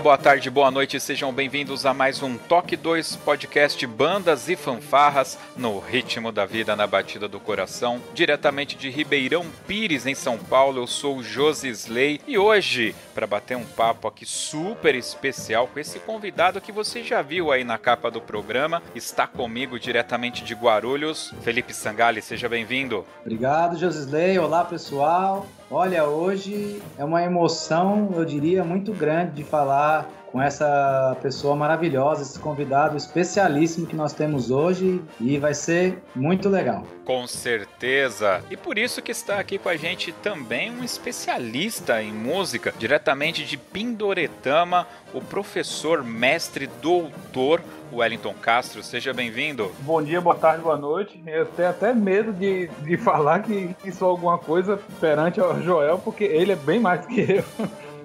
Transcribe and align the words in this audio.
Boa 0.00 0.16
tarde, 0.16 0.48
boa 0.48 0.70
noite, 0.70 0.98
sejam 0.98 1.30
bem-vindos 1.30 1.84
a 1.84 1.92
mais 1.92 2.22
um 2.22 2.38
Toque 2.38 2.74
2 2.74 3.16
podcast 3.16 3.86
Bandas 3.86 4.48
e 4.48 4.56
Fanfarras 4.56 5.38
no 5.54 5.78
ritmo 5.78 6.32
da 6.32 6.46
vida 6.46 6.74
na 6.74 6.86
batida 6.86 7.28
do 7.28 7.38
coração. 7.38 8.00
Diretamente 8.14 8.76
de 8.76 8.88
Ribeirão 8.88 9.44
Pires, 9.66 10.06
em 10.06 10.14
São 10.14 10.38
Paulo, 10.38 10.80
eu 10.80 10.86
sou 10.86 11.18
o 11.18 11.22
Josi 11.22 11.68
Slay 11.68 12.18
e 12.26 12.38
hoje, 12.38 12.94
para 13.14 13.26
bater 13.26 13.58
um 13.58 13.64
papo 13.64 14.08
aqui 14.08 14.24
super 14.24 14.94
especial 14.94 15.68
com 15.68 15.78
esse 15.78 15.98
convidado 15.98 16.62
que 16.62 16.72
você 16.72 17.02
já 17.02 17.20
viu 17.20 17.52
aí 17.52 17.62
na 17.62 17.76
capa 17.76 18.10
do 18.10 18.22
programa, 18.22 18.82
está 18.94 19.26
comigo 19.26 19.78
diretamente 19.78 20.42
de 20.42 20.54
Guarulhos, 20.54 21.34
Felipe 21.42 21.74
Sangali, 21.74 22.22
seja 22.22 22.48
bem-vindo. 22.48 23.04
Obrigado, 23.20 23.76
Josi 23.76 24.06
Slay, 24.06 24.38
olá 24.38 24.64
pessoal. 24.64 25.46
Olha, 25.72 26.04
hoje 26.04 26.82
é 26.98 27.04
uma 27.04 27.22
emoção, 27.22 28.10
eu 28.16 28.24
diria, 28.24 28.64
muito 28.64 28.92
grande 28.92 29.36
de 29.36 29.44
falar 29.44 30.04
com 30.30 30.40
essa 30.40 31.16
pessoa 31.22 31.56
maravilhosa, 31.56 32.22
esse 32.22 32.38
convidado 32.38 32.96
especialíssimo 32.96 33.86
que 33.86 33.96
nós 33.96 34.12
temos 34.12 34.50
hoje 34.50 35.02
e 35.20 35.38
vai 35.38 35.54
ser 35.54 36.02
muito 36.14 36.48
legal. 36.48 36.84
Com 37.04 37.26
certeza. 37.26 38.42
E 38.50 38.56
por 38.56 38.78
isso 38.78 39.02
que 39.02 39.10
está 39.10 39.40
aqui 39.40 39.58
com 39.58 39.68
a 39.68 39.76
gente 39.76 40.12
também 40.12 40.70
um 40.70 40.84
especialista 40.84 42.00
em 42.02 42.12
música, 42.12 42.72
diretamente 42.78 43.44
de 43.44 43.56
Pindoretama, 43.56 44.86
o 45.12 45.20
professor, 45.20 46.04
mestre, 46.04 46.68
doutor 46.80 47.60
Wellington 47.92 48.34
Castro. 48.34 48.82
Seja 48.82 49.12
bem-vindo. 49.12 49.72
Bom 49.80 50.00
dia, 50.02 50.20
boa 50.20 50.36
tarde, 50.36 50.62
boa 50.62 50.76
noite. 50.76 51.20
Eu 51.26 51.46
tenho 51.46 51.70
até 51.70 51.92
medo 51.92 52.32
de, 52.32 52.68
de 52.82 52.96
falar 52.98 53.40
que, 53.40 53.74
que 53.82 53.90
sou 53.90 54.10
alguma 54.10 54.38
coisa 54.38 54.78
perante 55.00 55.40
o 55.40 55.60
Joel, 55.60 55.98
porque 55.98 56.24
ele 56.24 56.52
é 56.52 56.56
bem 56.56 56.78
mais 56.78 57.04
que 57.06 57.20
eu. 57.20 57.44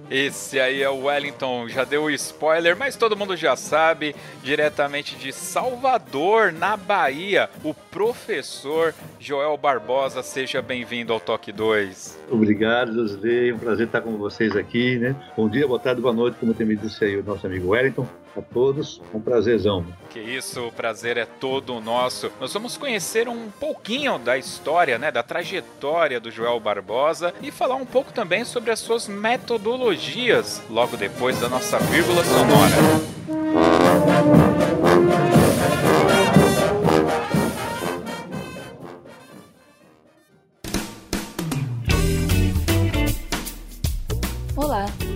Esse 0.10 0.60
aí 0.60 0.84
é 0.84 0.90
o 0.90 1.06
Wellington, 1.06 1.68
já 1.68 1.84
deu 1.84 2.10
spoiler, 2.12 2.78
mas 2.78 2.96
todo 2.96 3.18
mundo 3.18 3.36
já 3.36 3.56
sabe, 3.56 4.16
diretamente 4.44 5.16
de 5.16 5.34
Salvador, 5.34 6.54
na 6.54 6.78
Bahia, 6.78 7.50
o 7.64 7.74
professor 7.74 8.94
Joel 9.20 9.58
Barbosa. 9.58 10.22
Seja 10.22 10.62
bem-vindo 10.62 11.12
ao 11.12 11.20
Toque 11.20 11.52
2. 11.52 12.20
Obrigado, 12.30 12.94
José. 12.94 13.50
É 13.50 13.54
um 13.54 13.58
prazer 13.58 13.88
estar 13.88 14.02
com 14.02 14.16
vocês 14.18 14.56
aqui, 14.56 15.00
né? 15.00 15.16
Bom 15.36 15.50
dia, 15.50 15.68
boa 15.68 15.80
tarde, 15.80 16.02
boa 16.02 16.14
noite, 16.14 16.38
como 16.40 16.54
tem 16.54 16.68
me 16.68 16.76
disse 16.76 17.04
aí 17.04 17.18
o 17.18 17.24
nosso 17.24 17.48
amigo 17.48 17.70
Wellington 17.70 18.08
a 18.40 18.42
todos. 18.42 19.02
Um 19.14 19.20
prazerzão. 19.20 19.86
Que 20.10 20.20
isso, 20.20 20.68
o 20.68 20.72
prazer 20.72 21.18
é 21.18 21.26
todo 21.26 21.80
nosso. 21.82 22.32
Nós 22.40 22.54
vamos 22.54 22.78
conhecer 22.78 23.28
um 23.28 23.50
pouquinho 23.50 24.18
da 24.18 24.38
história, 24.38 24.98
né, 24.98 25.12
da 25.12 25.24
trajetória 25.24 26.20
do 26.20 26.32
Joel 26.32 26.60
Barbosa 26.60 27.34
e 27.42 27.52
falar 27.52 27.76
um 27.76 27.86
pouco 27.86 28.12
também 28.12 28.44
sobre 28.46 28.72
as 28.72 28.80
suas 28.80 29.08
metodologias 29.08 30.62
logo 30.70 30.98
depois 30.98 31.40
da 31.40 31.50
nossa 31.50 31.78
vírgula 31.80 32.24
sonora. 32.24 33.06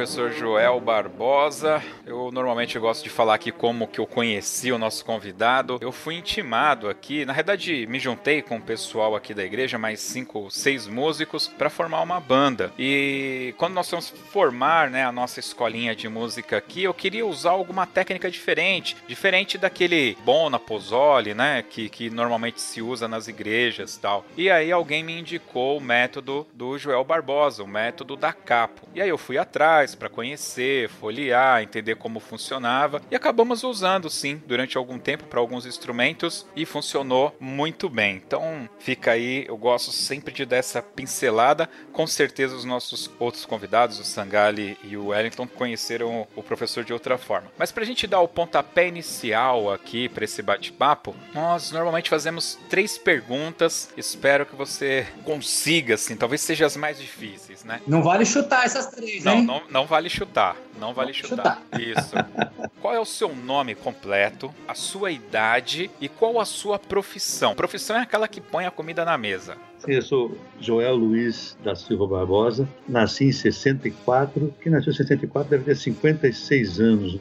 professor 0.00 0.32
Joel 0.32 0.80
Barbosa. 0.80 1.82
Eu 2.06 2.30
normalmente 2.32 2.78
gosto 2.78 3.04
de 3.04 3.10
falar 3.10 3.34
aqui 3.34 3.52
como 3.52 3.86
que 3.86 4.00
eu 4.00 4.06
conheci 4.06 4.72
o 4.72 4.78
nosso 4.78 5.04
convidado. 5.04 5.76
Eu 5.78 5.92
fui 5.92 6.14
intimado 6.14 6.88
aqui, 6.88 7.26
na 7.26 7.34
verdade 7.34 7.86
me 7.86 7.98
juntei 7.98 8.40
com 8.40 8.56
o 8.56 8.62
pessoal 8.62 9.14
aqui 9.14 9.34
da 9.34 9.44
igreja, 9.44 9.76
mais 9.76 10.00
cinco, 10.00 10.50
seis 10.50 10.86
músicos, 10.86 11.48
para 11.48 11.68
formar 11.68 12.00
uma 12.00 12.18
banda. 12.18 12.72
E 12.78 13.54
quando 13.58 13.74
nós 13.74 13.90
fomos 13.90 14.08
formar 14.08 14.88
né, 14.88 15.04
a 15.04 15.12
nossa 15.12 15.38
escolinha 15.38 15.94
de 15.94 16.08
música 16.08 16.56
aqui, 16.56 16.84
eu 16.84 16.94
queria 16.94 17.26
usar 17.26 17.50
alguma 17.50 17.86
técnica 17.86 18.30
diferente, 18.30 18.96
diferente 19.06 19.58
daquele 19.58 20.16
bom 20.24 20.48
na 20.48 20.58
pozole, 20.58 21.34
né, 21.34 21.62
que, 21.68 21.90
que 21.90 22.08
normalmente 22.08 22.62
se 22.62 22.80
usa 22.80 23.06
nas 23.06 23.28
igrejas 23.28 23.98
tal. 23.98 24.24
E 24.34 24.50
aí 24.50 24.72
alguém 24.72 25.04
me 25.04 25.20
indicou 25.20 25.76
o 25.76 25.80
método 25.80 26.46
do 26.54 26.78
Joel 26.78 27.04
Barbosa, 27.04 27.62
o 27.62 27.68
método 27.68 28.16
da 28.16 28.32
capo. 28.32 28.88
E 28.94 29.02
aí 29.02 29.10
eu 29.10 29.18
fui 29.18 29.36
atrás 29.36 29.89
para 29.96 30.08
conhecer, 30.08 30.88
folhear, 30.88 31.62
entender 31.62 31.96
como 31.96 32.20
funcionava 32.20 33.00
e 33.10 33.16
acabamos 33.16 33.62
usando 33.62 34.08
sim 34.08 34.42
durante 34.46 34.76
algum 34.76 34.98
tempo 34.98 35.24
para 35.24 35.40
alguns 35.40 35.66
instrumentos 35.66 36.46
e 36.54 36.64
funcionou 36.64 37.34
muito 37.40 37.88
bem. 37.88 38.16
Então 38.16 38.68
fica 38.78 39.12
aí, 39.12 39.44
eu 39.48 39.56
gosto 39.56 39.92
sempre 39.92 40.32
de 40.32 40.44
dar 40.44 40.56
essa 40.56 40.82
pincelada. 40.82 41.68
Com 41.92 42.06
certeza 42.06 42.54
os 42.54 42.64
nossos 42.64 43.10
outros 43.18 43.44
convidados, 43.44 43.98
o 43.98 44.04
Sangali 44.04 44.76
e 44.84 44.96
o 44.96 45.08
Wellington, 45.08 45.46
conheceram 45.46 46.26
o 46.36 46.42
professor 46.42 46.84
de 46.84 46.92
outra 46.92 47.18
forma. 47.18 47.50
Mas 47.58 47.72
para 47.72 47.82
a 47.82 47.86
gente 47.86 48.06
dar 48.06 48.20
o 48.20 48.28
pontapé 48.28 48.88
inicial 48.88 49.72
aqui 49.72 50.08
para 50.08 50.24
esse 50.24 50.42
bate-papo, 50.42 51.14
nós 51.34 51.70
normalmente 51.70 52.10
fazemos 52.10 52.58
três 52.68 52.96
perguntas. 52.96 53.90
Espero 53.96 54.46
que 54.46 54.54
você 54.54 55.06
consiga, 55.24 55.94
assim, 55.94 56.16
talvez 56.16 56.40
sejam 56.40 56.66
as 56.66 56.76
mais 56.76 56.98
difíceis, 56.98 57.49
né? 57.64 57.80
Não 57.86 58.02
vale 58.02 58.24
chutar 58.24 58.64
essas 58.64 58.86
três, 58.86 59.24
não, 59.24 59.34
hein? 59.34 59.44
Não, 59.44 59.62
não 59.70 59.86
vale 59.86 60.08
chutar. 60.08 60.56
Não 60.78 60.94
vale 60.94 61.12
chutar. 61.12 61.60
chutar. 61.70 61.80
Isso. 61.80 62.14
qual 62.80 62.94
é 62.94 63.00
o 63.00 63.04
seu 63.04 63.34
nome 63.34 63.74
completo, 63.74 64.52
a 64.66 64.74
sua 64.74 65.10
idade 65.10 65.90
e 66.00 66.08
qual 66.08 66.40
a 66.40 66.44
sua 66.44 66.78
profissão? 66.78 67.54
Profissão 67.54 67.96
é 67.96 68.00
aquela 68.00 68.26
que 68.26 68.40
põe 68.40 68.66
a 68.66 68.70
comida 68.70 69.04
na 69.04 69.18
mesa. 69.18 69.56
Eu 69.86 70.02
sou 70.02 70.36
Joel 70.60 70.94
Luiz 70.94 71.56
da 71.64 71.74
Silva 71.74 72.06
Barbosa, 72.06 72.68
nasci 72.86 73.24
em 73.24 73.32
64, 73.32 74.54
quem 74.60 74.70
nasceu 74.70 74.92
em 74.92 74.96
64 74.96 75.50
deve 75.50 75.64
ter 75.64 75.74
56 75.74 76.80
anos, 76.80 77.18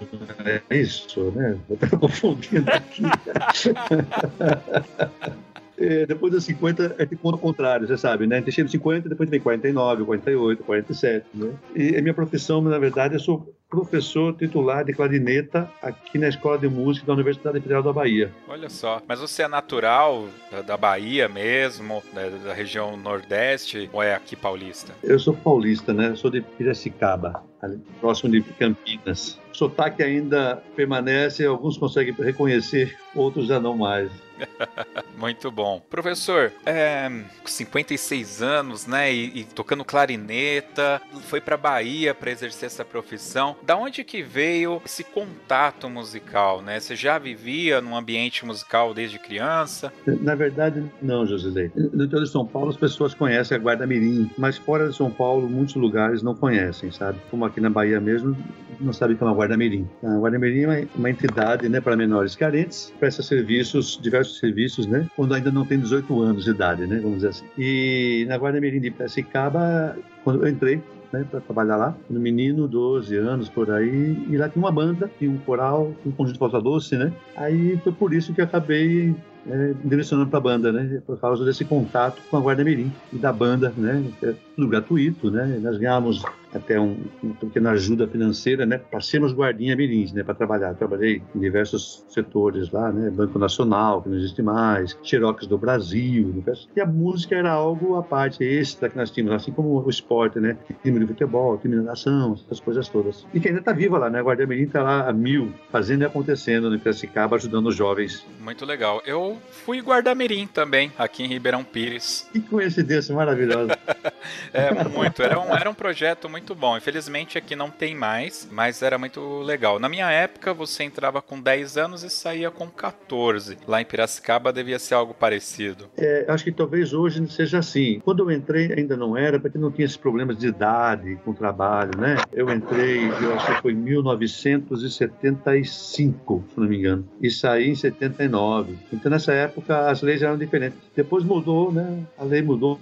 é 0.69 0.77
isso, 0.77 1.31
né? 1.31 1.57
Eu 1.69 1.75
estava 1.75 1.95
confundindo 1.97 2.69
aqui. 2.69 3.03
É, 5.79 6.05
depois 6.05 6.31
dos 6.33 6.43
50, 6.43 6.95
é 6.97 7.05
conta 7.05 7.37
o 7.37 7.39
contrário, 7.39 7.87
você 7.87 7.97
sabe, 7.97 8.27
né? 8.27 8.37
A 8.37 8.39
gente 8.39 8.51
chega 8.51 8.65
dos 8.65 8.71
50, 8.71 9.07
depois 9.07 9.29
vem 9.29 9.39
49, 9.39 10.03
48, 10.03 10.63
47, 10.63 11.25
né? 11.33 11.53
E 11.75 11.95
a 11.95 12.01
minha 12.01 12.13
profissão, 12.13 12.61
na 12.61 12.77
verdade, 12.77 13.15
eu 13.15 13.19
sou 13.19 13.55
professor 13.69 14.35
titular 14.35 14.83
de 14.83 14.93
clarineta 14.93 15.69
aqui 15.81 16.17
na 16.17 16.27
Escola 16.27 16.57
de 16.57 16.67
Música 16.67 17.05
da 17.05 17.13
Universidade 17.13 17.61
Federal 17.61 17.83
da 17.83 17.93
Bahia. 17.93 18.31
Olha 18.47 18.67
só, 18.67 19.01
mas 19.07 19.19
você 19.19 19.43
é 19.43 19.47
natural 19.47 20.27
da, 20.51 20.61
da 20.61 20.77
Bahia 20.77 21.29
mesmo, 21.29 22.01
da, 22.13 22.29
da, 22.29 22.53
região 22.53 22.97
Nordeste, 22.97 23.87
ou 23.93 24.01
é 24.01 24.15
aqui 24.15 24.35
paulista? 24.35 24.93
Eu 25.03 25.19
sou 25.19 25.35
paulista, 25.35 25.93
né? 25.93 26.09
Eu 26.09 26.15
sou 26.15 26.31
de 26.31 26.41
Piracicaba, 26.41 27.43
ali, 27.61 27.79
próximo 27.99 28.31
de 28.31 28.41
Campinas. 28.41 29.39
O 29.51 29.55
sotaque 29.57 30.03
ainda 30.03 30.63
permanece, 30.75 31.45
alguns 31.45 31.77
conseguem 31.77 32.13
reconhecer, 32.13 32.97
outros 33.13 33.47
já 33.47 33.59
não 33.59 33.77
mais. 33.77 34.09
Muito 35.17 35.51
bom. 35.51 35.81
Professor, 35.89 36.51
é, 36.65 37.09
56 37.45 38.41
anos, 38.41 38.87
né? 38.87 39.13
E, 39.13 39.39
e 39.39 39.43
tocando 39.43 39.83
clarineta, 39.83 41.01
foi 41.23 41.41
para 41.41 41.57
Bahia 41.57 42.13
para 42.13 42.31
exercer 42.31 42.67
essa 42.67 42.85
profissão. 42.85 43.55
Da 43.63 43.75
onde 43.75 44.03
que 44.03 44.21
veio 44.21 44.81
esse 44.85 45.03
contato 45.03 45.89
musical, 45.89 46.61
né? 46.61 46.79
Você 46.79 46.95
já 46.95 47.17
vivia 47.17 47.81
num 47.81 47.95
ambiente 47.95 48.45
musical 48.45 48.93
desde 48.93 49.19
criança? 49.19 49.91
Na 50.05 50.35
verdade, 50.35 50.83
não, 51.01 51.25
Josilei. 51.25 51.71
No 51.75 52.05
interior 52.05 52.23
de 52.23 52.31
São 52.31 52.45
Paulo, 52.45 52.69
as 52.69 52.77
pessoas 52.77 53.13
conhecem 53.13 53.57
a 53.57 53.59
Guarda 53.59 53.85
Mirim, 53.85 54.29
mas 54.37 54.57
fora 54.57 54.89
de 54.89 54.95
São 54.95 55.11
Paulo, 55.11 55.49
muitos 55.49 55.75
lugares 55.75 56.21
não 56.21 56.35
conhecem, 56.35 56.91
sabe? 56.91 57.19
Como 57.29 57.45
aqui 57.49 57.61
na 57.61 57.69
Bahia 57.69 57.99
mesmo, 57.99 58.35
não 58.79 58.93
sabe 58.93 59.15
que 59.15 59.23
é 59.23 59.25
uma 59.25 59.33
Guarda 59.33 59.57
Mirim. 59.57 59.87
A 60.03 60.17
Guarda 60.17 60.39
Mirim 60.39 60.61
é 60.63 60.87
uma 60.95 61.09
entidade, 61.09 61.67
né, 61.67 61.81
para 61.81 61.95
menores 61.95 62.35
carentes, 62.35 62.93
presta 62.99 63.21
serviços, 63.21 63.99
diversos 64.01 64.39
serviços, 64.39 64.85
né? 64.85 65.07
Quando 65.15 65.33
ainda 65.33 65.51
não 65.51 65.65
tem 65.65 65.79
18 65.79 66.21
anos 66.21 66.45
de 66.45 66.51
idade, 66.51 66.87
né? 66.87 66.99
Vamos 67.01 67.17
dizer 67.17 67.29
assim. 67.29 67.45
E 67.57 68.25
na 68.27 68.37
Guarda 68.37 68.61
Mirim 68.61 68.79
de 68.79 68.91
Piracicaba, 68.91 69.97
quando 70.23 70.43
eu 70.45 70.49
entrei, 70.49 70.81
né, 71.11 71.25
para 71.29 71.41
trabalhar 71.41 71.75
lá. 71.75 71.97
No 72.09 72.19
menino, 72.19 72.67
12 72.67 73.15
anos 73.17 73.49
por 73.49 73.71
aí, 73.71 74.17
e 74.29 74.37
lá 74.37 74.47
tinha 74.47 74.63
uma 74.63 74.71
banda, 74.71 75.09
tinha 75.17 75.29
um 75.29 75.37
coral, 75.37 75.93
um 76.05 76.11
conjunto 76.11 76.33
de 76.33 76.39
falta 76.39 76.61
doce, 76.61 76.97
né? 76.97 77.11
Aí 77.35 77.77
foi 77.83 77.91
por 77.91 78.13
isso 78.13 78.33
que 78.33 78.41
acabei 78.41 79.15
é, 79.47 79.73
direcionando 79.83 80.29
para 80.29 80.39
a 80.39 80.41
banda, 80.41 80.71
né? 80.71 81.01
Por 81.05 81.19
causa 81.19 81.45
desse 81.45 81.65
contato 81.65 82.21
com 82.29 82.37
a 82.37 82.39
Guarda 82.39 82.63
Mirim 82.63 82.91
e 83.13 83.17
da 83.17 83.31
banda, 83.31 83.73
né? 83.77 84.03
É 84.23 84.33
tudo 84.55 84.67
gratuito, 84.67 85.29
né? 85.31 85.59
Nós 85.61 85.77
ganhamos 85.77 86.23
até 86.53 86.79
um, 86.79 86.97
uma 87.21 87.35
pequena 87.35 87.71
ajuda 87.71 88.07
financeira, 88.07 88.65
né, 88.65 88.77
para 88.77 88.99
sermos 89.01 89.33
guardinha 89.33 89.75
mirins, 89.75 90.11
né, 90.13 90.23
para 90.23 90.33
trabalhar. 90.33 90.73
Trabalhei 90.73 91.21
em 91.35 91.39
diversos 91.39 92.05
setores 92.09 92.71
lá, 92.71 92.91
né, 92.91 93.09
Banco 93.09 93.37
Nacional, 93.37 94.01
que 94.01 94.09
não 94.09 94.17
existe 94.17 94.41
mais, 94.41 94.97
Xerox 95.03 95.45
do 95.47 95.57
Brasil, 95.57 96.43
e 96.75 96.81
a 96.81 96.85
música 96.85 97.35
era 97.35 97.51
algo 97.51 97.95
à 97.95 98.03
parte 98.03 98.43
extra 98.43 98.89
que 98.89 98.97
nós 98.97 99.11
tínhamos, 99.11 99.35
assim 99.35 99.51
como 99.51 99.83
o 99.83 99.89
esporte, 99.89 100.39
né, 100.39 100.57
time 100.83 100.99
de 100.99 101.07
futebol, 101.07 101.57
time 101.57 101.75
de 101.75 101.81
natação, 101.81 102.33
essas 102.33 102.59
coisas 102.59 102.87
todas. 102.87 103.25
E 103.33 103.39
que 103.39 103.47
ainda 103.47 103.59
está 103.59 103.71
viva 103.71 103.97
lá, 103.97 104.09
né, 104.09 104.19
a 104.19 104.23
Guardia 104.23 104.47
Mirim 104.47 104.63
está 104.63 104.81
lá 104.81 105.07
a 105.07 105.13
mil, 105.13 105.51
fazendo 105.71 106.01
e 106.01 106.05
acontecendo 106.05 106.69
no 106.69 106.79
Piracicaba, 106.79 107.35
ajudando 107.35 107.67
os 107.67 107.75
jovens. 107.75 108.25
Muito 108.39 108.65
legal. 108.65 109.01
Eu 109.05 109.28
fui 109.65 109.81
guarda-mirim 109.81 110.47
também, 110.47 110.91
aqui 110.97 111.23
em 111.23 111.27
Ribeirão 111.27 111.63
Pires. 111.63 112.27
Que 112.31 112.39
coincidência 112.39 113.13
maravilhosa. 113.13 113.77
é, 114.53 114.83
muito. 114.87 115.21
Era 115.21 115.39
um, 115.39 115.55
era 115.55 115.69
um 115.69 115.73
projeto 115.73 116.29
muito 116.29 116.55
bom. 116.55 116.77
Infelizmente 116.77 117.37
aqui 117.37 117.55
não 117.55 117.69
tem 117.69 117.95
mais, 117.95 118.47
mas 118.51 118.81
era 118.81 118.97
muito 118.97 119.41
legal. 119.41 119.79
Na 119.79 119.89
minha 119.89 120.09
época, 120.09 120.53
você 120.53 120.83
entrava 120.83 121.21
com 121.21 121.39
10 121.39 121.77
anos 121.77 122.03
e 122.03 122.09
saía 122.09 122.49
com 122.49 122.67
14. 122.67 123.57
Lá 123.67 123.81
em 123.81 123.85
Piracicaba 123.85 124.53
devia 124.53 124.79
ser 124.79 124.95
algo 124.95 125.13
parecido. 125.13 125.89
É, 125.97 126.25
acho 126.27 126.43
que 126.43 126.51
talvez 126.51 126.93
hoje 126.93 127.25
seja 127.29 127.59
assim. 127.59 127.99
Quando 128.03 128.23
eu 128.23 128.31
entrei 128.31 128.73
ainda 128.73 128.95
não 128.95 129.17
era, 129.17 129.39
porque 129.39 129.57
não 129.57 129.71
tinha 129.71 129.85
esses 129.85 129.97
problemas 129.97 130.37
de 130.37 130.47
idade 130.47 131.17
com 131.23 131.31
o 131.31 131.33
trabalho, 131.33 131.97
né? 131.97 132.17
Eu 132.31 132.49
entrei, 132.49 133.07
eu 133.07 133.33
acho 133.35 133.55
que 133.55 133.61
foi 133.61 133.73
em 133.73 133.77
1975, 133.77 136.43
se 136.53 136.59
não 136.59 136.67
me 136.67 136.77
engano, 136.77 137.07
e 137.21 137.29
saí 137.29 137.69
em 137.69 137.75
79. 137.75 138.77
Então 138.91 139.11
nessa 139.19 139.33
época 139.33 139.89
as 139.89 140.01
leis 140.01 140.21
eram 140.21 140.37
diferentes. 140.37 140.79
Depois 140.95 141.23
mudou, 141.23 141.71
né? 141.71 142.03
A 142.17 142.23
lei 142.23 142.41
mudou 142.41 142.79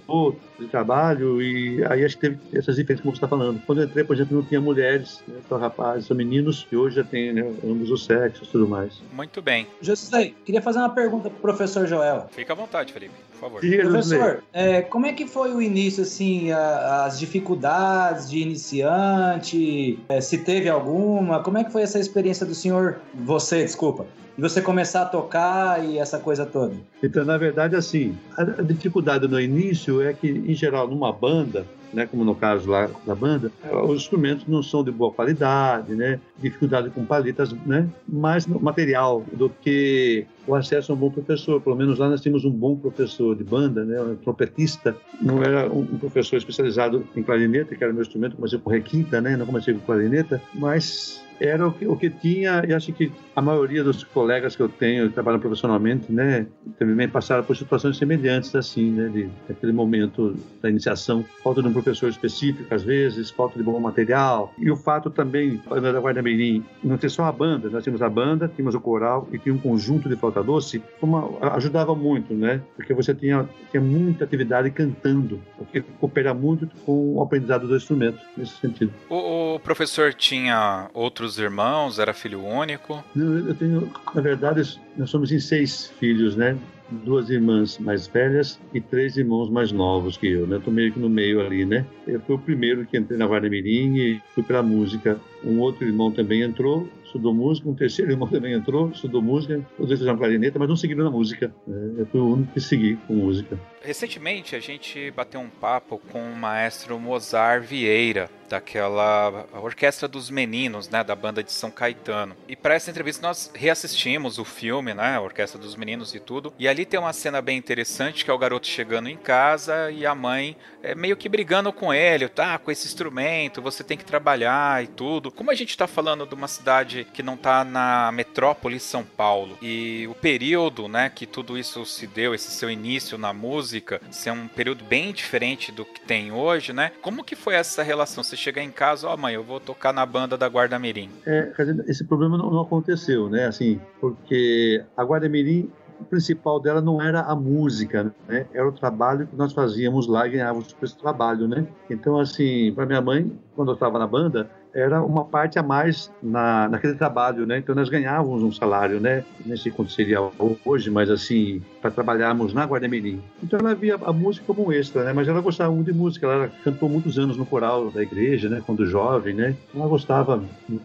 de 0.58 0.66
trabalho 0.66 1.42
e 1.42 1.84
aí 1.84 2.04
acho 2.04 2.16
que 2.16 2.28
teve 2.28 2.38
essas 2.52 2.76
diferenças 2.76 3.02
como 3.02 3.14
você 3.14 3.18
está 3.18 3.28
falando. 3.28 3.60
Quando 3.66 3.82
eu 3.82 3.86
entrei, 3.86 4.04
por 4.04 4.14
exemplo, 4.14 4.36
não 4.36 4.44
tinha 4.44 4.60
mulheres, 4.60 5.22
né? 5.26 5.36
só 5.48 5.56
rapazes, 5.58 6.06
só 6.06 6.14
meninos, 6.14 6.66
e 6.70 6.76
hoje 6.76 6.96
já 6.96 7.04
tem 7.04 7.32
né, 7.32 7.42
ambos 7.64 7.90
os 7.90 8.04
sexos 8.04 8.48
e 8.48 8.52
tudo 8.52 8.68
mais. 8.68 9.02
Muito 9.12 9.42
bem. 9.42 9.66
José, 9.80 10.32
queria 10.44 10.62
fazer 10.62 10.78
uma 10.78 10.90
pergunta 10.90 11.28
pro 11.28 11.40
professor 11.40 11.86
Joel. 11.86 12.28
Fica 12.30 12.52
à 12.52 12.56
vontade, 12.56 12.92
Felipe, 12.92 13.14
por 13.32 13.38
favor. 13.38 13.60
professor, 13.60 14.42
é, 14.52 14.82
como 14.82 15.06
é 15.06 15.12
que 15.12 15.26
foi 15.26 15.52
o 15.52 15.60
início, 15.60 16.02
assim, 16.02 16.52
a, 16.52 17.04
as 17.04 17.18
dificuldades 17.18 18.30
de 18.30 18.38
iniciante? 18.38 19.98
É, 20.08 20.20
se 20.20 20.38
teve 20.38 20.68
alguma? 20.68 21.42
Como 21.42 21.58
é 21.58 21.64
que 21.64 21.72
foi 21.72 21.82
essa 21.82 21.98
experiência 21.98 22.46
do 22.46 22.54
senhor, 22.54 23.00
você, 23.14 23.64
desculpa, 23.64 24.06
e 24.38 24.40
você 24.40 24.62
começar 24.62 25.02
a 25.02 25.06
tocar 25.06 25.84
e 25.84 25.98
essa 25.98 26.20
coisa 26.20 26.46
toda? 26.46 26.72
Então, 27.02 27.24
na 27.24 27.36
verdade, 27.36 27.74
assim, 27.74 28.16
a 28.36 28.44
dificuldade 28.62 29.26
no 29.26 29.40
início 29.40 30.00
é 30.00 30.12
que, 30.14 30.28
em 30.28 30.54
geral, 30.54 30.86
numa 30.86 31.12
banda, 31.12 31.66
né, 31.92 32.06
como 32.06 32.24
no 32.24 32.36
caso 32.36 32.70
lá 32.70 32.88
da 33.04 33.16
banda, 33.16 33.50
os 33.84 34.02
instrumentos 34.02 34.46
não 34.46 34.62
são 34.62 34.84
de 34.84 34.92
boa 34.92 35.10
qualidade, 35.10 35.92
né, 35.94 36.20
dificuldade 36.38 36.88
com 36.90 37.04
paletas, 37.04 37.52
né, 37.66 37.88
mais 38.06 38.46
material 38.46 39.24
do 39.32 39.50
que 39.50 40.24
o 40.46 40.54
acesso 40.54 40.92
a 40.92 40.94
um 40.94 40.98
bom 40.98 41.10
professor. 41.10 41.60
Pelo 41.60 41.74
menos 41.74 41.98
lá 41.98 42.08
nós 42.08 42.20
tínhamos 42.20 42.44
um 42.44 42.50
bom 42.50 42.76
professor 42.76 43.34
de 43.34 43.42
banda, 43.42 43.84
né, 43.84 44.00
um 44.00 44.14
trompetista. 44.14 44.94
Não 45.20 45.42
era 45.42 45.68
um 45.68 45.84
professor 45.98 46.36
especializado 46.36 47.04
em 47.16 47.24
clarineta, 47.24 47.74
que 47.74 47.82
era 47.82 47.92
meu 47.92 48.02
instrumento, 48.02 48.36
comecei 48.36 48.58
com 48.58 48.70
requinta, 48.70 49.20
né, 49.20 49.36
não 49.36 49.46
comecei 49.46 49.74
com 49.74 49.80
clarineta, 49.80 50.40
mas 50.54 51.26
era 51.40 51.66
o 51.66 51.72
que, 51.72 51.86
o 51.86 51.96
que 51.96 52.10
tinha, 52.10 52.64
e 52.66 52.72
acho 52.72 52.92
que 52.92 53.12
a 53.34 53.40
maioria 53.40 53.84
dos 53.84 54.02
colegas 54.02 54.56
que 54.56 54.62
eu 54.62 54.68
tenho, 54.68 55.08
que 55.08 55.14
trabalham 55.14 55.40
profissionalmente, 55.40 56.10
né, 56.12 56.46
também 56.78 57.08
passaram 57.08 57.44
por 57.44 57.56
situações 57.56 57.96
semelhantes, 57.96 58.54
assim, 58.54 58.90
né, 58.90 59.08
de, 59.08 59.72
momento 59.72 60.34
da 60.60 60.68
iniciação, 60.68 61.24
falta 61.42 61.62
de 61.62 61.68
um 61.68 61.72
professor 61.72 62.08
específico, 62.08 62.74
às 62.74 62.82
vezes, 62.82 63.30
falta 63.30 63.58
de 63.58 63.64
bom 63.64 63.78
material, 63.78 64.52
e 64.58 64.70
o 64.70 64.76
fato 64.76 65.10
também, 65.10 65.60
da 65.68 66.00
Guarda 66.00 66.22
Mirim, 66.22 66.64
não 66.82 66.96
ter 66.96 67.10
só 67.10 67.24
a 67.24 67.32
banda, 67.32 67.68
nós 67.68 67.84
tínhamos 67.84 68.02
a 68.02 68.08
banda, 68.08 68.50
tínhamos 68.54 68.74
o 68.74 68.80
coral 68.80 69.28
e 69.32 69.38
tinha 69.38 69.54
um 69.54 69.58
conjunto 69.58 70.08
de 70.08 70.16
flauta 70.16 70.42
doce, 70.42 70.82
uma, 71.00 71.28
ajudava 71.54 71.94
muito, 71.94 72.34
né, 72.34 72.60
porque 72.76 72.94
você 72.94 73.14
tinha, 73.14 73.48
tinha 73.70 73.82
muita 73.82 74.24
atividade 74.24 74.70
cantando, 74.70 75.40
o 75.58 75.64
que 75.64 75.80
coopera 75.80 76.32
muito 76.34 76.68
com 76.84 77.16
o 77.16 77.22
aprendizado 77.22 77.68
do 77.68 77.76
instrumento, 77.76 78.18
nesse 78.36 78.56
sentido. 78.56 78.92
O, 79.08 79.54
o 79.54 79.60
professor 79.60 80.14
tinha 80.14 80.88
outros 80.94 81.27
outros 81.28 81.38
irmãos? 81.38 81.98
Era 81.98 82.14
filho 82.14 82.44
único? 82.44 83.04
Eu 83.14 83.54
tenho, 83.54 83.90
na 84.14 84.20
verdade, 84.20 84.80
nós 84.96 85.10
somos 85.10 85.30
em 85.30 85.38
seis 85.38 85.92
filhos, 85.98 86.34
né? 86.34 86.56
Duas 87.04 87.28
irmãs 87.28 87.78
mais 87.78 88.06
velhas 88.06 88.58
e 88.72 88.80
três 88.80 89.18
irmãos 89.18 89.50
mais 89.50 89.70
novos 89.70 90.16
que 90.16 90.26
eu, 90.26 90.46
né? 90.46 90.56
Estou 90.56 90.72
meio 90.72 90.90
que 90.90 90.98
no 90.98 91.10
meio 91.10 91.44
ali, 91.44 91.66
né? 91.66 91.84
Eu 92.06 92.18
fui 92.20 92.34
o 92.34 92.38
primeiro 92.38 92.86
que 92.86 92.96
entrei 92.96 93.18
na 93.18 93.26
Guarda 93.26 93.48
Mirim 93.50 93.96
e 93.96 94.22
fui 94.34 94.42
para 94.42 94.60
a 94.60 94.62
música. 94.62 95.20
Um 95.44 95.58
outro 95.60 95.86
irmão 95.86 96.10
também 96.10 96.40
entrou, 96.40 96.88
estudou 97.04 97.34
música, 97.34 97.68
um 97.68 97.74
terceiro 97.74 98.10
irmão 98.12 98.26
também 98.26 98.54
entrou, 98.54 98.90
estudou 98.90 99.20
música, 99.20 99.60
todos 99.76 99.90
eles 99.90 100.00
fizeram 100.00 100.16
clarineta, 100.16 100.58
mas 100.58 100.68
não 100.68 100.76
seguiram 100.76 101.04
na 101.04 101.10
música. 101.10 101.52
Né? 101.66 101.94
Eu 101.98 102.06
fui 102.06 102.20
o 102.20 102.32
único 102.32 102.52
que 102.54 102.60
segui 102.60 102.96
com 103.06 103.14
música. 103.14 103.58
Recentemente 103.82 104.56
a 104.56 104.60
gente 104.60 105.10
bateu 105.10 105.40
um 105.40 105.48
papo 105.48 106.00
com 106.10 106.20
o 106.20 106.36
maestro 106.36 106.98
Mozart 106.98 107.64
Vieira, 107.64 108.30
daquela 108.48 109.46
Orquestra 109.52 110.08
dos 110.08 110.30
Meninos, 110.30 110.88
né, 110.88 111.04
da 111.04 111.14
banda 111.14 111.42
de 111.42 111.52
São 111.52 111.70
Caetano. 111.70 112.36
E 112.48 112.56
para 112.56 112.74
essa 112.74 112.90
entrevista 112.90 113.26
nós 113.26 113.50
reassistimos 113.54 114.38
o 114.38 114.44
filme, 114.44 114.94
né, 114.94 115.16
a 115.16 115.20
Orquestra 115.20 115.60
dos 115.60 115.76
Meninos 115.76 116.14
e 116.14 116.20
tudo. 116.20 116.52
E 116.58 116.66
ali 116.66 116.84
tem 116.84 116.98
uma 116.98 117.12
cena 117.12 117.40
bem 117.42 117.58
interessante 117.58 118.24
que 118.24 118.30
é 118.30 118.34
o 118.34 118.38
garoto 118.38 118.66
chegando 118.66 119.08
em 119.08 119.16
casa 119.16 119.90
e 119.90 120.06
a 120.06 120.14
mãe 120.14 120.56
é, 120.82 120.94
meio 120.94 121.16
que 121.16 121.28
brigando 121.28 121.72
com 121.72 121.92
ele, 121.92 122.28
tá, 122.28 122.58
com 122.58 122.70
esse 122.70 122.86
instrumento, 122.86 123.60
você 123.60 123.84
tem 123.84 123.98
que 123.98 124.04
trabalhar 124.04 124.82
e 124.82 124.86
tudo. 124.86 125.30
Como 125.30 125.50
a 125.50 125.54
gente 125.54 125.70
está 125.70 125.86
falando 125.86 126.26
de 126.26 126.34
uma 126.34 126.48
cidade 126.48 127.06
que 127.12 127.22
não 127.22 127.34
está 127.34 127.64
na 127.64 128.10
metrópole 128.12 128.80
São 128.80 129.04
Paulo 129.04 129.58
e 129.60 130.06
o 130.08 130.14
período, 130.14 130.88
né, 130.88 131.10
que 131.14 131.26
tudo 131.26 131.58
isso 131.58 131.84
se 131.84 132.06
deu, 132.06 132.34
esse 132.34 132.50
seu 132.50 132.70
início 132.70 133.18
na 133.18 133.32
música, 133.32 133.67
ser 134.10 134.30
um 134.30 134.48
período 134.48 134.84
bem 134.84 135.12
diferente 135.12 135.70
do 135.70 135.84
que 135.84 136.00
tem 136.00 136.32
hoje, 136.32 136.72
né? 136.72 136.92
Como 137.02 137.24
que 137.24 137.36
foi 137.36 137.54
essa 137.54 137.82
relação? 137.82 138.24
Você 138.24 138.36
chegar 138.36 138.62
em 138.62 138.70
casa, 138.70 139.08
ó, 139.08 139.14
oh, 139.14 139.16
mãe, 139.16 139.34
eu 139.34 139.44
vou 139.44 139.60
tocar 139.60 139.92
na 139.92 140.04
banda 140.04 140.36
da 140.36 140.48
Guarda 140.48 140.78
Mirim. 140.78 141.10
É, 141.26 141.52
esse 141.86 142.04
problema 142.04 142.36
não, 142.36 142.50
não 142.50 142.62
aconteceu, 142.62 143.28
né? 143.28 143.46
Assim, 143.46 143.80
porque 144.00 144.84
a 144.96 145.04
Guarda 145.04 145.28
Mirim 145.28 145.70
o 146.00 146.04
principal 146.04 146.60
dela 146.60 146.80
não 146.80 147.02
era 147.02 147.22
a 147.22 147.34
música, 147.34 148.14
né? 148.26 148.46
Era 148.52 148.68
o 148.68 148.72
trabalho 148.72 149.26
que 149.26 149.36
nós 149.36 149.52
fazíamos 149.52 150.06
lá 150.06 150.26
e 150.26 150.30
ganhávamos 150.30 150.72
por 150.72 150.84
esse 150.84 150.96
trabalho, 150.96 151.48
né? 151.48 151.66
Então, 151.90 152.18
assim, 152.18 152.72
para 152.72 152.86
minha 152.86 153.00
mãe, 153.00 153.32
quando 153.54 153.72
eu 153.72 153.74
estava 153.74 153.98
na 153.98 154.06
banda, 154.06 154.50
era 154.74 155.02
uma 155.02 155.24
parte 155.24 155.58
a 155.58 155.62
mais 155.62 156.10
na, 156.22 156.68
naquele 156.68 156.94
trabalho, 156.94 157.46
né? 157.46 157.58
Então 157.58 157.74
nós 157.74 157.88
ganhávamos 157.88 158.42
um 158.42 158.52
salário, 158.52 159.00
né? 159.00 159.24
Nem 159.44 159.56
sei 159.56 159.72
quanto 159.72 159.92
seria 159.92 160.18
hoje, 160.64 160.90
mas 160.90 161.10
assim, 161.10 161.62
para 161.80 161.90
trabalharmos 161.90 162.52
na 162.52 162.66
Guarda 162.66 162.88
Mirim. 162.88 163.20
Então 163.42 163.58
ela 163.58 163.74
via 163.74 163.96
a 163.96 164.12
música 164.12 164.46
como 164.46 164.68
um 164.68 164.72
extra, 164.72 165.04
né? 165.04 165.12
Mas 165.12 165.28
ela 165.28 165.40
gostava 165.40 165.72
muito 165.72 165.90
de 165.92 165.98
música, 165.98 166.26
ela 166.26 166.50
cantou 166.64 166.88
muitos 166.88 167.18
anos 167.18 167.36
no 167.36 167.46
coral 167.46 167.90
da 167.90 168.02
igreja, 168.02 168.48
né? 168.48 168.62
Quando 168.64 168.86
jovem, 168.86 169.34
né? 169.34 169.54
Ela 169.74 169.86
gostava, 169.86 170.42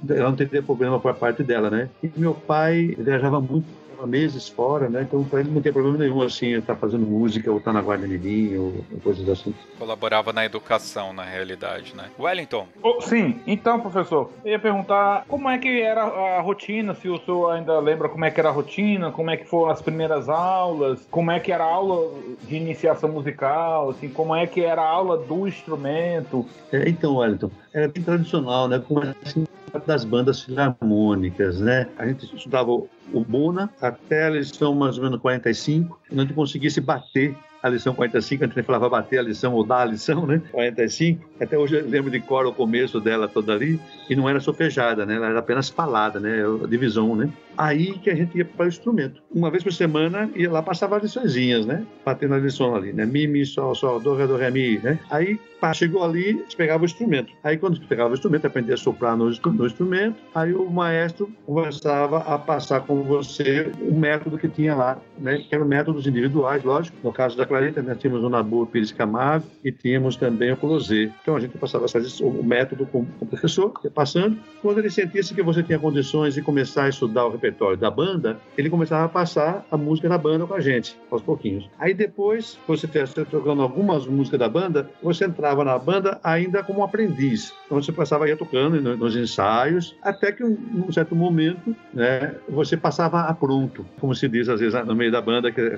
ela 0.09 0.29
não 0.29 0.35
teria 0.35 0.61
problema 0.61 0.99
por 0.99 1.13
parte 1.15 1.43
dela, 1.43 1.69
né? 1.69 1.89
E 2.01 2.11
meu 2.15 2.33
pai 2.33 2.95
viajava 2.97 3.39
muito 3.39 3.82
meses 4.07 4.47
fora, 4.47 4.89
né? 4.89 5.03
Então 5.03 5.23
para 5.23 5.39
ele 5.39 5.51
não 5.51 5.61
tem 5.61 5.71
problema 5.71 5.97
nenhum 5.97 6.21
assim, 6.21 6.53
estar 6.53 6.73
tá 6.73 6.79
fazendo 6.79 7.05
música 7.05 7.51
ou 7.51 7.57
estar 7.57 7.71
tá 7.71 7.77
na 7.77 7.81
Guarda 7.81 8.07
Mirim 8.07 8.57
ou 8.57 8.85
coisas 9.03 9.27
assim. 9.27 9.53
Colaborava 9.77 10.33
na 10.33 10.45
educação, 10.45 11.13
na 11.13 11.23
realidade, 11.23 11.95
né? 11.95 12.05
Wellington. 12.19 12.67
Oh, 12.81 13.01
sim, 13.01 13.39
então, 13.45 13.79
professor, 13.79 14.29
eu 14.43 14.51
ia 14.51 14.59
perguntar 14.59 15.25
como 15.27 15.49
é 15.49 15.57
que 15.57 15.81
era 15.81 16.03
a 16.03 16.41
rotina, 16.41 16.93
se 16.95 17.09
o 17.09 17.17
senhor 17.19 17.51
ainda 17.51 17.79
lembra 17.79 18.09
como 18.09 18.25
é 18.25 18.31
que 18.31 18.39
era 18.39 18.49
a 18.49 18.51
rotina, 18.51 19.11
como 19.11 19.29
é 19.29 19.37
que 19.37 19.45
foram 19.45 19.71
as 19.71 19.81
primeiras 19.81 20.29
aulas, 20.29 21.05
como 21.09 21.31
é 21.31 21.39
que 21.39 21.51
era 21.51 21.63
a 21.63 21.67
aula 21.67 22.11
de 22.43 22.55
iniciação 22.55 23.09
musical, 23.09 23.89
assim, 23.89 24.09
como 24.09 24.35
é 24.35 24.45
que 24.47 24.61
era 24.61 24.81
a 24.81 24.87
aula 24.87 25.17
do 25.17 25.47
instrumento. 25.47 26.45
É, 26.71 26.87
então, 26.89 27.17
Wellington, 27.17 27.51
era 27.73 27.87
bem 27.87 28.03
tradicional, 28.03 28.67
né? 28.67 28.81
Como 28.85 29.01
assim, 29.25 29.45
das 29.79 30.05
bandas 30.05 30.41
filarmônicas, 30.41 31.59
né? 31.59 31.87
A 31.97 32.05
gente 32.05 32.33
estudava 32.35 32.71
o 32.71 32.89
Bona 33.27 33.69
até 33.81 34.25
a 34.25 34.29
lição 34.29 34.73
mais 34.75 34.97
ou 34.97 35.03
menos 35.03 35.19
45, 35.19 35.99
e 36.11 36.15
não 36.15 36.25
conseguisse 36.27 36.79
bater 36.79 37.35
a 37.61 37.69
lição 37.69 37.95
45, 37.95 38.43
a 38.43 38.47
gente 38.47 38.61
falava 38.63 38.89
bater 38.89 39.19
a 39.19 39.21
lição 39.21 39.53
ou 39.53 39.63
dar 39.63 39.83
a 39.83 39.85
lição, 39.85 40.27
né? 40.27 40.41
45. 40.51 41.23
Até 41.39 41.57
hoje 41.57 41.79
eu 41.79 41.87
lembro 41.87 42.11
de 42.11 42.19
cor 42.19 42.45
o 42.45 42.53
começo 42.53 42.99
dela 42.99 43.25
toda 43.25 43.53
ali, 43.53 43.79
e 44.09 44.15
não 44.17 44.27
era 44.27 44.41
sofejada, 44.41 45.05
né? 45.05 45.15
Ela 45.15 45.29
era 45.29 45.39
apenas 45.39 45.69
falada, 45.69 46.19
né? 46.19 46.43
A 46.61 46.67
divisão, 46.67 47.15
né? 47.15 47.29
Aí 47.57 47.97
que 47.99 48.09
a 48.09 48.15
gente 48.15 48.37
ia 48.37 48.45
para 48.45 48.65
o 48.65 48.69
instrumento. 48.69 49.21
Uma 49.33 49.49
vez 49.49 49.63
por 49.63 49.73
semana 49.73 50.29
ia 50.35 50.51
lá, 50.51 50.61
passava 50.61 50.97
as 50.97 51.03
liçõezinhas, 51.03 51.65
né? 51.65 51.85
Batendo 52.05 52.33
a 52.35 52.37
lição 52.37 52.75
ali, 52.75 52.93
né? 52.93 53.05
Mi, 53.05 53.27
mi, 53.27 53.45
sol, 53.45 53.75
sol, 53.75 53.99
do, 53.99 54.15
ré, 54.15 54.27
do, 54.27 54.37
ré, 54.37 54.51
mi, 54.51 54.79
né? 54.79 54.99
Aí 55.09 55.39
pá, 55.59 55.73
chegou 55.73 56.03
ali, 56.03 56.43
pegava 56.57 56.83
o 56.83 56.85
instrumento. 56.85 57.31
Aí 57.43 57.57
quando 57.57 57.79
pegava 57.87 58.09
o 58.09 58.13
instrumento, 58.13 58.45
aprendia 58.45 58.73
a 58.73 58.77
soprar 58.77 59.15
no, 59.15 59.29
no 59.29 59.65
instrumento, 59.65 60.17
aí 60.35 60.53
o 60.53 60.69
maestro 60.69 61.31
começava 61.45 62.17
a 62.17 62.37
passar 62.37 62.81
com 62.81 63.01
você 63.03 63.71
o 63.81 63.97
método 63.97 64.37
que 64.37 64.49
tinha 64.49 64.75
lá, 64.75 64.97
né? 65.17 65.37
Que 65.37 65.55
eram 65.55 65.65
métodos 65.65 66.05
individuais, 66.05 66.63
lógico. 66.63 66.97
No 67.03 67.13
caso 67.13 67.37
da 67.37 67.45
clareta, 67.45 67.81
nós 67.81 67.97
tínhamos 67.97 68.23
o 68.23 68.29
Nabu 68.29 68.65
Pires 68.65 68.91
Camargo 68.91 69.45
e 69.63 69.71
tínhamos 69.71 70.15
também 70.15 70.51
o 70.51 70.57
Closé. 70.57 71.09
Então 71.21 71.35
a 71.35 71.39
gente 71.39 71.57
passava 71.57 71.85
o 72.21 72.43
método 72.43 72.85
com, 72.85 73.05
o 73.21 73.25
professor, 73.25 73.71
passando. 73.93 74.37
Quando 74.61 74.79
ele 74.79 74.89
sentisse 74.89 75.33
que 75.33 75.41
você 75.41 75.63
tinha 75.63 75.79
condições 75.79 76.33
de 76.33 76.41
começar 76.41 76.85
a 76.85 76.89
estudar 76.89 77.25
o 77.25 77.31
repertório 77.43 77.77
da 77.77 77.91
banda, 77.91 78.37
ele 78.57 78.69
começava 78.69 79.05
a 79.05 79.09
passar 79.09 79.65
a 79.69 79.75
música 79.75 80.07
da 80.07 80.17
banda 80.17 80.45
com 80.45 80.53
a 80.53 80.61
gente, 80.61 80.97
aos 81.11 81.21
pouquinhos. 81.21 81.69
Aí 81.77 81.93
depois, 81.93 82.57
você 82.65 82.87
tocando 83.29 83.61
algumas 83.61 84.07
músicas 84.07 84.39
da 84.39 84.47
banda, 84.47 84.89
você 85.01 85.25
entrava 85.25 85.63
na 85.63 85.77
banda 85.77 86.19
ainda 86.23 86.63
como 86.63 86.83
aprendiz. 86.83 87.53
Então 87.65 87.81
você 87.81 87.91
passava 87.91 88.25
aí 88.25 88.35
tocando 88.35 88.79
nos 88.95 89.15
ensaios, 89.15 89.95
até 90.01 90.31
que 90.31 90.43
um, 90.43 90.91
certo 90.91 91.15
momento, 91.15 91.75
né, 91.93 92.35
você 92.47 92.77
passava 92.77 93.21
a 93.21 93.33
pronto, 93.33 93.85
como 93.99 94.15
se 94.15 94.27
diz 94.29 94.47
às 94.47 94.59
vezes 94.59 94.85
no 94.85 94.95
meio 94.95 95.11
da 95.11 95.21
banda, 95.21 95.51
que 95.51 95.59
é 95.59 95.77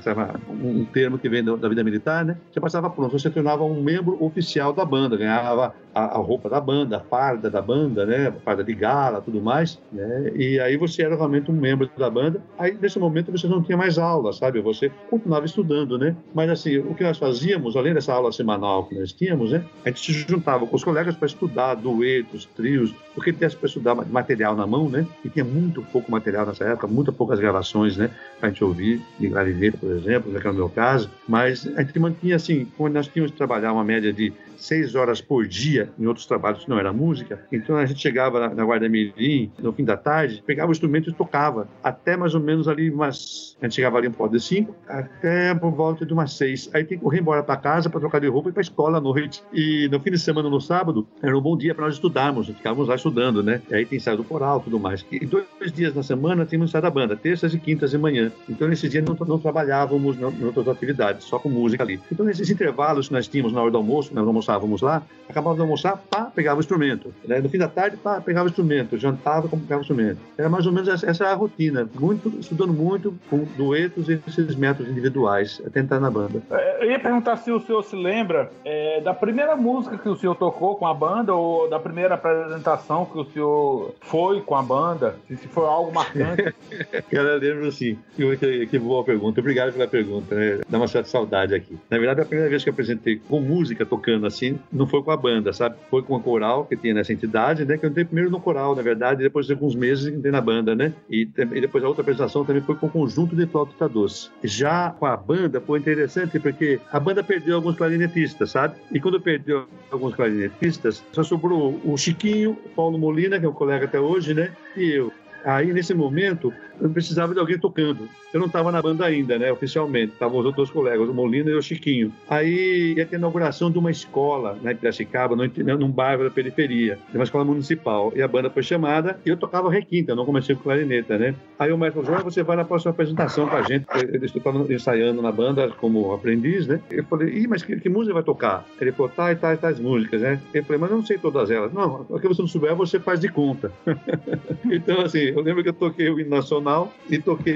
um 0.50 0.86
termo 0.86 1.18
que 1.18 1.28
vem 1.28 1.44
da 1.44 1.68
vida 1.68 1.84
militar, 1.84 2.24
né? 2.24 2.38
Você 2.52 2.60
passava 2.60 2.90
pronto, 2.90 3.18
você 3.18 3.30
tornava 3.30 3.64
um 3.64 3.82
membro 3.82 4.24
oficial 4.24 4.74
da 4.74 4.86
banda, 4.86 5.18
ganhava 5.18 5.74
a, 5.94 6.02
a 6.02 6.18
roupa 6.18 6.50
da 6.50 6.60
banda, 6.60 6.98
a 6.98 7.00
farda 7.00 7.50
da 7.50 7.62
banda, 7.62 8.06
né? 8.06 8.28
A 8.28 8.34
farda 8.34 8.64
de 8.64 8.74
gala, 8.74 9.22
tudo 9.22 9.42
mais, 9.42 9.80
né? 9.92 10.32
E 10.36 10.60
aí 10.60 10.76
você 10.76 11.04
era 11.04 11.16
realmente 11.16 11.50
um 11.50 11.55
membro 11.56 11.90
da 11.98 12.10
banda. 12.10 12.42
Aí, 12.58 12.78
nesse 12.80 13.00
momento, 13.00 13.32
você 13.32 13.48
não 13.48 13.62
tinha 13.62 13.78
mais 13.78 13.98
aula, 13.98 14.34
sabe? 14.34 14.62
Você 14.62 14.92
continuava 15.10 15.46
estudando, 15.46 15.98
né? 15.98 16.16
Mas, 16.34 16.50
assim, 16.50 16.78
o 16.78 16.94
que 16.94 17.04
nós 17.04 17.18
fazíamos, 17.18 17.76
além 17.76 17.94
dessa 17.94 18.14
aula 18.14 18.32
semanal 18.32 18.86
que 18.86 18.96
nós 18.96 19.12
tínhamos, 19.12 19.52
né? 19.52 19.64
A 19.84 19.90
gente 19.90 20.02
se 20.02 20.14
juntava 20.14 20.66
com 20.66 20.76
os 20.76 20.84
colegas 20.84 21.16
para 21.16 21.28
estudar 21.28 21.76
duetos, 21.76 22.46
trios, 22.56 22.94
porque 23.14 23.32
desse 23.32 23.56
para 23.56 23.68
estudar 23.68 23.96
material 23.96 24.56
na 24.56 24.68
mão, 24.68 24.90
né? 24.90 25.06
E 25.24 25.30
tinha 25.30 25.46
muito 25.46 25.82
pouco 25.84 26.12
material 26.12 26.46
nessa 26.46 26.66
época, 26.66 26.88
muito 26.88 27.12
poucas 27.14 27.40
gravações, 27.40 27.98
né? 27.98 28.10
Para 28.40 28.50
a 28.50 28.52
gente 28.52 28.64
ouvir, 28.64 29.02
de 29.20 29.30
clarinete, 29.30 29.78
por 29.78 29.92
exemplo, 29.92 30.32
que 30.32 30.38
era 30.38 30.52
o 30.52 30.54
meu 30.54 30.70
caso. 30.70 31.10
Mas 31.28 31.68
a 31.76 31.82
gente 31.82 31.98
mantinha, 32.00 32.36
assim, 32.36 32.68
quando 32.78 32.94
nós 32.94 33.08
tínhamos 33.08 33.32
que 33.32 33.38
trabalhar 33.38 33.74
uma 33.74 33.84
média 33.84 34.12
de 34.12 34.34
seis 34.58 34.96
horas 34.96 35.22
por 35.22 35.48
dia 35.48 35.90
em 36.00 36.06
outros 36.06 36.26
trabalhos 36.26 36.64
que 36.64 36.70
não 36.70 36.80
era 36.80 36.92
música. 36.92 37.40
Então 37.52 37.78
a 37.78 37.86
gente 37.86 38.02
chegava 38.02 38.40
na, 38.40 38.50
na 38.50 38.66
Guarda 38.66 38.90
Mirim, 38.90 39.52
no 39.60 39.72
fim 39.72 39.84
da 39.84 39.98
tarde, 39.98 40.44
pegava 40.46 40.70
o 40.70 40.72
instrumento 40.72 41.10
e 41.10 41.14
tocava. 41.14 41.45
Até 41.84 42.18
mais 42.18 42.34
ou 42.36 42.42
menos 42.42 42.68
ali 42.68 42.90
umas. 42.90 43.56
A 43.62 43.66
gente 43.66 43.76
chegava 43.76 43.98
ali 43.98 44.08
um 44.08 44.12
pó 44.12 44.28
de 44.28 44.40
cinco, 44.40 44.76
até 44.88 45.54
por 45.56 45.72
volta 45.72 46.06
de 46.06 46.14
umas 46.14 46.34
seis. 46.34 46.70
Aí 46.74 46.84
tem 46.84 46.98
que 46.98 47.04
correr 47.04 47.20
embora 47.20 47.44
para 47.44 47.58
casa 47.58 47.90
para 47.90 48.00
trocar 48.00 48.20
de 48.20 48.28
roupa 48.28 48.50
e 48.50 48.52
para 48.52 48.62
escola 48.62 48.98
à 48.98 49.02
noite. 49.02 49.44
E 49.54 49.88
no 49.92 50.00
fim 50.00 50.12
de 50.12 50.20
semana, 50.20 50.50
no 50.50 50.60
sábado, 50.60 51.08
era 51.22 51.38
um 51.38 51.42
bom 51.42 51.58
dia 51.58 51.74
para 51.74 51.86
nós 51.86 51.96
estudarmos. 51.96 52.48
Ficávamos 52.48 52.88
lá 52.88 52.96
estudando, 52.96 53.42
né? 53.42 53.62
E 53.70 53.76
aí 53.76 53.86
tem 53.86 53.98
ensaio 53.98 54.18
do 54.18 54.24
coral 54.24 54.60
tudo 54.60 54.80
mais. 54.80 55.06
E 55.12 55.26
dois 55.26 55.46
dias 55.74 55.94
na 55.94 56.04
semana 56.04 56.46
tínhamos 56.46 56.70
ensaio 56.70 56.82
da 56.82 56.90
banda, 56.90 57.16
terças 57.16 57.54
e 57.54 57.60
quintas 57.60 57.92
de 57.92 57.98
manhã. 57.98 58.32
Então 58.50 58.68
nesse 58.68 58.90
dia 58.90 59.02
não, 59.02 59.16
não 59.28 59.40
trabalhávamos 59.40 60.18
em 60.18 60.44
outras 60.44 60.68
atividades, 60.68 61.26
só 61.26 61.40
com 61.40 61.50
música 61.50 61.84
ali. 61.84 62.00
Então 62.12 62.26
nesses 62.26 62.50
intervalos 62.50 63.08
que 63.08 63.14
nós 63.14 63.28
tínhamos 63.28 63.54
na 63.54 63.62
hora 63.62 63.72
do 63.72 63.78
almoço, 63.78 64.14
nós 64.14 64.26
almoçávamos 64.26 64.82
lá, 64.82 65.04
acabava 65.30 65.56
de 65.56 65.62
almoçar, 65.62 65.98
pá, 66.10 66.26
pegava 66.26 66.58
o 66.58 66.60
instrumento. 66.60 67.14
Né? 67.28 67.40
No 67.40 67.50
fim 67.50 67.58
da 67.58 67.68
tarde, 67.68 67.98
pá, 67.98 68.22
pegava 68.22 68.48
o 68.48 68.50
instrumento. 68.50 68.98
Jantava, 68.98 69.48
pegava 69.48 69.80
o 69.80 69.82
instrumento. 69.82 70.20
Era 70.38 70.50
mais 70.50 70.66
ou 70.66 70.72
menos 70.72 70.90
essa, 70.90 71.10
essa 71.10 71.35
rotina. 71.36 71.88
Muito, 72.00 72.30
estudando 72.40 72.74
muito 72.74 73.14
com 73.30 73.46
duetos 73.58 74.10
e 74.10 74.22
esses 74.28 74.56
métodos 74.56 74.92
individuais, 74.92 75.62
até 75.66 75.80
entrar 75.80 76.00
na 76.00 76.10
banda. 76.10 76.42
É, 76.52 76.84
eu 76.84 76.92
ia 76.92 77.00
perguntar 77.00 77.38
se 77.38 77.52
o 77.52 77.60
senhor 77.60 77.84
se 77.84 77.96
lembra 77.96 78.52
é, 78.64 79.02
da 79.02 79.14
primeira 79.14 79.56
música 79.56 79.98
que 79.98 80.10
o 80.10 80.16
senhor 80.16 80.36
tocou 80.36 80.76
com 80.76 80.88
a 80.88 80.94
banda 80.94 81.34
ou 81.34 81.70
da 81.70 81.80
primeira 81.80 82.16
apresentação 82.16 83.06
que 83.06 83.18
o 83.18 83.26
senhor 83.26 83.96
foi 84.02 84.42
com 84.42 84.56
a 84.56 84.64
banda, 84.64 85.16
se 85.28 85.48
foi 85.48 85.66
algo 85.66 85.94
marcante. 85.94 86.54
Cara, 87.12 87.30
eu 87.30 87.40
lembro 87.40 87.68
assim. 87.68 87.98
Que, 88.16 88.68
que 88.68 88.80
boa 88.80 89.04
pergunta. 89.04 89.40
Obrigado 89.40 89.74
pela 89.74 89.88
pergunta. 89.88 90.36
Né? 90.36 90.62
Dá 90.68 90.78
uma 90.78 90.88
certa 90.88 91.10
saudade 91.10 91.54
aqui. 91.54 91.78
Na 91.90 91.98
verdade, 91.98 92.22
a 92.22 92.26
primeira 92.26 92.50
vez 92.50 92.64
que 92.64 92.70
eu 92.70 92.74
apresentei 92.74 93.18
com 93.18 93.40
música 93.40 93.86
tocando 93.86 94.26
assim, 94.26 94.60
não 94.72 94.88
foi 94.88 95.02
com 95.04 95.12
a 95.12 95.18
banda, 95.18 95.54
sabe? 95.54 95.76
Foi 95.90 96.02
com 96.02 96.16
a 96.16 96.20
coral 96.20 96.66
que 96.66 96.76
tinha 96.76 96.94
nessa 96.94 97.14
entidade, 97.14 97.66
né? 97.66 97.78
Que 97.78 97.86
eu 97.86 97.90
entrei 97.90 98.06
primeiro 98.06 98.30
no 98.30 98.40
coral, 98.40 98.76
na 98.76 98.82
verdade, 98.82 99.22
e 99.22 99.24
depois 99.24 99.46
de 99.46 99.54
alguns 99.54 99.76
meses 99.76 100.14
entrei 100.14 100.32
na 100.32 100.42
banda, 100.42 100.76
né? 100.76 100.94
E, 101.10 101.25
e 101.38 101.62
depois 101.62 101.84
a 101.84 101.88
outra 101.88 102.02
apresentação 102.02 102.46
também 102.46 102.62
foi 102.62 102.76
com 102.76 102.88
o 102.88 102.90
conjunto 102.90 103.36
de 103.36 103.46
flauta 103.46 103.88
doce. 103.88 104.30
Já 104.44 104.92
com 104.92 105.06
a 105.06 105.18
banda 105.18 105.60
foi 105.62 105.80
interessante 105.80 106.40
porque 106.40 106.80
a 106.92 107.00
banda 107.00 107.24
perdeu 107.24 107.56
alguns 107.56 107.76
clarinetistas, 107.76 108.52
sabe? 108.52 108.76
E 108.92 109.00
quando 109.00 109.20
perdeu 109.20 109.66
alguns 109.92 110.16
clarinetistas, 110.16 111.04
só 111.12 111.24
sobrou 111.24 111.80
o 111.84 111.98
Chiquinho, 111.98 112.58
Paulo 112.76 112.98
Molina, 112.98 113.40
que 113.40 113.46
é 113.46 113.50
um 113.50 113.54
colega 113.54 113.86
até 113.86 114.00
hoje, 114.00 114.34
né? 114.34 114.52
E 114.76 114.92
eu. 114.92 115.12
Aí, 115.46 115.72
nesse 115.72 115.94
momento, 115.94 116.52
eu 116.80 116.90
precisava 116.90 117.34
de 117.34 117.40
alguém 117.40 117.58
tocando. 117.58 118.08
Eu 118.34 118.40
não 118.40 118.48
estava 118.48 118.72
na 118.72 118.82
banda 118.82 119.06
ainda, 119.06 119.38
né, 119.38 119.52
oficialmente. 119.52 120.14
Estavam 120.14 120.40
os 120.40 120.46
outros 120.46 120.70
colegas, 120.70 121.08
o 121.08 121.14
Molina 121.14 121.50
e 121.50 121.56
o 121.56 121.62
Chiquinho. 121.62 122.12
Aí 122.30 122.94
ia 122.98 123.06
ter 123.06 123.16
a 123.16 123.20
inauguração 123.20 123.72
de 123.72 123.78
uma 123.78 123.92
escola 123.92 124.58
né, 124.62 124.74
em 124.74 124.76
Piracicaba, 124.76 125.36
num 125.36 125.90
bairro 125.90 126.24
da 126.24 126.30
periferia, 126.30 127.00
de 127.10 127.18
uma 127.18 127.24
escola 127.24 127.46
municipal. 127.46 128.12
E 128.16 128.22
a 128.22 128.28
banda 128.28 128.50
foi 128.50 128.64
chamada 128.64 129.20
e 129.26 129.30
eu 129.30 129.38
tocava 129.38 129.72
requinta, 129.72 130.16
não 130.16 130.26
comecei 130.26 130.56
com 130.56 130.64
clarineta, 130.64 131.18
né? 131.18 131.36
Aí 131.58 131.72
o 131.72 131.78
mestre 131.78 132.04
falou, 132.04 132.24
você 132.24 132.44
vai 132.44 132.58
na 132.58 132.66
próxima 132.66 132.92
apresentação 132.92 133.48
com 133.48 133.56
a 133.56 133.62
gente. 133.62 133.86
Eles 133.96 134.36
estavam 134.36 134.70
ensaiando 134.70 135.22
na 135.22 135.32
banda 135.32 135.70
como 135.70 136.14
aprendiz, 136.14 136.68
né? 136.68 136.82
Eu 136.92 137.04
falei, 137.06 137.30
Ih, 137.30 137.48
mas 137.48 137.64
que, 137.64 137.80
que 137.80 137.90
música 137.90 138.14
vai 138.14 138.24
tocar? 138.24 138.66
Ele 138.80 138.92
falou, 138.92 139.12
tá 139.12 139.32
e 139.32 139.36
tais, 139.36 139.60
tais 139.60 139.80
músicas, 139.80 140.22
né? 140.22 140.42
Eu 140.54 140.64
falei, 140.64 140.80
mas 140.80 140.92
eu 140.92 140.98
não 140.98 141.06
sei 141.06 141.18
todas 141.18 141.50
elas. 141.50 141.72
Não, 141.72 142.06
o 142.10 142.20
que 142.20 142.28
você 142.28 142.42
não 142.42 142.50
souber, 142.50 142.76
você 142.76 143.00
faz 143.00 143.20
de 143.20 143.30
conta. 143.30 143.72
então, 144.66 145.02
assim, 145.02 145.20
eu 145.20 145.42
lembro 145.42 145.64
que 145.64 145.70
eu 145.70 145.74
toquei 145.74 146.10
o 146.10 146.20
hino 146.20 146.30
nacional 146.30 146.65
e 147.10 147.20
toquei. 147.20 147.56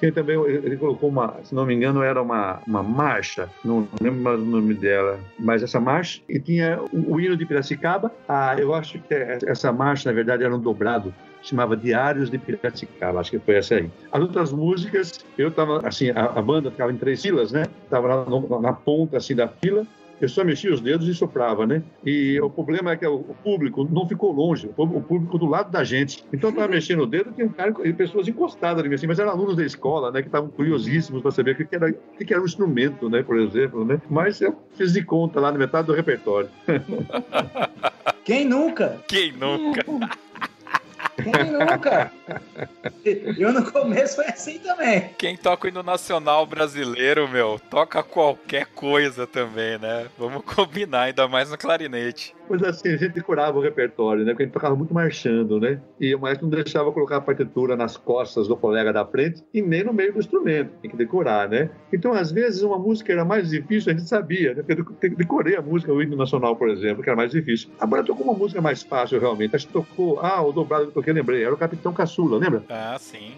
Tem 0.00 0.12
também, 0.12 0.40
ele 0.44 0.76
colocou 0.76 1.08
uma, 1.08 1.36
se 1.44 1.54
não 1.54 1.64
me 1.64 1.74
engano, 1.74 2.02
era 2.02 2.20
uma, 2.20 2.60
uma 2.66 2.82
marcha, 2.82 3.48
não 3.64 3.86
lembro 4.00 4.20
mais 4.20 4.40
o 4.40 4.44
nome 4.44 4.74
dela, 4.74 5.20
mas 5.38 5.62
essa 5.62 5.80
marcha, 5.80 6.20
e 6.28 6.38
tinha 6.40 6.80
o, 6.92 7.20
hino 7.20 7.36
de 7.36 7.46
Piracicaba. 7.46 8.12
Ah, 8.28 8.56
eu 8.58 8.74
acho 8.74 8.98
que 8.98 9.14
essa 9.14 9.72
marcha, 9.72 10.08
na 10.08 10.14
verdade, 10.14 10.44
era 10.44 10.54
um 10.54 10.60
dobrado 10.60 11.14
chamava 11.42 11.76
Diários 11.76 12.30
de 12.30 12.38
Piracicaba, 12.38 13.20
acho 13.20 13.30
que 13.30 13.38
foi 13.38 13.56
essa 13.56 13.76
aí. 13.76 13.90
As 14.12 14.20
outras 14.20 14.52
músicas, 14.52 15.24
eu 15.38 15.48
estava, 15.48 15.86
assim, 15.86 16.10
a, 16.10 16.24
a, 16.26 16.42
banda 16.42 16.70
ficava 16.70 16.92
em 16.92 16.96
três 16.96 17.22
filas, 17.22 17.50
né? 17.50 17.64
Estava 17.84 18.26
na, 18.26 18.60
na, 18.60 18.72
ponta, 18.72 19.16
assim, 19.16 19.34
da 19.34 19.48
fila, 19.48 19.86
Eu 20.20 20.28
só 20.28 20.44
mexia 20.44 20.72
os 20.72 20.80
dedos 20.80 21.08
e 21.08 21.14
soprava, 21.14 21.66
né? 21.66 21.82
E 22.04 22.38
o 22.40 22.50
problema 22.50 22.92
é 22.92 22.96
que 22.96 23.06
o 23.06 23.34
público 23.42 23.88
não 23.90 24.06
ficou 24.06 24.32
longe, 24.32 24.70
o 24.76 25.00
público 25.00 25.38
do 25.38 25.46
lado 25.46 25.70
da 25.70 25.82
gente. 25.82 26.24
Então 26.32 26.50
eu 26.50 26.54
estava 26.54 26.68
mexendo 26.72 27.00
o 27.00 27.06
dedo 27.06 27.30
e 27.30 27.32
tinha 27.32 27.46
um 27.46 27.50
cara 27.50 27.74
e 27.84 27.92
pessoas 27.92 28.28
encostadas 28.28 28.84
ali, 28.84 28.94
assim, 28.94 29.06
mas 29.06 29.18
eram 29.18 29.30
alunos 29.30 29.56
da 29.56 29.64
escola, 29.64 30.10
né? 30.10 30.20
Que 30.20 30.28
estavam 30.28 30.50
curiosíssimos 30.50 31.22
para 31.22 31.30
saber 31.30 31.52
o 31.52 31.66
que 31.66 31.74
era, 31.74 31.90
o 31.90 32.24
que 32.24 32.32
era 32.32 32.42
um 32.42 32.46
instrumento, 32.46 33.08
né? 33.08 33.22
Por 33.22 33.38
exemplo, 33.38 33.84
né? 33.84 34.00
Mas 34.10 34.40
eu 34.40 34.56
fiz 34.74 34.92
de 34.92 35.02
conta 35.02 35.40
lá 35.40 35.50
na 35.50 35.58
metade 35.58 35.86
do 35.86 35.94
repertório. 35.94 36.48
Quem 38.24 38.44
nunca? 38.44 39.00
Quem 39.08 39.32
nunca? 39.32 39.82
Quem 41.22 41.50
nunca? 41.50 42.12
Eu 43.38 43.52
no 43.52 43.70
começo 43.70 44.16
foi 44.16 44.26
assim 44.26 44.58
também. 44.58 45.10
Quem 45.18 45.36
toca 45.36 45.66
o 45.66 45.68
hino 45.68 45.82
nacional 45.82 46.46
brasileiro, 46.46 47.28
meu, 47.28 47.60
toca 47.70 48.02
qualquer 48.02 48.66
coisa 48.66 49.26
também, 49.26 49.78
né? 49.78 50.06
Vamos 50.18 50.42
combinar, 50.54 51.02
ainda 51.02 51.26
mais 51.28 51.50
no 51.50 51.58
clarinete. 51.58 52.34
Pois 52.50 52.64
assim, 52.64 52.88
a 52.88 52.96
gente 52.96 53.12
decorava 53.12 53.56
o 53.56 53.62
repertório, 53.62 54.24
né? 54.24 54.32
Porque 54.32 54.42
a 54.42 54.46
gente 54.46 54.52
tocava 54.52 54.74
muito 54.74 54.92
marchando, 54.92 55.60
né? 55.60 55.80
E 56.00 56.12
o 56.12 56.18
maestro 56.18 56.48
não 56.48 56.50
deixava 56.50 56.90
colocar 56.90 57.18
a 57.18 57.20
partitura 57.20 57.76
nas 57.76 57.96
costas 57.96 58.48
do 58.48 58.56
colega 58.56 58.92
da 58.92 59.06
frente 59.06 59.44
e 59.54 59.62
nem 59.62 59.84
no 59.84 59.92
meio 59.92 60.12
do 60.12 60.18
instrumento. 60.18 60.72
Tem 60.82 60.90
que 60.90 60.96
decorar, 60.96 61.48
né? 61.48 61.70
Então, 61.92 62.12
às 62.12 62.32
vezes, 62.32 62.62
uma 62.62 62.76
música 62.76 63.12
era 63.12 63.24
mais 63.24 63.50
difícil, 63.50 63.92
a 63.92 63.96
gente 63.96 64.08
sabia, 64.08 64.52
né? 64.52 64.64
Porque 64.64 65.06
eu 65.06 65.16
decorei 65.16 65.54
a 65.54 65.62
música, 65.62 65.92
o 65.92 66.02
hino 66.02 66.16
nacional, 66.16 66.56
por 66.56 66.68
exemplo, 66.68 67.04
que 67.04 67.08
era 67.08 67.16
mais 67.16 67.30
difícil. 67.30 67.70
Agora 67.78 68.02
tocou 68.02 68.26
uma 68.26 68.36
música 68.36 68.60
mais 68.60 68.82
fácil, 68.82 69.20
realmente. 69.20 69.54
Acho 69.54 69.68
que 69.68 69.72
tocou, 69.72 70.18
ah, 70.18 70.42
o 70.42 70.50
dobrado 70.50 70.86
que 70.86 70.88
eu 70.88 70.94
toquei, 70.94 71.12
lembrei, 71.12 71.44
era 71.44 71.54
o 71.54 71.56
Capitão 71.56 71.92
Caçula, 71.92 72.36
lembra? 72.36 72.64
Ah, 72.68 72.96
sim. 72.98 73.34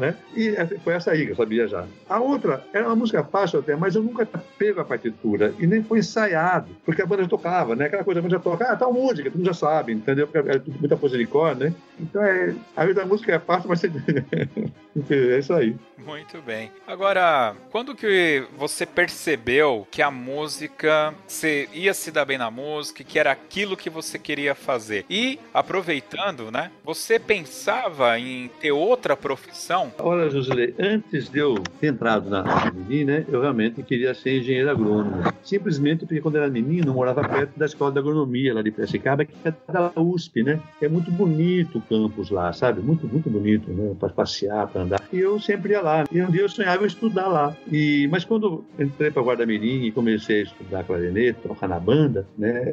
Né? 0.00 0.16
E 0.36 0.54
foi 0.78 0.94
essa 0.94 1.12
aí 1.12 1.26
que 1.26 1.32
eu 1.32 1.36
sabia 1.36 1.66
já. 1.66 1.84
A 2.08 2.20
outra 2.20 2.64
era 2.72 2.86
uma 2.86 2.96
música 2.96 3.24
fácil 3.24 3.60
até, 3.60 3.74
mas 3.74 3.94
eu 3.94 4.02
nunca 4.02 4.26
pego 4.58 4.80
a 4.80 4.84
partitura 4.84 5.54
e 5.58 5.66
nem 5.66 5.82
foi 5.82 5.98
ensaiado, 6.00 6.68
porque 6.84 7.02
a 7.02 7.06
banda 7.06 7.22
já 7.22 7.28
tocava, 7.28 7.74
né? 7.74 7.86
Aquela 7.86 8.04
coisa, 8.04 8.20
a 8.20 8.22
banda 8.22 8.36
já 8.36 8.42
toca, 8.42 8.64
ah, 8.64 8.76
tal 8.76 8.92
música, 8.92 9.30
todo 9.30 9.38
mundo 9.38 9.46
já 9.46 9.54
sabe, 9.54 9.92
entendeu? 9.92 10.26
Porque 10.26 10.50
é 10.50 10.60
muita 10.78 10.96
coisa 10.96 11.16
de 11.16 11.26
cor, 11.26 11.56
né? 11.56 11.74
Então, 11.98 12.22
é, 12.22 12.54
a 12.76 12.84
vida 12.84 13.00
da 13.00 13.06
música 13.06 13.32
é 13.34 13.38
fácil, 13.38 13.68
mas 13.68 13.82
é 13.84 15.38
isso 15.38 15.52
aí. 15.52 15.76
Muito 16.04 16.42
bem. 16.42 16.70
Agora, 16.86 17.54
quando 17.70 17.94
que 17.94 18.44
você 18.56 18.84
percebeu 18.84 19.86
que 19.90 20.02
a 20.02 20.10
música, 20.10 21.14
você 21.26 21.68
ia 21.72 21.94
se 21.94 22.10
dar 22.10 22.24
bem 22.24 22.38
na 22.38 22.50
música, 22.50 23.04
que 23.04 23.18
era 23.18 23.30
aquilo 23.30 23.76
que 23.76 23.88
você 23.88 24.18
queria 24.18 24.54
fazer? 24.54 25.06
E, 25.08 25.38
aproveitando, 25.54 26.41
né, 26.50 26.70
você 26.84 27.18
pensava 27.18 28.18
em 28.18 28.48
ter 28.60 28.72
outra 28.72 29.16
profissão? 29.16 29.92
Olha, 29.98 30.28
Josilei, 30.30 30.74
antes 30.78 31.28
de 31.28 31.38
eu 31.38 31.54
ter 31.80 31.88
entrado 31.88 32.28
na 32.28 32.70
menina, 32.72 33.12
né, 33.12 33.26
eu 33.28 33.40
realmente 33.40 33.82
queria 33.82 34.14
ser 34.14 34.38
engenheiro 34.38 34.70
agrônomo. 34.70 35.22
Simplesmente 35.42 36.06
porque 36.06 36.20
quando 36.20 36.36
era 36.36 36.48
menino, 36.48 36.88
eu 36.88 36.94
morava 36.94 37.26
perto 37.26 37.58
da 37.58 37.66
escola 37.66 37.92
de 37.92 37.98
agronomia 37.98 38.54
lá 38.54 38.62
de 38.62 38.70
Piracicaba, 38.70 39.24
que 39.24 39.34
é 39.44 39.52
da 39.70 39.92
USP, 39.96 40.42
né? 40.42 40.60
É 40.80 40.88
muito 40.88 41.10
bonito 41.10 41.78
o 41.78 41.82
campus 41.82 42.30
lá, 42.30 42.52
sabe? 42.52 42.80
Muito, 42.80 43.06
muito 43.06 43.28
bonito, 43.28 43.70
né? 43.70 43.94
Para 43.98 44.10
passear, 44.10 44.66
para 44.68 44.82
andar. 44.82 45.02
E 45.12 45.18
eu 45.18 45.38
sempre 45.40 45.72
ia 45.72 45.80
lá. 45.80 46.04
E 46.10 46.22
um 46.22 46.30
dia 46.30 46.42
eu 46.42 46.48
sonhava 46.48 46.84
em 46.84 46.86
estudar 46.86 47.28
lá. 47.28 47.56
E, 47.70 48.08
mas 48.10 48.24
quando 48.24 48.64
entrei 48.78 49.10
para 49.10 49.22
Guarda-Mirim 49.22 49.84
e 49.84 49.92
comecei 49.92 50.40
a 50.40 50.44
estudar 50.44 50.84
clarinete, 50.84 51.40
tocar 51.42 51.68
na 51.68 51.78
banda, 51.78 52.26
né? 52.36 52.72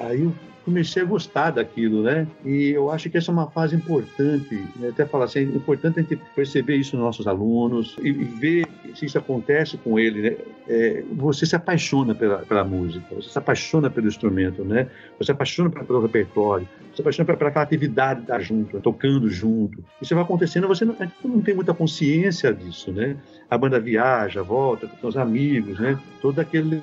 aí 0.00 0.22
eu 0.22 0.32
comecei 0.66 1.00
a 1.00 1.06
gostar 1.06 1.52
daquilo, 1.52 2.02
né? 2.02 2.26
E 2.44 2.70
eu 2.70 2.90
acho 2.90 3.08
que 3.08 3.16
essa 3.16 3.30
é 3.30 3.32
uma 3.32 3.48
fase 3.48 3.76
importante, 3.76 4.66
né? 4.74 4.88
até 4.88 5.06
falar 5.06 5.26
assim, 5.26 5.38
é 5.38 5.42
importante 5.42 6.00
a 6.00 6.02
gente 6.02 6.16
perceber 6.34 6.74
isso 6.74 6.96
nos 6.96 7.04
nossos 7.04 7.28
alunos 7.28 7.96
e, 8.02 8.10
ver 8.10 8.66
se 8.92 9.06
isso 9.06 9.16
acontece 9.16 9.78
com 9.78 9.96
ele, 9.96 10.22
né? 10.22 10.36
É, 10.68 11.04
você 11.12 11.46
se 11.46 11.54
apaixona 11.54 12.16
pela, 12.16 12.38
pela, 12.38 12.64
música, 12.64 13.14
você 13.14 13.28
se 13.28 13.38
apaixona 13.38 13.88
pelo 13.88 14.08
instrumento, 14.08 14.64
né? 14.64 14.88
Você 15.16 15.26
se 15.26 15.32
apaixona 15.32 15.70
pelo 15.70 16.02
repertório, 16.02 16.68
se 16.96 17.02
apaixona 17.02 17.36
pela, 17.36 17.50
atividade 17.50 18.20
de 18.20 18.24
estar 18.24 18.40
junto, 18.40 18.80
tocando 18.80 19.28
junto. 19.28 19.84
Isso 20.00 20.14
vai 20.14 20.24
acontecendo, 20.24 20.66
você 20.66 20.84
não, 20.84 20.96
não 21.22 21.42
tem 21.42 21.54
muita 21.54 21.74
consciência 21.74 22.52
disso, 22.54 22.90
né? 22.90 23.16
A 23.50 23.58
banda 23.58 23.78
viaja, 23.78 24.42
volta 24.42 24.86
com 24.86 25.06
os 25.06 25.16
amigos, 25.16 25.78
né? 25.78 25.98
Todo 26.22 26.40
aquele, 26.40 26.82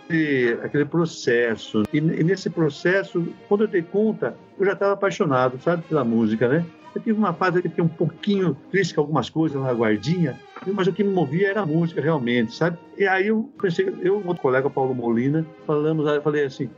aquele 0.63 0.85
processo. 0.85 1.83
E, 1.91 1.97
e 1.97 2.23
nesse 2.23 2.49
processo, 2.49 3.27
quando 3.49 3.63
eu 3.63 3.67
dei 3.67 3.81
conta, 3.81 4.37
eu 4.59 4.65
já 4.65 4.73
estava 4.73 4.93
apaixonado, 4.93 5.59
sabe, 5.59 5.81
pela 5.89 6.03
música, 6.03 6.47
né? 6.47 6.63
Eu 6.93 7.01
tive 7.01 7.17
uma 7.17 7.33
fase 7.33 7.59
que 7.59 7.69
fiquei 7.69 7.83
um 7.83 7.87
pouquinho 7.87 8.55
triste 8.69 8.93
com 8.93 9.01
algumas 9.01 9.27
coisas 9.27 9.59
na 9.59 9.73
guardinha, 9.73 10.39
mas 10.71 10.85
o 10.85 10.93
que 10.93 11.03
me 11.03 11.11
movia 11.11 11.49
era 11.49 11.61
a 11.61 11.65
música 11.65 11.99
realmente, 11.99 12.53
sabe? 12.53 12.77
E 12.95 13.07
aí 13.07 13.27
eu 13.27 13.51
pensei, 13.59 13.87
eu 13.87 14.21
e 14.21 14.27
outro 14.27 14.43
colega, 14.43 14.69
Paulo 14.69 14.93
Molina, 14.93 15.43
falamos, 15.65 16.05
falei 16.23 16.45
assim, 16.45 16.69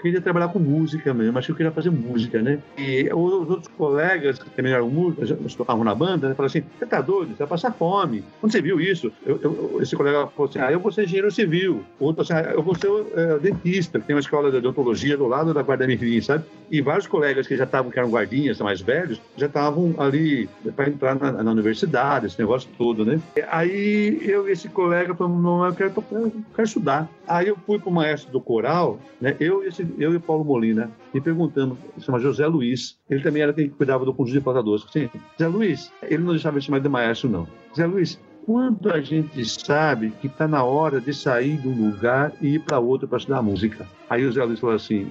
queria 0.00 0.20
trabalhar 0.20 0.48
com 0.48 0.58
música 0.58 1.12
mesmo, 1.12 1.38
acho 1.38 1.46
que 1.46 1.52
eu 1.52 1.56
queria 1.56 1.72
fazer 1.72 1.90
música, 1.90 2.40
né? 2.42 2.58
E 2.76 3.08
os 3.12 3.50
outros 3.50 3.68
colegas 3.76 4.38
que 4.38 4.50
também 4.50 4.72
eram 4.72 4.88
músicos, 4.88 5.54
tocavam 5.54 5.84
na 5.84 5.94
banda, 5.94 6.28
né, 6.28 6.34
falaram 6.34 6.50
assim: 6.50 6.62
você 6.78 6.86
tá 6.86 7.00
doido, 7.00 7.30
você 7.30 7.38
vai 7.38 7.48
passar 7.48 7.72
fome. 7.72 8.24
Quando 8.40 8.52
você 8.52 8.60
viu 8.60 8.80
isso, 8.80 9.12
eu, 9.24 9.38
eu, 9.42 9.78
esse 9.82 9.96
colega 9.96 10.26
falou 10.28 10.48
assim: 10.48 10.58
ah, 10.58 10.70
eu 10.70 10.80
vou 10.80 10.92
ser 10.92 11.04
engenheiro 11.04 11.30
civil. 11.30 11.82
Outro 11.98 12.22
assim: 12.22 12.32
ah, 12.34 12.52
eu 12.54 12.62
vou 12.62 12.74
ser 12.74 12.88
é, 13.14 13.38
dentista, 13.38 13.98
tem 13.98 14.14
uma 14.14 14.20
escola 14.20 14.50
de 14.50 14.58
odontologia 14.58 15.16
do 15.16 15.26
lado 15.26 15.54
da 15.54 15.62
Guarda 15.62 15.86
Mirim, 15.86 16.20
sabe? 16.20 16.44
E 16.70 16.80
vários 16.80 17.06
colegas 17.06 17.46
que 17.46 17.56
já 17.56 17.64
estavam, 17.64 17.90
que 17.90 17.98
eram 17.98 18.10
guardinhas, 18.10 18.60
mais 18.60 18.80
velhos, 18.80 19.20
já 19.36 19.46
estavam 19.46 19.94
ali 19.98 20.48
para 20.74 20.88
entrar 20.88 21.14
na, 21.14 21.30
na, 21.42 21.50
universidade, 21.50 22.26
esse 22.26 22.38
negócio 22.38 22.68
todo, 22.76 23.04
né? 23.04 23.20
Aí 23.50 24.20
eu 24.22 24.48
e 24.48 24.52
esse 24.52 24.68
colega 24.68 25.14
falamos: 25.14 25.42
não, 25.42 25.64
eu 25.64 25.74
quero, 25.74 25.92
eu 26.10 26.32
quero 26.54 26.66
estudar. 26.66 27.08
Aí 27.26 27.48
eu 27.48 27.56
fui 27.66 27.78
para 27.78 27.88
o 27.88 27.92
maestro 27.92 28.30
do 28.30 28.40
coral, 28.40 29.00
né? 29.20 29.34
Eu 29.40 29.64
e 29.64 29.68
esse 29.68 29.85
eu 29.98 30.12
e 30.12 30.16
o 30.16 30.20
Paulo 30.20 30.44
Molina, 30.44 30.90
me 31.12 31.20
perguntando, 31.20 31.76
se 31.98 32.04
chama 32.04 32.18
José 32.18 32.46
Luiz, 32.46 32.98
ele 33.08 33.22
também 33.22 33.42
era 33.42 33.52
quem 33.52 33.68
cuidava 33.68 34.04
do 34.04 34.12
conjunto 34.14 34.38
de 34.38 34.44
portadores. 34.44 34.84
Assim, 34.88 35.08
José 35.38 35.48
Luiz, 35.48 35.92
ele 36.02 36.22
não 36.22 36.32
deixava 36.32 36.58
de 36.58 36.66
chamar 36.66 36.80
de 36.80 36.88
maestro, 36.88 37.28
não. 37.28 37.46
José 37.70 37.86
Luiz, 37.86 38.20
quando 38.46 38.92
a 38.92 39.00
gente 39.00 39.44
sabe 39.44 40.12
que 40.20 40.28
está 40.28 40.46
na 40.46 40.62
hora 40.62 41.00
de 41.00 41.12
sair 41.12 41.56
de 41.56 41.66
um 41.66 41.90
lugar 41.90 42.32
e 42.40 42.54
ir 42.54 42.60
para 42.60 42.78
outro 42.78 43.08
para 43.08 43.18
estudar 43.18 43.42
música. 43.42 43.86
Aí 44.08 44.24
o 44.24 44.32
Zé 44.32 44.44
Luiz 44.44 44.60
falou 44.60 44.76
assim: 44.76 45.10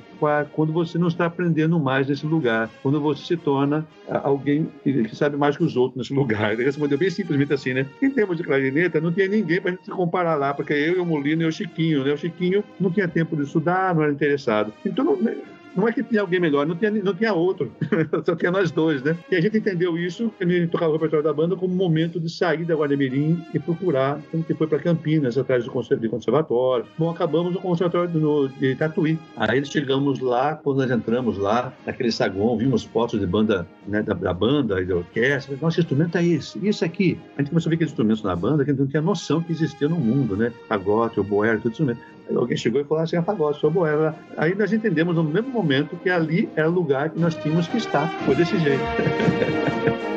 quando 0.53 0.71
você 0.71 0.97
não 0.97 1.09
está 1.09 1.25
aprendendo 1.25 1.77
mais 1.77 2.07
nesse 2.07 2.25
lugar, 2.25 2.69
quando 2.81 3.01
você 3.01 3.25
se 3.25 3.37
torna 3.37 3.85
alguém 4.23 4.69
que 4.83 5.13
sabe 5.13 5.35
mais 5.35 5.57
que 5.57 5.63
os 5.65 5.75
outros 5.75 5.97
nesse 5.97 6.13
lugar. 6.13 6.53
Ele 6.53 6.63
respondeu 6.63 6.97
bem 6.97 7.09
simplesmente 7.09 7.53
assim, 7.53 7.73
né? 7.73 7.85
Em 8.01 8.09
termos 8.09 8.37
de 8.37 8.43
clarineta, 8.43 9.01
não 9.01 9.11
tinha 9.11 9.27
ninguém 9.27 9.59
para 9.59 9.71
a 9.71 9.73
gente 9.73 9.83
se 9.83 9.91
comparar 9.91 10.35
lá, 10.35 10.53
porque 10.53 10.71
eu 10.71 10.95
e 10.95 10.99
o 10.99 11.05
Molino 11.05 11.41
e 11.41 11.45
o 11.45 11.51
Chiquinho, 11.51 12.05
né? 12.05 12.13
O 12.13 12.17
Chiquinho 12.17 12.63
não 12.79 12.89
tinha 12.89 13.07
tempo 13.07 13.35
de 13.35 13.43
estudar, 13.43 13.93
não 13.93 14.03
era 14.03 14.13
interessado. 14.13 14.71
Então, 14.85 15.03
não, 15.03 15.19
não 15.75 15.87
é 15.87 15.91
que 15.91 16.03
tinha 16.03 16.21
alguém 16.21 16.39
melhor, 16.39 16.65
não 16.65 16.75
tinha, 16.75 16.91
não 16.91 17.13
tinha 17.13 17.33
outro. 17.33 17.71
Só 18.25 18.35
tinha 18.35 18.51
nós 18.51 18.71
dois, 18.71 19.03
né? 19.03 19.17
E 19.29 19.35
a 19.35 19.41
gente 19.41 19.57
entendeu 19.57 19.97
isso, 19.97 20.31
gente 20.41 20.67
tocava 20.71 20.91
o 20.91 20.93
repertório 20.93 21.23
da 21.23 21.33
banda 21.33 21.55
como 21.55 21.73
um 21.73 21.77
momento 21.77 22.19
de 22.19 22.29
sair 22.29 22.65
da 22.65 22.75
Guarda-Mirim 22.75 23.43
e 23.53 23.59
procurar. 23.59 24.19
A 24.33 24.37
gente 24.37 24.53
foi 24.53 24.67
para 24.67 24.79
Campinas, 24.79 25.37
atrás 25.37 25.65
do 25.65 25.71
conservatório. 25.71 26.85
Bom, 26.97 27.09
acabamos 27.09 27.53
no 27.53 27.59
conservatório 27.59 28.09
no, 28.19 28.47
de 28.47 28.75
Tatuí. 28.75 29.19
Aí 29.35 29.63
chegamos 29.65 30.19
lá, 30.19 30.55
quando 30.55 30.77
nós 30.77 30.91
entramos 30.91 31.37
lá, 31.37 31.73
naquele 31.85 32.11
saguão, 32.11 32.57
vimos 32.57 32.83
fotos 32.83 33.19
de 33.19 33.25
banda, 33.25 33.67
né, 33.87 34.01
da, 34.01 34.13
da 34.13 34.33
banda 34.33 34.81
e 34.81 34.85
da 34.85 34.95
orquestra. 34.95 35.57
Nossa, 35.61 35.75
que 35.75 35.81
instrumento 35.81 36.17
é 36.17 36.25
esse? 36.25 36.65
Isso 36.65 36.85
aqui. 36.85 37.19
A 37.37 37.41
gente 37.41 37.49
começou 37.49 37.69
a 37.69 37.71
ver 37.71 37.75
aqueles 37.75 37.91
instrumentos 37.91 38.23
na 38.23 38.35
banda 38.35 38.63
que 38.63 38.71
a 38.71 38.73
gente 38.73 38.81
não 38.81 38.87
tinha 38.87 39.01
noção 39.01 39.41
que 39.41 39.51
existia 39.51 39.89
no 39.89 39.97
mundo, 39.97 40.35
né? 40.35 40.51
Pagote, 40.67 41.19
o 41.19 41.23
boero, 41.23 41.59
tudo 41.59 41.73
isso 41.73 41.83
mesmo. 41.83 42.01
Alguém 42.33 42.57
chegou 42.57 42.81
e 42.81 42.83
falou 42.83 43.03
assim, 43.03 43.21
pagode, 43.21 43.59
sou 43.59 43.69
boera. 43.69 44.15
Aí 44.37 44.55
nós 44.55 44.73
entendemos 44.73 45.15
no 45.15 45.23
mesmo 45.23 45.49
momento 45.49 45.95
que 45.97 46.09
ali 46.09 46.49
era 46.55 46.69
o 46.69 46.73
lugar 46.73 47.09
que 47.09 47.19
nós 47.19 47.35
tínhamos 47.35 47.67
que 47.67 47.77
estar. 47.77 48.09
Foi 48.25 48.35
desse 48.35 48.57
jeito. 48.59 48.81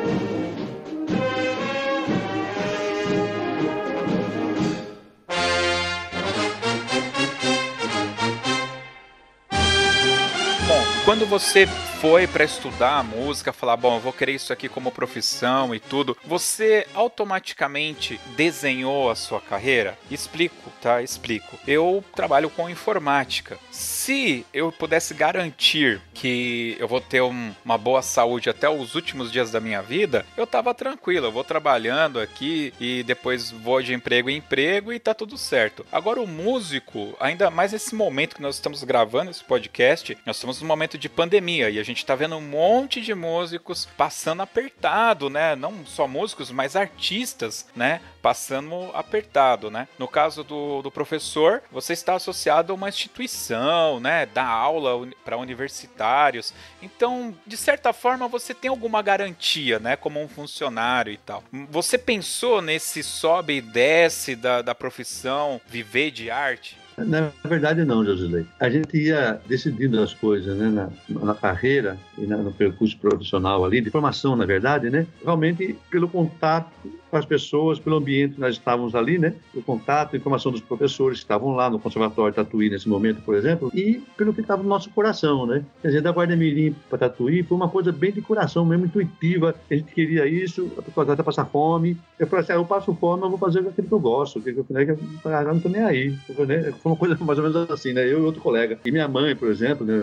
Bom, 10.67 10.83
quando 11.05 11.25
você 11.25 11.67
foi 11.99 12.25
para 12.25 12.45
estudar 12.45 12.99
a 12.99 13.03
música, 13.03 13.51
falar, 13.51 13.75
bom, 13.75 13.97
eu 13.97 13.99
vou 13.99 14.13
querer 14.13 14.31
isso 14.31 14.53
aqui 14.53 14.69
como 14.69 14.89
profissão 14.89 15.75
e 15.75 15.81
tudo, 15.81 16.15
você 16.25 16.87
automaticamente 16.93 18.17
desenhou 18.37 19.09
a 19.09 19.15
sua 19.15 19.41
carreira? 19.41 19.97
Explico, 20.09 20.71
tá? 20.81 21.01
Explico. 21.01 21.59
Eu 21.67 22.01
trabalho 22.15 22.49
com 22.49 22.69
informática. 22.69 23.59
Se 23.69 24.45
eu 24.53 24.71
pudesse 24.71 25.13
garantir 25.13 26.01
que 26.13 26.77
eu 26.79 26.87
vou 26.87 27.01
ter 27.01 27.21
um, 27.21 27.53
uma 27.65 27.77
boa 27.77 28.01
saúde 28.01 28.49
até 28.49 28.69
os 28.69 28.95
últimos 28.95 29.29
dias 29.29 29.51
da 29.51 29.59
minha 29.59 29.81
vida, 29.81 30.25
eu 30.37 30.47
tava 30.47 30.73
tranquilo, 30.73 31.27
eu 31.27 31.31
vou 31.33 31.43
trabalhando 31.43 32.21
aqui 32.21 32.73
e 32.79 33.03
depois 33.03 33.51
vou 33.51 33.81
de 33.81 33.93
emprego 33.93 34.29
em 34.29 34.37
emprego 34.37 34.93
e 34.93 34.99
tá 34.99 35.13
tudo 35.13 35.37
certo. 35.37 35.85
Agora 35.91 36.21
o 36.21 36.27
músico, 36.27 37.13
ainda 37.19 37.51
mais 37.51 37.73
nesse 37.73 37.93
momento 37.93 38.37
que 38.37 38.41
nós 38.41 38.55
estamos 38.55 38.85
gravando 38.85 39.31
esse 39.31 39.43
podcast, 39.43 40.17
nós 40.25 40.37
estamos 40.37 40.61
num 40.61 40.67
momento 40.67 40.97
de 40.97 41.09
pandemia 41.09 41.69
e 41.69 41.77
a 41.77 41.88
gente 41.89 42.03
está 42.03 42.15
vendo 42.15 42.35
um 42.35 42.41
monte 42.41 43.01
de 43.01 43.13
músicos 43.13 43.87
passando 43.97 44.41
apertado, 44.41 45.29
né? 45.29 45.55
Não 45.55 45.85
só 45.85 46.07
músicos, 46.07 46.51
mas 46.51 46.75
artistas, 46.75 47.67
né? 47.75 48.01
Passando 48.21 48.91
apertado, 48.93 49.69
né? 49.69 49.87
No 49.97 50.07
caso 50.07 50.43
do, 50.43 50.81
do 50.81 50.91
professor, 50.91 51.61
você 51.71 51.93
está 51.93 52.15
associado 52.15 52.71
a 52.71 52.75
uma 52.75 52.89
instituição, 52.89 53.99
né? 53.99 54.25
Dá 54.25 54.45
aula 54.45 55.07
para 55.23 55.37
universitários. 55.37 56.53
Então, 56.81 57.35
de 57.45 57.57
certa 57.57 57.93
forma, 57.93 58.27
você 58.27 58.53
tem 58.53 58.69
alguma 58.69 59.01
garantia, 59.01 59.79
né? 59.79 59.95
Como 59.95 60.21
um 60.21 60.27
funcionário 60.27 61.11
e 61.11 61.17
tal. 61.17 61.43
Você 61.69 61.97
pensou 61.97 62.61
nesse 62.61 63.03
sobe 63.03 63.57
e 63.57 63.61
desce 63.61 64.35
da, 64.35 64.61
da 64.61 64.75
profissão, 64.75 65.59
viver 65.67 66.11
de 66.11 66.31
arte? 66.31 66.78
Na 67.05 67.31
verdade, 67.43 67.83
não, 67.83 68.03
Josilei. 68.05 68.45
A 68.59 68.69
gente 68.69 68.97
ia 68.97 69.39
decidindo 69.47 70.01
as 70.01 70.13
coisas 70.13 70.57
né, 70.57 70.69
na, 70.69 70.89
na 71.25 71.33
carreira 71.33 71.97
e 72.17 72.25
na, 72.25 72.37
no 72.37 72.51
percurso 72.51 72.97
profissional 72.97 73.63
ali, 73.63 73.81
de 73.81 73.89
formação, 73.89 74.35
na 74.35 74.45
verdade, 74.45 74.89
né? 74.89 75.05
Realmente 75.23 75.77
pelo 75.89 76.07
contato 76.09 76.71
com 77.09 77.17
as 77.17 77.25
pessoas, 77.25 77.79
pelo 77.79 77.97
ambiente 77.97 78.35
que 78.35 78.41
nós 78.41 78.55
estávamos 78.55 78.95
ali, 78.95 79.17
né? 79.17 79.33
O 79.53 79.61
contato, 79.61 80.15
a 80.15 80.17
informação 80.17 80.51
dos 80.51 80.61
professores 80.61 81.19
que 81.19 81.25
estavam 81.25 81.55
lá 81.55 81.69
no 81.69 81.79
Conservatório 81.79 82.33
Tatuí 82.33 82.69
nesse 82.69 82.87
momento, 82.87 83.21
por 83.21 83.35
exemplo, 83.35 83.71
e 83.73 84.01
pelo 84.17 84.33
que 84.33 84.41
estava 84.41 84.61
no 84.61 84.69
nosso 84.69 84.89
coração, 84.91 85.45
né? 85.45 85.63
Quer 85.81 85.87
dizer, 85.89 86.01
da 86.01 86.11
Guarda 86.11 86.35
Mirim 86.35 86.75
para 86.89 86.99
Tatuí 86.99 87.43
foi 87.43 87.55
uma 87.55 87.69
coisa 87.69 87.91
bem 87.91 88.11
de 88.11 88.21
coração 88.21 88.65
mesmo, 88.65 88.85
intuitiva. 88.85 89.55
A 89.69 89.73
gente 89.73 89.91
queria 89.93 90.25
isso, 90.27 90.71
a 90.77 90.81
pessoa 90.81 91.11
até 91.11 91.23
passar 91.23 91.45
fome. 91.45 91.97
Eu 92.17 92.27
falei 92.27 92.43
assim, 92.43 92.53
ah, 92.53 92.55
eu 92.55 92.65
passo 92.65 92.93
fome, 92.93 93.23
eu 93.23 93.29
vou 93.29 93.39
fazer 93.39 93.59
aquilo 93.59 93.87
que 93.87 93.93
eu 93.93 93.99
gosto, 93.99 94.41
que 94.41 94.49
eu, 94.49 94.65
né, 94.69 94.85
que 94.85 94.91
eu, 94.91 94.99
eu 95.23 95.45
não 95.45 95.57
estou 95.57 95.71
nem 95.71 95.81
aí. 95.81 96.09
Né? 96.47 96.71
Foi 96.81 96.91
uma 96.91 96.97
coisa 96.97 97.17
mais 97.23 97.39
ou 97.39 97.43
menos 97.49 97.71
assim, 97.71 97.93
né? 97.93 98.05
Eu 98.05 98.19
e 98.19 98.21
outro 98.21 98.41
colega. 98.41 98.77
E 98.85 98.91
minha 98.91 99.07
mãe, 99.07 99.35
por 99.35 99.49
exemplo, 99.49 99.85
né? 99.85 99.97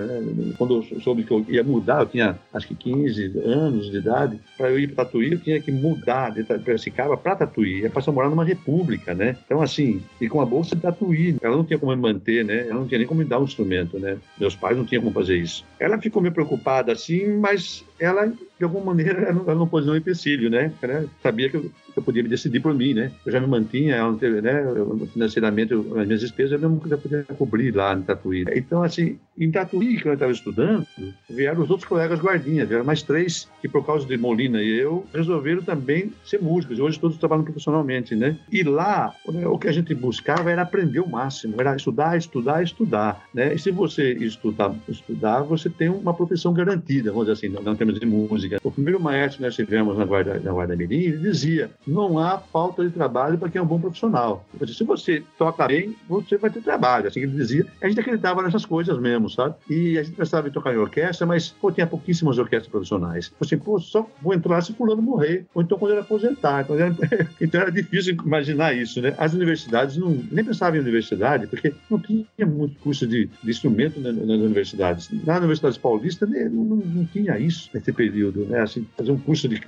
quando 0.59 0.77
eu 0.77 1.01
soube 1.01 1.23
que 1.25 1.33
eu 1.33 1.45
ia 1.49 1.62
mudar, 1.62 2.01
eu 2.01 2.07
tinha 2.07 2.38
acho 2.53 2.69
que 2.69 2.75
15 2.75 3.38
anos 3.45 3.90
de 3.90 3.99
idade, 3.99 4.40
para 4.57 4.71
eu 4.71 4.79
ir 4.79 4.88
para 4.88 5.05
Tatuí, 5.05 5.33
eu 5.33 5.38
tinha 5.38 5.61
que 5.61 5.71
mudar 5.71 6.31
de 6.31 6.42
Piracicaba 6.42 6.95
para 6.96 7.37
Tatuí. 7.37 7.80
Ia 7.80 7.90
passar 7.90 8.11
a 8.11 8.14
morar 8.14 8.30
numa 8.30 8.44
república, 8.44 9.14
né? 9.14 9.37
Então, 9.44 9.61
assim, 9.61 10.02
e 10.20 10.28
com 10.28 10.40
a 10.40 10.46
bolsa 10.46 10.74
de 10.74 10.82
Tatuí, 10.82 11.37
ela 11.42 11.56
não 11.56 11.64
tinha 11.64 11.78
como 11.78 11.94
me 11.94 12.00
manter, 12.00 12.44
né? 12.44 12.66
Ela 12.68 12.80
não 12.80 12.87
tinha 12.87 12.98
nem 12.98 13.06
como 13.06 13.20
me 13.20 13.26
dar 13.26 13.38
um 13.40 13.44
instrumento, 13.44 13.98
né? 13.98 14.18
Meus 14.38 14.54
pais 14.54 14.76
não 14.76 14.85
tinham 14.85 15.02
como 15.02 15.14
fazer 15.14 15.37
isso. 15.37 15.64
Ela 15.78 16.00
ficou 16.00 16.22
meio 16.22 16.35
preocupada, 16.35 16.92
assim, 16.92 17.38
mas 17.38 17.85
ela 17.98 18.26
de 18.59 18.64
alguma 18.64 18.87
maneira, 18.87 19.22
ela 19.28 19.54
não 19.54 19.68
pôs 19.68 19.85
nenhum 19.85 19.96
empecilho, 19.96 20.50
né? 20.50 20.72
Ela 20.80 21.06
sabia 21.22 21.48
que 21.50 21.56
eu, 21.56 21.70
eu, 21.96 22.02
podia 22.02 22.22
me 22.22 22.28
decidir 22.28 22.61
por 22.61 22.74
mim, 22.74 22.94
né? 22.94 23.11
Eu 23.24 23.32
já 23.32 23.40
me 23.40 23.46
mantinha, 23.46 23.96
né? 24.42 24.62
Eu, 24.64 25.09
financeiramente, 25.12 25.72
eu, 25.72 25.98
as 25.98 26.06
minhas 26.06 26.20
despesas 26.20 26.52
eu 26.52 26.68
não 26.68 26.78
podia 26.78 27.24
cobrir 27.37 27.74
lá 27.74 27.94
no 27.94 28.02
Tatuí. 28.02 28.44
Então, 28.54 28.82
assim, 28.82 29.18
em 29.38 29.50
Tatuí, 29.50 30.00
que 30.00 30.09
eu 30.09 30.14
estava 30.14 30.32
estudando, 30.32 30.87
vieram 31.28 31.62
os 31.62 31.70
outros 31.70 31.88
colegas 31.88 32.20
guardinhas, 32.20 32.68
vieram 32.68 32.85
mais 32.85 33.02
três 33.02 33.48
que, 33.61 33.68
por 33.68 33.85
causa 33.85 34.06
de 34.06 34.16
Molina 34.16 34.62
e 34.62 34.78
eu, 34.78 35.04
resolveram 35.12 35.62
também 35.62 36.12
ser 36.24 36.40
músicos. 36.40 36.78
Hoje 36.78 36.98
todos 36.98 37.16
trabalham 37.18 37.44
profissionalmente, 37.44 38.14
né? 38.14 38.37
E 38.50 38.62
lá, 38.62 39.14
o 39.26 39.59
que 39.59 39.68
a 39.68 39.72
gente 39.72 39.94
buscava 39.94 40.50
era 40.50 40.62
aprender 40.62 41.00
o 41.00 41.09
máximo, 41.09 41.54
era 41.59 41.76
estudar, 41.76 42.16
estudar, 42.16 42.62
estudar, 42.62 43.24
né? 43.32 43.54
E 43.54 43.59
se 43.59 43.70
você 43.70 44.12
estudar, 44.12 44.74
estudar, 44.88 45.42
você 45.42 45.68
tem 45.68 45.88
uma 45.88 46.14
profissão 46.14 46.52
garantida, 46.52 47.11
vamos 47.11 47.26
dizer 47.26 47.46
assim, 47.46 47.54
não, 47.54 47.62
não 47.62 47.76
temos 47.76 47.98
de 47.98 48.06
música. 48.06 48.59
O 48.62 48.70
primeiro 48.70 49.00
maestro 49.00 49.38
que 49.38 49.44
nós 49.44 49.54
tivemos 49.54 49.96
na 49.96 50.04
Guarda, 50.04 50.40
na 50.40 50.52
Guarda 50.52 50.76
Mirim, 50.76 51.00
ele 51.00 51.18
dizia: 51.18 51.70
não 51.87 52.18
há 52.18 52.38
falta 52.38 52.85
de 52.85 52.90
trabalho 52.90 53.38
para 53.38 53.49
quem 53.49 53.59
é 53.59 53.62
um 53.62 53.66
bom 53.66 53.81
profissional. 53.81 54.44
Se 54.66 54.85
você 54.85 55.22
toca 55.38 55.66
bem, 55.66 55.94
você 56.09 56.37
vai 56.37 56.51
ter 56.51 56.62
trabalho. 56.62 57.09
Assim 57.09 57.20
que 57.20 57.27
ele 57.27 57.37
dizia. 57.37 57.66
A 57.83 57.88
gente 57.88 58.01
acreditava 58.01 58.42
nessas 58.42 58.64
coisas 58.64 58.99
mesmo, 58.99 59.29
sabe? 59.31 59.55
E 59.68 59.99
a 59.99 60.03
gente 60.03 60.16
pensava 60.16 60.49
em 60.49 60.51
tocar 60.51 60.75
em 60.75 60.79
orquestra, 60.79 61.27
mas 61.27 61.49
pô, 61.49 61.70
tinha 61.70 61.87
pouquíssimas 61.87 62.38
orquestras 62.38 62.70
profissionais. 62.70 63.33
Assim, 63.40 63.59
pô, 63.59 63.79
só 63.79 64.09
vou 64.20 64.35
entrar 64.35 64.61
se 64.62 64.72
fulano 64.72 65.03
morrer, 65.03 65.46
ou 65.55 65.62
então 65.62 65.79
quando 65.79 65.92
ele 65.92 66.01
aposentar. 66.01 66.66
Era, 66.70 66.96
então 67.40 67.61
era 67.61 67.70
difícil 67.70 68.16
imaginar 68.25 68.75
isso, 68.75 69.01
né? 69.01 69.14
As 69.18 69.33
universidades 69.33 69.96
não, 69.96 70.11
nem 70.31 70.44
pensavam 70.44 70.77
em 70.77 70.81
universidade, 70.81 71.46
porque 71.46 71.75
não 71.90 71.99
tinha 71.99 72.46
muito 72.46 72.79
curso 72.81 73.07
de, 73.07 73.27
de 73.27 73.51
instrumento 73.51 74.01
nas, 74.01 74.14
nas 74.14 74.40
universidades. 74.40 75.11
Na 75.25 75.38
Universidade 75.38 75.79
Paulista 75.79 76.27
né, 76.27 76.49
não, 76.49 76.64
não, 76.64 76.77
não 76.77 77.05
tinha 77.07 77.38
isso 77.38 77.70
nesse 77.72 77.92
período 77.92 78.46
né? 78.46 78.61
Assim, 78.61 78.87
fazer 78.96 79.12
um 79.12 79.18
curso 79.18 79.49
de, 79.49 79.61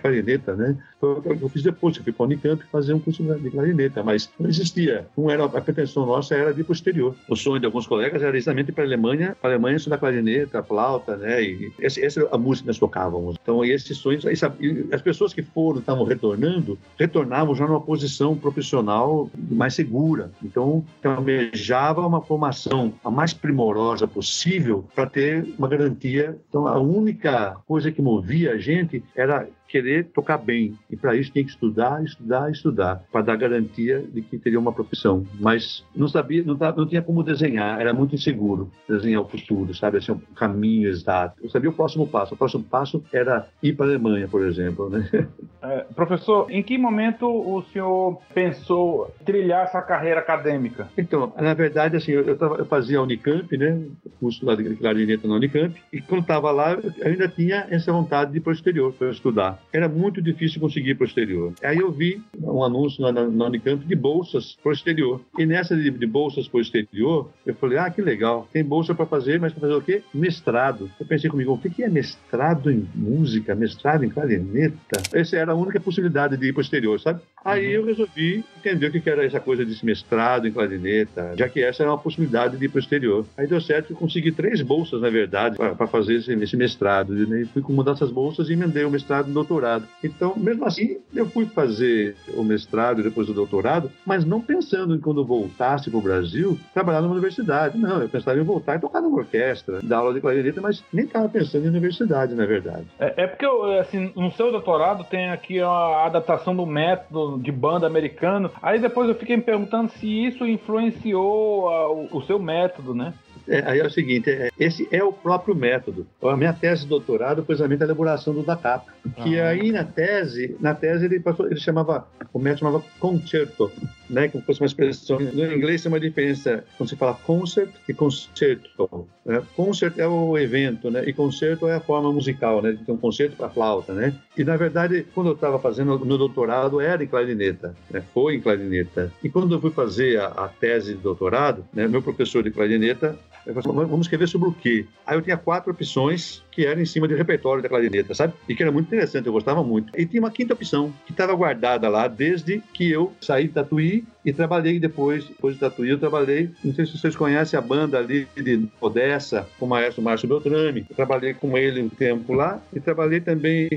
clarineta, 0.00 0.54
né? 0.54 0.76
Eu 1.00 1.48
fiz 1.48 1.61
depois, 1.62 1.96
eu 1.96 2.02
fui 2.02 2.12
para 2.12 2.24
a 2.24 2.26
Unicamp 2.26 2.64
fazer 2.70 2.94
um 2.94 2.98
curso 2.98 3.22
de 3.22 3.50
clarineta, 3.50 4.02
mas 4.02 4.30
não 4.38 4.48
existia. 4.48 5.06
Não 5.16 5.30
era, 5.30 5.44
a 5.44 5.60
pretensão 5.60 6.06
nossa 6.06 6.34
era 6.34 6.52
de 6.52 6.64
posterior. 6.64 7.14
O 7.28 7.36
sonho 7.36 7.60
de 7.60 7.66
alguns 7.66 7.86
colegas 7.86 8.22
era 8.22 8.36
exatamente 8.36 8.72
para 8.72 8.84
a 8.84 8.86
Alemanha, 8.86 9.36
para 9.40 9.50
a 9.50 9.52
Alemanha 9.54 9.76
estudar 9.76 9.98
clarineta, 9.98 10.62
flauta, 10.62 11.16
né? 11.16 11.42
E 11.42 11.72
essa, 11.80 12.04
essa 12.04 12.20
é 12.20 12.28
a 12.30 12.38
música 12.38 12.64
que 12.64 12.68
nós 12.68 12.78
tocávamos. 12.78 13.36
Então, 13.42 13.64
esses 13.64 13.96
sonhos, 13.96 14.24
as 14.26 15.02
pessoas 15.02 15.32
que 15.32 15.42
foram, 15.42 15.80
estavam 15.80 16.04
retornando, 16.04 16.78
retornavam 16.98 17.54
já 17.54 17.66
numa 17.66 17.80
posição 17.80 18.36
profissional 18.36 19.30
mais 19.50 19.74
segura. 19.74 20.30
Então, 20.42 20.84
almejava 21.04 22.06
uma 22.06 22.20
formação 22.20 22.92
a 23.04 23.10
mais 23.10 23.32
primorosa 23.32 24.06
possível 24.06 24.84
para 24.94 25.06
ter 25.06 25.46
uma 25.58 25.68
garantia. 25.68 26.36
Então, 26.48 26.66
a 26.66 26.78
única 26.78 27.56
coisa 27.66 27.90
que 27.90 28.02
movia 28.02 28.52
a 28.52 28.58
gente 28.58 29.02
era 29.14 29.48
querer 29.72 30.04
tocar 30.12 30.36
bem. 30.36 30.78
E 30.90 30.96
para 30.96 31.16
isso 31.16 31.32
tinha 31.32 31.42
que 31.42 31.50
estudar, 31.50 32.04
estudar, 32.04 32.50
estudar, 32.50 33.02
para 33.10 33.22
dar 33.22 33.36
garantia 33.36 34.04
de 34.06 34.20
que 34.20 34.36
teria 34.36 34.60
uma 34.60 34.72
profissão. 34.72 35.26
Mas 35.40 35.82
não 35.96 36.06
sabia, 36.06 36.44
não, 36.44 36.54
não 36.76 36.86
tinha 36.86 37.00
como 37.00 37.22
desenhar, 37.22 37.80
era 37.80 37.94
muito 37.94 38.14
inseguro 38.14 38.70
desenhar 38.86 39.22
o 39.22 39.28
futuro, 39.28 39.74
sabe? 39.74 39.96
Assim, 39.96 40.12
um 40.12 40.18
caminho 40.34 40.90
exato. 40.90 41.42
Eu 41.42 41.48
sabia 41.48 41.70
o 41.70 41.72
próximo 41.72 42.06
passo. 42.06 42.34
O 42.34 42.36
próximo 42.36 42.62
passo 42.62 43.02
era 43.10 43.48
ir 43.62 43.72
para 43.72 43.86
a 43.86 43.88
Alemanha, 43.88 44.28
por 44.28 44.44
exemplo, 44.44 44.90
né? 44.90 45.08
É, 45.62 45.86
professor, 45.94 46.50
em 46.50 46.60
que 46.60 46.76
momento 46.76 47.24
o 47.24 47.62
senhor 47.72 48.20
pensou 48.34 49.14
trilhar 49.24 49.64
essa 49.64 49.80
carreira 49.80 50.18
acadêmica? 50.18 50.88
Então, 50.98 51.32
na 51.36 51.54
verdade, 51.54 51.96
assim, 51.96 52.10
eu, 52.10 52.24
eu, 52.24 52.36
eu 52.56 52.66
fazia 52.66 52.98
a 52.98 53.02
Unicamp, 53.02 53.56
né? 53.56 53.80
Curso 54.18 54.44
lá 54.44 54.56
de 54.56 54.74
clarineta 54.74 55.28
na 55.28 55.36
Unicamp, 55.36 55.80
e 55.92 56.00
quando 56.00 56.22
estava 56.22 56.50
lá, 56.50 56.72
eu 56.72 56.92
ainda 57.06 57.28
tinha 57.28 57.68
essa 57.70 57.92
vontade 57.92 58.32
de 58.32 58.38
ir 58.38 58.40
para 58.40 58.50
o 58.50 58.54
exterior, 58.54 58.92
para 58.92 59.10
estudar 59.10 59.61
era 59.72 59.88
muito 59.88 60.20
difícil 60.22 60.60
conseguir 60.60 60.94
para 60.94 61.04
o 61.04 61.08
exterior. 61.08 61.52
Aí 61.62 61.78
eu 61.78 61.90
vi 61.90 62.22
um 62.40 62.64
anúncio 62.64 63.02
na, 63.02 63.12
na 63.12 63.46
Unicamp 63.46 63.84
de 63.84 63.94
bolsas 63.94 64.56
para 64.62 64.70
o 64.70 64.72
exterior. 64.72 65.20
E 65.38 65.46
nessa 65.46 65.76
de, 65.76 65.90
de 65.90 66.06
bolsas 66.06 66.48
para 66.48 66.58
o 66.58 66.60
exterior, 66.60 67.30
eu 67.46 67.54
falei, 67.54 67.78
ah, 67.78 67.90
que 67.90 68.02
legal, 68.02 68.48
tem 68.52 68.64
bolsa 68.64 68.94
para 68.94 69.06
fazer, 69.06 69.40
mas 69.40 69.52
para 69.52 69.62
fazer 69.62 69.74
o 69.74 69.82
quê? 69.82 70.02
Mestrado. 70.12 70.90
Eu 70.98 71.06
pensei 71.06 71.30
comigo, 71.30 71.52
o 71.52 71.58
que 71.58 71.82
é 71.82 71.88
mestrado 71.88 72.70
em 72.70 72.86
música, 72.94 73.54
mestrado 73.54 74.04
em 74.04 74.08
clarineta? 74.08 75.02
Essa 75.12 75.36
era 75.36 75.52
a 75.52 75.54
única 75.54 75.80
possibilidade 75.80 76.36
de 76.36 76.48
ir 76.48 76.52
para 76.52 76.60
o 76.60 76.62
exterior, 76.62 77.00
sabe? 77.00 77.20
Aí 77.44 77.66
uhum. 77.68 77.82
eu 77.82 77.86
resolvi 77.86 78.44
entender 78.58 78.88
o 78.88 78.92
que 78.92 79.10
era 79.10 79.24
essa 79.24 79.40
coisa 79.40 79.64
desse 79.64 79.84
mestrado 79.84 80.46
em 80.46 80.52
clarineta, 80.52 81.34
já 81.36 81.48
que 81.48 81.62
essa 81.62 81.82
era 81.82 81.90
uma 81.90 81.98
possibilidade 81.98 82.56
de 82.56 82.64
ir 82.64 82.68
para 82.68 82.76
o 82.76 82.80
exterior. 82.80 83.26
Aí 83.36 83.46
deu 83.46 83.60
certo 83.60 83.88
que 83.88 83.92
eu 83.92 83.96
consegui 83.96 84.32
três 84.32 84.60
bolsas, 84.62 85.00
na 85.00 85.10
verdade, 85.10 85.56
para 85.56 85.86
fazer 85.86 86.16
esse, 86.16 86.32
esse 86.32 86.56
mestrado. 86.56 87.16
E 87.16 87.44
fui 87.46 87.62
com 87.62 87.72
uma 87.72 87.84
dessas 87.84 88.10
bolsas 88.10 88.48
e 88.48 88.52
emendei 88.52 88.84
o 88.84 88.90
mestrado 88.90 89.30
e 89.30 89.32
doutorado 89.32 89.51
doutorado. 89.52 89.86
Então, 90.02 90.34
mesmo 90.36 90.64
assim, 90.64 90.98
eu 91.14 91.26
fui 91.26 91.46
fazer 91.46 92.16
o 92.34 92.42
mestrado 92.42 93.00
e 93.00 93.04
depois 93.04 93.28
o 93.28 93.34
doutorado, 93.34 93.90
mas 94.06 94.24
não 94.24 94.40
pensando 94.40 94.94
em 94.94 95.00
quando 95.00 95.24
voltasse 95.24 95.90
para 95.90 95.98
o 95.98 96.02
Brasil, 96.02 96.58
trabalhar 96.72 97.02
numa 97.02 97.12
universidade. 97.12 97.78
Não, 97.78 98.00
eu 98.00 98.08
pensava 98.08 98.38
em 98.38 98.42
voltar 98.42 98.76
e 98.76 98.80
tocar 98.80 99.00
numa 99.00 99.18
orquestra, 99.18 99.80
dar 99.82 99.98
aula 99.98 100.14
de 100.14 100.20
clarineta, 100.20 100.60
mas 100.60 100.82
nem 100.92 101.04
estava 101.04 101.28
pensando 101.28 101.66
em 101.66 101.68
universidade, 101.68 102.34
na 102.34 102.46
verdade. 102.46 102.86
É, 102.98 103.24
é 103.24 103.26
porque, 103.26 103.46
assim, 103.80 104.12
no 104.16 104.30
seu 104.32 104.50
doutorado 104.50 105.04
tem 105.04 105.30
aqui 105.30 105.60
a 105.60 106.06
adaptação 106.06 106.56
do 106.56 106.66
método 106.66 107.38
de 107.38 107.52
banda 107.52 107.86
americano. 107.86 108.50
Aí 108.62 108.78
depois 108.78 109.08
eu 109.08 109.14
fiquei 109.14 109.36
me 109.36 109.42
perguntando 109.42 109.90
se 109.92 110.06
isso 110.06 110.46
influenciou 110.46 111.68
a, 111.68 111.92
o, 111.92 112.08
o 112.12 112.22
seu 112.22 112.38
método, 112.38 112.94
né? 112.94 113.12
É, 113.48 113.62
aí 113.66 113.80
é 113.80 113.86
o 113.86 113.90
seguinte, 113.90 114.30
é, 114.30 114.50
esse 114.58 114.88
é 114.90 115.02
o 115.02 115.12
próprio 115.12 115.54
método. 115.54 116.06
A 116.22 116.36
minha 116.36 116.52
tese 116.52 116.82
de 116.82 116.88
doutorado 116.88 117.44
foi 117.44 117.54
exatamente 117.54 117.82
a 117.82 117.86
elaboração 117.86 118.34
do 118.34 118.42
da 118.42 118.56
capa. 118.56 118.92
Que 119.22 119.38
ah. 119.38 119.48
aí 119.48 119.72
na 119.72 119.84
tese, 119.84 120.56
na 120.60 120.74
tese 120.74 121.06
ele, 121.06 121.20
passou, 121.20 121.46
ele 121.46 121.60
chamava, 121.60 122.06
o 122.32 122.38
método 122.38 122.60
chamava 122.60 122.84
concerto, 122.98 123.70
né? 124.12 124.28
Como 124.28 124.44
fosse 124.44 124.60
uma 124.60 124.66
expressão. 124.66 125.18
No 125.18 125.52
inglês 125.52 125.82
tem 125.82 125.90
uma 125.90 125.98
diferença 125.98 126.62
quando 126.76 126.90
se 126.90 126.96
fala 126.96 127.14
concert 127.14 127.70
e 127.88 127.94
concerto. 127.94 129.08
Né? 129.24 129.42
Concert 129.56 129.98
é 129.98 130.06
o 130.06 130.36
evento, 130.36 130.90
né? 130.90 131.02
E 131.06 131.12
concerto 131.12 131.66
é 131.66 131.74
a 131.74 131.80
forma 131.80 132.12
musical, 132.12 132.60
né? 132.60 132.78
Um 132.86 132.96
concerto 132.96 133.36
para 133.36 133.48
flauta, 133.48 133.94
né? 133.94 134.14
E 134.36 134.44
na 134.44 134.56
verdade, 134.56 135.06
quando 135.14 135.28
eu 135.28 135.34
estava 135.34 135.58
fazendo 135.58 135.98
meu 136.04 136.18
doutorado, 136.18 136.80
era 136.80 137.02
em 137.02 137.06
clarineta, 137.06 137.74
né? 137.90 138.02
Foi 138.12 138.36
em 138.36 138.40
clarineta. 138.40 139.10
E 139.24 139.30
quando 139.30 139.54
eu 139.54 139.60
fui 139.60 139.70
fazer 139.70 140.20
a, 140.20 140.26
a 140.26 140.48
tese 140.48 140.94
de 140.94 141.00
doutorado, 141.00 141.64
né? 141.72 141.88
Meu 141.88 142.02
professor 142.02 142.42
de 142.42 142.50
clarineta 142.50 143.18
Eu 143.46 143.54
falei, 143.54 143.86
vamos 143.86 144.06
escrever 144.06 144.28
sobre 144.28 144.48
o 144.48 144.52
quê? 144.52 144.86
Aí 145.06 145.16
eu 145.16 145.22
tinha 145.22 145.36
quatro 145.36 145.72
opções 145.72 146.42
que 146.52 146.66
eram 146.66 146.82
em 146.82 146.86
cima 146.86 147.08
do 147.08 147.16
repertório 147.16 147.62
da 147.62 147.68
clarineta, 147.68 148.14
sabe? 148.14 148.34
E 148.48 148.54
que 148.54 148.62
era 148.62 148.70
muito 148.70 148.86
interessante, 148.86 149.26
eu 149.26 149.32
gostava 149.32 149.64
muito. 149.64 149.92
E 149.98 150.06
tinha 150.06 150.22
uma 150.22 150.30
quinta 150.30 150.52
opção, 150.54 150.92
que 151.06 151.12
estava 151.12 151.34
guardada 151.34 151.88
lá 151.88 152.06
desde 152.06 152.62
que 152.72 152.90
eu 152.90 153.12
saí 153.20 153.48
de 153.48 153.54
Tatuí 153.54 154.04
e 154.24 154.32
trabalhei 154.32 154.78
depois, 154.78 155.24
depois 155.24 155.54
de 155.54 155.60
Tatuí, 155.60 155.88
eu 155.88 155.98
trabalhei, 155.98 156.50
não 156.62 156.74
sei 156.74 156.86
se 156.86 156.96
vocês 156.96 157.16
conhecem 157.16 157.58
a 157.58 157.62
banda 157.62 157.98
ali 157.98 158.28
de 158.36 158.68
Odessa, 158.80 159.48
com 159.58 159.66
o 159.66 159.68
maestro 159.68 160.02
Márcio 160.02 160.28
Beltrame. 160.28 160.86
Eu 160.88 160.94
trabalhei 160.94 161.34
com 161.34 161.56
ele 161.56 161.82
um 161.82 161.88
tempo 161.88 162.32
lá 162.32 162.62
e 162.72 162.78
trabalhei 162.78 163.20
também 163.20 163.68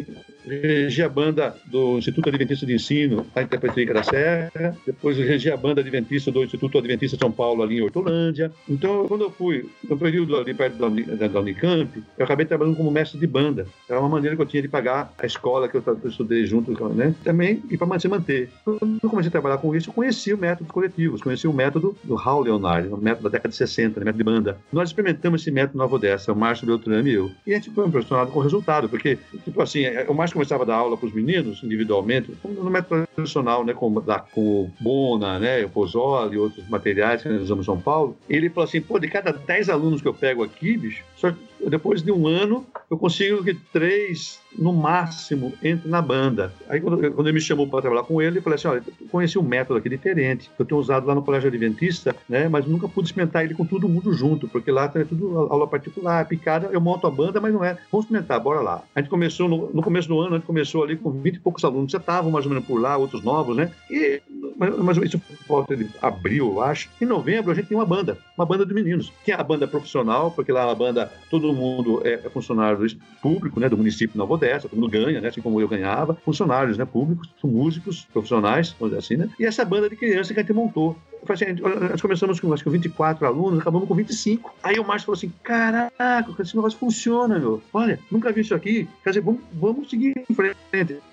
regi 0.46 1.02
a 1.02 1.10
banda 1.10 1.56
do 1.66 1.98
Instituto 1.98 2.30
Adventista 2.30 2.66
de 2.66 2.74
Ensino, 2.74 3.26
lá 3.36 3.42
em 3.42 3.48
da 3.94 4.04
Serra. 4.04 4.78
Depois 4.86 5.18
regi 5.18 5.50
a 5.50 5.58
banda 5.58 5.82
adventista 5.82 6.32
do 6.32 6.44
Instituto 6.44 6.78
Adventista 6.78 7.18
de 7.18 7.24
São 7.24 7.32
Paulo, 7.32 7.64
ali 7.64 7.78
em 7.78 7.82
Hortolândia. 7.82 8.52
Então, 8.70 9.08
quando 9.08 9.24
eu 9.24 9.32
fui, 9.32 9.68
no 9.88 9.98
período 9.98 10.36
ali 10.36 10.54
perto 10.54 10.78
da 10.78 11.40
Unicamp, 11.40 12.04
eu 12.18 12.26
acabei 12.26 12.46
trabalhando 12.46 12.65
como 12.74 12.90
mestre 12.90 13.20
de 13.20 13.28
banda. 13.28 13.68
Era 13.88 14.00
uma 14.00 14.10
maneira 14.10 14.36
que 14.36 14.42
eu 14.42 14.46
tinha 14.46 14.62
de 14.62 14.68
pagar 14.68 15.14
a 15.18 15.26
escola 15.26 15.68
que 15.68 15.78
eu, 15.78 15.84
eu 15.86 16.10
estudei 16.10 16.46
junto, 16.46 16.72
né? 16.94 17.14
Também, 17.24 17.62
e 17.70 17.78
para 17.78 18.00
se 18.00 18.08
manter. 18.08 18.50
Quando 18.64 19.00
eu 19.02 19.10
comecei 19.10 19.30
a 19.30 19.32
trabalhar 19.32 19.58
com 19.58 19.76
isso, 19.76 19.90
eu 19.90 19.94
conheci 19.94 20.34
o 20.34 20.38
método 20.38 20.72
coletivos, 20.72 21.22
conheci 21.22 21.48
o 21.48 21.54
método 21.54 21.96
do 22.04 22.16
Raul 22.16 22.44
Leonardo, 22.44 22.96
o 22.96 22.98
método 22.98 23.24
da 23.24 23.30
década 23.30 23.50
de 23.50 23.56
60, 23.56 24.00
o 24.00 24.04
método 24.04 24.18
de 24.18 24.24
banda. 24.24 24.58
Nós 24.72 24.90
experimentamos 24.90 25.42
esse 25.42 25.52
método 25.52 25.78
na 25.78 25.86
Odessa, 25.86 26.34
o 26.34 26.36
Márcio 26.36 26.66
Beltrame 26.66 27.10
e 27.10 27.14
eu. 27.14 27.32
E 27.46 27.54
a 27.54 27.56
gente 27.56 27.70
foi 27.72 27.86
impressionado 27.86 28.32
com 28.32 28.40
o 28.40 28.42
resultado, 28.42 28.90
porque, 28.90 29.18
tipo 29.44 29.62
assim, 29.62 29.84
o 30.08 30.14
Márcio 30.14 30.36
começava 30.36 30.64
a 30.64 30.66
dar 30.66 30.76
aula 30.76 30.98
para 30.98 31.08
os 31.08 31.14
meninos 31.14 31.64
individualmente, 31.64 32.36
no 32.44 32.70
método 32.70 33.08
tradicional, 33.16 33.66
né, 33.66 33.74
com, 33.74 33.94
da, 34.02 34.20
com 34.20 34.42
o 34.42 34.72
Bona, 34.80 35.40
né, 35.40 35.64
o 35.66 35.70
Pozzoli 35.70 36.36
e 36.36 36.38
outros 36.38 36.68
materiais 36.70 37.22
que 37.22 37.30
nós 37.30 37.44
usamos 37.44 37.64
em 37.64 37.66
São 37.66 37.80
Paulo. 37.80 38.18
Ele 38.30 38.50
falou 38.50 38.68
assim: 38.68 38.82
pô, 38.82 39.00
de 39.00 39.08
cada 39.08 39.32
10 39.32 39.70
alunos 39.70 40.02
que 40.02 40.08
eu 40.08 40.14
pego 40.14 40.44
aqui, 40.44 40.78
bicho, 40.78 41.04
só 41.16 41.34
depois 41.70 42.02
de 42.02 42.12
um 42.12 42.28
ano, 42.28 42.66
eu 42.90 42.98
consigo 42.98 43.44
que 43.44 43.54
três, 43.54 44.40
no 44.58 44.74
máximo, 44.74 45.54
entrem 45.64 45.82
na 45.86 46.02
banda. 46.02 46.54
Aí, 46.70 46.80
quando, 46.80 47.12
quando 47.12 47.28
ele 47.28 47.36
me 47.36 47.42
chamou 47.42 47.68
para 47.68 47.82
trabalhar 47.82 48.04
com 48.04 48.22
ele, 48.22 48.40
eu 48.40 48.42
falei 48.42 48.56
assim: 48.56 48.68
olha, 48.68 48.84
conheci 49.12 49.38
um 49.38 49.44
método 49.44 49.80
aqui 49.80 49.90
diferente, 49.90 50.50
que 50.56 50.62
eu 50.62 50.66
tenho 50.66 50.80
usado 50.80 51.06
lá 51.06 51.16
no 51.16 51.22
Colégio 51.22 51.48
Adventista, 51.48 52.16
né, 52.28 52.48
mas 52.48 52.66
nunca 52.66 52.88
pude 52.88 53.08
experimentar 53.08 53.44
ele 53.44 53.54
com 53.54 53.66
todo 53.66 53.88
mundo 53.88 54.14
junto, 54.14 54.48
porque 54.48 54.72
lá 54.72 54.92
é 54.96 55.04
tudo 55.04 55.40
aula 55.40 55.68
particular, 55.68 56.26
picada, 56.26 56.70
eu 56.72 56.82
monto 56.82 57.08
a 57.08 57.12
banda, 57.12 57.40
mas 57.42 57.54
não 57.54 57.64
é. 57.64 57.78
Vamos 57.92 58.06
experimentar, 58.06 58.40
bora 58.40 58.62
lá. 58.62 58.84
A 58.96 59.02
gente 59.02 59.10
começou, 59.10 59.48
no, 59.48 59.70
no 59.74 59.82
começo 59.82 60.08
do 60.08 60.20
ano, 60.20 60.36
a 60.36 60.38
gente 60.38 60.48
começou 60.48 60.84
ali 60.84 60.96
com 60.96 61.12
20 61.12 61.36
e 61.36 61.40
poucos 61.40 61.64
alunos, 61.64 61.92
já 61.92 61.98
estavam 61.98 62.32
mais 62.32 62.46
ou 62.46 62.52
menos 62.52 62.66
por 62.66 62.80
lá, 62.80 62.98
outros 62.98 63.24
novos, 63.24 63.56
né? 63.56 63.72
E, 63.90 64.22
mas, 64.58 64.78
mas 64.78 64.98
isso 64.98 65.22
volta 65.48 65.76
de 65.76 65.90
abril, 66.02 66.54
eu 66.54 66.62
acho. 66.62 66.90
Em 67.02 67.06
novembro, 67.06 67.52
a 67.52 67.56
gente 67.56 67.68
tem 67.68 67.78
uma 67.78 67.86
banda, 67.86 68.18
uma 68.38 68.46
banda 68.46 68.66
de 68.66 68.74
meninos. 68.74 69.12
Tinha 69.24 69.38
a 69.38 69.44
banda 69.44 69.68
profissional, 69.68 70.32
porque 70.32 70.52
lá 70.52 70.62
é 70.62 70.66
uma 70.66 70.76
banda, 70.76 71.12
todo 71.30 71.54
mundo 71.54 72.02
é, 72.06 72.22
é 72.26 72.30
funcionário 72.30 72.86
público, 73.22 73.60
né, 73.60 73.70
do 73.70 73.78
município 73.78 74.14
de 74.14 74.18
Nova 74.18 74.34
Odessa, 74.34 74.45
todo 74.62 74.76
mundo 74.76 74.90
ganha, 74.90 75.20
né, 75.20 75.30
assim 75.30 75.42
como 75.42 75.60
eu 75.60 75.68
ganhava, 75.68 76.16
funcionários, 76.24 76.78
né, 76.78 76.86
públicos, 76.86 77.30
músicos 77.44 78.06
profissionais, 78.12 78.76
vamos 78.80 78.96
dizer 78.96 79.06
assim, 79.06 79.18
né, 79.18 79.30
e 79.40 79.46
essa 79.46 79.66
banda 79.66 79.90
de 79.90 79.96
criança 79.96 80.34
que 80.34 80.40
a 80.40 80.44
gente 80.44 80.54
montou. 80.54 80.96
Assim, 81.34 81.46
nós 81.90 82.02
começamos 82.02 82.40
com, 82.40 82.54
acho 82.54 82.64
que 82.64 82.70
24 82.70 83.26
alunos, 83.26 83.60
acabamos 83.60 83.88
com 83.88 83.96
25. 83.96 84.54
Aí 84.64 84.80
o 84.80 84.86
Márcio 84.86 85.08
falou 85.08 85.18
assim: 85.18 85.32
Caraca, 85.44 86.26
esse 86.40 86.56
negócio 86.56 86.78
funciona, 86.78 87.40
meu. 87.40 87.62
Olha, 87.74 88.00
nunca 88.12 88.32
vi 88.32 88.42
isso 88.42 88.56
aqui. 88.56 88.88
Quer 89.04 89.12
dizer, 89.12 89.22
vamos, 89.22 89.42
vamos 89.54 89.90
seguir 89.90 90.14
em 90.30 90.34
frente. 90.34 90.56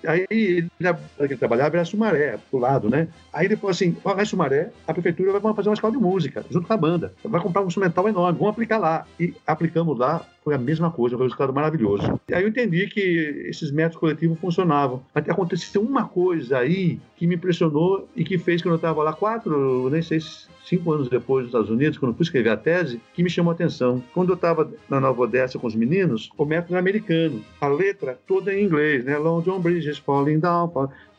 Aí 0.05 0.25
ele, 0.29 0.67
trabalhava 1.37 1.77
era 1.77 1.85
Sumaré, 1.85 2.37
do 2.51 2.57
lado, 2.57 2.89
né? 2.89 3.07
Aí 3.31 3.53
falou 3.55 3.71
assim: 3.71 3.95
oh, 4.03 4.25
Sumaré, 4.25 4.71
a 4.87 4.93
prefeitura 4.93 5.39
vai 5.39 5.53
fazer 5.53 5.69
uma 5.69 5.75
escola 5.75 5.93
de 5.93 5.99
música, 5.99 6.45
junto 6.49 6.67
com 6.67 6.73
a 6.73 6.77
banda. 6.77 7.13
Vai 7.23 7.41
comprar 7.41 7.61
um 7.61 7.67
instrumental 7.67 8.07
enorme, 8.07 8.37
vamos 8.37 8.53
aplicar 8.53 8.77
lá. 8.77 9.05
E 9.19 9.33
aplicamos 9.45 9.97
lá, 9.97 10.25
foi 10.43 10.53
a 10.53 10.57
mesma 10.57 10.91
coisa, 10.91 11.15
foi 11.15 11.25
um 11.25 11.29
resultado 11.29 11.53
maravilhoso. 11.53 12.19
E 12.27 12.33
aí 12.33 12.43
eu 12.43 12.49
entendi 12.49 12.87
que 12.87 13.45
esses 13.47 13.71
métodos 13.71 13.97
coletivos 13.97 14.39
funcionavam. 14.39 15.03
Até 15.15 15.31
aconteceu 15.31 15.81
uma 15.81 16.07
coisa 16.07 16.59
aí 16.59 16.99
que 17.15 17.25
me 17.25 17.35
impressionou 17.35 18.07
e 18.15 18.23
que 18.23 18.37
fez 18.37 18.61
que 18.61 18.67
eu 18.67 18.75
estava 18.75 19.01
lá 19.03 19.13
quatro, 19.13 19.89
nem 19.89 20.01
sei 20.03 20.19
cinco 20.65 20.91
anos 20.91 21.09
depois 21.09 21.43
dos 21.43 21.49
Estados 21.49 21.69
Unidos, 21.69 21.97
quando 21.97 22.15
fui 22.15 22.23
escrever 22.23 22.49
a 22.49 22.57
tese, 22.57 23.01
que 23.13 23.23
me 23.23 23.29
chamou 23.29 23.51
a 23.51 23.53
atenção. 23.53 24.01
Quando 24.13 24.29
eu 24.29 24.35
estava 24.35 24.69
na 24.89 24.99
Nova 24.99 25.23
Odessa 25.23 25.59
com 25.59 25.67
os 25.67 25.75
meninos, 25.75 26.29
o 26.37 26.45
método 26.45 26.73
era 26.73 26.79
americano. 26.79 27.43
A 27.59 27.67
letra 27.67 28.17
toda 28.27 28.53
em 28.53 28.65
inglês, 28.65 29.03
né? 29.05 29.17
Long 29.17 29.41
John 29.41 29.59
Bridges 29.59 29.97
falling 29.97 30.39
down. 30.39 30.71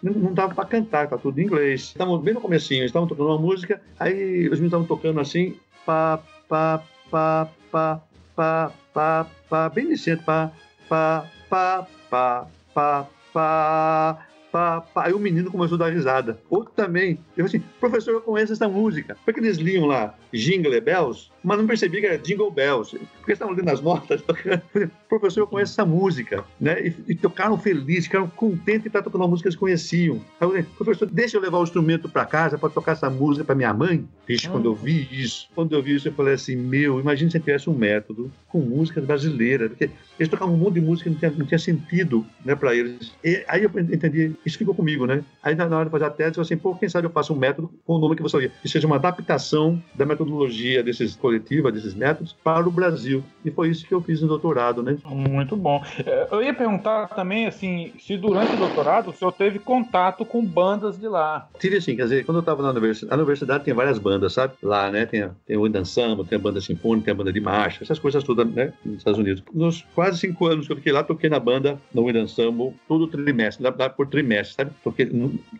Não 0.02 0.32
dava 0.34 0.54
para 0.54 0.64
cantar, 0.64 1.08
tá 1.08 1.16
tudo 1.16 1.38
em 1.38 1.44
inglês. 1.44 1.82
Estavam 1.82 2.18
bem 2.18 2.34
no 2.34 2.40
comecinho, 2.40 2.84
estavam 2.84 3.08
tocando 3.08 3.28
uma 3.28 3.38
música, 3.38 3.80
aí 3.98 4.48
os 4.48 4.58
meninos 4.60 4.66
estavam 4.66 4.86
tocando 4.86 5.20
assim, 5.20 5.56
pá, 5.84 6.20
pá, 6.48 6.82
pá, 7.10 7.48
pá, 7.70 8.02
pá, 8.34 8.72
pá, 8.92 9.26
pá, 9.48 9.68
bem 9.68 9.88
decente, 9.88 10.22
pá, 10.24 10.52
pá, 10.88 11.30
pá, 11.48 11.86
pá, 12.10 12.46
pá, 12.74 13.06
pá, 13.32 14.26
pá, 14.54 14.80
pá. 14.80 15.06
Aí 15.06 15.12
o 15.12 15.18
menino 15.18 15.50
começou 15.50 15.74
a 15.74 15.78
dar 15.80 15.92
risada. 15.92 16.40
Outro 16.48 16.72
também. 16.76 17.18
Eu 17.36 17.44
assim, 17.44 17.58
professor, 17.80 18.12
eu 18.12 18.20
conheço 18.20 18.52
essa 18.52 18.68
música. 18.68 19.16
Porque 19.24 19.40
eles 19.40 19.56
liam 19.56 19.84
lá 19.84 20.14
Jingle 20.32 20.80
Bells, 20.80 21.32
mas 21.42 21.58
não 21.58 21.66
percebi 21.66 22.00
que 22.00 22.06
era 22.06 22.18
Jingle 22.18 22.52
Bells. 22.52 22.96
Porque 23.18 23.32
estavam 23.32 23.52
lendo 23.52 23.70
as 23.70 23.80
notas. 23.80 24.22
professor, 25.18 25.40
eu 25.40 25.46
conheço 25.46 25.72
essa 25.72 25.84
música. 25.84 26.44
Né? 26.60 26.88
E, 26.88 27.12
e 27.12 27.14
tocaram 27.14 27.58
felizes, 27.58 28.04
ficaram 28.04 28.28
contentes 28.28 28.82
de 28.82 28.88
estar 28.88 29.02
tocando 29.02 29.22
uma 29.22 29.28
música 29.28 29.48
que 29.48 29.54
eles 29.54 29.58
conheciam. 29.58 30.16
Aí 30.40 30.46
eu 30.46 30.48
falei, 30.48 30.62
professor, 30.76 31.08
deixa 31.10 31.36
eu 31.36 31.40
levar 31.40 31.58
o 31.58 31.62
instrumento 31.62 32.08
para 32.08 32.24
casa 32.24 32.58
para 32.58 32.68
tocar 32.68 32.92
essa 32.92 33.08
música 33.10 33.44
para 33.44 33.54
minha 33.54 33.72
mãe. 33.72 34.06
Vixe, 34.26 34.48
quando 34.48 34.66
eu 34.66 34.74
vi 34.74 35.08
isso, 35.10 35.48
quando 35.54 35.74
eu 35.74 35.82
vi 35.82 35.94
isso, 35.94 36.08
eu 36.08 36.12
falei 36.12 36.34
assim, 36.34 36.56
meu, 36.56 37.00
imagina 37.00 37.30
se 37.30 37.40
tivesse 37.40 37.68
um 37.68 37.74
método 37.74 38.30
com 38.48 38.60
músicas 38.60 39.04
brasileiras. 39.04 39.68
Porque 39.68 39.90
eles 40.18 40.28
tocavam 40.28 40.54
um 40.54 40.58
monte 40.58 40.74
de 40.74 40.80
música 40.80 41.10
que 41.10 41.10
não 41.10 41.18
tinha, 41.18 41.30
não 41.38 41.46
tinha 41.46 41.58
sentido 41.58 42.24
né, 42.44 42.54
para 42.54 42.74
eles. 42.74 43.12
E 43.22 43.44
aí 43.48 43.64
eu 43.64 43.70
entendi, 43.80 44.34
isso 44.44 44.58
ficou 44.58 44.74
comigo, 44.74 45.06
né? 45.06 45.24
Aí 45.42 45.54
na 45.54 45.64
hora 45.64 45.84
de 45.86 45.90
fazer 45.90 46.04
a 46.04 46.10
tese, 46.10 46.30
eu 46.30 46.34
falei 46.34 46.46
assim, 46.46 46.56
pô, 46.56 46.74
quem 46.74 46.88
sabe 46.88 47.06
eu 47.06 47.10
faço 47.10 47.32
um 47.32 47.36
método 47.36 47.70
com 47.86 47.94
o 47.94 47.98
nome 47.98 48.16
que 48.16 48.22
você 48.22 48.36
sabia, 48.36 48.52
que 48.62 48.68
seja 48.68 48.86
uma 48.86 48.96
adaptação 48.96 49.82
da 49.94 50.06
metodologia 50.06 50.82
desses 50.82 51.16
coletiva, 51.16 51.70
desses 51.70 51.94
métodos, 51.94 52.34
para 52.44 52.66
o 52.66 52.70
Brasil. 52.70 53.22
E 53.44 53.50
foi 53.50 53.70
isso 53.70 53.86
que 53.86 53.92
eu 53.94 54.00
fiz 54.00 54.20
no 54.20 54.28
doutorado, 54.28 54.82
né? 54.82 54.96
Muito 55.04 55.56
bom. 55.56 55.82
É, 56.04 56.28
eu 56.30 56.42
ia 56.42 56.54
perguntar 56.54 57.08
também, 57.08 57.46
assim, 57.46 57.92
se 57.98 58.16
durante 58.16 58.54
o 58.54 58.56
doutorado 58.56 59.10
o 59.10 59.12
senhor 59.12 59.32
teve 59.32 59.58
contato 59.58 60.24
com 60.24 60.44
bandas 60.44 60.98
de 60.98 61.08
lá. 61.08 61.48
Tive 61.58 61.80
sim, 61.80 61.96
quer 61.96 62.04
dizer, 62.04 62.24
quando 62.24 62.38
eu 62.38 62.40
estava 62.40 62.62
na 62.62 62.70
universidade, 62.70 63.12
a 63.12 63.16
universidade 63.16 63.64
tem 63.64 63.74
várias 63.74 63.98
bandas, 63.98 64.32
sabe? 64.32 64.54
Lá, 64.62 64.90
né? 64.90 65.06
Tem, 65.06 65.28
tem 65.46 65.56
o 65.56 65.84
Samba, 65.84 66.24
tem 66.24 66.36
a 66.36 66.40
banda 66.40 66.60
sinfônica, 66.60 67.04
tem 67.06 67.12
a 67.12 67.16
banda 67.16 67.32
de 67.32 67.40
marcha, 67.40 67.82
essas 67.82 67.98
coisas 67.98 68.24
todas, 68.24 68.46
né? 68.48 68.72
Nos 68.84 68.98
Estados 68.98 69.18
Unidos. 69.18 69.42
Nos 69.52 69.84
quase 69.94 70.18
cinco 70.18 70.46
anos 70.46 70.66
que 70.66 70.72
eu 70.72 70.76
fiquei 70.76 70.92
lá, 70.92 71.02
toquei 71.02 71.28
na 71.28 71.38
banda, 71.38 71.78
no 71.92 72.08
Ensemble, 72.10 72.74
todo 72.86 73.06
trimestre, 73.06 73.62
dá 73.62 73.88
por 73.88 74.06
trimestre, 74.06 74.54
sabe? 74.54 74.70
Toquei 74.82 75.10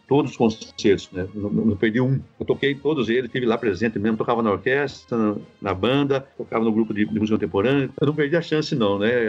todos 0.09 0.30
os 0.30 0.37
concertos, 0.37 1.11
né? 1.12 1.26
Não, 1.35 1.50
não 1.50 1.76
perdi 1.76 2.00
um. 2.00 2.20
Eu 2.38 2.46
toquei 2.46 2.74
todos 2.74 3.09
eles, 3.09 3.26
estive 3.26 3.46
lá 3.46 3.59
presente 3.59 3.98
mesmo, 3.98 4.16
tocava 4.16 4.42
na 4.42 4.52
orquestra, 4.52 5.16
na, 5.16 5.37
na 5.61 5.74
banda, 5.74 6.26
tocava 6.37 6.64
no 6.64 6.72
grupo 6.72 6.94
de, 6.94 7.04
de, 7.04 7.18
música 7.18 7.37
contemporânea. 7.37 7.90
Eu 8.00 8.07
não 8.07 8.14
perdi 8.14 8.37
a 8.37 8.42
chance, 8.42 8.74
não, 8.74 8.98
né? 8.98 9.24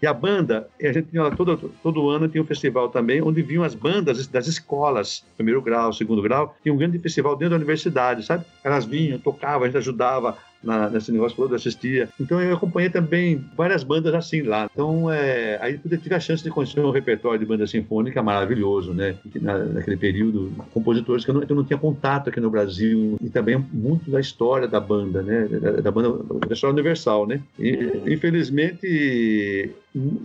E 0.00 0.06
a 0.06 0.12
banda, 0.12 0.68
a 0.82 0.92
gente 0.92 1.10
tinha 1.10 1.30
todo, 1.30 1.56
todo 1.82 2.08
ano 2.10 2.28
tinha 2.28 2.42
um 2.42 2.46
festival 2.46 2.88
também, 2.88 3.22
onde 3.22 3.42
vinham 3.42 3.62
as 3.62 3.74
bandas 3.74 4.26
das 4.26 4.46
escolas, 4.46 5.24
primeiro 5.36 5.60
grau, 5.62 5.92
segundo 5.92 6.22
grau, 6.22 6.56
tinha 6.62 6.72
um 6.74 6.78
grande 6.78 6.98
festival 6.98 7.36
dentro 7.36 7.50
da 7.50 7.56
universidade, 7.56 8.24
sabe? 8.24 8.44
Elas 8.62 8.84
vinham, 8.84 9.18
tocavam, 9.18 9.62
a 9.62 9.66
gente 9.66 9.78
ajudava 9.78 10.36
na, 10.64 10.88
nesse 10.88 11.12
negócio 11.12 11.36
todo, 11.36 11.54
assistia. 11.54 12.08
Então 12.20 12.40
eu 12.40 12.56
acompanhei 12.56 12.90
também 12.90 13.44
várias 13.56 13.82
bandas 13.82 14.14
assim 14.14 14.42
lá. 14.42 14.68
Então 14.72 15.10
é, 15.10 15.58
aí 15.60 15.80
eu 15.90 15.98
tive 15.98 16.14
a 16.14 16.20
chance 16.20 16.42
de 16.42 16.50
conhecer 16.50 16.80
um 16.80 16.90
repertório 16.90 17.38
de 17.38 17.46
banda 17.46 17.66
sinfônica 17.66 18.22
maravilhoso, 18.22 18.92
né? 18.92 19.16
Na, 19.40 19.58
naquele 19.58 19.96
período, 19.96 20.52
compositores 20.72 21.24
que 21.24 21.30
eu 21.30 21.34
não, 21.34 21.42
eu 21.48 21.56
não, 21.56 21.64
tinha 21.64 21.78
contato 21.78 22.28
aqui 22.28 22.40
no 22.40 22.50
Brasil 22.50 23.16
e 23.20 23.28
também 23.28 23.56
muito 23.72 24.10
da 24.10 24.20
história 24.20 24.66
da 24.66 24.80
banda, 24.80 25.22
né? 25.22 25.48
Da, 25.48 25.70
da 25.72 25.90
banda, 25.90 26.22
da 26.46 26.54
história 26.54 26.74
universal, 26.74 27.26
né? 27.26 27.40
E, 27.58 28.02
infelizmente 28.06 29.74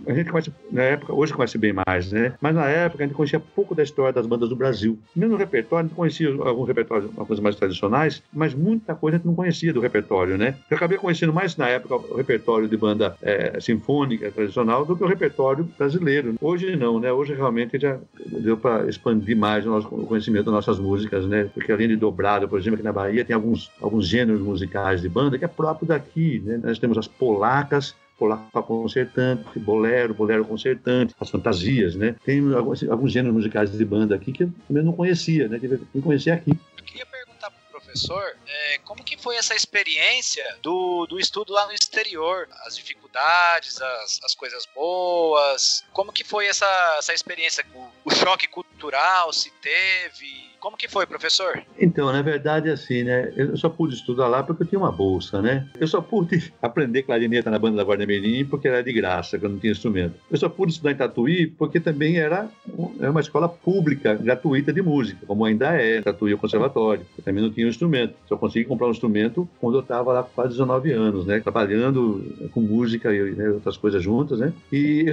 a 0.06 0.12
gente 0.12 0.30
conhece, 0.30 0.52
na 0.70 0.82
época, 0.82 1.14
hoje 1.14 1.32
conhece 1.32 1.56
bem 1.56 1.72
mais, 1.72 2.10
né? 2.10 2.34
Mas 2.40 2.54
na 2.54 2.66
época 2.66 3.04
a 3.04 3.06
gente 3.06 3.16
conhecia 3.16 3.38
pouco 3.38 3.74
da 3.74 3.82
história 3.82 4.12
das 4.12 4.26
bandas 4.26 4.48
do 4.48 4.56
Brasil. 4.56 4.98
Mesmo 5.14 5.32
no 5.32 5.38
repertório, 5.38 5.84
a 5.84 5.88
gente 5.88 5.96
conhecia 5.96 6.28
alguns 6.28 6.66
repertórios, 6.66 7.10
algumas 7.16 7.40
mais 7.40 7.56
tradicionais, 7.56 8.22
mas 8.32 8.54
muita 8.54 8.94
coisa 8.94 9.16
a 9.16 9.18
gente 9.18 9.26
não 9.26 9.34
conhecia 9.34 9.72
do 9.72 9.80
repertório, 9.80 10.36
né? 10.36 10.56
Eu 10.70 10.76
acabei 10.76 10.98
conhecendo 10.98 11.32
mais 11.32 11.56
na 11.56 11.68
época 11.68 11.94
o 11.96 12.16
repertório 12.16 12.68
de 12.68 12.76
banda 12.76 13.16
é, 13.22 13.60
sinfônica 13.60 14.30
tradicional 14.32 14.84
do 14.84 14.96
que 14.96 15.04
o 15.04 15.06
repertório 15.06 15.68
brasileiro. 15.78 16.34
Hoje 16.40 16.74
não, 16.76 16.98
né? 16.98 17.12
Hoje 17.12 17.34
realmente 17.34 17.78
já 17.78 17.98
deu 18.26 18.56
para 18.56 18.88
expandir 18.88 19.36
mais 19.36 19.66
o, 19.66 19.70
nosso, 19.70 19.88
conhecimento 19.88 20.46
das 20.46 20.54
nossas 20.54 20.78
músicas, 20.78 21.26
né? 21.26 21.48
Porque 21.54 21.70
além 21.70 21.88
de 21.88 21.96
dobrado, 21.96 22.48
por 22.48 22.58
exemplo, 22.58 22.74
aqui 22.74 22.84
na 22.84 22.92
Bahia 22.92 23.24
tem 23.24 23.34
alguns, 23.34 23.70
alguns 23.80 24.06
gêneros 24.06 24.40
musicais 24.40 25.00
de 25.00 25.08
banda 25.08 25.38
que 25.38 25.44
é 25.44 25.48
próprio 25.48 25.86
daqui, 25.86 26.42
né? 26.44 26.60
Nós 26.62 26.78
temos 26.78 26.98
as 26.98 27.06
polacas, 27.06 27.94
polaco 28.20 28.62
concertante, 28.62 29.58
bolero, 29.58 30.12
bolero 30.12 30.44
concertante, 30.44 31.14
as 31.18 31.30
fantasias, 31.30 31.94
né? 31.94 32.14
Tem 32.22 32.38
alguns, 32.54 32.82
alguns 32.84 33.10
gêneros 33.10 33.34
musicais 33.34 33.72
de 33.72 33.84
banda 33.84 34.14
aqui 34.14 34.30
que 34.30 34.42
eu 34.42 34.52
não 34.68 34.92
conhecia, 34.92 35.48
né? 35.48 35.58
Que 35.58 35.66
eu 35.66 36.02
conhecia 36.02 36.34
aqui. 36.34 36.50
Eu 36.76 36.84
queria 36.84 37.06
perguntar 37.06 37.50
para 37.50 37.78
o 37.78 37.80
professor, 37.80 38.22
é, 38.46 38.78
como 38.84 39.02
que 39.02 39.16
foi 39.16 39.36
essa 39.36 39.54
experiência 39.54 40.44
do, 40.62 41.06
do 41.06 41.18
estudo 41.18 41.54
lá 41.54 41.66
no 41.66 41.72
exterior? 41.72 42.46
As 42.66 42.76
dificuldades, 42.76 43.00
as, 43.18 44.20
as 44.24 44.34
coisas 44.34 44.66
boas, 44.74 45.84
como 45.92 46.12
que 46.12 46.24
foi 46.24 46.46
essa, 46.46 46.66
essa 46.98 47.12
experiência? 47.12 47.64
O, 47.74 47.88
o 48.04 48.10
choque 48.10 48.46
cultural, 48.46 49.32
se 49.32 49.50
teve? 49.62 50.50
Como 50.60 50.76
que 50.76 50.88
foi, 50.88 51.06
professor? 51.06 51.62
Então, 51.78 52.12
na 52.12 52.20
verdade, 52.20 52.68
assim, 52.68 53.02
né? 53.02 53.32
Eu 53.34 53.56
só 53.56 53.70
pude 53.70 53.94
estudar 53.94 54.28
lá 54.28 54.42
porque 54.42 54.62
eu 54.62 54.66
tinha 54.66 54.78
uma 54.78 54.92
bolsa, 54.92 55.40
né? 55.40 55.66
Eu 55.80 55.88
só 55.88 56.02
pude 56.02 56.52
aprender 56.60 57.02
clarineta 57.02 57.50
na 57.50 57.58
banda 57.58 57.78
da 57.78 57.84
Guarda 57.84 58.06
Mirim 58.06 58.44
porque 58.44 58.68
era 58.68 58.82
de 58.82 58.92
graça, 58.92 59.38
quando 59.38 59.52
não 59.52 59.58
tinha 59.58 59.72
instrumento. 59.72 60.16
Eu 60.30 60.36
só 60.36 60.50
pude 60.50 60.72
estudar 60.72 60.92
em 60.92 60.96
Tatuí 60.96 61.46
porque 61.46 61.80
também 61.80 62.18
era 62.18 62.46
uma 62.68 63.20
escola 63.20 63.48
pública, 63.48 64.14
gratuita 64.14 64.70
de 64.70 64.82
música, 64.82 65.24
como 65.26 65.46
ainda 65.46 65.72
é, 65.72 66.02
Tatuí 66.02 66.32
é 66.32 66.34
o 66.34 66.38
conservatório. 66.38 67.06
Eu 67.16 67.24
também 67.24 67.42
não 67.42 67.50
tinha 67.50 67.66
um 67.66 67.70
instrumento. 67.70 68.14
Só 68.28 68.36
consegui 68.36 68.66
comprar 68.66 68.88
um 68.88 68.92
instrumento 68.92 69.48
quando 69.58 69.76
eu 69.78 69.80
estava 69.80 70.12
lá 70.12 70.22
com 70.22 70.30
quase 70.34 70.50
19 70.50 70.92
anos, 70.92 71.24
né? 71.24 71.40
Trabalhando 71.40 72.50
com 72.52 72.60
música 72.60 72.99
e 73.08 73.32
né, 73.32 73.50
outras 73.50 73.76
coisas 73.76 74.02
juntas, 74.02 74.40
né? 74.40 74.52
E 74.72 75.06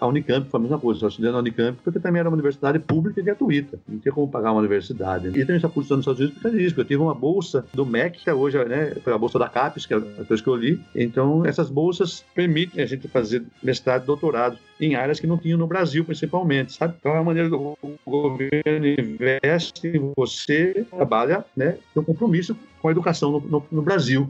a 0.00 0.06
Unicamp 0.06 0.48
foi 0.48 0.58
a 0.58 0.62
mesma 0.62 0.78
coisa. 0.78 1.04
Eu 1.04 1.08
estudei 1.08 1.30
na 1.30 1.38
Unicamp 1.38 1.78
porque 1.82 1.98
também 1.98 2.20
era 2.20 2.28
uma 2.28 2.34
universidade 2.34 2.78
pública 2.78 3.20
e 3.20 3.24
gratuita. 3.24 3.78
Não 3.88 3.98
tinha 3.98 4.12
como 4.12 4.28
pagar 4.28 4.52
uma 4.52 4.60
universidade 4.60 4.82
universidade. 4.92 5.28
E 5.28 5.40
também 5.40 5.56
está 5.56 5.68
cursando 5.68 5.96
nos 5.96 6.06
Estados 6.06 6.20
Unidos 6.20 6.36
por 6.36 6.42
causa 6.42 6.58
disso, 6.58 6.80
eu 6.80 6.84
tive 6.84 7.02
uma 7.02 7.14
bolsa 7.14 7.64
do 7.72 7.86
MEC, 7.86 8.18
que 8.24 8.30
hoje 8.30 8.62
né, 8.64 8.94
foi 9.02 9.12
a 9.12 9.18
bolsa 9.18 9.38
da 9.38 9.48
CAPES, 9.48 9.86
que 9.86 9.94
é 9.94 9.96
a 9.96 10.00
que 10.00 10.30
eu 10.30 10.34
escolhi. 10.34 10.80
Então, 10.94 11.44
essas 11.44 11.70
bolsas 11.70 12.24
permitem 12.34 12.82
a 12.82 12.86
gente 12.86 13.06
fazer 13.08 13.42
mestrado 13.62 14.04
e 14.04 14.06
doutorado 14.06 14.58
em 14.80 14.94
áreas 14.94 15.20
que 15.20 15.26
não 15.26 15.38
tinham 15.38 15.58
no 15.58 15.66
Brasil, 15.66 16.04
principalmente, 16.04 16.72
sabe? 16.72 16.94
Então, 16.98 17.12
é 17.12 17.14
uma 17.14 17.24
maneira 17.24 17.48
do 17.48 17.76
governo 18.04 18.86
investe 18.86 19.88
em 19.88 20.12
você, 20.16 20.84
trabalha, 20.90 21.44
né, 21.56 21.76
tem 21.94 22.02
um 22.02 22.04
compromisso 22.04 22.56
com 22.82 22.88
a 22.88 22.90
educação 22.90 23.30
no, 23.30 23.40
no, 23.40 23.64
no 23.70 23.82
Brasil. 23.82 24.28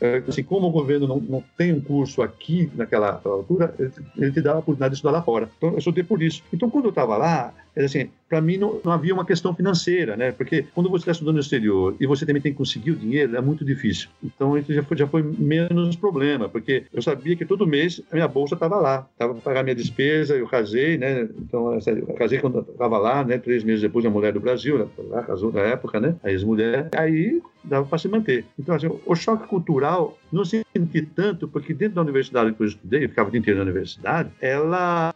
É, 0.00 0.22
assim, 0.28 0.42
como 0.42 0.68
o 0.68 0.70
governo 0.70 1.08
não, 1.08 1.18
não, 1.18 1.44
tem 1.56 1.72
um 1.72 1.80
curso 1.80 2.20
aqui 2.20 2.70
naquela 2.74 3.20
altura, 3.24 3.74
ele, 3.78 3.90
ele 4.18 4.32
te 4.32 4.42
dá 4.42 4.52
a 4.52 4.58
oportunidade 4.58 4.90
de 4.90 4.96
estudar 4.96 5.12
lá 5.12 5.22
fora. 5.22 5.48
Então, 5.56 5.70
eu 5.70 5.78
estudei 5.78 6.04
por 6.04 6.22
isso. 6.22 6.42
Então, 6.52 6.68
quando 6.68 6.84
eu 6.84 6.90
estava 6.90 7.16
lá, 7.16 7.54
assim, 7.84 8.08
para 8.28 8.40
mim 8.40 8.56
não, 8.56 8.80
não, 8.84 8.92
havia 8.92 9.12
uma 9.12 9.24
questão 9.24 9.54
financeira, 9.54 10.16
né? 10.16 10.32
Porque 10.32 10.66
quando 10.74 10.88
você 10.88 11.02
está 11.02 11.12
estudando 11.12 11.34
no 11.34 11.40
exterior 11.40 11.94
e 12.00 12.06
você 12.06 12.24
também 12.24 12.40
tem 12.40 12.52
que 12.52 12.58
conseguir 12.58 12.92
o 12.92 12.96
dinheiro, 12.96 13.36
é 13.36 13.40
muito 13.40 13.64
difícil. 13.64 14.08
Então 14.24 14.56
isso 14.56 14.72
já 14.72 14.82
foi, 14.82 14.96
já 14.96 15.06
foi 15.06 15.22
menos 15.22 15.96
problema, 15.96 16.48
porque 16.48 16.84
eu 16.92 17.02
sabia 17.02 17.36
que 17.36 17.44
todo 17.44 17.66
mês 17.66 18.00
a 18.10 18.14
minha 18.14 18.28
bolsa 18.28 18.54
estava 18.54 18.76
lá, 18.76 19.06
estava 19.12 19.34
para 19.34 19.42
pagar 19.42 19.62
minha 19.62 19.74
despesa, 19.74 20.34
eu 20.34 20.46
casei, 20.48 20.96
né? 20.96 21.28
Então 21.38 21.74
eu 21.74 22.14
casei 22.14 22.38
quando 22.38 22.60
estava 22.60 22.98
lá, 22.98 23.24
né? 23.24 23.38
Três 23.38 23.62
meses 23.62 23.82
depois 23.82 24.04
a 24.04 24.10
mulher 24.10 24.32
do 24.32 24.40
Brasil, 24.40 24.78
né? 24.78 24.86
lá 25.08 25.22
casou 25.22 25.52
na 25.52 25.60
época, 25.60 26.00
né? 26.00 26.16
A 26.22 26.30
ex-mulher. 26.30 26.88
Aí 26.96 27.40
dava 27.66 27.84
para 27.84 27.98
se 27.98 28.08
manter. 28.08 28.44
Então, 28.58 28.74
assim, 28.74 28.88
o 29.04 29.14
choque 29.14 29.46
cultural 29.46 30.16
não 30.32 30.44
senti 30.44 31.02
tanto, 31.14 31.48
porque 31.48 31.72
dentro 31.74 31.96
da 31.96 32.02
universidade 32.02 32.52
que 32.52 32.62
eu 32.62 32.66
estudei, 32.66 33.04
eu 33.04 33.08
ficava 33.08 33.28
o 33.28 33.32
dia 33.32 33.40
inteiro 33.40 33.58
na 33.58 33.64
universidade, 33.64 34.30
ela 34.40 35.14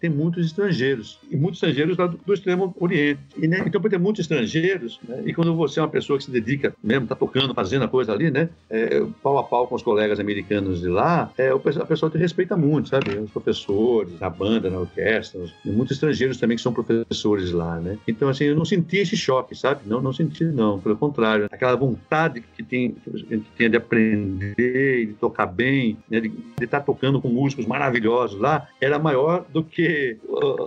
tem 0.00 0.10
muitos 0.10 0.46
estrangeiros, 0.46 1.18
e 1.30 1.36
muitos 1.36 1.58
estrangeiros 1.58 1.96
lá 1.96 2.06
do, 2.06 2.18
do 2.18 2.34
extremo 2.34 2.74
oriente. 2.78 3.20
E, 3.36 3.46
né, 3.46 3.62
então, 3.66 3.80
por 3.80 3.90
ter 3.90 3.98
muitos 3.98 4.20
estrangeiros, 4.20 5.00
né, 5.06 5.22
e 5.24 5.34
quando 5.34 5.54
você 5.54 5.80
é 5.80 5.82
uma 5.82 5.88
pessoa 5.88 6.18
que 6.18 6.24
se 6.24 6.30
dedica 6.30 6.74
mesmo, 6.82 7.04
está 7.04 7.14
tocando, 7.14 7.54
fazendo 7.54 7.84
a 7.84 7.88
coisa 7.88 8.12
ali, 8.12 8.30
né, 8.30 8.48
é, 8.70 9.04
pau 9.22 9.38
a 9.38 9.44
pau 9.44 9.66
com 9.66 9.74
os 9.74 9.82
colegas 9.82 10.20
americanos 10.20 10.80
de 10.80 10.88
lá, 10.88 11.30
é, 11.36 11.50
a 11.50 11.86
pessoa 11.86 12.10
te 12.10 12.18
respeita 12.18 12.56
muito, 12.56 12.88
sabe? 12.88 13.10
Os 13.18 13.30
professores, 13.30 14.18
na 14.20 14.30
banda, 14.30 14.70
na 14.70 14.78
orquestra, 14.78 15.40
muitos 15.64 15.96
estrangeiros 15.96 16.38
também 16.38 16.56
que 16.56 16.62
são 16.62 16.72
professores 16.72 17.52
lá, 17.52 17.80
né? 17.80 17.98
Então, 18.06 18.28
assim, 18.28 18.44
eu 18.44 18.56
não 18.56 18.64
senti 18.64 18.98
esse 18.98 19.16
choque, 19.16 19.54
sabe? 19.54 19.80
Não, 19.86 20.00
não 20.00 20.12
senti, 20.12 20.44
não. 20.44 20.78
Pelo 20.78 20.96
contrário, 20.96 21.46
aquela 21.50 21.74
vontade 21.74 22.42
que, 22.56 22.62
tem, 22.62 22.92
que 22.92 23.34
a 23.34 23.38
tinha 23.56 23.70
de 23.70 23.76
aprender, 23.76 24.35
de 24.36 25.14
tocar 25.20 25.46
bem, 25.46 25.96
né, 26.08 26.20
de, 26.20 26.32
estar 26.60 26.80
tocando 26.80 27.20
com 27.20 27.28
músicos 27.28 27.66
maravilhosos 27.66 28.40
lá, 28.40 28.68
era 28.80 28.98
maior 28.98 29.44
do 29.52 29.62
que 29.62 30.16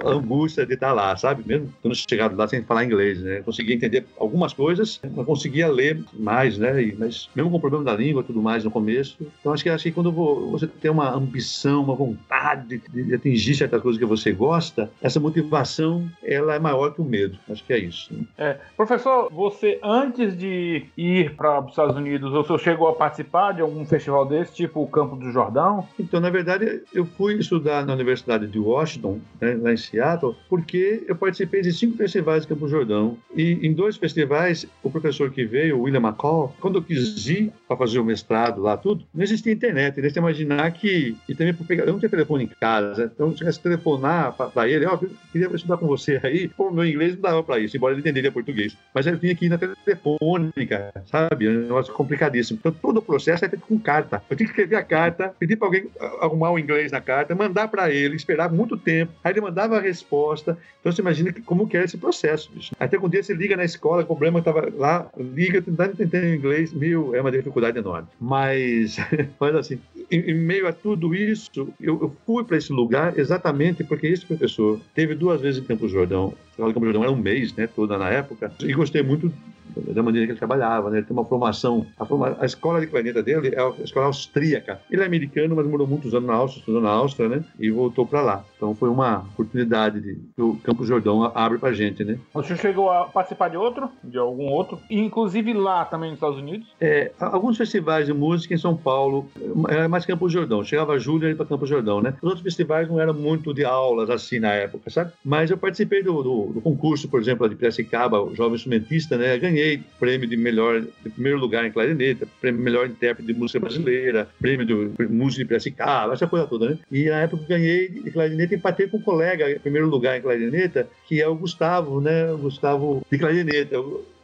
a 0.06 0.10
angústia 0.10 0.66
de 0.66 0.74
estar 0.74 0.92
lá, 0.92 1.16
sabe? 1.16 1.44
Mesmo 1.46 1.74
quando 1.82 1.96
chegado 1.96 2.36
lá 2.36 2.48
sem 2.48 2.64
falar 2.64 2.86
inglês, 2.86 3.22
né? 3.22 3.42
Conseguia 3.42 3.76
entender 3.76 4.06
algumas 4.18 4.54
coisas, 4.54 5.00
não 5.16 5.24
conseguia 5.24 5.68
ler 5.68 6.04
mais, 6.14 6.58
né? 6.58 6.82
E, 6.82 6.96
mas 6.96 7.30
mesmo 7.36 7.52
com 7.52 7.58
o 7.58 7.62
problema 7.62 7.86
da 7.86 7.96
língua 7.96 8.22
e 8.22 8.26
tudo 8.26 8.42
mais 8.42 8.64
no 8.64 8.72
começo. 8.72 9.18
Então 9.40 9.54
acho 9.54 9.64
que 9.64 9.70
assim, 9.70 9.92
quando 9.92 10.12
você 10.12 10.68
tem 10.68 10.92
uma 10.92 11.12
ambição, 11.12 11.84
uma 11.84 11.96
vontade 11.96 12.82
de, 12.90 13.14
atingir 13.14 13.56
certas 13.56 13.82
coisas 13.82 14.00
que 14.00 14.06
você 14.06 14.32
gosta, 14.32 14.92
essa 15.02 15.20
motivação 15.20 16.10
ela 16.24 16.56
é 16.56 16.60
maior 16.60 16.94
que 16.94 17.02
o 17.02 17.06
medo. 17.06 17.38
Acho 17.50 17.64
que 17.64 17.74
é 17.74 17.80
isso. 17.80 18.14
Né? 18.14 18.24
É. 18.38 18.58
Professor, 18.76 19.30
você 19.32 19.80
antes 19.84 20.38
de 20.38 20.86
ir 20.98 21.36
para 21.36 21.60
os 21.62 21.70
Estados 21.70 21.96
Unidos, 21.96 22.34
senhor 22.50 22.60
chegou 22.60 22.88
a 22.88 22.94
participar 22.94 23.54
de 23.60 23.64
algum 23.64 23.86
festival 23.86 24.26
desse, 24.26 24.54
tipo 24.54 24.82
o 24.82 24.88
Campo 24.88 25.18
do 25.18 25.32
Jordão? 25.32 25.86
Então, 26.00 26.22
na 26.22 26.30
verdade, 26.30 26.82
eu 26.94 27.06
fui 27.06 27.36
estudar 27.36 27.86
na 27.86 27.94
Universidade 27.94 28.48
de 28.48 28.58
Washington, 28.58 29.20
né, 29.40 29.58
lá 29.62 29.74
em 29.74 29.78
Seattle, 29.78 30.36
porque 30.48 31.04
eu 31.08 31.16
participei 31.16 31.62
de 31.62 31.74
cinco 31.74 31.98
festivais 31.98 32.44
de 32.44 32.48
Campo 32.48 32.62
do 32.62 32.70
Jordão. 32.70 33.18
E 33.36 33.60
em 33.68 33.74
dois 33.74 33.98
festivais, 33.98 34.66
o 34.82 34.90
professor 34.90 35.30
que 35.30 35.44
veio, 35.46 35.78
o 35.78 35.82
William 35.82 36.00
McCall, 36.00 36.56
quando 36.62 36.78
eu 36.78 36.82
quis 36.82 37.28
ir 37.28 37.52
para 37.68 37.76
fazer 37.76 38.00
o 38.00 38.06
mestrado 38.06 38.62
lá, 38.62 38.78
tudo, 38.78 39.04
não 39.14 39.24
existia 39.24 39.52
internet. 39.52 40.00
Deixa 40.00 40.20
eu 40.20 40.22
imaginar 40.22 40.72
que. 40.72 41.18
E 41.28 41.36
também 41.36 41.54
pegar, 41.54 41.84
eu 41.84 41.92
não 41.92 42.00
tinha 42.00 42.10
telefone 42.10 42.46
em 42.46 42.48
casa, 42.48 43.12
então 43.14 43.32
se 43.32 43.38
tivesse 43.38 43.60
telefonar 43.60 44.34
para 44.34 44.70
ele, 44.70 44.86
ó, 44.86 44.92
oh, 44.92 45.06
eu 45.06 45.12
queria 45.32 45.48
estudar 45.54 45.78
com 45.78 45.86
você 45.86 46.20
aí, 46.24 46.48
pô, 46.48 46.72
meu 46.72 46.86
inglês 46.86 47.16
não 47.16 47.22
dava 47.22 47.44
para 47.44 47.60
isso, 47.60 47.76
embora 47.76 47.94
ele 47.94 48.02
entenderia 48.02 48.32
português. 48.32 48.78
Mas 48.94 49.06
eu 49.06 49.20
tinha 49.20 49.36
que 49.36 49.46
ir 49.46 49.50
na 49.50 49.58
telefônica, 49.58 50.94
sabe? 51.06 51.48
É 51.48 51.50
um 51.50 51.62
negócio 51.64 51.94
complicadíssimo. 51.94 52.58
Então, 52.60 52.72
todo 52.72 52.98
o 52.98 53.02
processo 53.02 53.44
é 53.44 53.49
feito 53.50 53.66
com 53.66 53.80
carta. 53.80 54.22
Eu 54.30 54.36
tinha 54.36 54.48
que 54.48 54.52
escrever 54.52 54.76
a 54.76 54.84
carta, 54.84 55.34
pedir 55.40 55.56
para 55.56 55.68
alguém 55.68 55.90
arrumar 56.22 56.52
o 56.52 56.60
inglês 56.60 56.92
na 56.92 57.02
carta, 57.02 57.36
mandar 57.36 57.68
para 57.68 57.92
ele, 57.92 58.16
esperar 58.16 58.52
muito 58.52 58.78
tempo, 58.78 59.12
aí 59.24 59.34
ele 59.34 59.42
mandava 59.42 59.78
a 59.78 59.82
resposta. 59.82 60.58
Então, 60.80 60.92
você 60.92 61.02
imagina 61.02 61.34
que, 61.34 61.42
como 61.42 61.68
que 61.68 61.76
era 61.76 61.86
esse 61.86 61.98
processo, 61.98 62.52
bicho. 62.54 62.74
Até 62.80 62.98
que 62.98 63.06
um 63.06 63.10
dia 63.10 63.22
você 63.22 63.34
liga 63.34 63.58
na 63.58 63.66
escola, 63.66 64.04
o 64.04 64.06
problema 64.06 64.40
estava 64.40 64.72
lá, 64.76 65.10
liga, 65.18 65.62
tentando 65.62 65.92
entender 65.92 66.36
inglês, 66.36 66.74
mil, 66.74 67.16
é 67.16 67.22
uma 67.22 67.32
dificuldade 67.32 67.78
enorme. 67.78 68.08
Mas, 68.20 68.98
mas 69.40 69.56
assim, 69.56 69.80
em, 70.10 70.32
em, 70.32 70.34
meio 70.34 70.68
a 70.68 70.74
tudo 70.74 71.14
isso, 71.14 71.50
eu, 71.80 72.00
eu 72.02 72.16
fui 72.26 72.44
para 72.44 72.58
esse 72.58 72.72
lugar 72.72 73.18
exatamente 73.18 73.84
porque 73.84 74.08
esse 74.08 74.26
professor 74.26 74.80
teve 74.94 75.16
duas 75.16 75.42
vezes 75.42 75.62
em 75.62 75.66
Campos 75.66 75.92
Jordão. 75.92 76.34
O 76.60 76.74
Campos 76.74 76.84
Jordão 76.84 77.04
era 77.04 77.12
um 77.12 77.16
mês, 77.16 77.54
né, 77.56 77.68
toda 77.68 77.98
na 77.98 78.10
época, 78.10 78.52
e 78.62 78.74
gostei 78.74 79.02
muito 79.02 79.32
da 79.76 80.04
maneira 80.04 80.26
que 80.26 80.32
ele 80.34 80.40
trabalhava, 80.40 80.90
né? 80.90 80.98
Ele 80.98 81.06
tem 81.06 81.16
uma 81.16 81.26
formação, 81.26 81.86
a, 81.98 82.06
forma, 82.06 82.36
a 82.40 82.46
escola 82.46 82.80
de 82.80 82.88
clarineta 82.88 83.22
dele 83.22 83.54
é 83.56 83.62
a 83.62 83.74
escola 83.84 84.08
austríaca. 84.08 84.80
Ele 84.90 85.02
é 85.02 85.06
americano, 85.06 85.56
mas 85.56 85.68
morou 85.68 85.88
muitos 85.88 86.14
anos 86.14 86.28
na 86.28 86.34
Áustria, 86.34 86.60
estudou 86.60 86.82
na 86.82 86.90
Áustria, 86.90 87.30
né? 87.30 87.44
E 87.60 87.70
voltou 87.70 88.06
para 88.06 88.22
lá. 88.22 88.46
Então 88.56 88.74
foi 88.76 88.90
uma 88.90 89.20
oportunidade 89.20 90.02
de, 90.02 90.16
que 90.36 90.42
o 90.42 90.56
Campos 90.58 90.88
Jordão 90.88 91.32
abre 91.36 91.58
pra 91.58 91.72
gente, 91.72 92.04
né? 92.04 92.18
O 92.34 92.44
senhor 92.44 92.58
chegou 92.58 92.90
a 92.90 93.06
participar 93.06 93.50
de 93.50 93.58
outro? 93.58 93.90
De 94.04 94.18
algum 94.18 94.48
outro? 94.48 94.80
Inclusive 94.90 95.54
lá 95.54 95.86
também 95.86 96.10
nos 96.10 96.18
Estados 96.18 96.38
Unidos? 96.38 96.68
É, 96.80 97.12
alguns 97.20 97.58
festivais 97.58 98.06
de 98.06 98.14
música 98.14 98.54
em 98.54 98.58
São 98.58 98.76
Paulo, 98.76 99.28
era 99.68 99.88
mais 99.88 100.06
Campos 100.06 100.32
Jordão. 100.32 100.64
Chegava 100.64 100.98
julho 101.00 101.28
e 101.28 101.30
ia 101.30 101.36
para 101.36 101.46
Campos 101.46 101.70
Jordão, 101.70 102.02
né? 102.02 102.14
Os 102.18 102.24
outros 102.24 102.42
festivais 102.42 102.88
não 102.88 103.00
eram 103.00 103.14
muito 103.14 103.54
de 103.54 103.64
aulas 103.64 104.10
assim 104.10 104.40
na 104.40 104.52
época, 104.54 104.90
sabe? 104.90 105.12
Mas 105.24 105.50
eu 105.52 105.58
participei 105.58 106.04
do, 106.04 106.22
do, 106.24 106.49
do 106.54 106.62
concurso, 106.62 107.08
por 107.08 107.22
exemplo, 107.22 107.48
de 107.48 107.56
Piracicaba, 107.56 108.22
o 108.22 108.36
jovem 108.36 108.56
instrumentista, 108.56 109.18
né? 109.18 109.38
Ganhei 109.38 109.82
prêmio 110.00 110.28
de 110.28 110.38
melhor, 110.38 110.82
de 110.82 111.10
primeiro 111.10 111.38
lugar 111.38 111.66
em 111.66 111.72
clarineta, 111.72 112.28
prêmio 112.40 112.62
melhor 112.62 112.88
intérprete 112.88 113.32
de 113.32 113.38
música 113.38 113.60
brasileira, 113.60 114.30
prêmio 114.40 114.66
de 114.66 114.74
música 115.08 115.44
de 115.44 115.48
Piracicaba, 115.48 116.14
essa 116.14 116.28
coisa 116.28 116.46
toda, 116.48 116.70
né? 116.70 116.78
E 116.92 117.06
na 117.06 117.22
época 117.22 117.44
ganhei 117.48 117.90
de 117.90 118.12
clarineta 118.12 118.56
empatei 118.56 118.88
com 118.88 118.98
um 118.98 119.02
colega 119.02 119.50
em 119.52 119.60
primeiro 119.60 119.88
lugar 119.88 120.18
em 120.18 120.22
clarineta, 120.22 120.88
que 121.08 121.22
é 121.22 121.28
o 121.28 121.36
Gustavo, 121.36 122.02
né? 122.02 122.32
O 122.32 122.38
Gustavo 122.38 123.06
de 123.10 123.18
clarineta. 123.18 123.78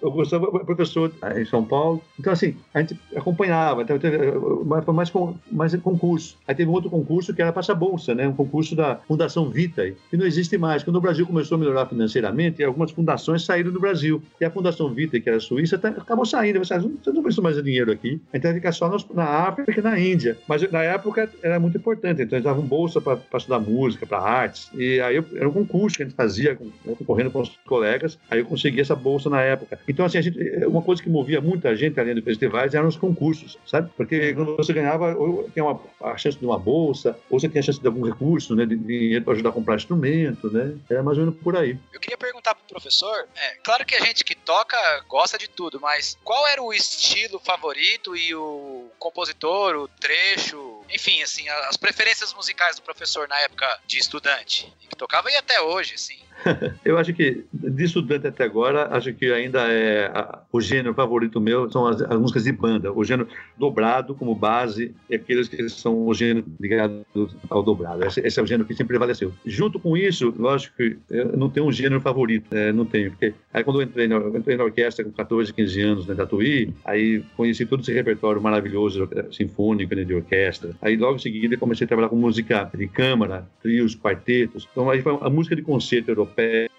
Eu 0.06 0.12
gostava, 0.12 0.48
professor 0.66 1.12
em 1.36 1.46
São 1.46 1.64
Paulo. 1.64 2.02
Então, 2.20 2.32
assim, 2.32 2.56
a 2.74 2.82
gente 2.82 3.00
acompanhava, 3.16 3.82
então, 3.82 3.98
foi 4.00 4.94
mais, 4.94 5.12
mais 5.52 5.76
concurso. 5.76 6.38
Aí 6.48 6.56
teve 6.56 6.70
um 6.70 6.74
outro 6.74 6.90
concurso 6.90 7.34
que 7.34 7.42
era 7.42 7.52
Passa 7.52 7.74
Bolsa, 7.74 8.14
né? 8.14 8.28
Um 8.28 8.34
concurso 8.34 8.76
da 8.76 8.96
Fundação 9.08 9.50
Vitae, 9.50 9.96
que 10.10 10.18
não 10.18 10.26
existe 10.26 10.58
mais. 10.58 10.84
Quando 10.84 10.98
o 10.98 11.02
Brasil 11.02 11.26
começou 11.26 11.56
a 11.56 11.60
melhorar 11.60 11.86
financeiramente, 11.88 12.64
algumas 12.64 12.92
fundações 12.92 13.44
saíram 13.44 13.72
do 13.72 13.80
Brasil. 13.80 14.22
E 14.40 14.46
a 14.46 14.52
Fundação 14.52 14.94
Vitae, 14.94 15.22
que 15.22 15.30
era 15.30 15.40
suíça, 15.40 15.78
tá, 15.78 15.90
acabou 15.90 16.26
saindo. 16.26 16.60
Você 16.60 16.78
não 17.12 17.24
precisa 17.24 17.42
mais 17.42 17.56
de 17.56 17.64
dinheiro 17.64 17.92
aqui. 17.92 18.22
Então, 18.34 18.54
fica 18.54 18.72
só 18.72 18.96
na 19.14 19.24
África 19.24 19.80
e 19.80 19.84
na 19.84 20.00
Índia. 20.00 20.38
Mas 20.48 20.70
na 20.72 20.84
época 20.84 21.30
era 21.42 21.60
muito 21.60 21.78
importante. 21.78 22.22
Então, 22.22 22.38
eles 22.38 22.44
davam 22.44 22.64
bolsa 22.64 23.02
para 23.02 23.20
estudar 23.36 23.60
música, 23.60 24.06
para 24.06 24.20
artes. 24.20 24.70
E 24.74 25.00
aí 25.00 25.24
era 25.36 25.48
um 25.48 25.54
concurso 25.54 25.98
que 25.98 26.04
a 26.04 26.06
gente 26.06 26.16
fazia, 26.16 26.58
concorrendo 26.98 27.32
com 27.32 27.42
os 27.42 27.50
colegas. 27.66 28.18
Aí 28.30 28.40
eu 28.40 28.46
consegui 28.46 28.82
essa 28.82 28.96
bolsa 28.96 29.30
na 29.30 29.42
época. 29.42 29.80
Então, 29.96 30.06
assim, 30.06 30.18
a 30.18 30.22
gente, 30.22 30.38
uma 30.66 30.82
coisa 30.82 31.02
que 31.02 31.08
movia 31.08 31.40
muita 31.40 31.74
gente 31.74 31.98
além 31.98 32.14
dos 32.14 32.24
festivais 32.26 32.74
eram 32.74 32.90
os 32.90 32.98
concursos, 32.98 33.58
sabe? 33.66 33.90
Porque 33.96 34.34
quando 34.34 34.58
você 34.58 34.74
ganhava, 34.74 35.16
ou 35.16 35.50
tinha 35.52 35.64
uma, 35.64 35.80
a 36.02 36.18
chance 36.18 36.38
de 36.38 36.46
uma 36.46 36.60
bolsa, 36.60 37.18
ou 37.30 37.40
você 37.40 37.48
tinha 37.48 37.62
a 37.62 37.64
chance 37.64 37.80
de 37.80 37.88
algum 37.88 38.06
recurso, 38.06 38.54
né? 38.54 38.66
De, 38.66 38.76
dinheiro 38.76 39.24
para 39.24 39.34
ajudar 39.36 39.52
a 39.52 39.54
comprar 39.54 39.78
instrumento, 39.78 40.52
né? 40.52 40.76
Era 40.90 41.02
mais 41.02 41.18
ou 41.18 41.24
menos 41.24 41.40
por 41.40 41.56
aí. 41.56 41.80
Eu 41.94 42.00
queria 42.02 42.18
perguntar 42.18 42.56
pro 42.56 42.66
professor, 42.68 43.26
é, 43.38 43.56
claro 43.64 43.86
que 43.86 43.96
a 43.96 44.02
gente 44.02 44.26
que 44.26 44.36
toca 44.36 44.76
gosta 45.08 45.38
de 45.38 45.48
tudo, 45.50 45.80
mas 45.80 46.18
qual 46.26 46.46
era 46.50 46.62
o 46.62 46.74
estilo 46.74 47.40
favorito 47.40 48.18
e 48.18 48.36
o 48.36 48.90
compositor, 49.00 49.78
o 49.78 49.88
trecho, 49.88 50.84
enfim, 50.94 51.22
assim, 51.22 51.48
as 51.70 51.78
preferências 51.78 52.34
musicais 52.34 52.76
do 52.76 52.82
professor 52.82 53.30
na 53.30 53.40
época 53.40 53.66
de 53.88 53.98
estudante, 53.98 54.74
que 54.90 54.96
tocava 54.98 55.32
e 55.32 55.38
até 55.38 55.62
hoje, 55.62 55.94
assim. 55.96 56.26
Eu 56.84 56.98
acho 56.98 57.14
que, 57.14 57.46
de 57.52 57.84
estudante 57.84 58.28
até 58.28 58.44
agora, 58.44 58.96
acho 58.96 59.14
que 59.14 59.32
ainda 59.32 59.72
é 59.72 59.75
a, 59.76 60.45
o 60.56 60.62
gênero 60.62 60.94
favorito 60.94 61.42
meu 61.42 61.70
são 61.70 61.86
as, 61.86 62.02
as, 62.02 62.20
músicas 62.20 62.46
de 62.46 62.52
banda. 62.52 62.92
O 62.92 63.04
gênero 63.04 63.28
dobrado 63.58 64.16
como 64.16 64.34
base 64.34 64.94
e 65.10 65.16
aqueles 65.16 65.48
que 65.48 65.68
são 65.70 66.08
o 66.08 66.14
gênero 66.14 66.46
ligado 66.60 67.06
ao 67.50 67.62
dobrado. 67.62 68.06
Esse, 68.06 68.22
esse, 68.22 68.40
é 68.40 68.44
o 68.44 68.48
gênero 68.48 68.66
que 68.66 68.74
sempre 68.74 68.96
prevaleceu. 68.98 69.34
Junto 69.46 69.80
com 69.80 69.98
isso, 69.98 70.34
lógico 70.38 70.78
que 70.78 70.98
eu 71.10 71.38
não 71.38 71.50
tenho 71.50 71.66
um 71.66 71.72
gênero 71.72 72.00
favorito, 72.00 72.54
é, 72.56 72.72
não 72.72 72.86
tenho. 72.86 73.12
Porque 73.12 73.34
aí 73.54 73.64
quando 73.64 73.82
eu 73.82 73.86
entrei 73.86 74.08
na, 74.08 74.16
eu 74.16 74.38
entrei 74.38 74.56
na 74.56 74.64
orquestra 74.64 75.04
com 75.04 75.12
14, 75.12 75.54
15 75.54 75.82
anos, 75.82 76.08
né, 76.08 76.16
da 76.16 76.24
Tatuí, 76.24 76.74
aí 76.86 77.24
conheci 77.36 77.66
todo 77.66 77.82
esse 77.82 77.92
repertório 77.92 78.42
maravilhoso, 78.42 79.10
sinfônico, 79.32 79.94
né, 79.94 80.04
de 80.04 80.14
orquestra. 80.14 80.72
Aí 80.82 80.96
logo 80.96 81.16
em 81.16 81.20
seguida 81.20 81.58
comecei 81.58 81.86
a 81.86 81.88
trabalhar 81.88 82.10
com 82.10 82.16
música 82.16 82.70
de 82.74 82.88
câmara, 82.88 83.48
trios, 83.62 83.96
quartetos. 83.96 84.68
Então 84.72 84.90
aí 84.90 85.02
foi 85.02 85.18
a 85.22 85.30
música 85.30 85.56
de 85.56 85.62
concerto 85.62 86.12
europeia 86.12 86.70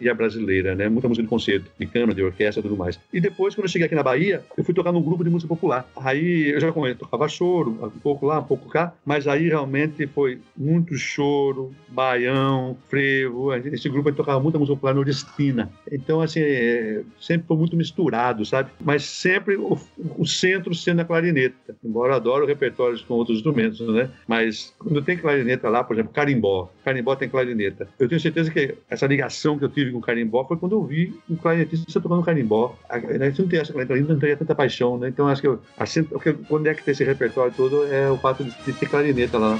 e 0.00 0.08
a 0.08 0.14
brasileira, 0.14 0.74
né? 0.74 0.88
Muita 0.88 1.08
música 1.08 1.22
de 1.22 1.28
concerto, 1.28 1.70
de 1.78 1.86
câmara, 1.86 2.14
de 2.14 2.22
orquestra 2.22 2.62
tudo 2.62 2.76
mais. 2.76 2.81
E 3.12 3.20
depois, 3.20 3.54
quando 3.54 3.64
eu 3.64 3.70
cheguei 3.70 3.86
aqui 3.86 3.94
na 3.94 4.02
Bahia, 4.02 4.44
eu 4.56 4.64
fui 4.64 4.74
tocar 4.74 4.92
num 4.92 5.02
grupo 5.02 5.24
de 5.24 5.30
música 5.30 5.48
popular. 5.48 5.86
Aí 5.96 6.50
eu 6.50 6.60
já 6.60 6.72
conheço, 6.72 7.00
tocava 7.00 7.28
choro, 7.28 7.78
um 7.82 8.00
pouco 8.00 8.26
lá, 8.26 8.38
um 8.38 8.44
pouco 8.44 8.68
cá, 8.68 8.92
mas 9.04 9.26
aí 9.26 9.48
realmente 9.48 10.06
foi 10.06 10.40
muito 10.56 10.94
choro, 10.96 11.72
baião, 11.88 12.76
frevo. 12.88 13.54
Esse 13.54 13.88
grupo 13.88 14.08
aí 14.08 14.14
tocava 14.14 14.40
muita 14.40 14.58
música 14.58 14.74
popular 14.74 14.94
nordestina. 14.94 15.70
Então, 15.90 16.20
assim, 16.20 16.40
é, 16.40 17.02
sempre 17.20 17.46
foi 17.46 17.56
muito 17.56 17.76
misturado, 17.76 18.44
sabe? 18.44 18.70
Mas 18.80 19.04
sempre 19.04 19.56
o, 19.56 19.78
o 20.18 20.26
centro 20.26 20.74
sendo 20.74 21.00
a 21.00 21.04
clarineta. 21.04 21.76
Embora 21.84 22.12
eu 22.12 22.16
adoro 22.16 22.46
repertórios 22.46 23.02
com 23.02 23.14
outros 23.14 23.38
instrumentos, 23.38 23.80
né? 23.80 24.10
Mas 24.26 24.74
quando 24.78 25.02
tem 25.02 25.16
clarineta 25.16 25.68
lá, 25.68 25.84
por 25.84 25.94
exemplo, 25.94 26.12
carimbó. 26.12 26.70
Carimbó 26.84 27.14
tem 27.16 27.28
clarineta. 27.28 27.88
Eu 27.98 28.08
tenho 28.08 28.20
certeza 28.20 28.50
que 28.50 28.74
essa 28.88 29.06
ligação 29.06 29.58
que 29.58 29.64
eu 29.64 29.68
tive 29.68 29.92
com 29.92 29.98
o 29.98 30.02
carimbó 30.02 30.44
foi 30.44 30.56
quando 30.56 30.72
eu 30.72 30.84
vi 30.84 31.14
um 31.28 31.36
clarinetista 31.36 32.00
tocando 32.00 32.22
carimbó. 32.22 32.71
A 32.88 32.98
gente 32.98 33.40
não 33.40 33.48
tem 33.48 33.60
essa 33.60 33.72
clarineta, 33.72 34.12
não 34.12 34.18
teria 34.18 34.36
tanta 34.36 34.54
paixão, 34.54 34.98
né? 34.98 35.08
Então 35.08 35.28
acho 35.28 35.40
que 35.40 35.48
eu, 35.48 35.60
assim, 35.78 36.06
é 36.68 36.74
que 36.74 36.82
tem 36.82 36.92
esse 36.92 37.04
repertório 37.04 37.52
todo 37.56 37.86
é 37.92 38.10
o 38.10 38.18
fato 38.18 38.44
de, 38.44 38.72
ter 38.72 38.88
clarineta 38.88 39.38
lá. 39.38 39.58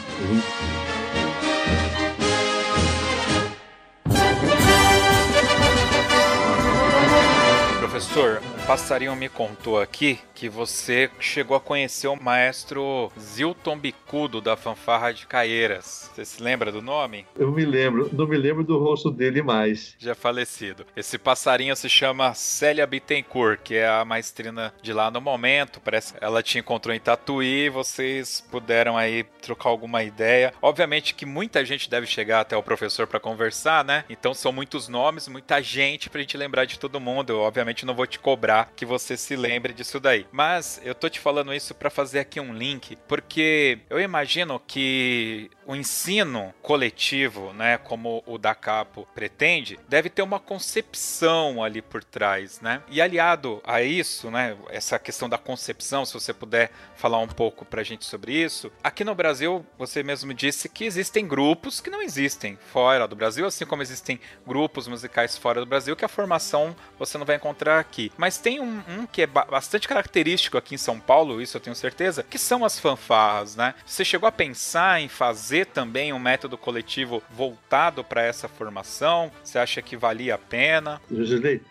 Professor, 7.80 8.40
passarinho 8.73 9.14
me 9.14 9.29
contou 9.29 9.79
aqui 9.79 10.18
que 10.35 10.49
você 10.49 11.11
chegou 11.20 11.55
a 11.55 11.61
conhecer 11.61 12.09
o 12.09 12.16
maestro 12.16 13.12
Zilton 13.20 13.79
Bicudo 13.79 14.41
da 14.41 14.57
fanfarra 14.57 15.12
de 15.12 15.27
Caeiras. 15.27 16.11
Você 16.14 16.25
se 16.25 16.43
lembra 16.43 16.73
do 16.73 16.81
nome? 16.81 17.27
Eu 17.39 17.53
me 17.53 17.66
lembro, 17.66 18.09
não 18.14 18.27
me 18.27 18.37
lembro 18.39 18.64
do 18.64 18.79
rosto 18.79 19.11
dele 19.11 19.43
mais. 19.43 19.95
Já 19.99 20.14
falecido. 20.14 20.87
Esse 20.97 21.18
passarinho 21.18 21.77
se 21.77 21.87
chama 21.87 22.33
Célia 22.33 22.87
Bittencourt, 22.87 23.61
que 23.62 23.75
é 23.75 23.87
a 23.87 24.07
maestrina 24.07 24.73
de 24.81 24.95
lá 24.95 25.11
no 25.11 25.20
momento. 25.20 25.79
Parece 25.79 26.14
que 26.14 26.25
ela 26.25 26.43
te 26.43 26.59
encontrou 26.59 26.95
em 26.95 26.99
Tatuí, 26.99 27.68
vocês 27.68 28.41
puderam 28.51 28.97
aí 28.97 29.23
trocar 29.43 29.68
alguma 29.68 30.03
ideia. 30.03 30.55
Obviamente 30.62 31.14
que 31.14 31.27
muita 31.27 31.62
gente 31.62 31.91
deve 31.91 32.07
chegar 32.07 32.41
até 32.41 32.57
o 32.57 32.62
professor 32.62 33.07
para 33.07 33.20
conversar, 33.20 33.85
né? 33.85 34.07
Então 34.09 34.33
são 34.33 34.51
muitos 34.51 34.89
nomes, 34.89 35.29
muita 35.29 35.61
gente 35.61 36.09
pra 36.09 36.23
gente 36.23 36.39
lembrar 36.39 36.64
de 36.64 36.79
todo 36.79 36.99
mundo. 36.99 37.35
Eu, 37.35 37.41
obviamente 37.41 37.85
não 37.85 37.95
vou 37.95 38.07
te 38.07 38.18
cobrar 38.18 38.61
que 38.76 38.84
você 38.84 39.16
se 39.16 39.36
lembre 39.36 39.72
disso 39.72 40.00
daí. 40.00 40.26
Mas 40.32 40.80
eu 40.84 40.94
tô 40.94 41.08
te 41.08 41.20
falando 41.20 41.52
isso 41.52 41.74
para 41.74 41.90
fazer 41.90 42.20
aqui 42.20 42.40
um 42.40 42.52
link, 42.52 42.96
porque 43.08 43.78
eu 43.88 44.00
imagino 44.00 44.60
que 44.60 45.50
o 45.66 45.74
ensino 45.74 46.54
coletivo, 46.62 47.52
né, 47.52 47.78
como 47.78 48.22
o 48.26 48.38
da 48.38 48.54
Capo 48.54 49.06
pretende, 49.14 49.78
deve 49.88 50.10
ter 50.10 50.22
uma 50.22 50.40
concepção 50.40 51.62
ali 51.62 51.80
por 51.80 52.02
trás, 52.02 52.60
né? 52.60 52.82
E 52.88 53.00
aliado 53.00 53.60
a 53.64 53.82
isso, 53.82 54.30
né, 54.30 54.56
essa 54.70 54.98
questão 54.98 55.28
da 55.28 55.38
concepção, 55.38 56.04
se 56.04 56.14
você 56.14 56.32
puder 56.32 56.70
falar 56.96 57.18
um 57.18 57.28
pouco 57.28 57.64
pra 57.64 57.82
gente 57.82 58.04
sobre 58.04 58.32
isso. 58.32 58.70
Aqui 58.82 59.04
no 59.04 59.14
Brasil, 59.14 59.64
você 59.78 60.02
mesmo 60.02 60.32
disse 60.34 60.68
que 60.68 60.84
existem 60.84 61.26
grupos 61.26 61.80
que 61.80 61.90
não 61.90 62.02
existem 62.02 62.58
fora 62.72 63.06
do 63.06 63.16
Brasil, 63.16 63.46
assim 63.46 63.64
como 63.64 63.82
existem 63.82 64.20
grupos 64.46 64.88
musicais 64.88 65.36
fora 65.36 65.60
do 65.60 65.66
Brasil 65.66 65.96
que 65.96 66.04
a 66.04 66.08
formação 66.08 66.74
você 66.98 67.18
não 67.18 67.26
vai 67.26 67.36
encontrar 67.36 67.78
aqui. 67.78 68.12
Mas 68.16 68.38
tem 68.38 68.60
um, 68.60 68.82
um 68.88 69.06
que 69.06 69.22
é 69.22 69.26
bastante 69.26 69.88
característico 69.88 70.58
aqui 70.58 70.74
em 70.74 70.78
São 70.78 70.98
Paulo, 70.98 71.40
isso 71.40 71.56
eu 71.56 71.60
tenho 71.60 71.76
certeza, 71.76 72.22
que 72.22 72.38
são 72.38 72.64
as 72.64 72.78
fanfarras, 72.78 73.56
né? 73.56 73.74
Você 73.84 74.04
chegou 74.04 74.26
a 74.26 74.32
pensar 74.32 75.00
em 75.00 75.08
fazer 75.08 75.61
também 75.64 76.12
um 76.12 76.18
método 76.18 76.56
coletivo 76.56 77.22
voltado 77.30 78.04
para 78.04 78.22
essa 78.22 78.48
formação? 78.48 79.30
Você 79.42 79.58
acha 79.58 79.82
que 79.82 79.96
valia 79.96 80.34
a 80.34 80.38
pena? 80.38 81.00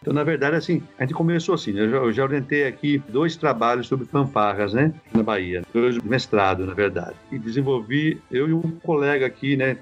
Então 0.02 0.14
na 0.14 0.24
verdade 0.24 0.56
assim, 0.56 0.84
a 0.98 1.04
gente 1.04 1.14
começou 1.14 1.56
assim, 1.56 1.72
né? 1.72 1.82
eu 1.82 1.90
já, 1.90 1.98
eu 1.98 2.14
já 2.14 2.24
orientei 2.24 2.68
aqui 2.68 3.02
dois 3.10 3.36
trabalhos 3.36 3.88
sobre 3.88 4.06
fanfarras, 4.06 4.74
né, 4.74 4.94
na 5.14 5.24
Bahia, 5.24 5.64
dois 5.74 5.98
mestrado, 6.00 6.66
na 6.66 6.74
verdade, 6.74 7.16
e 7.32 7.38
desenvolvi, 7.38 8.20
eu 8.32 8.50
e 8.50 8.54
um 8.54 8.62
colega 8.84 9.26
aqui, 9.26 9.56
né, 9.56 9.78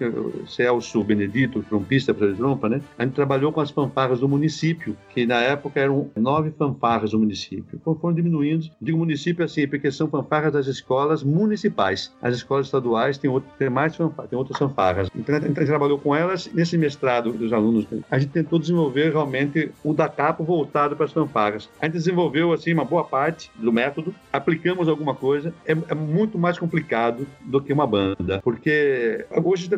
Celso 0.48 1.04
Benedito, 1.04 1.64
trompista 1.64 2.14
para 2.14 2.34
trompa, 2.34 2.70
né, 2.70 2.82
a 2.98 3.04
gente 3.04 3.14
trabalhou 3.14 3.52
com 3.52 3.62
as 3.62 3.72
fanfarras 3.72 4.20
do 4.20 4.28
município, 4.28 4.98
que 5.10 5.26
na 5.26 5.42
época 5.42 5.80
eram 5.80 6.10
nove 6.16 6.52
fanfarras 6.52 7.12
do 7.12 7.20
município, 7.20 7.80
foram 7.84 8.14
diminuindo, 8.14 8.70
digo 8.82 8.98
município 8.98 9.44
assim, 9.44 9.68
porque 9.68 9.92
são 9.92 10.10
fanfarras 10.10 10.54
das 10.54 10.68
escolas 10.68 11.24
municipais, 11.24 12.14
as 12.22 12.36
escolas 12.36 12.68
estaduais 12.68 13.18
têm, 13.18 13.30
outro, 13.30 13.50
tem 13.58 13.70
mais 13.70 13.89
fanfarras, 13.96 14.30
tem 14.30 14.38
outras 14.38 14.58
fanfarras, 14.58 15.10
então 15.16 15.36
a 15.36 15.40
gente 15.40 15.66
trabalhou 15.66 16.00
com 16.00 16.16
elas, 16.16 16.50
nesse 16.54 16.78
mestrado 16.78 17.32
dos 17.32 17.54
alunos, 17.54 17.86
a 18.10 18.20
gente 18.20 18.32
tentou 18.32 18.60
desenvolver 18.60 19.12
realmente 19.12 19.72
o 19.84 19.94
da 19.94 20.08
capo 20.08 20.44
voltado 20.44 20.96
para 20.96 21.06
as 21.06 21.14
fanfarras, 21.14 21.70
a 21.82 21.86
gente 21.86 21.94
desenvolveu 21.94 22.54
assim 22.54 22.74
uma 22.74 22.86
boa 22.86 23.04
parte 23.04 23.52
do 23.56 23.72
método, 23.72 24.14
aplicamos 24.32 24.88
alguma 24.88 25.16
coisa, 25.16 25.54
é, 25.66 25.72
é 25.72 25.96
muito 25.96 26.38
mais 26.38 26.58
complicado 26.58 27.28
do 27.42 27.62
que 27.62 27.74
uma 27.74 27.88
banda, 27.88 28.42
porque 28.44 29.26
hoje 29.44 29.70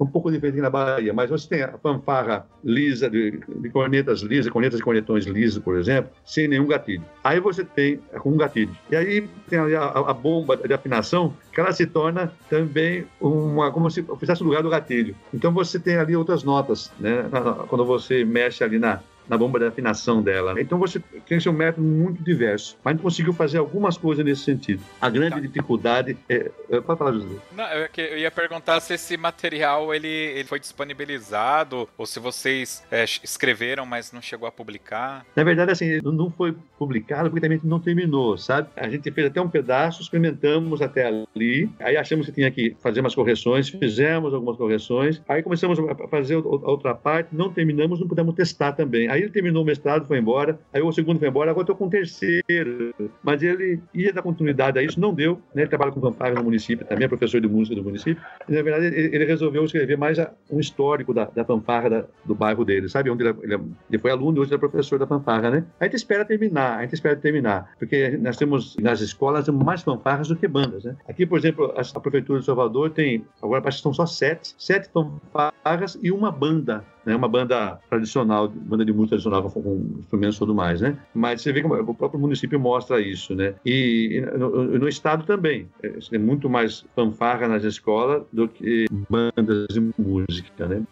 um 0.00 0.06
pouco 0.06 0.30
diferente 0.30 0.60
na 0.60 0.70
Bahia, 0.70 1.12
mas 1.12 1.28
você 1.28 1.48
tem 1.48 1.62
a 1.62 1.76
fanfarra 1.78 2.46
lisa, 2.64 3.08
de, 3.08 3.38
de 3.46 3.68
cornetas 3.70 4.20
lisas, 4.22 4.50
cornetas 4.50 4.80
e 4.80 4.82
cornetões 4.82 5.26
lisos, 5.26 5.62
por 5.62 5.76
exemplo, 5.76 6.10
sem 6.24 6.48
nenhum 6.48 6.66
gatilho. 6.66 7.04
Aí 7.22 7.38
você 7.38 7.64
tem 7.64 7.98
com 8.18 8.30
um 8.30 8.36
gatilho. 8.36 8.74
E 8.90 8.96
aí 8.96 9.28
tem 9.48 9.58
a, 9.58 9.84
a, 9.84 10.14
bomba 10.14 10.56
de 10.56 10.72
afinação, 10.72 11.34
que 11.52 11.60
ela 11.60 11.72
se 11.72 11.86
torna 11.86 12.32
também 12.48 13.06
uma, 13.20 13.70
como 13.70 13.90
se 13.90 14.04
fizesse 14.18 14.42
lugar 14.42 14.62
do 14.62 14.70
gatilho. 14.70 15.14
Então 15.34 15.52
você 15.52 15.78
tem 15.78 15.96
ali 15.96 16.16
outras 16.16 16.42
notas, 16.42 16.90
né? 16.98 17.26
Quando 17.68 17.84
você 17.84 18.24
mexe 18.24 18.64
ali 18.64 18.78
na, 18.78 19.00
na 19.28 19.36
bomba 19.36 19.58
de 19.58 19.66
afinação 19.66 20.22
dela. 20.22 20.60
Então 20.60 20.78
você 20.78 21.00
tem 21.26 21.38
um 21.48 21.52
método 21.52 21.86
muito 21.86 22.22
diverso. 22.22 22.76
Mas 22.84 23.00
gente 23.00 23.02
conseguiu 23.02 23.32
fazer 23.32 23.58
algumas 23.58 23.96
coisas 23.96 24.24
nesse 24.24 24.42
sentido. 24.42 24.82
A 25.00 25.08
grande 25.08 25.36
tá. 25.36 25.40
dificuldade 25.40 26.16
é. 26.28 26.50
é 26.70 26.80
pode 26.80 26.98
falar, 26.98 27.12
José. 27.12 27.36
Não, 27.56 27.64
eu, 27.72 28.18
ia 28.18 28.30
perguntar 28.30 28.80
se 28.80 28.94
esse 28.94 29.16
material 29.16 29.94
ele, 29.94 30.08
ele 30.08 30.44
foi 30.44 30.60
disponibilizado 30.60 31.88
ou 31.96 32.06
se 32.06 32.20
vocês 32.20 32.84
é, 32.90 33.04
escreveram, 33.04 33.86
mas 33.86 34.12
não 34.12 34.20
chegou 34.20 34.46
a 34.46 34.52
publicar. 34.52 35.24
Na 35.34 35.42
verdade, 35.42 35.72
assim, 35.72 35.98
não 36.02 36.30
foi 36.30 36.54
publicado 36.78 37.30
porque 37.30 37.40
também 37.40 37.60
não 37.64 37.80
terminou, 37.80 38.36
sabe? 38.36 38.68
A 38.76 38.88
gente 38.88 39.10
fez 39.10 39.26
até 39.26 39.40
um 39.40 39.48
pedaço, 39.48 40.02
experimentamos 40.02 40.82
até 40.82 41.06
ali, 41.06 41.70
aí 41.78 41.96
achamos 41.96 42.26
que 42.26 42.32
tinha 42.32 42.50
que 42.50 42.76
fazer 42.80 43.00
umas 43.00 43.14
correções, 43.14 43.68
fizemos 43.68 44.32
algumas 44.34 44.56
correções, 44.56 45.22
aí 45.28 45.42
começamos 45.42 45.78
a 45.78 46.08
fazer 46.08 46.34
a 46.34 46.38
outra 46.38 46.94
parte, 46.94 47.28
não 47.32 47.52
terminamos, 47.52 48.00
não 48.00 48.08
pudemos 48.08 48.34
testar 48.34 48.72
também. 48.72 49.08
Aí 49.10 49.20
Aí 49.20 49.24
ele 49.24 49.32
terminou 49.32 49.62
o 49.62 49.66
mestrado, 49.66 50.06
foi 50.06 50.18
embora. 50.18 50.58
Aí 50.72 50.80
o 50.80 50.90
segundo 50.92 51.18
foi 51.18 51.28
embora, 51.28 51.50
agora 51.50 51.64
estou 51.64 51.76
com 51.76 51.86
o 51.86 51.90
terceiro. 51.90 52.94
Mas 53.22 53.42
ele 53.42 53.78
ia 53.92 54.12
dar 54.14 54.22
continuidade 54.22 54.78
a 54.78 54.82
isso, 54.82 54.98
não 54.98 55.12
deu. 55.12 55.34
Né? 55.54 55.62
Ele 55.62 55.68
trabalha 55.68 55.92
com 55.92 56.00
fanfarra 56.00 56.34
no 56.36 56.44
município, 56.44 56.86
também 56.86 57.04
é 57.04 57.08
professor 57.08 57.38
de 57.38 57.46
música 57.46 57.76
do 57.76 57.84
município. 57.84 58.22
E, 58.48 58.54
na 58.54 58.62
verdade, 58.62 58.86
ele, 58.86 59.24
resolveu 59.26 59.62
escrever 59.64 59.98
mais 59.98 60.18
um 60.50 60.58
histórico 60.58 61.12
da, 61.12 61.26
da 61.26 61.44
fanfarra 61.44 61.90
da, 61.90 62.04
do 62.24 62.34
bairro 62.34 62.64
dele, 62.64 62.88
sabe? 62.88 63.10
Onde 63.10 63.24
ele, 63.24 63.36
ele, 63.42 63.54
ele, 63.90 63.98
foi 63.98 64.10
aluno 64.10 64.38
e 64.38 64.40
hoje 64.40 64.54
é 64.54 64.58
professor 64.58 64.98
da 64.98 65.06
fanfarra, 65.06 65.50
né? 65.50 65.64
A 65.78 65.84
gente 65.84 65.96
espera 65.96 66.24
terminar, 66.24 66.78
a 66.78 66.82
gente 66.82 66.94
espera 66.94 67.14
terminar. 67.14 67.70
Porque 67.78 68.16
nós 68.16 68.38
temos, 68.38 68.76
nas 68.78 69.02
escolas, 69.02 69.48
mais 69.48 69.82
fanfarras 69.82 70.28
do 70.28 70.36
que 70.36 70.48
bandas, 70.48 70.84
né? 70.84 70.96
Aqui, 71.06 71.26
por 71.26 71.38
exemplo, 71.38 71.74
a, 71.76 71.82
a 71.82 72.00
Prefeitura 72.00 72.40
de 72.40 72.46
Salvador 72.46 72.90
tem, 72.90 73.24
agora 73.42 73.60
parece 73.60 73.78
que 73.78 73.82
são 73.82 73.92
só 73.92 74.06
sete, 74.06 74.54
sete 74.56 74.88
fanfarras 74.90 75.98
e 76.02 76.10
uma 76.10 76.32
banda 76.32 76.82
né? 77.04 77.14
Uma 77.14 77.28
banda 77.28 77.78
tradicional, 77.88 78.48
banda 78.48 78.84
de 78.84 78.92
música 78.92 79.10
tradicional 79.10 79.50
com 79.50 79.98
instrumentos 79.98 80.36
e 80.36 80.38
tudo 80.38 80.54
mais, 80.54 80.80
né? 80.80 80.96
Mas 81.14 81.42
você 81.42 81.52
vê 81.52 81.60
que 81.60 81.66
o 81.66 81.94
próprio 81.94 82.20
município 82.20 82.58
mostra 82.58 83.00
isso, 83.00 83.34
né? 83.34 83.54
E 83.64 84.22
no, 84.38 84.78
no 84.78 84.88
estado 84.88 85.24
também, 85.24 85.68
é, 85.82 85.88
tem 86.10 86.18
muito 86.18 86.48
mais 86.48 86.84
fanfarra 86.94 87.48
nas 87.48 87.64
escolas 87.64 88.22
do 88.32 88.48
que 88.48 88.86
bandas 89.08 89.66
de 89.70 89.92
música, 89.98 90.66
né? 90.66 90.82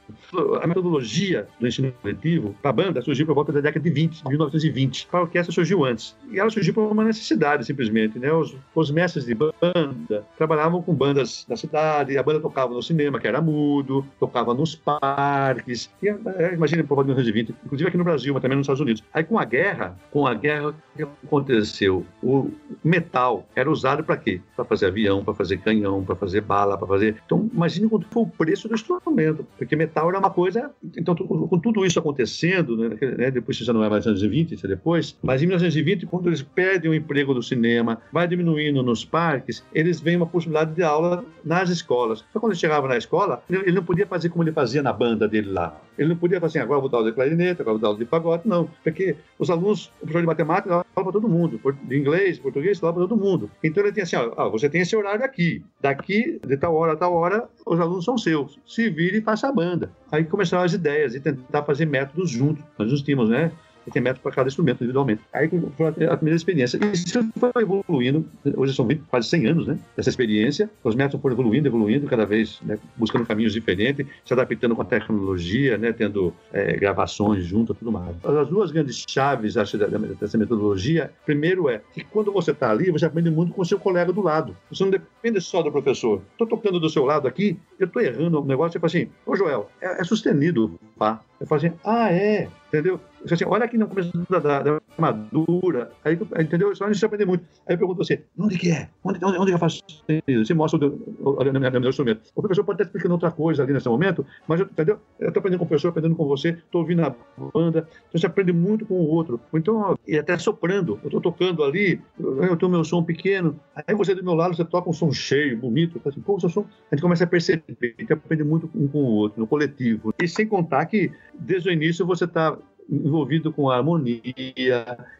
A 0.62 0.66
metodologia 0.66 1.46
do 1.60 1.66
ensino 1.66 1.92
coletivo 2.02 2.54
para 2.60 2.70
a 2.70 2.72
banda 2.72 3.02
surgiu 3.02 3.26
por 3.26 3.34
volta 3.34 3.52
da 3.52 3.60
década 3.60 3.82
de 3.82 3.90
20, 3.90 4.26
1920. 4.26 5.06
Para 5.06 5.20
a 5.20 5.22
orquestra 5.22 5.52
surgiu 5.52 5.84
antes. 5.84 6.16
E 6.30 6.38
ela 6.38 6.50
surgiu 6.50 6.74
por 6.74 6.90
uma 6.90 7.04
necessidade, 7.04 7.64
simplesmente, 7.64 8.18
né? 8.18 8.32
Os, 8.32 8.56
os 8.74 8.90
mestres 8.90 9.24
de 9.24 9.34
banda 9.34 10.24
trabalhavam 10.36 10.82
com 10.82 10.94
bandas 10.94 11.44
da 11.48 11.56
cidade, 11.56 12.16
a 12.16 12.22
banda 12.22 12.40
tocava 12.40 12.72
no 12.72 12.82
cinema, 12.82 13.18
que 13.18 13.26
era 13.26 13.40
mudo, 13.40 14.04
tocava 14.18 14.54
nos 14.54 14.74
parques. 14.74 15.90
É, 16.02 16.54
imagina, 16.54 16.82
por 16.84 16.94
volta 16.94 17.12
de 17.12 17.16
1920, 17.16 17.54
inclusive 17.64 17.88
aqui 17.88 17.96
no 17.96 18.04
Brasil, 18.04 18.32
mas 18.32 18.42
também 18.42 18.56
nos 18.56 18.64
Estados 18.64 18.80
Unidos. 18.80 19.02
Aí 19.12 19.24
com 19.24 19.38
a 19.38 19.44
guerra, 19.44 19.96
com 20.10 20.26
a 20.26 20.34
guerra, 20.34 20.68
o 20.68 20.74
que 20.96 21.02
aconteceu? 21.02 22.04
O 22.22 22.50
metal 22.84 23.46
era 23.54 23.70
usado 23.70 24.04
para 24.04 24.16
quê? 24.16 24.40
Para 24.54 24.64
fazer 24.64 24.86
avião, 24.86 25.24
para 25.24 25.34
fazer 25.34 25.58
canhão, 25.58 26.04
para 26.04 26.14
fazer 26.14 26.40
bala, 26.40 26.78
para 26.78 26.86
fazer. 26.86 27.16
Então, 27.24 27.50
imagine 27.52 27.88
quanto 27.88 28.06
foi 28.08 28.22
o 28.22 28.26
preço 28.26 28.68
do 28.68 28.74
instrumento, 28.74 29.46
porque 29.56 29.74
metal 29.74 30.08
era 30.08 30.18
uma 30.18 30.30
coisa. 30.30 30.70
Então, 30.96 31.14
com 31.14 31.58
tudo 31.58 31.84
isso 31.84 31.98
acontecendo, 31.98 32.76
né, 32.76 32.96
né, 33.16 33.30
depois 33.30 33.56
isso 33.56 33.64
já 33.64 33.72
não 33.72 33.82
é 33.82 33.88
mais 33.88 34.04
1920, 34.04 34.54
isso 34.54 34.66
é 34.66 34.68
depois, 34.68 35.18
mas 35.22 35.42
em 35.42 35.46
1920, 35.46 36.06
quando 36.06 36.28
eles 36.28 36.42
perdem 36.42 36.90
o 36.90 36.94
emprego 36.94 37.34
do 37.34 37.42
cinema, 37.42 38.00
vai 38.12 38.28
diminuindo 38.28 38.82
nos 38.82 39.04
parques, 39.04 39.64
eles 39.74 40.00
veem 40.00 40.16
uma 40.16 40.26
possibilidade 40.26 40.74
de 40.74 40.82
aula 40.82 41.24
nas 41.44 41.70
escolas. 41.70 42.24
Só 42.32 42.38
quando 42.38 42.52
ele 42.52 42.60
chegava 42.60 42.86
na 42.86 42.96
escola, 42.96 43.42
ele 43.50 43.72
não 43.72 43.84
podia 43.84 44.06
fazer 44.06 44.28
como 44.28 44.44
ele 44.44 44.52
fazia 44.52 44.82
na 44.82 44.92
banda 44.92 45.26
dele 45.26 45.50
lá. 45.50 45.80
Ele 45.98 46.10
não 46.10 46.16
podia 46.16 46.40
fazer 46.40 46.58
assim, 46.58 46.64
agora 46.64 46.80
vou 46.80 46.88
dar 46.88 46.98
aula 46.98 47.10
de 47.10 47.14
clarinete, 47.14 47.60
agora 47.60 47.74
vou 47.74 47.80
dar 47.80 47.88
aula 47.88 47.98
de 47.98 48.04
pagode, 48.04 48.42
não. 48.46 48.70
Porque 48.84 49.16
os 49.38 49.50
alunos, 49.50 49.86
o 49.96 50.00
professor 50.00 50.20
de 50.20 50.26
matemática 50.26 50.68
dava 50.68 50.84
para 50.94 51.12
todo 51.12 51.28
mundo, 51.28 51.60
de 51.84 51.98
inglês, 51.98 52.38
português, 52.38 52.78
dava 52.78 52.94
para 52.94 53.08
todo 53.08 53.16
mundo. 53.16 53.50
Então 53.62 53.82
ele 53.82 53.92
tinha 53.92 54.04
assim, 54.04 54.16
ó, 54.16 54.48
você 54.48 54.68
tem 54.68 54.80
esse 54.80 54.94
horário 54.94 55.24
aqui, 55.24 55.62
daqui, 55.80 56.40
de 56.46 56.56
tal 56.56 56.74
hora 56.74 56.92
a 56.92 56.96
tal 56.96 57.12
hora, 57.14 57.48
os 57.66 57.80
alunos 57.80 58.04
são 58.04 58.16
seus. 58.16 58.58
Se 58.66 58.88
vire 58.88 59.18
e 59.18 59.22
faça 59.22 59.48
a 59.48 59.52
banda. 59.52 59.90
Aí 60.10 60.24
começaram 60.24 60.64
as 60.64 60.72
ideias 60.72 61.14
e 61.14 61.20
tentar 61.20 61.64
fazer 61.64 61.86
métodos 61.86 62.30
juntos. 62.30 62.64
Nós 62.78 62.90
nos 62.90 63.02
tínhamos, 63.02 63.28
né? 63.28 63.52
E 63.88 63.90
tem 63.90 64.02
método 64.02 64.22
para 64.22 64.32
cada 64.32 64.48
instrumento 64.48 64.76
individualmente. 64.82 65.22
Aí 65.32 65.48
foi 65.76 65.86
a 65.88 66.16
primeira 66.16 66.36
experiência. 66.36 66.78
Isso 66.92 67.26
foi 67.38 67.50
evoluindo, 67.62 68.24
hoje 68.56 68.74
são 68.74 68.86
quase 69.08 69.28
100 69.28 69.46
anos, 69.46 69.66
né, 69.66 69.78
dessa 69.96 70.10
experiência. 70.10 70.70
Os 70.84 70.94
métodos 70.94 71.20
foram 71.20 71.34
evoluindo, 71.34 71.68
evoluindo, 71.68 72.06
cada 72.06 72.26
vez 72.26 72.60
né, 72.62 72.78
buscando 72.96 73.26
caminhos 73.26 73.52
diferentes, 73.52 74.06
se 74.24 74.32
adaptando 74.32 74.76
com 74.76 74.82
a 74.82 74.84
tecnologia, 74.84 75.78
né, 75.78 75.92
tendo 75.92 76.32
é, 76.52 76.76
gravações 76.76 77.44
junto, 77.44 77.74
tudo 77.74 77.90
mais. 77.90 78.14
As 78.24 78.48
duas 78.48 78.70
grandes 78.70 79.04
chaves 79.08 79.56
acho, 79.56 79.78
dessa 79.78 80.36
metodologia, 80.36 81.10
primeiro 81.24 81.68
é 81.68 81.80
que 81.92 82.04
quando 82.04 82.32
você 82.32 82.50
está 82.50 82.70
ali, 82.70 82.90
você 82.90 83.06
aprende 83.06 83.30
muito 83.30 83.52
com 83.52 83.62
o 83.62 83.64
seu 83.64 83.78
colega 83.78 84.12
do 84.12 84.20
lado. 84.22 84.56
Você 84.70 84.84
não 84.84 84.90
depende 84.90 85.40
só 85.40 85.62
do 85.62 85.72
professor. 85.72 86.20
Estou 86.32 86.46
tocando 86.46 86.78
do 86.78 86.90
seu 86.90 87.04
lado 87.04 87.26
aqui, 87.26 87.58
eu 87.78 87.86
estou 87.86 88.02
errando 88.02 88.40
o 88.40 88.44
negócio, 88.44 88.72
você 88.72 88.78
fala 88.78 89.04
assim, 89.04 89.10
ô 89.24 89.36
Joel, 89.36 89.70
é, 89.80 90.00
é 90.00 90.04
sustenido, 90.04 90.78
pá. 90.98 91.20
Eu 91.40 91.46
falo 91.46 91.58
assim, 91.60 91.72
ah, 91.84 92.12
é, 92.12 92.48
entendeu? 92.68 93.00
Assim, 93.24 93.44
olha 93.46 93.64
aqui 93.64 93.76
no 93.76 93.86
começo 93.88 94.12
da, 94.30 94.38
da, 94.38 94.62
da 94.62 94.80
armadura, 94.96 95.90
aí, 96.04 96.18
entendeu? 96.40 96.74
Só 96.74 96.84
a 96.84 96.92
gente 96.92 97.04
aprende 97.04 97.26
muito. 97.26 97.44
Aí 97.66 97.74
eu 97.74 97.78
pergunto 97.78 98.02
assim, 98.02 98.18
onde 98.38 98.58
que 98.58 98.70
é? 98.70 98.88
Onde, 99.04 99.24
onde, 99.24 99.38
onde 99.38 99.52
eu 99.52 99.58
faço 99.58 99.82
isso? 99.88 100.02
Você 100.44 100.54
mostra 100.54 100.78
o, 100.86 100.92
o, 101.20 101.30
o, 101.30 101.84
o 101.84 101.88
instrumento. 101.88 102.30
O 102.34 102.40
professor 102.40 102.64
pode 102.64 102.76
estar 102.76 102.84
explicando 102.84 103.14
outra 103.14 103.30
coisa 103.30 103.62
ali 103.62 103.72
nesse 103.72 103.88
momento, 103.88 104.24
mas, 104.46 104.60
eu, 104.60 104.66
entendeu? 104.66 104.98
Eu 105.18 105.28
estou 105.28 105.40
aprendendo 105.40 105.58
com 105.58 105.64
o 105.64 105.68
professor, 105.68 105.88
aprendendo 105.88 106.16
com 106.16 106.26
você, 106.26 106.50
estou 106.50 106.82
ouvindo 106.82 107.02
a 107.02 107.14
banda, 107.54 107.88
então 108.08 108.20
você 108.20 108.26
aprende 108.26 108.52
muito 108.52 108.86
com 108.86 108.94
o 108.94 109.06
outro. 109.06 109.40
Então, 109.54 109.96
e 110.06 110.16
até 110.18 110.36
soprando, 110.38 110.98
eu 111.02 111.08
estou 111.08 111.20
tocando 111.20 111.64
ali, 111.64 112.00
eu 112.18 112.56
tenho 112.56 112.70
meu 112.70 112.84
som 112.84 113.02
pequeno, 113.02 113.58
aí 113.74 113.94
você 113.94 114.14
do 114.14 114.24
meu 114.24 114.34
lado, 114.34 114.56
você 114.56 114.64
toca 114.64 114.88
um 114.88 114.92
som 114.92 115.12
cheio, 115.12 115.58
bonito, 115.58 116.00
assim, 116.06 116.20
pô, 116.20 116.38
seu 116.38 116.48
som, 116.48 116.66
a 116.90 116.94
gente 116.94 117.02
começa 117.02 117.24
a 117.24 117.26
perceber, 117.26 117.64
a 117.68 118.00
gente 118.00 118.12
aprende 118.12 118.44
muito 118.44 118.70
um 118.74 118.86
com 118.86 118.98
o 118.98 119.06
outro, 119.06 119.40
no 119.40 119.46
coletivo. 119.46 120.14
E 120.22 120.28
sem 120.28 120.46
contar 120.46 120.86
que 120.86 121.10
desde 121.34 121.68
o 121.68 121.72
início 121.72 122.06
você 122.06 122.24
está 122.24 122.56
envolvido 122.90 123.52
com 123.52 123.70
harmonia, 123.70 124.22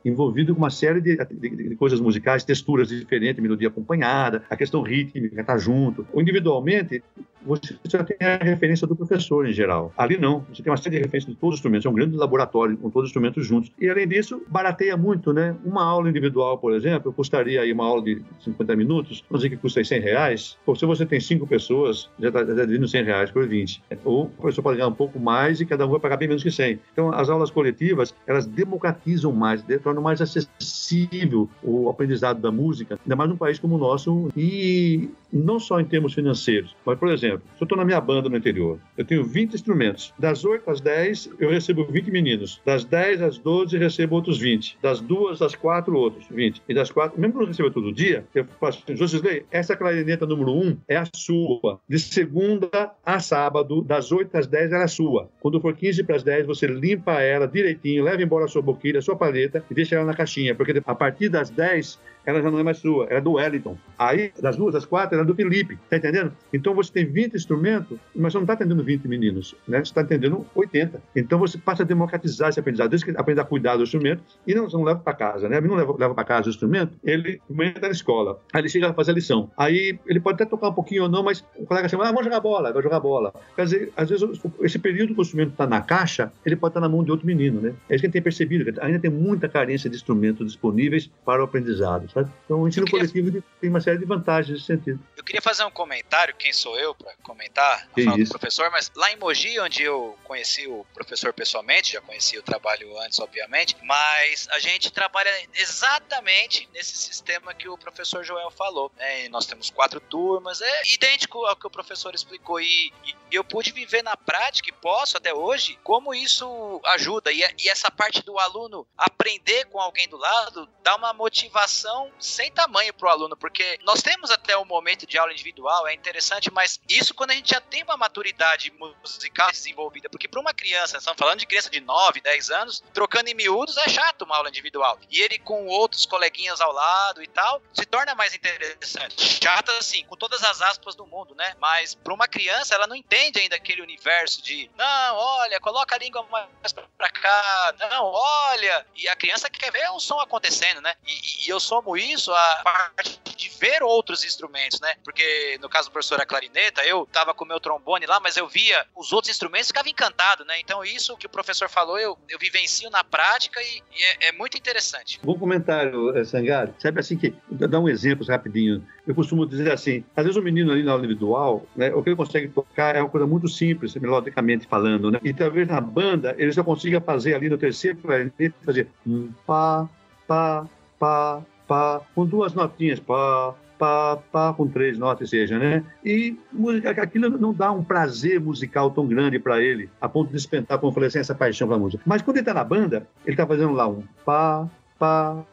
envolvido 0.05 0.55
com 0.55 0.61
uma 0.61 0.71
série 0.71 1.01
de, 1.01 1.17
de, 1.17 1.69
de, 1.69 1.77
coisas 1.77 2.01
musicais, 2.01 2.43
texturas 2.43 2.89
diferentes, 2.89 3.43
melodia 3.43 3.69
acompanhada, 3.69 4.43
a 4.49 4.57
questão 4.57 4.83
rítmica 4.83 5.41
está 5.41 5.59
junto. 5.59 6.07
Ou 6.13 6.23
individualmente, 6.23 7.03
você 7.45 7.79
já 7.85 8.05
tem 8.05 8.17
a 8.27 8.37
referência 8.37 8.87
do 8.87 8.95
professor 8.95 9.49
em 9.49 9.53
geral. 9.53 9.93
Ali 9.97 10.19
não, 10.19 10.45
você 10.53 10.63
tem 10.63 10.71
uma 10.71 10.77
série 10.77 10.97
de 10.97 11.03
referências 11.03 11.33
de 11.33 11.41
todos 11.41 11.55
os 11.55 11.59
instrumentos, 11.59 11.87
é 11.87 11.89
um 11.89 11.95
grande 11.95 12.17
laboratório 12.17 12.77
com 12.77 12.91
todos 12.91 13.09
os 13.09 13.11
instrumentos 13.11 13.47
juntos. 13.47 13.71
E 13.79 13.89
além 13.89 14.07
disso, 14.07 14.43
barateia 14.49 14.97
muito, 14.97 15.33
né? 15.33 15.57
Uma 15.65 15.85
aula 15.85 16.09
individual, 16.09 16.59
por 16.59 16.73
exemplo, 16.75 17.13
custaria 17.13 17.61
aí 17.61 17.73
uma 17.73 17.85
aula 17.85 18.03
de 18.03 18.23
50 18.41 18.77
minutos, 18.77 19.25
vamos 19.29 19.43
dizer 19.43 19.55
que 19.55 19.61
custa 19.61 19.83
100 19.83 20.01
reais. 20.01 20.59
Ou 20.67 20.75
se 20.75 20.85
você 20.85 21.07
tem 21.07 21.21
cinco 21.21 21.47
pessoas, 21.47 22.11
já 22.19 22.29
está 22.29 22.45
tá 22.45 22.53
dividindo 22.53 22.89
100 22.89 23.05
reais 23.05 23.31
por 23.31 23.47
20. 23.47 23.83
Ou 24.05 24.25
o 24.25 24.29
professor 24.29 24.63
pode 24.63 24.77
ganhar 24.77 24.89
um 24.89 24.95
pouco 24.95 25.19
mais 25.19 25.61
e 25.61 25.67
cada 25.67 25.87
um 25.87 25.91
vai 25.91 26.01
pagar 26.01 26.17
bem 26.17 26.29
menos 26.29 26.43
que 26.43 26.51
100. 26.51 26.79
Então, 26.93 27.13
as 27.13 27.29
aulas 27.29 27.51
coletivas, 27.51 28.15
elas 28.27 28.47
democratizam 28.47 29.33
mais, 29.33 29.63
tornam 29.83 30.03
mais 30.03 30.21
acessível 30.21 31.49
o 31.63 31.89
aprendizado 31.89 32.41
da 32.41 32.51
música, 32.51 32.99
ainda 33.05 33.17
mais 33.17 33.31
num 33.31 33.37
país 33.37 33.59
como 33.59 33.77
o 33.77 33.79
nosso, 33.79 34.29
e 34.37 35.09
não 35.33 35.59
só 35.59 35.81
em 35.81 35.85
termos 35.85 36.15
financeiros, 36.15 36.75
mas, 36.85 36.99
por 36.99 37.09
exemplo, 37.09 37.28
se 37.37 37.63
eu 37.63 37.65
estou 37.65 37.77
na 37.77 37.85
minha 37.85 38.01
banda 38.01 38.29
no 38.29 38.37
interior, 38.37 38.79
eu 38.97 39.05
tenho 39.05 39.25
20 39.25 39.55
instrumentos. 39.55 40.15
Das 40.19 40.45
8 40.45 40.71
às 40.71 40.81
10, 40.81 41.31
eu 41.39 41.51
recebo 41.51 41.85
20 41.85 42.11
meninos. 42.11 42.61
Das 42.65 42.85
10 42.85 43.23
às 43.23 43.39
12, 43.39 43.77
eu 43.77 43.81
recebo 43.81 44.17
outros 44.17 44.39
20. 44.39 44.79
Das 44.83 45.01
2 45.01 45.43
às 45.43 45.55
4, 45.55 45.95
outros 45.97 46.27
20. 46.31 46.63
E 46.69 46.75
das 46.75 46.91
4, 46.91 47.21
mesmo 47.21 47.37
que 47.37 47.43
eu 47.43 47.47
receba 47.47 47.71
todo 47.71 47.93
dia, 47.93 48.25
eu 48.35 48.45
faço 48.61 48.83
assim, 48.85 48.97
Josisley, 48.97 49.45
essa 49.51 49.77
clarineta 49.77 50.27
número 50.27 50.53
1 50.53 50.79
é 50.89 50.97
a 50.97 51.07
sua. 51.15 51.81
De 51.89 51.99
segunda 51.99 52.93
a 53.05 53.21
sábado, 53.21 53.83
das 53.83 54.11
8 54.13 54.37
às 54.37 54.47
10, 54.47 54.73
ela 54.73 54.85
é 54.85 54.89
sua. 54.89 55.29
Quando 55.41 55.61
for 55.61 55.75
15 55.75 56.05
para 56.05 56.17
as 56.17 56.23
10, 56.23 56.47
você 56.47 56.67
limpa 56.67 57.21
ela 57.21 57.47
direitinho, 57.47 58.05
leva 58.05 58.23
embora 58.23 58.45
a 58.45 58.49
sua 58.49 58.63
boquilha, 58.63 58.99
a 58.99 59.03
sua 59.03 59.17
paleta 59.17 59.65
e 59.71 59.75
deixa 59.75 59.97
ela 59.97 60.05
na 60.05 60.15
caixinha. 60.15 60.55
Porque 60.55 60.83
a 60.85 60.95
partir 60.95 61.29
das 61.29 61.51
10, 61.51 61.99
ela 62.29 62.43
já 62.43 62.51
não 62.51 62.59
é 62.59 62.63
mais 62.63 62.77
sua, 62.77 63.07
era 63.09 63.23
do 63.23 63.33
Wellington. 63.33 63.79
Aí, 63.99 64.31
das 64.39 64.55
duas 64.55 64.75
às 64.75 64.85
quatro, 64.85 65.17
era 65.17 65.25
do 65.25 65.35
Felipe, 65.35 65.79
tá 65.89 65.97
entendendo? 65.97 66.31
Então 66.53 66.75
você 66.75 66.93
tem 66.93 67.07
20 67.07 67.35
instrumentos, 67.35 67.99
mas 68.15 68.35
você 68.35 68.39
não 68.39 68.43
está 68.43 68.53
atendendo 68.53 68.85
20 68.85 69.09
meninos, 69.09 69.55
né? 69.67 69.79
Você 69.79 69.85
está 69.85 70.03
atendendo 70.03 70.45
80. 70.55 71.03
Então 71.17 71.39
você 71.39 71.57
passa 71.57 71.85
a 71.85 71.87
democratizar 71.87 72.51
esse 72.51 72.61
aprendizado, 72.61 72.91
desde 72.91 73.07
que 73.07 73.19
aprender 73.19 73.41
a 73.41 73.45
cuidar 73.45 73.77
do 73.77 73.83
instrumento 73.83 74.23
e 74.47 74.55
não, 74.55 74.69
você 74.69 74.77
não 74.77 74.85
leva 74.85 75.01
para 75.01 75.15
casa, 75.15 75.49
né? 75.49 75.57
A 75.57 75.61
não 75.63 75.75
leva, 75.75 75.97
leva 75.99 76.15
para 76.15 76.25
casa 76.25 76.49
o 76.49 76.51
instrumento, 76.51 76.93
ele 77.03 77.41
entra 77.49 77.89
na 77.89 77.93
escola, 77.93 78.39
aí 78.53 78.61
ele 78.61 78.69
chega 78.69 78.91
a 78.91 78.93
fazer 78.93 79.13
a 79.13 79.15
lição. 79.15 79.51
Aí 79.57 79.99
ele 80.07 80.21
pode 80.21 80.35
até 80.35 80.45
tocar 80.45 80.69
um 80.69 80.75
pouquinho 80.75 81.05
ou 81.05 81.09
não, 81.09 81.23
mas 81.23 81.43
o 81.57 81.65
colega 81.65 81.89
chama, 81.89 82.05
ah, 82.05 82.09
vamos 82.09 82.25
jogar 82.25 82.41
bola, 82.41 82.75
vai 82.75 82.83
jogar 82.83 83.01
bola. 83.01 83.33
Quer 83.57 83.65
dizer, 83.65 83.93
às 83.97 84.11
vezes 84.11 84.39
esse 84.61 84.79
período 84.79 85.15
que 85.15 85.21
o 85.21 85.23
instrumento 85.23 85.53
está 85.53 85.67
na 85.67 85.81
caixa, 85.81 86.31
ele 86.45 86.57
pode 86.57 86.73
estar 86.73 86.81
tá 86.83 86.87
na 86.87 86.95
mão 86.95 87.03
de 87.03 87.11
outro 87.11 87.27
menino, 87.27 87.59
né? 87.59 87.75
É 87.89 87.95
isso 87.95 88.03
que 88.03 88.07
a 88.07 88.09
gente 88.09 88.13
tem 88.13 88.23
percebido, 88.23 88.79
ainda 88.83 88.99
tem 88.99 89.11
muita 89.11 89.49
carência 89.49 89.89
de 89.89 89.97
instrumentos 89.97 90.47
disponíveis 90.47 91.11
para 91.25 91.41
o 91.41 91.45
aprendizado, 91.45 92.07
sabe? 92.19 92.33
Então 92.45 92.61
o 92.61 92.69
ensino 92.69 92.87
queria... 92.87 93.09
coletivo 93.09 93.45
tem 93.61 93.71
uma 93.71 93.81
série 93.81 93.99
de 93.99 94.05
vantagens 94.05 94.59
nesse 94.59 94.67
sentido. 94.67 95.01
Eu 95.17 95.25
queria 95.25 95.43
fazer 95.43 95.65
um 95.65 95.71
comentário, 95.71 96.35
quem 96.37 96.53
sou 96.53 96.79
eu 96.79 96.95
para 96.95 97.13
comentar 97.23 97.89
a 97.97 98.03
fala 98.03 98.19
do 98.19 98.29
professor, 98.29 98.71
mas 98.71 98.91
lá 98.95 99.11
em 99.13 99.17
Mogi, 99.17 99.59
onde 99.61 99.83
eu 99.83 100.17
conheci 100.25 100.67
o 100.67 100.85
professor 100.95 101.33
pessoalmente, 101.33 101.93
já 101.93 102.01
conheci 102.01 102.39
o 102.39 102.43
trabalho 102.43 102.99
antes, 103.01 103.19
obviamente, 103.19 103.77
mas 103.83 104.49
a 104.51 104.59
gente 104.59 104.93
trabalha 104.93 105.31
exatamente 105.55 106.69
nesse 106.73 106.97
sistema 106.97 107.55
que 107.55 107.69
o 107.69 107.77
professor 107.77 108.25
Joel 108.25 108.51
falou. 108.51 108.91
Né? 108.97 109.29
Nós 109.29 109.47
temos 109.47 109.71
quatro 109.71 110.01
turmas, 110.01 110.61
é 110.61 110.83
idêntico 110.95 111.45
ao 111.45 111.57
que 111.57 111.67
o 111.67 111.71
professor 111.71 112.15
explicou, 112.15 112.61
e, 112.61 112.93
e 113.05 113.35
eu 113.35 113.45
pude 113.45 113.73
viver 113.73 114.03
na 114.03 114.17
prática, 114.17 114.69
e 114.69 114.73
posso 114.73 115.17
até 115.17 115.35
hoje, 115.35 115.79
como 115.83 116.15
isso 116.15 116.81
ajuda, 116.87 117.33
e, 117.33 117.41
e 117.59 117.69
essa 117.69 117.91
parte 117.91 118.23
do 118.23 118.39
aluno 118.39 118.87
aprender 118.97 119.67
com 119.67 119.81
alguém 119.81 120.09
do 120.09 120.17
lado 120.17 120.69
dá 120.83 120.97
uma 120.97 121.13
motivação 121.13 121.98
sem 122.19 122.51
tamanho 122.51 122.93
para 122.95 123.09
o 123.09 123.11
aluno, 123.11 123.37
porque 123.37 123.79
nós 123.85 124.03
temos 124.03 124.31
até 124.31 124.57
o 124.57 124.65
momento 124.65 125.07
de 125.07 125.19
aula 125.19 125.33
individual, 125.33 125.87
é 125.87 125.95
interessante, 125.95 126.51
mas 126.51 126.81
isso 126.89 127.15
quando 127.15 127.31
a 127.31 127.35
gente 127.35 127.51
já 127.51 127.61
tem 127.61 127.83
uma 127.83 127.97
maturidade 127.97 128.73
musical 128.73 129.51
desenvolvida, 129.51 130.09
porque 130.09 130.29
para 130.29 130.41
uma 130.41 130.55
criança, 130.55 130.99
estamos 130.99 131.19
falando 131.19 131.39
de 131.39 131.47
criança 131.47 131.71
de 131.71 131.81
9, 131.81 132.21
10 132.21 132.51
anos, 132.51 132.83
trocando 132.93 133.29
em 133.29 133.35
miúdos 133.35 133.77
é 133.77 133.89
chato 133.89 134.23
uma 134.23 134.37
aula 134.37 134.49
individual. 134.49 134.99
E 135.11 135.21
ele 135.21 135.39
com 135.39 135.67
outros 135.67 136.07
coleguinhas 136.07 136.61
ao 136.61 136.73
lado 136.73 137.23
e 137.23 137.27
tal, 137.27 137.63
se 137.73 137.87
torna 137.87 138.15
mais 138.15 138.35
interessante. 138.35 139.41
Chato 139.43 139.71
assim, 139.73 140.05
com 140.05 140.17
todas 140.17 140.43
as 140.43 140.61
aspas 140.63 140.95
do 140.95 141.07
mundo, 141.07 141.35
né? 141.35 141.55
Mas 141.59 141.95
para 141.95 142.13
uma 142.13 142.29
criança, 142.29 142.75
ela 142.75 142.87
não 142.87 142.97
entende 142.97 143.41
ainda 143.41 143.57
aquele 143.57 143.83
universo 143.83 144.43
de, 144.43 144.71
não, 144.77 145.17
olha, 145.17 145.61
coloca 145.61 145.95
a 145.95 145.99
língua 145.99 146.23
mais 146.25 146.73
para 146.73 147.11
cá, 147.11 147.75
não, 147.79 148.05
olha. 148.05 148.87
E 148.95 149.09
a 149.09 149.17
criança 149.17 149.49
quer 149.51 149.71
ver 149.71 149.91
o 149.91 150.01
som 150.01 150.21
acontecendo, 150.21 150.81
né? 150.81 150.95
E, 151.07 151.47
e 151.47 151.49
eu 151.49 151.61
somo 151.89 151.97
isso 151.97 152.31
a 152.33 152.61
parte 152.63 153.21
de 153.37 153.51
ver 153.61 153.83
outros 153.83 154.25
instrumentos, 154.25 154.81
né? 154.81 154.89
Porque 155.05 155.59
no 155.63 155.69
caso 155.69 155.89
do 155.89 155.93
professor 155.93 156.21
a 156.21 156.27
clarineta, 156.27 156.85
eu 156.85 157.07
tava 157.07 157.33
com 157.33 157.45
o 157.45 157.49
meu 157.49 157.61
trombone 157.61 158.05
lá, 158.05 158.21
mas 158.21 158.37
eu 158.37 158.47
via 158.49 158.85
os 158.97 159.13
outros 159.13 159.31
instrumentos 159.31 159.69
e 159.69 159.69
ficava 159.69 159.89
encantado, 159.89 160.45
né? 160.45 160.61
Então 160.61 160.85
isso 160.85 161.17
que 161.17 161.27
o 161.27 161.31
professor 161.31 161.69
falou, 161.69 161.99
eu, 161.99 162.19
eu 162.29 162.39
vivencio 162.39 162.91
na 162.91 163.03
prática 163.03 163.61
e, 163.63 163.83
e 163.97 164.03
é, 164.03 164.29
é, 164.29 164.33
muito 164.33 164.57
interessante. 164.57 165.21
Bom 165.23 165.39
comentário, 165.39 166.17
eh, 166.17 166.25
Sangaro. 166.25 166.75
Sabe 166.79 167.01
assim 167.01 167.17
que, 167.17 167.33
dá 167.51 167.79
um 167.79 167.89
exemplo 167.89 168.27
rapidinho. 168.27 168.85
Eu 169.07 169.15
costumo 169.15 169.47
dizer 169.47 169.73
assim, 169.73 170.05
às 170.17 170.25
vezes 170.25 170.37
o 170.37 170.43
menino 170.43 170.73
ali 170.73 170.83
na 170.83 170.93
aula 170.93 171.05
individual, 171.05 171.65
né, 171.75 171.95
o 171.95 172.03
que 172.03 172.11
ele 172.11 172.17
consegue 172.17 172.49
tocar 172.49 172.97
é 172.97 173.01
uma 173.01 173.09
coisa 173.09 173.27
muito 173.27 173.49
simples, 173.49 173.95
melodicamente 173.95 174.67
falando, 174.67 175.11
né? 175.11 175.21
E 175.23 175.33
talvez 175.33 175.67
na 175.69 175.81
banda 175.81 176.35
ele 176.39 176.53
só 176.53 176.63
consiga 176.63 177.01
fazer 177.01 177.35
ali 177.35 177.49
no 177.49 177.57
terceiro 177.57 177.99
clarinete, 177.99 178.55
fazer 178.65 178.89
um 179.07 179.33
pá, 179.47 179.89
pá, 180.27 180.67
pá, 180.99 181.43
pá, 181.69 182.01
com 182.15 182.27
duas 182.27 182.55
notinhas, 182.55 182.99
pá, 182.99 183.55
pá, 183.79 184.19
pá, 184.33 184.53
com 184.55 184.67
três 184.67 184.99
notas, 184.99 185.31
seja, 185.31 185.59
né? 185.59 185.85
E 186.05 186.37
música, 186.53 186.91
aquilo 186.91 187.29
não 187.39 187.53
dá 187.53 187.71
um 187.71 187.85
prazer 187.85 188.41
musical 188.41 188.91
tão 188.91 189.07
grande 189.07 189.39
para 189.39 189.63
ele, 189.63 189.89
a 190.01 190.09
ponto 190.09 190.29
de 190.29 190.33
despentar, 190.33 190.79
como 190.79 190.91
eu 190.91 190.95
falei 190.95 191.09
assim, 191.09 191.21
essa 191.21 191.35
paixão 191.35 191.69
pela 191.69 191.79
música. 191.79 192.03
Mas 192.05 192.23
quando 192.23 192.39
ele 192.39 192.47
tá 192.47 192.55
na 192.55 192.65
banda, 192.65 193.07
ele 193.25 193.37
tá 193.37 193.47
fazendo 193.47 193.73
lá 193.73 193.87
um 193.87 194.03
pá, 194.25 194.69
pá, 194.99 195.45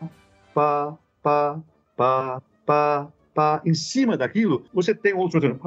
pá, 0.53 0.97
pá, 1.22 1.59
pá, 1.95 2.41
pá, 2.66 3.07
pá. 3.34 3.61
Em 3.66 3.74
cima 3.74 4.18
daquilo, 4.18 4.63
você 4.74 4.95
tem 4.95 5.13
outro 5.13 5.41
fazendo 5.41 5.59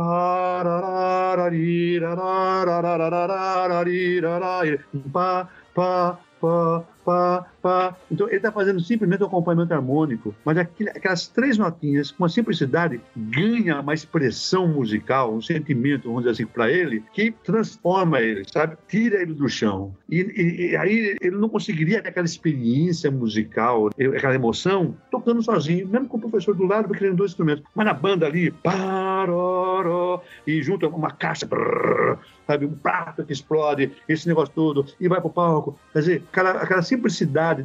pá, 5.12 5.48
pá, 5.74 6.18
pá, 6.40 6.84
pá, 7.08 7.46
pá. 7.62 7.96
Então 8.10 8.26
ele 8.26 8.36
está 8.36 8.52
fazendo 8.52 8.78
simplesmente 8.80 9.22
um 9.22 9.26
acompanhamento 9.26 9.72
harmônico, 9.72 10.34
mas 10.44 10.58
aquelas 10.58 11.26
três 11.26 11.56
notinhas, 11.56 12.10
com 12.10 12.24
uma 12.24 12.28
simplicidade, 12.28 13.00
ganha 13.16 13.80
uma 13.80 13.94
expressão 13.94 14.68
musical, 14.68 15.32
um 15.32 15.40
sentimento, 15.40 16.08
vamos 16.08 16.24
dizer 16.24 16.32
assim, 16.32 16.46
para 16.46 16.70
ele, 16.70 17.02
que 17.14 17.30
transforma 17.30 18.20
ele, 18.20 18.44
sabe? 18.52 18.76
Tira 18.86 19.22
ele 19.22 19.32
do 19.32 19.48
chão. 19.48 19.94
E, 20.10 20.20
e, 20.20 20.70
e, 20.70 20.76
aí 20.76 21.16
ele 21.22 21.36
não 21.36 21.48
conseguiria 21.48 22.02
ter 22.02 22.10
aquela 22.10 22.26
experiência 22.26 23.10
musical, 23.10 23.88
aquela 23.88 24.34
emoção, 24.34 24.94
tocando 25.10 25.42
sozinho, 25.42 25.88
mesmo 25.88 26.08
com 26.08 26.18
o 26.18 26.20
professor 26.20 26.54
do 26.54 26.66
lado, 26.66 26.88
porque 26.88 27.04
ele 27.04 27.14
dois 27.14 27.30
instrumentos. 27.30 27.64
Mas 27.74 27.86
na 27.86 27.94
banda 27.94 28.26
ali, 28.26 28.50
paroró, 28.50 30.20
e 30.46 30.62
junto 30.62 30.86
uma 30.88 31.10
caixa, 31.10 31.46
brrr, 31.46 32.18
sabe? 32.46 32.66
Um 32.66 32.74
prato 32.74 33.24
que 33.24 33.32
explode, 33.32 33.92
esse 34.08 34.28
negócio 34.28 34.52
todo, 34.54 34.84
e 35.00 35.08
vai 35.08 35.20
pro 35.20 35.30
palco. 35.30 35.78
Quer 35.92 35.98
dizer, 36.00 36.22
aquela, 36.30 36.50
aquela 36.50 36.82
simplicidade 36.82 36.97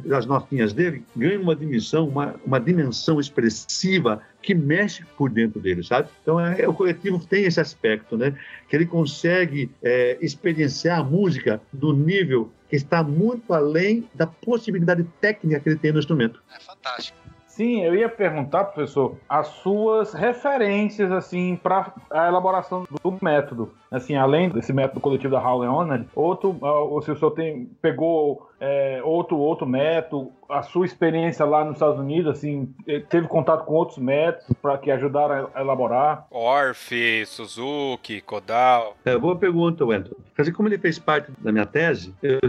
das 0.04 0.26
notinhas 0.26 0.72
dele 0.72 1.04
ganha 1.16 1.40
uma 1.40 1.54
dimensão, 1.54 2.08
uma, 2.08 2.34
uma 2.44 2.58
dimensão 2.58 3.20
expressiva 3.20 4.22
que 4.42 4.54
mexe 4.54 5.04
por 5.16 5.30
dentro 5.30 5.60
dele, 5.60 5.82
sabe? 5.82 6.08
Então, 6.22 6.38
é, 6.38 6.62
é, 6.62 6.68
o 6.68 6.74
coletivo 6.74 7.18
tem 7.18 7.44
esse 7.44 7.60
aspecto, 7.60 8.16
né? 8.16 8.36
Que 8.68 8.76
ele 8.76 8.86
consegue 8.86 9.70
é, 9.82 10.18
experienciar 10.20 11.00
a 11.00 11.04
música 11.04 11.60
do 11.72 11.92
nível 11.92 12.52
que 12.68 12.76
está 12.76 13.02
muito 13.02 13.52
além 13.52 14.08
da 14.14 14.26
possibilidade 14.26 15.04
técnica 15.20 15.60
que 15.60 15.68
ele 15.68 15.78
tem 15.78 15.92
no 15.92 15.98
instrumento. 15.98 16.42
É 16.54 16.60
fantástico. 16.60 17.23
Sim, 17.54 17.84
eu 17.84 17.94
ia 17.94 18.08
perguntar, 18.08 18.64
professor, 18.64 19.16
as 19.28 19.46
suas 19.46 20.12
referências 20.12 21.12
assim 21.12 21.54
para 21.54 21.94
a 22.10 22.26
elaboração 22.26 22.82
do 22.82 23.18
método. 23.22 23.72
Assim, 23.92 24.16
além 24.16 24.48
desse 24.48 24.72
método 24.72 24.98
coletivo 24.98 25.34
da 25.34 25.40
Howley 25.40 25.68
Honor, 25.68 26.04
outro, 26.16 26.58
ou 26.60 27.00
se 27.00 27.12
o 27.12 27.16
senhor 27.16 27.30
tem, 27.30 27.66
pegou 27.80 28.50
é, 28.58 29.00
outro 29.04 29.36
outro 29.38 29.68
método, 29.68 30.32
a 30.48 30.62
sua 30.62 30.84
experiência 30.84 31.44
lá 31.44 31.64
nos 31.64 31.74
Estados 31.74 32.00
Unidos, 32.00 32.32
assim, 32.36 32.74
eh, 32.88 32.98
teve 33.08 33.28
contato 33.28 33.64
com 33.64 33.74
outros 33.74 33.98
métodos 33.98 34.48
para 34.60 34.76
que 34.76 34.90
ajudaram 34.90 35.48
a 35.54 35.60
elaborar? 35.60 36.26
Orff, 36.32 37.24
Suzuki, 37.24 38.20
Kodal. 38.20 38.96
É, 39.04 39.16
boa 39.16 39.36
pergunta, 39.36 39.84
Wendel. 39.84 40.16
Quer 40.34 40.42
dizer, 40.42 40.52
como 40.52 40.68
ele 40.68 40.78
fez 40.78 40.98
parte 40.98 41.30
da 41.38 41.52
minha 41.52 41.66
tese, 41.66 42.12
eu 42.20 42.40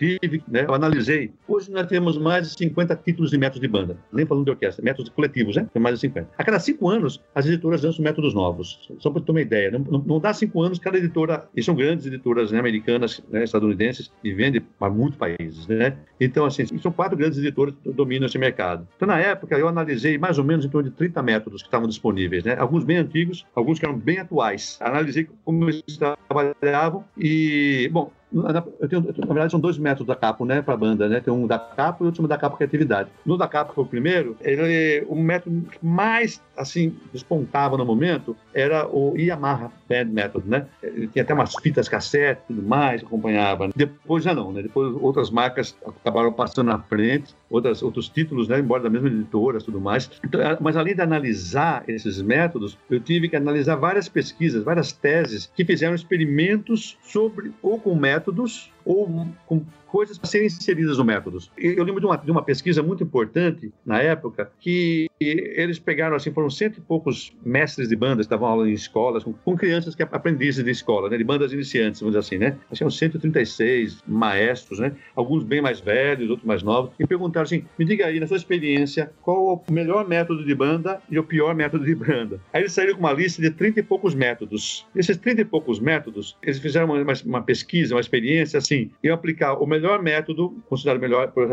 tive, 0.00 0.42
né, 0.48 0.64
eu 0.66 0.74
analisei. 0.74 1.30
Hoje 1.46 1.70
nós 1.70 1.86
temos 1.86 2.16
mais 2.16 2.48
de 2.48 2.56
50 2.56 2.96
títulos 2.96 3.30
de 3.30 3.36
métodos 3.36 3.60
de 3.60 3.68
banda, 3.68 3.98
nem 4.10 4.24
falando 4.24 4.46
de 4.46 4.50
orquestra, 4.50 4.82
métodos 4.82 5.10
coletivos, 5.10 5.56
né? 5.56 5.68
Tem 5.72 5.82
mais 5.82 5.96
de 5.96 6.00
50. 6.00 6.30
A 6.38 6.44
cada 6.44 6.58
cinco 6.58 6.88
anos, 6.88 7.22
as 7.34 7.44
editoras 7.44 7.82
lançam 7.82 8.02
métodos 8.02 8.32
novos. 8.32 8.90
Só 8.98 9.10
para 9.10 9.20
ter 9.20 9.30
uma 9.30 9.42
ideia, 9.42 9.70
não, 9.70 9.98
não, 9.98 10.18
dá 10.18 10.32
cinco 10.32 10.62
anos, 10.62 10.78
cada 10.78 10.96
editora, 10.96 11.46
e 11.54 11.62
são 11.62 11.74
grandes 11.74 12.06
editoras 12.06 12.50
né, 12.50 12.58
americanas, 12.58 13.22
né, 13.30 13.44
estadunidenses, 13.44 14.10
e 14.24 14.32
vendem 14.32 14.62
para 14.78 14.90
muitos 14.90 15.18
países, 15.18 15.66
né? 15.66 15.98
Então, 16.18 16.46
assim, 16.46 16.64
são 16.78 16.92
quatro 16.92 17.16
grandes 17.16 17.38
editoras 17.38 17.74
que 17.82 17.92
dominam 17.92 18.26
esse 18.26 18.38
mercado. 18.38 18.88
Então, 18.96 19.06
na 19.06 19.18
época, 19.18 19.58
eu 19.58 19.68
analisei 19.68 20.16
mais 20.16 20.38
ou 20.38 20.44
menos 20.44 20.64
em 20.64 20.68
torno 20.70 20.88
de 20.88 20.96
30 20.96 21.22
métodos 21.22 21.62
que 21.62 21.68
estavam 21.68 21.86
disponíveis, 21.86 22.44
né? 22.44 22.56
Alguns 22.58 22.84
bem 22.84 22.96
antigos, 22.96 23.46
alguns 23.54 23.78
que 23.78 23.84
eram 23.84 23.98
bem 23.98 24.18
atuais. 24.18 24.78
Analisei 24.80 25.28
como 25.44 25.68
eles 25.68 25.82
trabalhavam 26.28 27.04
e, 27.18 27.88
bom, 27.92 28.10
eu 28.32 28.88
tenho, 28.88 29.02
na 29.02 29.26
verdade, 29.26 29.50
são 29.50 29.60
dois 29.60 29.76
métodos 29.76 30.06
da 30.06 30.14
Capo, 30.14 30.44
né, 30.44 30.62
para 30.62 30.76
banda, 30.76 31.08
né? 31.08 31.20
Tem 31.20 31.32
um 31.32 31.46
da 31.46 31.58
Capo 31.58 32.04
e 32.04 32.06
outro 32.06 32.26
da 32.28 32.38
Capo 32.38 32.56
Criatividade. 32.56 33.10
No 33.26 33.36
da 33.36 33.48
Capo, 33.48 33.70
que 33.70 33.74
foi 33.74 33.84
o 33.84 33.86
primeiro, 33.86 34.36
ele, 34.40 35.04
o 35.08 35.16
método 35.16 35.62
que 35.62 35.84
mais, 35.84 36.40
assim, 36.56 36.94
despontava 37.12 37.76
no 37.76 37.84
momento 37.84 38.36
era 38.54 38.86
o 38.88 39.16
Yamaha 39.16 39.72
Band 39.88 40.04
Method, 40.06 40.48
né? 40.48 40.66
Ele 40.82 41.08
tinha 41.08 41.22
até 41.22 41.34
umas 41.34 41.54
fitas 41.60 41.88
cassete 41.88 42.42
e 42.44 42.54
tudo 42.54 42.66
mais, 42.66 43.02
acompanhava. 43.02 43.68
Depois 43.74 44.22
já 44.22 44.34
não, 44.34 44.52
né? 44.52 44.62
Depois 44.62 44.94
outras 45.00 45.30
marcas 45.30 45.76
acabaram 45.84 46.32
passando 46.32 46.68
na 46.68 46.78
frente, 46.78 47.34
outras, 47.48 47.82
outros 47.82 48.08
títulos, 48.08 48.46
né? 48.46 48.60
Embora 48.60 48.82
da 48.82 48.90
mesma 48.90 49.08
editora 49.08 49.58
e 49.58 49.62
tudo 49.62 49.80
mais. 49.80 50.10
Então, 50.24 50.40
mas 50.60 50.76
além 50.76 50.94
de 50.94 51.00
analisar 51.00 51.82
esses 51.88 52.22
métodos, 52.22 52.78
eu 52.88 53.00
tive 53.00 53.28
que 53.28 53.36
analisar 53.36 53.74
várias 53.76 54.08
pesquisas, 54.08 54.62
várias 54.62 54.92
teses 54.92 55.50
que 55.54 55.64
fizeram 55.64 55.94
experimentos 55.94 56.96
sobre 57.02 57.52
ou 57.62 57.80
com 57.80 57.94
métodos 57.94 58.19
métodos 58.20 58.70
ou 58.84 59.26
com 59.46 59.64
coisas 59.90 60.16
para 60.16 60.28
serem 60.28 60.46
inseridas 60.46 60.98
no 60.98 61.04
métodos. 61.04 61.50
Eu 61.58 61.84
lembro 61.84 62.00
de 62.00 62.06
uma, 62.06 62.16
de 62.16 62.30
uma 62.30 62.42
pesquisa 62.42 62.82
muito 62.82 63.02
importante 63.02 63.72
na 63.84 64.00
época 64.00 64.50
que 64.60 65.10
eles 65.20 65.78
pegaram 65.78 66.16
assim, 66.16 66.32
foram 66.32 66.48
cento 66.48 66.78
e 66.78 66.80
poucos 66.80 67.36
mestres 67.44 67.88
de 67.88 67.96
bandas 67.96 68.26
que 68.26 68.32
estavam 68.32 68.48
aula 68.48 68.68
em 68.68 68.72
escolas 68.72 69.22
com, 69.22 69.32
com 69.32 69.56
crianças 69.56 69.94
que 69.94 70.02
aprendizes 70.02 70.64
de 70.64 70.70
escola, 70.70 71.10
né, 71.10 71.18
de 71.18 71.24
bandas 71.24 71.52
iniciantes, 71.52 72.00
vamos 72.00 72.14
dizer 72.14 72.26
assim, 72.26 72.38
né? 72.38 72.56
Acho 72.70 72.84
que 72.84 72.90
136 72.90 74.02
maestros, 74.06 74.78
né? 74.78 74.92
Alguns 75.14 75.44
bem 75.44 75.60
mais 75.60 75.80
velhos, 75.80 76.30
outros 76.30 76.46
mais 76.46 76.62
novos, 76.62 76.92
e 76.98 77.06
perguntaram 77.06 77.44
assim: 77.44 77.64
me 77.78 77.84
diga 77.84 78.06
aí, 78.06 78.20
na 78.20 78.26
sua 78.26 78.36
experiência, 78.36 79.12
qual 79.22 79.64
o 79.68 79.72
melhor 79.72 80.08
método 80.08 80.44
de 80.44 80.54
banda 80.54 81.00
e 81.10 81.18
o 81.18 81.24
pior 81.24 81.54
método 81.54 81.84
de 81.84 81.94
banda? 81.94 82.40
Aí 82.52 82.62
eles 82.62 82.72
saíram 82.72 82.94
com 82.94 83.00
uma 83.00 83.12
lista 83.12 83.42
de 83.42 83.50
30 83.50 83.80
e 83.80 83.82
poucos 83.82 84.14
métodos. 84.14 84.86
Esses 84.94 85.16
30 85.16 85.42
e 85.42 85.44
poucos 85.44 85.80
métodos, 85.80 86.36
eles 86.42 86.58
fizeram 86.58 86.86
uma, 86.86 87.12
uma 87.24 87.42
pesquisa, 87.42 87.94
uma 87.94 88.00
experiência 88.00 88.60
assim, 88.70 88.90
iam 89.02 89.14
aplicar 89.14 89.54
o 89.54 89.66
melhor 89.66 90.00
método, 90.00 90.54
considerado 90.68 91.00
melhor 91.00 91.32
por 91.32 91.48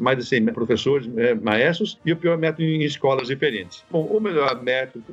mais 0.00 0.18
de 0.18 0.24
100 0.24 0.46
professores, 0.46 1.08
é, 1.16 1.34
maestros, 1.34 1.98
e 2.04 2.12
o 2.12 2.16
pior 2.16 2.36
método 2.36 2.64
em 2.64 2.82
escolas 2.82 3.28
diferentes. 3.28 3.84
Bom, 3.90 4.04
o 4.04 4.20
melhor 4.20 4.62
método, 4.62 5.04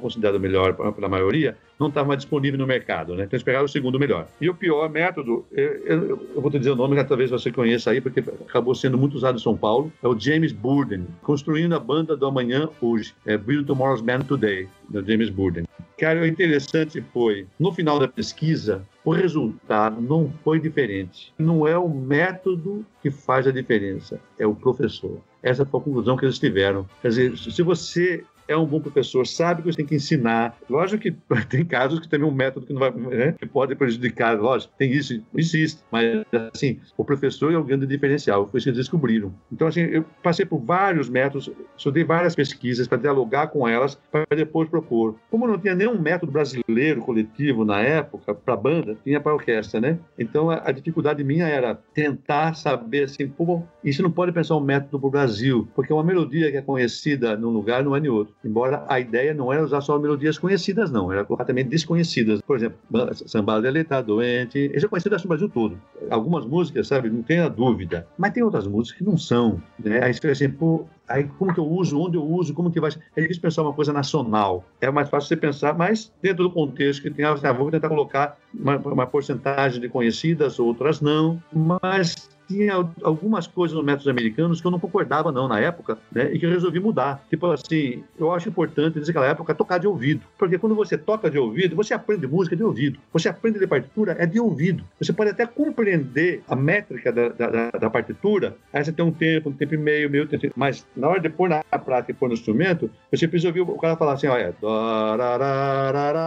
considerado 0.00 0.38
melhor 0.38 0.74
pela 0.92 1.08
maioria, 1.08 1.56
não 1.78 1.88
estava 1.88 2.16
disponível 2.16 2.58
no 2.58 2.66
mercado, 2.66 3.16
né? 3.16 3.24
Então 3.24 3.36
eles 3.36 3.42
pegaram 3.42 3.64
o 3.64 3.68
segundo 3.68 3.98
melhor. 3.98 4.28
E 4.40 4.48
o 4.48 4.54
pior 4.54 4.88
método, 4.88 5.44
eu, 5.50 5.72
eu, 5.84 6.28
eu 6.36 6.40
vou 6.40 6.50
te 6.50 6.58
dizer 6.58 6.70
o 6.70 6.76
nome 6.76 6.96
que 6.96 7.04
talvez 7.04 7.30
você 7.30 7.50
conheça 7.50 7.90
aí, 7.90 8.00
porque 8.00 8.20
acabou 8.20 8.74
sendo 8.74 8.96
muito 8.96 9.16
usado 9.16 9.36
em 9.36 9.42
São 9.42 9.56
Paulo, 9.56 9.92
é 10.02 10.06
o 10.06 10.18
James 10.18 10.52
Burden, 10.52 11.06
construindo 11.22 11.74
a 11.74 11.80
banda 11.80 12.16
do 12.16 12.26
amanhã 12.26 12.68
hoje, 12.80 13.14
é 13.26 13.36
Build 13.36 13.66
Tomorrow's 13.66 14.00
Band 14.00 14.20
Today, 14.20 14.68
do 14.88 15.04
James 15.04 15.30
Burden. 15.30 15.64
Cara, 15.98 16.20
o 16.20 16.26
interessante 16.26 17.02
foi, 17.12 17.46
no 17.58 17.72
final 17.72 17.98
da 17.98 18.08
pesquisa, 18.08 18.86
o 19.04 19.10
resultado 19.10 20.00
não 20.00 20.32
foi 20.44 20.60
diferente. 20.60 21.32
Não 21.38 21.66
é 21.66 21.76
o 21.76 21.88
método 21.88 22.84
que 23.02 23.10
faz 23.10 23.46
a 23.46 23.52
diferença, 23.52 24.20
é 24.38 24.46
o 24.46 24.54
professor. 24.54 25.18
Essa 25.42 25.66
foi 25.66 25.80
a 25.80 25.82
conclusão 25.82 26.16
que 26.16 26.24
eles 26.24 26.38
tiveram. 26.38 26.86
Quer 27.00 27.08
dizer, 27.08 27.36
se 27.36 27.62
você 27.62 28.24
é 28.48 28.56
um 28.56 28.66
bom 28.66 28.80
professor, 28.80 29.26
sabe 29.26 29.62
que 29.62 29.76
tem 29.76 29.86
que 29.86 29.94
ensinar. 29.94 30.56
Lógico 30.68 31.02
que 31.02 31.12
tem 31.48 31.64
casos 31.64 32.00
que 32.00 32.08
tem 32.08 32.22
um 32.22 32.30
método 32.30 32.66
que 32.66 32.72
não 32.72 32.80
vai, 32.80 32.90
né, 32.90 33.32
que 33.38 33.46
pode 33.46 33.74
prejudicar, 33.74 34.38
lógico, 34.38 34.72
tem 34.76 34.92
isso, 34.92 35.22
existe, 35.34 35.82
mas 35.90 36.24
assim, 36.54 36.78
o 36.96 37.04
professor 37.04 37.52
é 37.52 37.56
o 37.56 37.64
grande 37.64 37.86
diferencial, 37.86 38.48
foi 38.48 38.58
isso 38.58 38.64
que 38.64 38.70
eles 38.70 38.78
descobriram. 38.78 39.32
Então, 39.50 39.68
assim, 39.68 39.80
eu 39.80 40.04
passei 40.22 40.44
por 40.44 40.58
vários 40.58 41.08
métodos, 41.08 41.50
estudei 41.76 42.04
várias 42.04 42.34
pesquisas 42.34 42.86
para 42.86 42.98
dialogar 42.98 43.48
com 43.48 43.66
elas, 43.66 43.98
para 44.10 44.24
depois 44.36 44.68
propor. 44.68 45.16
Como 45.30 45.46
não 45.46 45.58
tinha 45.58 45.74
nenhum 45.74 46.00
método 46.00 46.32
brasileiro 46.32 47.00
coletivo 47.00 47.64
na 47.64 47.80
época, 47.80 48.34
para 48.34 48.56
banda, 48.56 48.96
tinha 49.04 49.20
para 49.20 49.34
orquestra, 49.34 49.80
né? 49.80 49.98
Então, 50.18 50.50
a, 50.50 50.62
a, 50.64 50.72
dificuldade 50.72 51.22
minha 51.24 51.46
era 51.46 51.74
tentar 51.94 52.54
saber, 52.54 53.04
assim, 53.04 53.28
pô, 53.28 53.62
isso 53.84 54.02
não 54.02 54.10
pode 54.10 54.32
pensar 54.32 54.56
um 54.56 54.60
método 54.60 54.98
para 54.98 55.08
o 55.08 55.10
Brasil, 55.10 55.68
porque 55.74 55.92
uma 55.92 56.04
melodia 56.04 56.50
que 56.50 56.56
é 56.56 56.62
conhecida 56.62 57.36
num 57.36 57.50
lugar 57.50 57.82
não 57.82 57.96
é 57.96 58.00
em 58.00 58.08
outro. 58.08 58.34
Embora 58.44 58.84
a 58.88 58.98
ideia 58.98 59.32
não 59.32 59.52
era 59.52 59.62
usar 59.62 59.80
só 59.80 59.98
melodias 59.98 60.38
conhecidas, 60.38 60.90
não, 60.90 61.12
era 61.12 61.24
colocar 61.24 61.44
também 61.44 61.64
desconhecidas. 61.64 62.40
Por 62.42 62.56
exemplo, 62.56 62.78
Samba 63.26 63.60
dele 63.60 63.84
tá 63.84 64.00
doente, 64.00 64.70
esse 64.74 64.84
é 64.84 64.88
conhecido 64.88 65.16
no 65.16 65.28
Brasil 65.28 65.48
todo. 65.48 65.78
Algumas 66.10 66.44
músicas, 66.44 66.88
sabe, 66.88 67.10
não 67.10 67.22
tem 67.22 67.38
a 67.38 67.48
dúvida. 67.48 68.06
Mas 68.18 68.32
tem 68.32 68.42
outras 68.42 68.66
músicas 68.66 68.98
que 68.98 69.04
não 69.04 69.16
são. 69.16 69.62
Né? 69.78 70.02
Aí 70.02 70.12
você 70.12 70.28
assim, 70.28 70.48
pô, 70.48 70.86
aí 71.08 71.24
como 71.38 71.52
que 71.52 71.60
eu 71.60 71.68
uso, 71.68 71.98
onde 72.00 72.16
eu 72.16 72.24
uso, 72.24 72.54
como 72.54 72.70
que 72.70 72.80
vai. 72.80 72.90
É 73.16 73.20
difícil 73.20 73.42
pensar 73.42 73.62
uma 73.62 73.72
coisa 73.72 73.92
nacional. 73.92 74.64
É 74.80 74.90
mais 74.90 75.08
fácil 75.08 75.28
você 75.28 75.36
pensar, 75.36 75.76
mas 75.76 76.12
dentro 76.20 76.44
do 76.44 76.50
contexto 76.50 77.02
que 77.02 77.10
tem, 77.10 77.24
ah, 77.24 77.34
vou 77.52 77.70
tentar 77.70 77.88
colocar 77.88 78.36
uma, 78.52 78.76
uma 78.78 79.06
porcentagem 79.06 79.80
de 79.80 79.88
conhecidas, 79.88 80.58
outras 80.58 81.00
não. 81.00 81.42
Mas 81.52 82.28
tinha 82.52 82.74
algumas 83.02 83.46
coisas 83.46 83.76
no 83.76 83.82
métodos 83.82 84.08
americanos 84.08 84.60
que 84.60 84.66
eu 84.66 84.70
não 84.70 84.78
concordava 84.78 85.32
não 85.32 85.48
na 85.48 85.58
época, 85.58 85.98
né, 86.12 86.32
e 86.32 86.38
que 86.38 86.46
eu 86.46 86.50
resolvi 86.50 86.78
mudar. 86.78 87.24
Tipo 87.30 87.46
assim, 87.46 88.04
eu 88.18 88.32
acho 88.32 88.48
importante 88.48 89.00
naquela 89.00 89.26
época 89.26 89.54
tocar 89.54 89.78
de 89.78 89.86
ouvido, 89.86 90.22
porque 90.38 90.58
quando 90.58 90.74
você 90.74 90.98
toca 90.98 91.30
de 91.30 91.38
ouvido, 91.38 91.74
você 91.74 91.94
aprende 91.94 92.26
música 92.26 92.54
de 92.54 92.62
ouvido, 92.62 92.98
você 93.12 93.28
aprende 93.28 93.58
de 93.58 93.66
partitura 93.66 94.16
é 94.18 94.26
de 94.26 94.38
ouvido. 94.38 94.84
Você 95.00 95.12
pode 95.12 95.30
até 95.30 95.46
compreender 95.46 96.42
a 96.48 96.54
métrica 96.54 97.10
da, 97.10 97.28
da, 97.28 97.70
da 97.70 97.90
partitura, 97.90 98.56
aí 98.72 98.84
você 98.84 98.92
tem 98.92 99.04
um 99.04 99.12
tempo, 99.12 99.48
um 99.48 99.52
tempo 99.52 99.74
e 99.74 99.78
meio, 99.78 100.10
meio 100.10 100.26
tempo, 100.26 100.52
mas 100.54 100.86
na 100.94 101.08
hora 101.08 101.20
de 101.20 101.28
pôr 101.28 101.48
na 101.48 101.62
prática 101.62 102.12
e 102.12 102.14
pôr 102.14 102.28
no 102.28 102.34
instrumento, 102.34 102.90
você 103.10 103.26
precisa 103.26 103.48
ouvir 103.48 103.60
o 103.60 103.78
cara 103.78 103.96
falar 103.96 104.12
assim, 104.14 104.26
olha, 104.26 104.54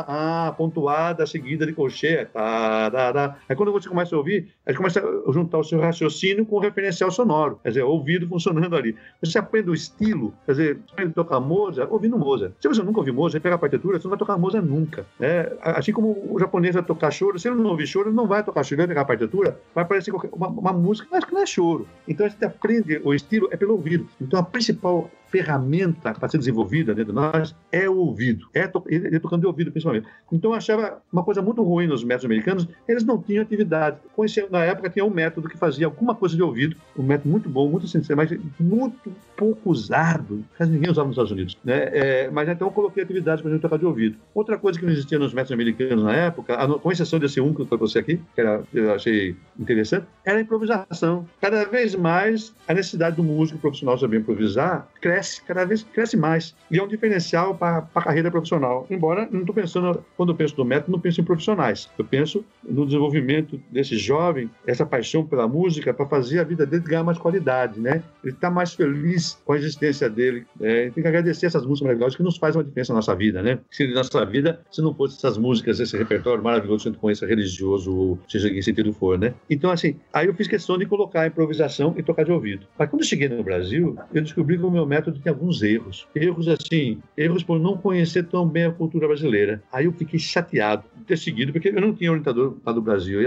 ah, 0.07 0.53
pontuada 0.57 1.26
seguida 1.26 1.65
de 1.65 1.73
colcheia, 1.73 2.30
aí 2.36 3.55
quando 3.55 3.71
você 3.71 3.88
começa 3.88 4.15
a 4.15 4.17
ouvir, 4.17 4.47
aí 4.65 4.73
começa 4.73 4.99
a 4.99 5.32
juntar 5.32 5.59
o 5.59 5.63
seu 5.63 5.80
raciocínio 5.80 6.14
raciocínio 6.16 6.45
com 6.45 6.55
o 6.55 6.59
referencial 6.59 7.11
sonoro, 7.11 7.59
quer 7.61 7.70
dizer, 7.70 7.84
ouvido 7.84 8.28
funcionando 8.28 8.76
ali. 8.76 8.95
Você 9.22 9.38
aprende 9.38 9.70
o 9.70 9.74
estilo, 9.74 10.34
quer 10.45 10.53
dizer, 10.53 10.76
você 10.76 10.93
aprende 10.93 11.11
a 11.11 11.16
tocar 11.16 11.39
Mozart 11.39 11.91
ouvindo 11.91 12.18
Mozart. 12.18 12.53
Se 12.59 12.68
você 12.68 12.82
nunca 12.82 12.99
ouviu 12.99 13.13
Mozart, 13.13 13.43
pega 13.43 13.55
a 13.55 13.59
partitura, 13.59 13.99
você 13.99 14.05
não 14.05 14.11
vai 14.11 14.20
tocar 14.20 14.38
Mozart 14.38 14.66
nunca. 14.66 15.05
É, 15.20 15.55
assim 15.61 15.91
como 15.91 16.18
o 16.30 16.39
japonês 16.39 16.74
vai 16.74 16.84
tocar 16.84 17.11
choro, 17.11 17.38
se 17.38 17.47
ele 17.47 17.57
não 17.57 17.70
ouvir 17.70 17.88
choro, 17.88 18.09
ele 18.09 18.16
não 18.16 18.28
vai 18.28 18.43
tocar 18.43 18.63
choro, 18.63 18.82
ele 18.82 18.88
vai 18.88 18.88
pegar 18.88 19.01
a 19.01 19.05
partitura, 19.05 19.59
vai 19.74 19.86
parecer 19.86 20.11
uma, 20.11 20.47
uma 20.47 20.74
música, 20.74 21.07
mas 21.11 21.26
que 21.26 21.34
não 21.34 21.41
é 21.41 21.45
choro. 21.45 21.88
Então 22.07 22.26
a 22.26 22.30
gente 22.30 22.43
aprende 22.43 23.01
o 23.03 23.13
estilo 23.13 23.49
é 23.51 23.57
pelo 23.57 23.74
ouvido. 23.74 24.07
Então 24.22 24.39
a 24.39 24.43
principal 24.43 25.09
ferramenta 25.28 26.13
para 26.13 26.30
ser 26.30 26.38
desenvolvida 26.38 26.93
dentro 26.93 27.13
de 27.13 27.19
nós 27.19 27.55
é 27.71 27.89
o 27.89 27.97
ouvido, 27.97 28.47
é 28.53 28.67
to 28.67 28.84
tocando 29.21 29.41
de 29.41 29.47
ouvido 29.47 29.71
principalmente. 29.71 30.07
Então 30.32 30.51
eu 30.51 30.55
achava 30.55 31.01
uma 31.11 31.23
coisa 31.23 31.41
muito 31.41 31.61
ruim 31.63 31.88
nos 31.88 32.03
métodos 32.03 32.26
americanos, 32.26 32.67
eles 32.88 33.03
não 33.03 33.21
tinham 33.21 33.43
atividade. 33.43 33.97
Conhecia, 34.15 34.47
na 34.49 34.63
época 34.63 34.89
tinha 34.89 35.03
um 35.03 35.09
método 35.09 35.49
que 35.49 35.57
fazia 35.57 35.86
alguma 35.86 36.15
coisa 36.15 36.36
de 36.36 36.43
ouvido, 36.43 36.76
um 36.97 37.03
método 37.03 37.30
muito 37.30 37.49
bom, 37.49 37.69
muito 37.69 37.88
sincero, 37.88 38.17
mas 38.17 38.30
muito 38.59 39.11
pouco 39.36 39.69
usado, 39.69 40.43
quase 40.57 40.71
ninguém 40.71 40.89
usava 40.89 41.07
nos 41.07 41.15
Estados 41.15 41.31
Unidos. 41.31 41.57
Né? 41.63 41.89
É, 41.91 42.29
mas 42.31 42.47
então 42.49 42.67
eu 42.67 42.71
coloquei 42.71 43.03
atividades 43.03 43.41
para 43.41 43.51
a 43.51 43.53
gente 43.53 43.61
tocar 43.61 43.77
de 43.77 43.86
ouvido. 43.86 44.17
Outra 44.33 44.57
coisa 44.57 44.79
que 44.79 44.86
não 44.86 44.91
existia 44.91 45.19
nos 45.19 45.33
métodos 45.33 45.53
americanos 45.53 46.03
na 46.03 46.13
época, 46.13 46.55
com 46.79 46.91
exceção 46.91 47.19
desse 47.19 47.39
um 47.41 47.53
que 47.53 47.61
eu 47.61 47.65
trouxe 47.65 47.99
aqui, 47.99 48.19
que 48.33 48.41
era, 48.41 48.63
eu 48.73 48.93
achei 48.93 49.36
interessante, 49.59 50.05
era 50.23 50.38
a 50.38 50.41
improvisação. 50.41 51.27
Cada 51.41 51.65
vez 51.65 51.95
mais 51.95 52.53
a 52.67 52.73
necessidade 52.73 53.15
do 53.15 53.23
músico 53.23 53.59
profissional 53.59 53.97
saber 53.97 54.19
improvisar 54.19 54.88
cresce, 55.01 55.41
cada 55.43 55.65
vez 55.65 55.83
cresce 55.83 56.17
mais. 56.17 56.55
E 56.69 56.79
é 56.79 56.83
um 56.83 56.88
diferencial 56.88 57.55
para 57.55 57.88
a 57.93 58.01
carreira 58.01 58.31
profissional. 58.31 58.86
Embora 58.89 59.27
não 59.31 59.41
estou 59.41 59.53
pensando, 59.53 60.03
quando 60.17 60.31
eu 60.31 60.36
penso 60.36 60.55
no 60.57 60.65
método, 60.65 60.91
não 60.91 60.99
penso 60.99 61.21
em 61.21 61.23
profissionais. 61.23 61.89
Eu 61.97 62.05
penso 62.05 62.43
no 62.63 62.86
desenvolvimento 62.86 63.59
desse 63.71 63.97
jovem, 63.97 64.49
essa 64.65 64.86
paixão 64.86 65.25
pela 65.25 65.47
música, 65.47 65.93
para 65.93 66.05
fazer 66.05 66.39
a 66.39 66.43
vida 66.43 66.65
dele 66.65 66.83
ganhar 66.83 67.03
mais 67.03 67.17
qualidade, 67.17 67.79
né? 67.79 68.03
Ele 68.23 68.33
está 68.33 68.49
mais 68.49 68.73
feliz 68.73 69.24
com 69.45 69.53
a 69.53 69.57
existência 69.57 70.09
dele. 70.09 70.45
Né? 70.59 70.89
Tem 70.91 71.03
que 71.03 71.07
agradecer 71.07 71.45
essas 71.45 71.65
músicas 71.65 71.88
maravilhosas 71.88 72.15
que 72.15 72.23
nos 72.23 72.38
fazem 72.38 72.59
uma 72.59 72.63
diferença 72.63 72.93
na 72.93 72.97
nossa 72.97 73.15
vida, 73.15 73.41
né? 73.41 73.59
Se 73.71 73.88
na 73.88 73.95
nossa 73.95 74.26
vida, 74.26 74.61
se 74.71 74.82
não 74.82 74.93
fosse 74.93 75.17
essas 75.17 75.38
músicas, 75.38 75.80
esse 75.80 75.97
repertório 75.97 76.43
maravilhoso 76.43 76.84
que 76.84 77.07
a 77.07 77.11
gente 77.11 77.26
religioso, 77.26 78.17
seja, 78.28 78.49
em 78.49 78.61
sentido 78.61 78.91
for, 78.93 79.17
né? 79.17 79.34
Então, 79.49 79.71
assim, 79.71 79.95
aí 80.13 80.28
eu 80.28 80.34
fiz 80.34 80.47
questão 80.47 80.78
de 80.78 80.86
colocar 80.86 81.21
a 81.21 81.28
improvisação 81.28 81.93
e 81.97 82.03
tocar 82.03 82.23
de 82.23 82.32
ouvido. 82.32 82.67
Mas 82.78 82.89
quando 82.89 83.01
eu 83.01 83.07
cheguei 83.07 83.30
no 83.30 83.43
Brasil, 83.43 83.97
eu 84.13 84.21
descobri 84.21 84.57
que 84.57 84.63
o 84.63 84.71
meu 84.71 84.86
método 84.86 85.19
tinha 85.19 85.32
alguns 85.32 85.61
erros. 85.61 86.07
Erros, 86.15 86.47
assim, 86.47 86.99
erros 87.17 87.43
por 87.43 87.59
não 87.59 87.78
conhecer 87.78 88.23
tão 88.23 88.47
bem 88.47 88.65
a 88.65 88.71
cultura 88.71 89.07
brasileira. 89.07 89.61
Aí 89.71 89.86
eu 89.86 89.91
fiquei 89.93 90.19
chateado 90.19 90.84
de 90.95 91.05
ter 91.05 91.17
seguido, 91.17 91.51
porque 91.51 91.69
eu 91.69 91.82
não 91.82 91.93
tinha 91.93 92.11
orientador 92.11 92.57
lá 92.65 92.71
do 92.71 92.82
Brasil. 92.82 93.19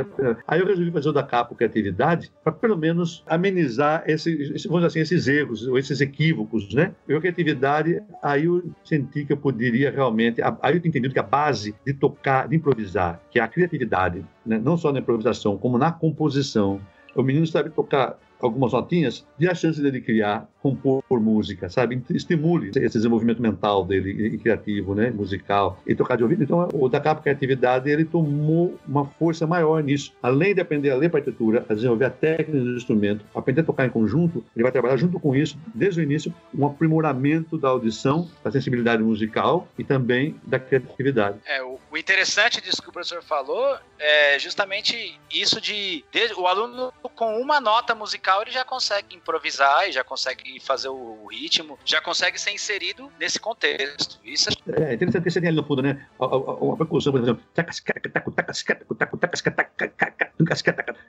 Aí 0.46 0.60
eu 0.60 0.66
resolvi 0.66 0.90
fazer 0.90 1.08
o 1.08 1.12
da 1.12 1.22
Capo 1.22 1.54
Criatividade 1.54 2.30
para 2.42 2.52
pelo 2.52 2.76
menos 2.76 3.22
amenizar 3.26 4.04
esse, 4.06 4.34
vamos 4.66 4.80
dizer 4.80 4.86
assim, 4.86 5.00
esses 5.00 5.28
erros, 5.28 5.66
ou 5.66 5.78
esses 5.78 5.87
equívocos, 6.00 6.72
né? 6.72 6.94
Eu, 7.06 7.20
criatividade, 7.20 8.02
aí 8.22 8.44
eu 8.44 8.70
senti 8.84 9.24
que 9.24 9.32
eu 9.32 9.36
poderia 9.36 9.90
realmente, 9.90 10.40
aí 10.62 10.74
eu 10.74 10.78
entendi 10.78 11.08
que 11.10 11.18
a 11.18 11.22
base 11.22 11.74
de 11.84 11.92
tocar, 11.92 12.48
de 12.48 12.56
improvisar, 12.56 13.20
que 13.30 13.38
é 13.38 13.42
a 13.42 13.48
criatividade, 13.48 14.24
né? 14.44 14.60
não 14.62 14.76
só 14.76 14.92
na 14.92 15.00
improvisação, 15.00 15.56
como 15.56 15.78
na 15.78 15.92
composição. 15.92 16.80
O 17.14 17.22
menino 17.22 17.46
sabe 17.46 17.70
tocar 17.70 18.18
algumas 18.40 18.72
notinhas, 18.72 19.26
e 19.38 19.48
a 19.48 19.54
chance 19.54 19.82
dele 19.82 20.00
criar 20.00 20.48
compor 20.76 21.20
música, 21.20 21.68
sabe? 21.68 22.02
Estimule 22.10 22.70
esse 22.70 22.98
desenvolvimento 22.98 23.40
mental 23.40 23.84
dele 23.84 24.10
e 24.34 24.38
criativo, 24.38 24.94
né? 24.94 25.10
Musical 25.10 25.80
e 25.86 25.94
tocar 25.94 26.16
de 26.16 26.22
ouvido. 26.22 26.42
Então, 26.42 26.68
o 26.72 26.88
da 26.88 27.00
capa 27.00 27.22
criatividade 27.22 27.90
ele 27.90 28.04
tomou 28.04 28.78
uma 28.86 29.04
força 29.04 29.46
maior 29.46 29.82
nisso. 29.82 30.12
Além 30.22 30.54
de 30.54 30.60
aprender 30.60 30.90
a 30.90 30.96
ler 30.96 31.10
partitura, 31.10 31.64
a 31.68 31.74
desenvolver 31.74 32.06
a 32.06 32.10
técnica 32.10 32.52
do 32.52 32.76
instrumento, 32.76 33.24
aprender 33.34 33.60
a 33.60 33.64
tocar 33.64 33.86
em 33.86 33.90
conjunto, 33.90 34.44
ele 34.54 34.62
vai 34.62 34.72
trabalhar 34.72 34.96
junto 34.96 35.18
com 35.18 35.34
isso, 35.34 35.58
desde 35.74 36.00
o 36.00 36.02
início, 36.02 36.32
um 36.54 36.66
aprimoramento 36.66 37.58
da 37.58 37.68
audição, 37.68 38.28
da 38.42 38.50
sensibilidade 38.50 39.02
musical 39.02 39.68
e 39.78 39.84
também 39.84 40.34
da 40.44 40.58
criatividade. 40.58 41.38
É, 41.46 41.62
o, 41.62 41.78
interessante 41.96 42.60
disso 42.60 42.80
que 42.80 42.88
o 42.88 42.92
professor 42.92 43.22
falou 43.22 43.76
é 43.98 44.38
justamente 44.38 45.18
isso 45.30 45.60
de, 45.60 46.04
de 46.12 46.32
o 46.36 46.46
aluno 46.46 46.92
com 47.14 47.40
uma 47.40 47.60
nota 47.60 47.94
musical 47.94 48.42
ele 48.42 48.50
já 48.50 48.64
consegue 48.64 49.16
improvisar 49.16 49.88
e 49.88 49.92
já 49.92 50.04
consegue 50.04 50.57
fazer 50.60 50.88
o 50.88 51.26
ritmo, 51.30 51.78
já 51.84 52.00
consegue 52.00 52.40
ser 52.40 52.52
inserido 52.52 53.10
nesse 53.18 53.38
contexto. 53.38 54.18
Isso 54.24 54.50
é, 54.50 54.90
é 54.90 54.94
interessante 54.94 55.24
que 55.24 55.40
tem 55.40 55.48
ali 55.48 55.56
no 55.56 55.64
fundo, 55.64 55.82
né? 55.82 56.06
Uma 56.18 56.76
percussão, 56.76 57.12
por 57.12 57.22
exemplo. 57.22 57.42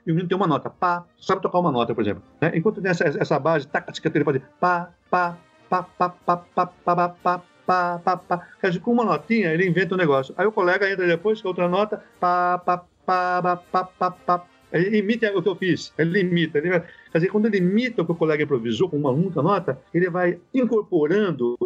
E 0.06 0.10
o 0.10 0.14
menino 0.14 0.28
tem 0.28 0.36
uma 0.36 0.46
nota, 0.46 0.70
pá, 0.70 1.04
sabe 1.20 1.42
tocar 1.42 1.58
uma 1.58 1.70
nota, 1.70 1.94
por 1.94 2.02
exemplo. 2.02 2.22
Né? 2.40 2.52
Enquanto 2.54 2.80
tem 2.80 2.90
essa, 2.90 3.04
essa 3.04 3.38
base, 3.38 3.68
ele 4.14 4.24
pode 4.24 4.40
pá, 4.58 4.90
pá, 5.10 5.38
pá, 5.68 5.82
pá, 5.82 6.08
pá, 6.08 6.36
pá, 6.36 6.66
pá, 6.66 7.08
pá, 7.08 7.42
pá, 7.66 7.98
pá, 7.98 8.16
pá. 8.16 8.48
Quer 8.60 8.78
com 8.80 8.92
uma 8.92 9.04
notinha, 9.04 9.52
ele 9.52 9.66
inventa 9.66 9.94
um 9.94 9.98
negócio. 9.98 10.34
Aí 10.36 10.46
o 10.46 10.52
colega 10.52 10.90
entra 10.90 11.06
depois 11.06 11.40
com 11.40 11.48
outra 11.48 11.68
nota, 11.68 12.02
pá, 12.18 12.58
pá, 12.58 12.78
pá, 13.06 13.42
pá, 13.42 13.56
pá, 13.56 13.84
pá, 13.84 14.10
pá. 14.10 14.44
Ele 14.72 14.98
imita 14.98 15.36
o 15.36 15.42
que 15.42 15.48
eu 15.48 15.56
fiz. 15.56 15.92
Ele 15.98 16.20
imita. 16.20 16.58
Ele. 16.58 16.70
Quer 16.70 17.18
dizer, 17.18 17.28
quando 17.28 17.46
ele 17.46 17.58
imita 17.58 18.02
o 18.02 18.06
que 18.06 18.12
o 18.12 18.16
colega 18.16 18.42
improvisou 18.42 18.88
com 18.88 18.96
uma 18.96 19.10
única 19.10 19.42
nota, 19.42 19.78
ele 19.92 20.08
vai 20.08 20.38
incorporando 20.54 21.58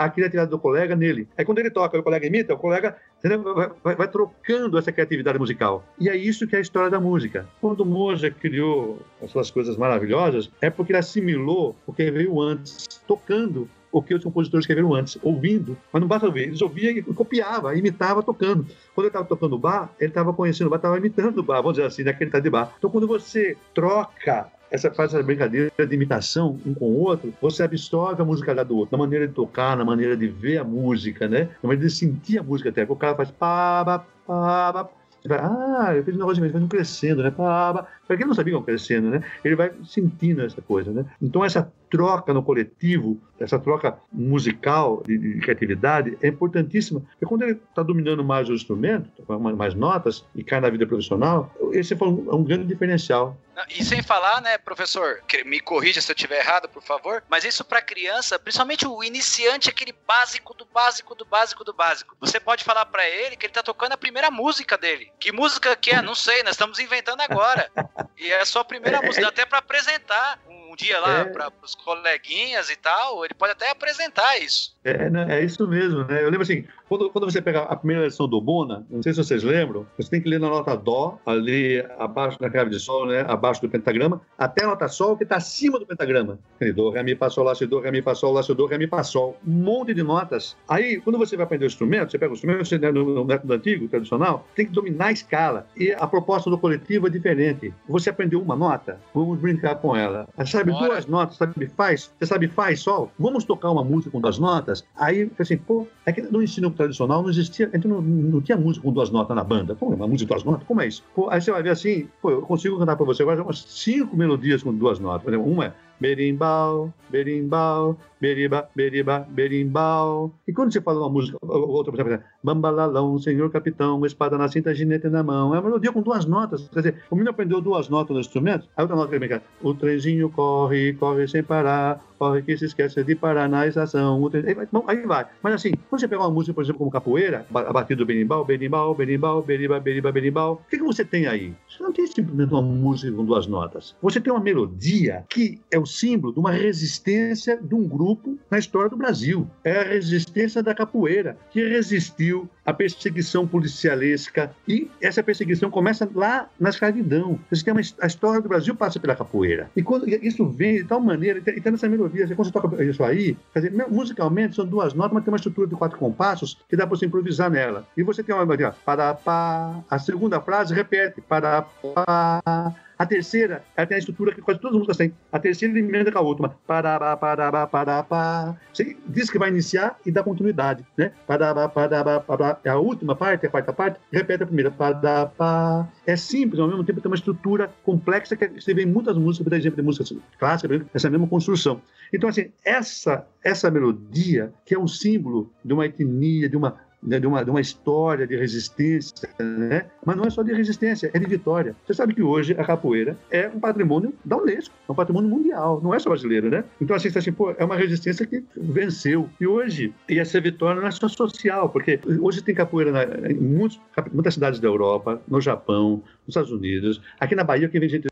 a 0.00 0.08
criatividade 0.08 0.50
do 0.50 0.58
colega 0.58 0.96
nele. 0.96 1.28
Aí 1.36 1.44
quando 1.44 1.58
ele 1.58 1.70
toca 1.70 1.98
o 1.98 2.02
colega 2.02 2.26
imita, 2.26 2.54
o 2.54 2.58
colega 2.58 2.96
vai, 3.22 3.68
vai, 3.84 3.94
vai, 3.94 4.08
trocando 4.08 4.78
essa 4.78 4.90
criatividade 4.90 5.38
musical. 5.38 5.84
E 5.98 6.08
é 6.08 6.16
isso 6.16 6.46
que 6.46 6.56
é 6.56 6.58
a 6.58 6.62
história 6.62 6.88
da 6.88 6.98
música. 6.98 7.46
Quando 7.60 7.84
Mozart 7.84 8.34
criou 8.40 8.98
as 9.22 9.30
suas 9.30 9.50
coisas 9.50 9.76
maravilhosas, 9.76 10.50
é 10.62 10.70
porque 10.70 10.92
ele 10.92 10.98
assimilou 10.98 11.76
o 11.86 11.92
que 11.92 12.10
veio 12.10 12.40
antes, 12.40 12.86
tocando 13.06 13.68
o 13.92 14.02
que 14.02 14.14
os 14.14 14.22
compositores 14.22 14.64
escreveram 14.64 14.94
antes, 14.94 15.18
ouvindo, 15.22 15.76
mas 15.92 16.00
não 16.00 16.08
basta 16.08 16.26
ouvir, 16.26 16.42
eles 16.42 16.62
ouviam 16.62 16.92
e 16.92 17.02
copiavam, 17.02 17.74
imitava 17.74 18.22
tocando. 18.22 18.66
Quando 18.94 19.06
ele 19.06 19.08
estava 19.08 19.24
tocando 19.24 19.58
bar, 19.58 19.92
ele 19.98 20.10
estava 20.10 20.32
conhecendo 20.32 20.68
o 20.68 20.70
bar, 20.70 20.76
estava 20.76 20.98
imitando 20.98 21.38
o 21.38 21.42
bar, 21.42 21.56
vamos 21.56 21.74
dizer 21.74 21.86
assim, 21.86 22.02
naquele 22.02 22.30
tá 22.30 22.40
de 22.40 22.50
bar. 22.50 22.74
Então, 22.78 22.90
quando 22.90 23.06
você 23.06 23.56
troca 23.74 24.48
essa 24.70 24.90
faz 24.90 25.12
essa 25.12 25.22
brincadeira 25.22 25.72
de 25.76 25.94
imitação 25.94 26.58
um 26.64 26.72
com 26.72 26.86
o 26.86 27.00
outro, 27.00 27.34
você 27.42 27.62
absorve 27.62 28.22
a 28.22 28.24
musicalidade 28.24 28.68
do 28.68 28.76
outro, 28.76 28.96
na 28.96 29.02
maneira 29.02 29.26
de 29.26 29.34
tocar, 29.34 29.76
na 29.76 29.84
maneira 29.84 30.16
de 30.16 30.28
ver 30.28 30.58
a 30.58 30.64
música, 30.64 31.28
né? 31.28 31.48
Na 31.62 31.68
maneira 31.68 31.88
de 31.88 31.92
sentir 31.92 32.38
a 32.38 32.42
música 32.42 32.68
até. 32.68 32.84
O 32.88 32.94
cara 32.94 33.16
faz 33.16 33.30
pá, 33.32 33.84
pá, 33.84 33.98
pá, 34.26 34.72
pá, 34.84 34.90
ah, 35.28 35.94
eu 35.94 36.04
fiz 36.04 36.14
um 36.14 36.18
negócio 36.18 36.42
de 36.42 36.48
vai 36.48 36.68
crescendo, 36.68 37.22
né? 37.22 37.30
Para 37.30 38.16
quem 38.16 38.26
não 38.26 38.34
sabia 38.34 38.56
que 38.56 38.64
crescendo, 38.64 39.10
né? 39.10 39.22
Ele 39.44 39.56
vai 39.56 39.72
sentindo 39.84 40.42
essa 40.42 40.62
coisa, 40.62 40.92
né? 40.92 41.04
Então 41.20 41.44
essa 41.44 41.70
troca 41.90 42.32
no 42.32 42.42
coletivo, 42.42 43.20
essa 43.38 43.58
troca 43.58 43.98
musical 44.12 45.02
de, 45.06 45.18
de 45.18 45.40
criatividade 45.40 46.16
é 46.22 46.28
importantíssima. 46.28 47.00
Porque 47.00 47.26
quando 47.26 47.42
ele 47.42 47.52
está 47.52 47.82
dominando 47.82 48.22
mais 48.22 48.48
o 48.48 48.54
instrumento, 48.54 49.10
mais 49.56 49.74
notas 49.74 50.24
e 50.34 50.44
cai 50.44 50.60
na 50.60 50.70
vida 50.70 50.86
profissional, 50.86 51.52
esse 51.72 51.94
é 51.94 51.96
um, 51.96 52.30
é 52.30 52.34
um 52.34 52.44
grande 52.44 52.66
diferencial. 52.66 53.36
E 53.68 53.84
sem 53.84 54.02
falar, 54.02 54.40
né, 54.40 54.56
professor, 54.56 55.20
me 55.44 55.60
corrija 55.60 56.00
se 56.00 56.10
eu 56.10 56.14
estiver 56.14 56.38
errado, 56.38 56.68
por 56.68 56.82
favor, 56.82 57.22
mas 57.28 57.44
isso 57.44 57.64
para 57.64 57.82
criança, 57.82 58.38
principalmente 58.38 58.86
o 58.86 59.02
iniciante, 59.04 59.68
aquele 59.68 59.94
básico 60.06 60.54
do 60.54 60.64
básico 60.64 61.14
do 61.14 61.24
básico 61.24 61.64
do 61.64 61.72
básico. 61.74 62.16
Você 62.20 62.40
pode 62.40 62.64
falar 62.64 62.86
para 62.86 63.06
ele 63.08 63.36
que 63.36 63.46
ele 63.46 63.52
tá 63.52 63.62
tocando 63.62 63.92
a 63.92 63.98
primeira 63.98 64.30
música 64.30 64.78
dele. 64.78 65.12
Que 65.18 65.32
música 65.32 65.76
que 65.76 65.90
é? 65.90 66.00
Não 66.00 66.14
sei, 66.14 66.42
nós 66.42 66.52
estamos 66.52 66.78
inventando 66.78 67.20
agora. 67.20 67.70
E 68.20 68.30
é 68.30 68.42
a 68.42 68.44
sua 68.44 68.62
primeira 68.62 69.00
música, 69.00 69.26
até 69.28 69.46
para 69.46 69.58
apresentar 69.58 70.38
um 70.46 70.69
dia 70.76 70.98
lá 71.00 71.20
É. 71.20 71.24
para 71.24 71.50
os 71.62 71.74
coleguinhas 71.74 72.70
e 72.70 72.76
tal, 72.76 73.24
ele 73.24 73.34
pode 73.34 73.52
até 73.52 73.70
apresentar 73.70 74.38
isso. 74.38 74.74
É, 74.82 75.10
né, 75.10 75.26
é 75.28 75.44
isso 75.44 75.66
mesmo, 75.68 76.04
né? 76.04 76.20
Eu 76.22 76.26
lembro 76.30 76.42
assim, 76.42 76.64
quando, 76.88 77.10
quando 77.10 77.30
você 77.30 77.40
pega 77.42 77.60
a 77.62 77.76
primeira 77.76 78.04
lição 78.04 78.26
do 78.26 78.40
Bona, 78.40 78.86
não 78.90 79.02
sei 79.02 79.12
se 79.12 79.22
vocês 79.22 79.42
lembram, 79.42 79.86
você 79.98 80.08
tem 80.08 80.20
que 80.20 80.28
ler 80.28 80.40
na 80.40 80.48
nota 80.48 80.74
Dó, 80.76 81.18
ali 81.26 81.84
abaixo 81.98 82.38
da 82.38 82.48
clave 82.48 82.70
de 82.70 82.80
Sol, 82.80 83.06
né? 83.06 83.24
Abaixo 83.28 83.60
do 83.60 83.68
pentagrama, 83.68 84.20
até 84.38 84.64
a 84.64 84.68
nota 84.68 84.88
Sol 84.88 85.16
que 85.16 85.24
está 85.24 85.36
acima 85.36 85.78
do 85.78 85.86
pentagrama. 85.86 86.38
Dó, 86.74 86.90
Ré, 86.90 87.02
Mi, 87.02 87.14
Fá, 87.14 87.28
Sol, 87.28 87.44
Lá, 87.44 87.54
Si, 87.54 87.66
Dó, 87.66 87.80
Ré, 87.80 87.90
Mi, 87.90 88.00
Fá, 88.02 88.14
Sol, 88.14 88.32
Lá, 88.32 88.42
Si, 88.42 88.54
Dó, 88.54 88.66
Ré, 88.66 88.78
Mi, 88.78 88.86
Fá, 88.86 89.02
Sol. 89.02 89.38
Um 89.46 89.50
monte 89.50 89.92
de 89.92 90.02
notas. 90.02 90.56
Aí, 90.68 91.00
quando 91.00 91.18
você 91.18 91.36
vai 91.36 91.44
aprender 91.44 91.64
o 91.64 91.66
instrumento, 91.66 92.10
você 92.10 92.18
pega 92.18 92.32
o 92.32 92.34
instrumento, 92.34 92.64
você, 92.64 92.78
né, 92.78 92.90
no, 92.90 93.04
no 93.04 93.24
método 93.24 93.52
antigo, 93.52 93.86
tradicional, 93.88 94.46
tem 94.54 94.66
que 94.66 94.72
dominar 94.72 95.06
a 95.06 95.12
escala. 95.12 95.66
E 95.76 95.92
a 95.92 96.06
proposta 96.06 96.48
do 96.48 96.56
coletivo 96.58 97.06
é 97.06 97.10
diferente. 97.10 97.72
Você 97.88 98.10
aprendeu 98.10 98.40
uma 98.40 98.56
nota, 98.56 98.98
vamos 99.14 99.38
brincar 99.38 99.76
com 99.76 99.94
ela. 99.94 100.26
Sabe 100.60 100.72
Bora. 100.72 100.88
duas 100.88 101.06
notas, 101.06 101.36
sabe 101.36 101.66
faz? 101.68 102.12
Você 102.18 102.26
sabe 102.26 102.48
faz, 102.48 102.80
sol? 102.80 103.10
Vamos 103.18 103.44
tocar 103.44 103.70
uma 103.70 103.82
música 103.82 104.10
com 104.10 104.20
duas 104.20 104.38
notas? 104.38 104.84
Aí, 104.94 105.30
assim, 105.38 105.56
pô, 105.56 105.86
é 106.04 106.12
que 106.12 106.20
no 106.20 106.42
ensino 106.42 106.70
tradicional 106.70 107.22
não 107.22 107.30
existia, 107.30 107.70
então 107.72 107.90
não, 107.90 108.02
não 108.02 108.40
tinha 108.42 108.58
música 108.58 108.84
com 108.84 108.92
duas 108.92 109.10
notas 109.10 109.34
na 109.34 109.42
banda. 109.42 109.74
Pô, 109.74 109.86
uma 109.86 110.06
música 110.06 110.28
com 110.28 110.34
duas 110.34 110.44
notas? 110.44 110.66
Como 110.66 110.80
é 110.82 110.86
isso? 110.86 111.02
Pô, 111.14 111.30
aí 111.30 111.40
você 111.40 111.50
vai 111.50 111.62
ver 111.62 111.70
assim, 111.70 112.08
pô, 112.20 112.30
eu 112.30 112.42
consigo 112.42 112.78
cantar 112.78 112.96
pra 112.96 113.06
você 113.06 113.22
agora 113.22 113.42
umas 113.42 113.62
cinco 113.62 114.16
melodias 114.16 114.62
com 114.62 114.74
duas 114.74 114.98
notas. 114.98 115.22
Por 115.22 115.32
exemplo, 115.32 115.50
uma 115.50 115.66
é 115.66 115.72
berimbau, 116.00 116.92
berimbau, 117.10 117.96
beriba, 118.20 118.68
beriba, 118.74 119.26
berimbau. 119.28 120.32
E 120.48 120.52
quando 120.52 120.72
você 120.72 120.80
fala 120.80 121.00
uma 121.00 121.10
música, 121.10 121.36
outra, 121.42 121.94
exemplo, 121.94 122.24
bambalalão, 122.42 123.18
senhor 123.18 123.50
capitão, 123.50 124.04
espada 124.06 124.38
na 124.38 124.48
cinta, 124.48 124.74
ginete 124.74 125.08
na 125.08 125.22
mão. 125.22 125.54
É 125.54 125.58
uma 125.58 125.62
melodia 125.62 125.92
com 125.92 126.02
duas 126.02 126.24
notas. 126.24 126.68
Quer 126.68 126.80
dizer, 126.80 127.02
o 127.10 127.14
menino 127.14 127.30
aprendeu 127.30 127.60
duas 127.60 127.88
notas 127.88 128.14
no 128.14 128.20
instrumento, 128.20 128.66
a 128.76 128.82
outra 128.82 128.96
nota 128.96 129.18
que 129.18 129.28
cá, 129.28 129.42
o 129.62 129.74
trenzinho 129.74 130.30
corre, 130.30 130.94
corre 130.94 131.28
sem 131.28 131.42
parar, 131.42 132.00
corre 132.20 132.42
que 132.42 132.54
se 132.54 132.66
esquece 132.66 133.02
de 133.02 133.14
parar 133.14 133.48
na 133.48 133.66
estação. 133.66 134.22
O 134.22 134.28
trem- 134.28 134.44
Aí 134.46 134.54
vai, 134.54 134.68
bom, 134.70 134.84
aí 134.86 135.00
vai. 135.06 135.26
Mas 135.42 135.54
assim, 135.54 135.72
quando 135.88 136.00
você 136.00 136.06
pegar 136.06 136.20
uma 136.22 136.30
música, 136.30 136.52
por 136.52 136.62
exemplo, 136.62 136.78
como 136.80 136.90
capoeira, 136.90 137.46
a 137.54 137.72
batida 137.72 137.96
do 137.96 138.06
berimbau, 138.06 138.44
berimbau, 138.44 138.94
berimbau, 138.94 139.42
beriba, 139.42 139.80
beriba, 139.80 140.12
berimbau, 140.12 140.62
o 140.66 140.70
que, 140.70 140.76
que 140.76 140.84
você 140.84 141.02
tem 141.02 141.26
aí? 141.26 141.54
Você 141.66 141.82
não 141.82 141.92
tem 141.94 142.06
simplesmente 142.06 142.52
uma 142.52 142.60
música 142.60 143.10
com 143.16 143.24
duas 143.24 143.46
notas. 143.46 143.96
Você 144.02 144.20
tem 144.20 144.30
uma 144.30 144.42
melodia 144.42 145.24
que 145.30 145.60
é 145.70 145.78
o 145.78 145.86
símbolo 145.86 146.34
de 146.34 146.38
uma 146.40 146.50
resistência 146.50 147.56
de 147.62 147.74
um 147.74 147.88
grupo 147.88 148.38
na 148.50 148.58
história 148.58 148.90
do 148.90 148.96
Brasil. 148.98 149.48
É 149.64 149.78
a 149.78 149.84
resistência 149.84 150.62
da 150.62 150.74
capoeira, 150.74 151.38
que 151.50 151.66
resistiu 151.66 152.46
à 152.64 152.72
perseguição 152.72 153.46
policialesca. 153.46 154.50
E 154.66 154.90
essa 155.00 155.22
perseguição 155.22 155.70
começa 155.70 156.08
lá 156.14 156.48
na 156.58 156.70
escravidão. 156.70 157.38
Você 157.50 157.64
tem 157.64 157.72
uma, 157.72 157.80
a 158.00 158.06
história 158.06 158.40
do 158.40 158.48
Brasil 158.48 158.74
passa 158.74 158.98
pela 159.00 159.16
capoeira. 159.16 159.70
E 159.76 159.82
quando 159.82 160.08
e 160.08 160.14
isso 160.26 160.46
vem 160.48 160.76
de 160.76 160.84
tal 160.84 161.00
maneira, 161.00 161.38
e 161.38 161.42
tem, 161.42 161.56
e 161.56 161.60
tem 161.60 161.72
essa 161.72 161.88
melodia, 161.88 162.26
quando 162.28 162.46
você 162.46 162.52
toca 162.52 162.84
isso 162.84 163.02
aí, 163.02 163.36
dizer, 163.54 163.72
musicalmente 163.88 164.56
são 164.56 164.66
duas 164.66 164.94
notas, 164.94 165.12
mas 165.12 165.24
tem 165.24 165.32
uma 165.32 165.36
estrutura 165.36 165.66
de 165.66 165.74
quatro 165.74 165.98
compassos 165.98 166.58
que 166.68 166.76
dá 166.76 166.86
para 166.86 166.96
você 166.96 167.06
improvisar 167.06 167.50
nela. 167.50 167.86
E 167.96 168.02
você 168.02 168.22
tem 168.22 168.34
uma 168.34 168.44
melodia, 168.44 168.74
para 168.84 169.14
pá, 169.14 169.82
a 169.88 169.98
segunda 169.98 170.40
frase 170.40 170.74
repete, 170.74 171.20
para 171.20 171.62
pá. 171.62 172.74
A 173.00 173.06
terceira, 173.06 173.64
ela 173.74 173.86
tem 173.86 173.94
a 173.94 173.98
estrutura 173.98 174.34
que 174.34 174.42
quase 174.42 174.60
todas 174.60 174.74
as 174.74 174.78
músicas 174.78 174.98
têm. 174.98 175.14
A 175.32 175.38
terceira 175.38 175.78
emenda 175.78 176.12
com 176.12 176.18
a 176.18 176.20
última. 176.20 176.54
Parabá, 176.66 177.16
parabá, 177.16 177.66
parabá. 177.66 178.54
Você 178.74 178.94
diz 179.06 179.30
que 179.30 179.38
vai 179.38 179.48
iniciar 179.48 179.98
e 180.04 180.10
dá 180.12 180.22
continuidade, 180.22 180.84
né? 180.98 181.10
Parabá, 181.26 181.66
parabá, 181.66 182.20
parabá. 182.20 182.60
É 182.62 182.68
a 182.68 182.76
última 182.76 183.16
parte, 183.16 183.46
a 183.46 183.48
quarta 183.48 183.72
parte, 183.72 183.98
repete 184.12 184.42
a 184.42 184.46
primeira. 184.46 184.70
Parabá. 184.70 185.88
É 186.06 186.14
simples, 186.14 186.60
ao 186.60 186.68
mesmo 186.68 186.84
tempo 186.84 187.00
tem 187.00 187.10
uma 187.10 187.16
estrutura 187.16 187.72
complexa 187.84 188.36
que 188.36 188.60
você 188.60 188.74
vê 188.74 188.82
em 188.82 188.86
muitas 188.86 189.16
músicas, 189.16 189.48
por 189.48 189.56
exemplo, 189.56 189.76
de 189.76 189.82
músicas 189.82 190.12
clássicas, 190.38 190.68
por 190.68 190.74
exemplo, 190.74 190.90
essa 190.92 191.08
mesma 191.08 191.26
construção. 191.26 191.80
Então, 192.12 192.28
assim, 192.28 192.50
essa, 192.62 193.26
essa 193.42 193.70
melodia, 193.70 194.52
que 194.66 194.74
é 194.74 194.78
um 194.78 194.86
símbolo 194.86 195.50
de 195.64 195.72
uma 195.72 195.86
etnia, 195.86 196.50
de 196.50 196.56
uma 196.56 196.76
né, 197.02 197.18
de, 197.18 197.26
uma, 197.26 197.44
de 197.44 197.50
uma 197.50 197.60
história 197.60 198.26
de 198.26 198.36
resistência, 198.36 199.28
né? 199.38 199.86
mas 200.04 200.16
não 200.16 200.24
é 200.24 200.30
só 200.30 200.42
de 200.42 200.52
resistência, 200.52 201.10
é 201.12 201.18
de 201.18 201.26
vitória. 201.26 201.74
Você 201.86 201.94
sabe 201.94 202.14
que 202.14 202.22
hoje 202.22 202.54
a 202.58 202.64
capoeira 202.64 203.16
é 203.30 203.48
um 203.48 203.60
patrimônio 203.60 204.12
da 204.24 204.36
Unesco, 204.36 204.74
é 204.88 204.92
um 204.92 204.94
patrimônio 204.94 205.30
mundial, 205.30 205.80
não 205.82 205.94
é 205.94 205.98
só 205.98 206.10
brasileiro, 206.10 206.50
né? 206.50 206.64
Então, 206.80 206.94
assim, 206.94 207.08
assim 207.08 207.32
pô, 207.32 207.54
é 207.56 207.64
uma 207.64 207.76
resistência 207.76 208.26
que 208.26 208.44
venceu. 208.56 209.28
E 209.40 209.46
hoje, 209.46 209.94
e 210.08 210.18
essa 210.18 210.40
vitória 210.40 210.80
não 210.80 210.88
é 210.88 210.90
só 210.90 211.08
social, 211.08 211.68
porque 211.68 212.00
hoje 212.20 212.42
tem 212.42 212.54
capoeira 212.54 212.92
na, 212.92 213.30
em 213.30 213.34
muitos, 213.34 213.80
muitas 214.12 214.34
cidades 214.34 214.60
da 214.60 214.68
Europa, 214.68 215.20
no 215.28 215.40
Japão, 215.40 216.02
nos 216.30 216.36
Estados 216.36 216.52
Unidos, 216.52 217.00
aqui 217.18 217.34
na 217.34 217.44
Bahia, 217.44 217.68
que 217.68 217.78
vem 217.78 217.88
gente 217.88 218.08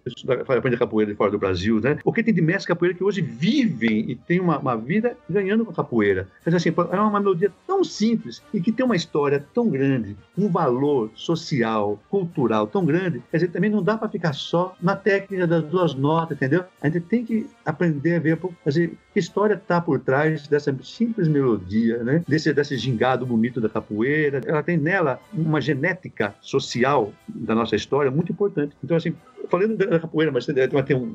aprender 0.49 0.77
capoeira 0.77 1.11
de 1.11 1.17
fora 1.17 1.31
do 1.31 1.39
Brasil, 1.39 1.81
né? 1.81 1.99
O 2.05 2.13
que 2.13 2.23
tem 2.23 2.35
de 2.35 2.43
mestre 2.43 2.69
capoeira 2.69 2.97
que 2.97 3.05
hoje 3.05 3.21
vivem 3.21 4.11
e 4.11 4.15
tem 4.15 4.41
uma, 4.41 4.59
uma 4.59 4.77
vida 4.77 5.17
ganhando 5.29 5.65
com 5.65 5.73
capoeira. 5.73 6.29
Mas, 6.45 6.55
assim, 6.55 6.71
é 6.71 7.01
uma 7.01 7.21
melodia 7.21 7.53
tão 7.67 7.85
simples 7.85 8.43
e 8.53 8.61
que 8.61 8.73
tem 8.73 8.85
uma 8.85 8.97
história 8.97 9.45
tão 9.55 9.69
grande, 9.69 10.17
um 10.37 10.49
valor 10.49 11.11
social, 11.15 11.99
cultural 12.11 12.67
tão 12.67 12.85
grande, 12.85 13.23
quer 13.31 13.39
dizer, 13.39 13.49
também 13.49 13.71
não 13.71 13.83
dá 13.83 13.97
para 13.97 14.09
ficar 14.09 14.33
só 14.33 14.77
na 14.81 14.97
técnica 14.97 15.47
das 15.47 15.65
duas 15.65 15.95
notas, 15.95 16.37
entendeu? 16.37 16.65
A 16.83 16.89
gente 16.89 17.01
tem 17.01 17.25
que 17.25 17.47
aprender 17.65 18.17
a 18.17 18.19
ver, 18.19 18.39
dizer, 18.67 18.93
que 19.13 19.19
história 19.19 19.55
está 19.55 19.81
por 19.81 20.01
trás 20.01 20.47
dessa 20.47 20.75
simples 20.83 21.29
melodia, 21.29 22.03
né? 22.03 22.23
Desse, 22.27 22.53
desse 22.53 22.77
gingado 22.77 23.27
bonito 23.27 23.61
da 23.61 23.69
capoeira. 23.69 24.41
Ela 24.47 24.63
tem 24.63 24.77
nela 24.77 25.21
uma 25.33 25.61
genética 25.61 26.35
social 26.41 27.13
da 27.29 27.55
nossa 27.55 27.77
história 27.77 28.08
muito 28.11 28.33
importante. 28.33 28.77
Então, 28.83 28.97
assim, 28.97 29.15
falando 29.49 29.77
da 29.77 29.99
capoeira, 29.99 30.33
mas 30.33 30.47
tem, 30.47 30.55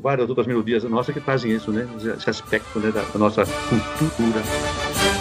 várias 0.01 0.29
outras 0.29 0.47
melodias 0.47 0.83
nossas 0.83 1.13
que 1.13 1.21
trazem 1.21 1.51
isso, 1.51 1.71
né? 1.71 1.87
Esse 2.17 2.29
aspecto 2.29 2.79
né, 2.79 2.91
da 2.91 3.03
nossa 3.17 3.43
cultura. 3.69 5.12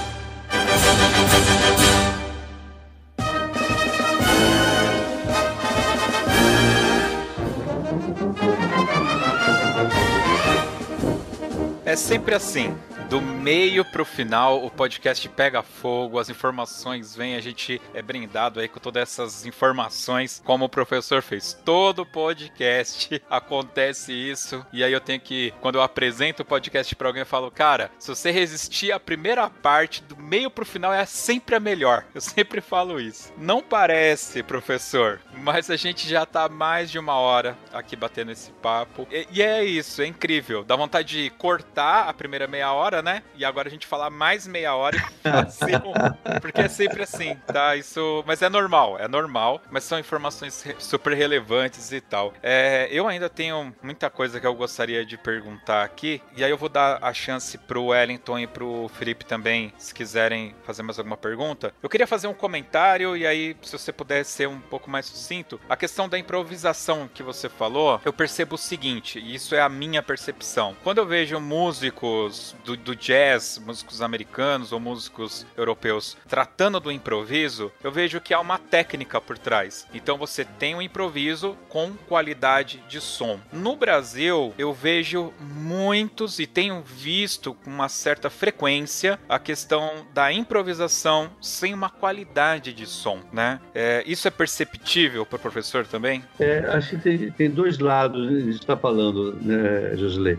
É 11.93 11.97
sempre 11.97 12.35
assim. 12.35 12.75
Do 13.11 13.21
meio 13.21 13.85
pro 13.85 14.03
final, 14.03 14.65
o 14.65 14.71
podcast 14.71 15.29
pega 15.29 15.63
fogo, 15.63 16.19
as 16.19 16.31
informações 16.31 17.15
vêm, 17.15 17.37
a 17.37 17.41
gente 17.43 17.79
é 17.93 18.01
brindado 18.01 18.59
aí 18.59 18.67
com 18.67 18.81
todas 18.81 19.03
essas 19.03 19.45
informações, 19.45 20.41
como 20.43 20.65
o 20.65 20.69
professor 20.71 21.21
fez. 21.21 21.53
Todo 21.67 22.07
podcast 22.07 23.23
acontece 23.29 24.11
isso, 24.15 24.65
e 24.73 24.83
aí 24.83 24.91
eu 24.91 25.01
tenho 25.03 25.21
que, 25.21 25.53
quando 25.61 25.75
eu 25.75 25.83
apresento 25.83 26.41
o 26.41 26.47
podcast 26.47 26.97
pra 26.97 27.09
alguém, 27.09 27.21
eu 27.21 27.27
falo, 27.27 27.51
cara, 27.51 27.91
se 27.99 28.09
você 28.09 28.31
resistir 28.31 28.91
à 28.91 28.99
primeira 28.99 29.51
parte, 29.51 30.03
do 30.03 30.17
meio 30.17 30.51
pro 30.51 30.65
final 30.65 30.95
é 30.95 31.05
sempre 31.05 31.55
a 31.55 31.61
melhor. 31.61 32.07
Eu 32.15 32.21
sempre 32.23 32.61
falo 32.63 33.01
isso. 33.01 33.33
Não 33.37 33.61
parece, 33.61 34.43
professor, 34.43 35.21
mas 35.35 35.69
a 35.69 35.77
gente 35.77 36.09
já 36.09 36.25
tá 36.25 36.49
mais 36.49 36.91
de 36.91 36.99
uma 36.99 37.17
hora 37.17 37.59
aqui 37.73 37.97
batendo 37.97 38.31
esse 38.31 38.51
papo. 38.53 39.07
E, 39.11 39.27
e 39.31 39.43
é 39.43 39.63
isso, 39.65 40.01
é 40.01 40.07
incrível. 40.07 40.65
Dá 40.65 40.77
vontade 40.77 41.25
de 41.25 41.31
cortar 41.31 41.82
a 41.83 42.13
primeira 42.13 42.47
meia 42.47 42.73
hora, 42.73 43.03
né? 43.03 43.23
E 43.35 43.45
agora 43.45 43.69
a 43.69 43.71
gente 43.71 43.87
falar 43.87 44.11
mais 44.11 44.47
meia 44.47 44.75
hora 44.75 44.97
e 44.97 45.01
fazer 45.23 45.77
um... 45.77 46.41
Porque 46.41 46.61
é 46.61 46.69
sempre 46.69 47.03
assim, 47.03 47.37
tá? 47.47 47.77
Isso... 47.77 48.23
Mas 48.27 48.43
é 48.43 48.49
normal, 48.49 48.99
é 48.99 49.09
normal. 49.09 49.61
Mas 49.71 49.85
são 49.85 49.99
informações 49.99 50.65
super 50.79 51.13
relevantes 51.15 51.93
e 51.93 52.01
tal. 52.01 52.33
É, 52.43 52.89
eu 52.91 53.09
ainda 53.09 53.29
tenho 53.29 53.75
muita 53.83 54.11
coisa 54.11 54.41
que 54.41 54.47
eu 54.47 54.55
gostaria 54.55 55.05
de 55.05 55.17
perguntar 55.17 55.83
aqui. 55.85 56.23
E 56.37 56.45
aí 56.45 56.51
eu 56.51 56.59
vou 56.59 56.69
dar 56.69 56.99
a 57.03 57.13
chance 57.13 57.57
pro 57.59 57.87
Wellington 57.87 58.39
e 58.39 58.47
pro 58.47 58.91
Felipe 58.95 59.25
também, 59.25 59.73
se 59.79 59.95
quiserem 59.95 60.55
fazer 60.65 60.83
mais 60.83 60.99
alguma 60.99 61.17
pergunta. 61.17 61.73
Eu 61.83 61.89
queria 61.89 62.07
fazer 62.07 62.27
um 62.27 62.35
comentário 62.35 63.17
e 63.17 63.27
aí, 63.27 63.57
se 63.63 63.73
você 63.73 63.93
puder 63.93 64.25
ser 64.25 64.49
um 64.49 64.61
pouco 64.61 64.91
mais 64.91 65.07
sucinto, 65.07 65.61
a 65.69 65.77
questão 65.77 66.09
da 66.09 66.19
improvisação 66.19 67.09
que 67.13 67.23
você 67.23 67.49
falou, 67.49 68.01
eu 68.05 68.13
percebo 68.13 68.55
o 68.55 68.59
seguinte, 68.59 69.19
e 69.19 69.35
isso 69.35 69.55
é 69.55 69.61
a 69.61 69.69
minha 69.69 70.03
percepção. 70.03 70.77
Quando 70.83 70.99
eu 70.99 71.07
vejo 71.07 71.41
músicos 71.73 72.55
do, 72.67 72.77
do 72.77 72.95
jazz, 72.95 73.59
músicos 73.65 74.03
americanos 74.03 74.73
ou 74.73 74.79
músicos 74.79 75.47
europeus 75.57 76.19
tratando 76.29 76.79
do 76.79 76.93
improviso, 76.93 77.73
eu 77.83 77.91
vejo 77.91 78.21
que 78.21 78.35
há 78.35 78.41
uma 78.41 78.59
técnica 78.59 79.19
por 79.23 79.39
trás. 79.39 79.87
Então 79.95 80.19
você 80.19 80.45
tem 80.45 80.75
um 80.75 80.83
improviso 80.83 81.57
com 81.71 81.93
qualidade 82.07 82.85
de 82.87 83.01
som. 83.01 83.41
No 83.51 83.75
Brasil, 83.75 84.53
eu 84.59 84.75
vejo 84.75 85.33
muitos 85.41 86.39
e 86.39 86.47
tenho 86.47 86.83
visto 86.83 87.55
com 87.55 87.71
uma 87.71 87.89
certa 87.89 88.29
frequência 88.29 89.19
a 89.27 89.39
questão 89.39 90.07
da 90.13 90.31
improvisação 90.31 91.31
sem 91.41 91.73
uma 91.73 91.89
qualidade 91.89 92.75
de 92.75 92.85
som, 92.85 93.21
né? 93.33 93.61
É, 93.75 94.05
isso 94.07 94.29
é 94.29 94.31
perceptível 94.31 95.25
para 95.25 95.37
o 95.37 95.41
professor 95.41 95.87
também? 95.87 96.23
É, 96.39 96.59
acho 96.69 96.91
que 96.91 96.99
tem, 96.99 97.31
tem 97.31 97.51
dois 97.51 97.79
lados, 97.79 98.31
né, 98.31 98.37
a 98.37 98.45
gente 98.45 98.61
está 98.61 98.77
falando, 98.77 99.39
né, 99.41 99.97
Josilei? 99.97 100.39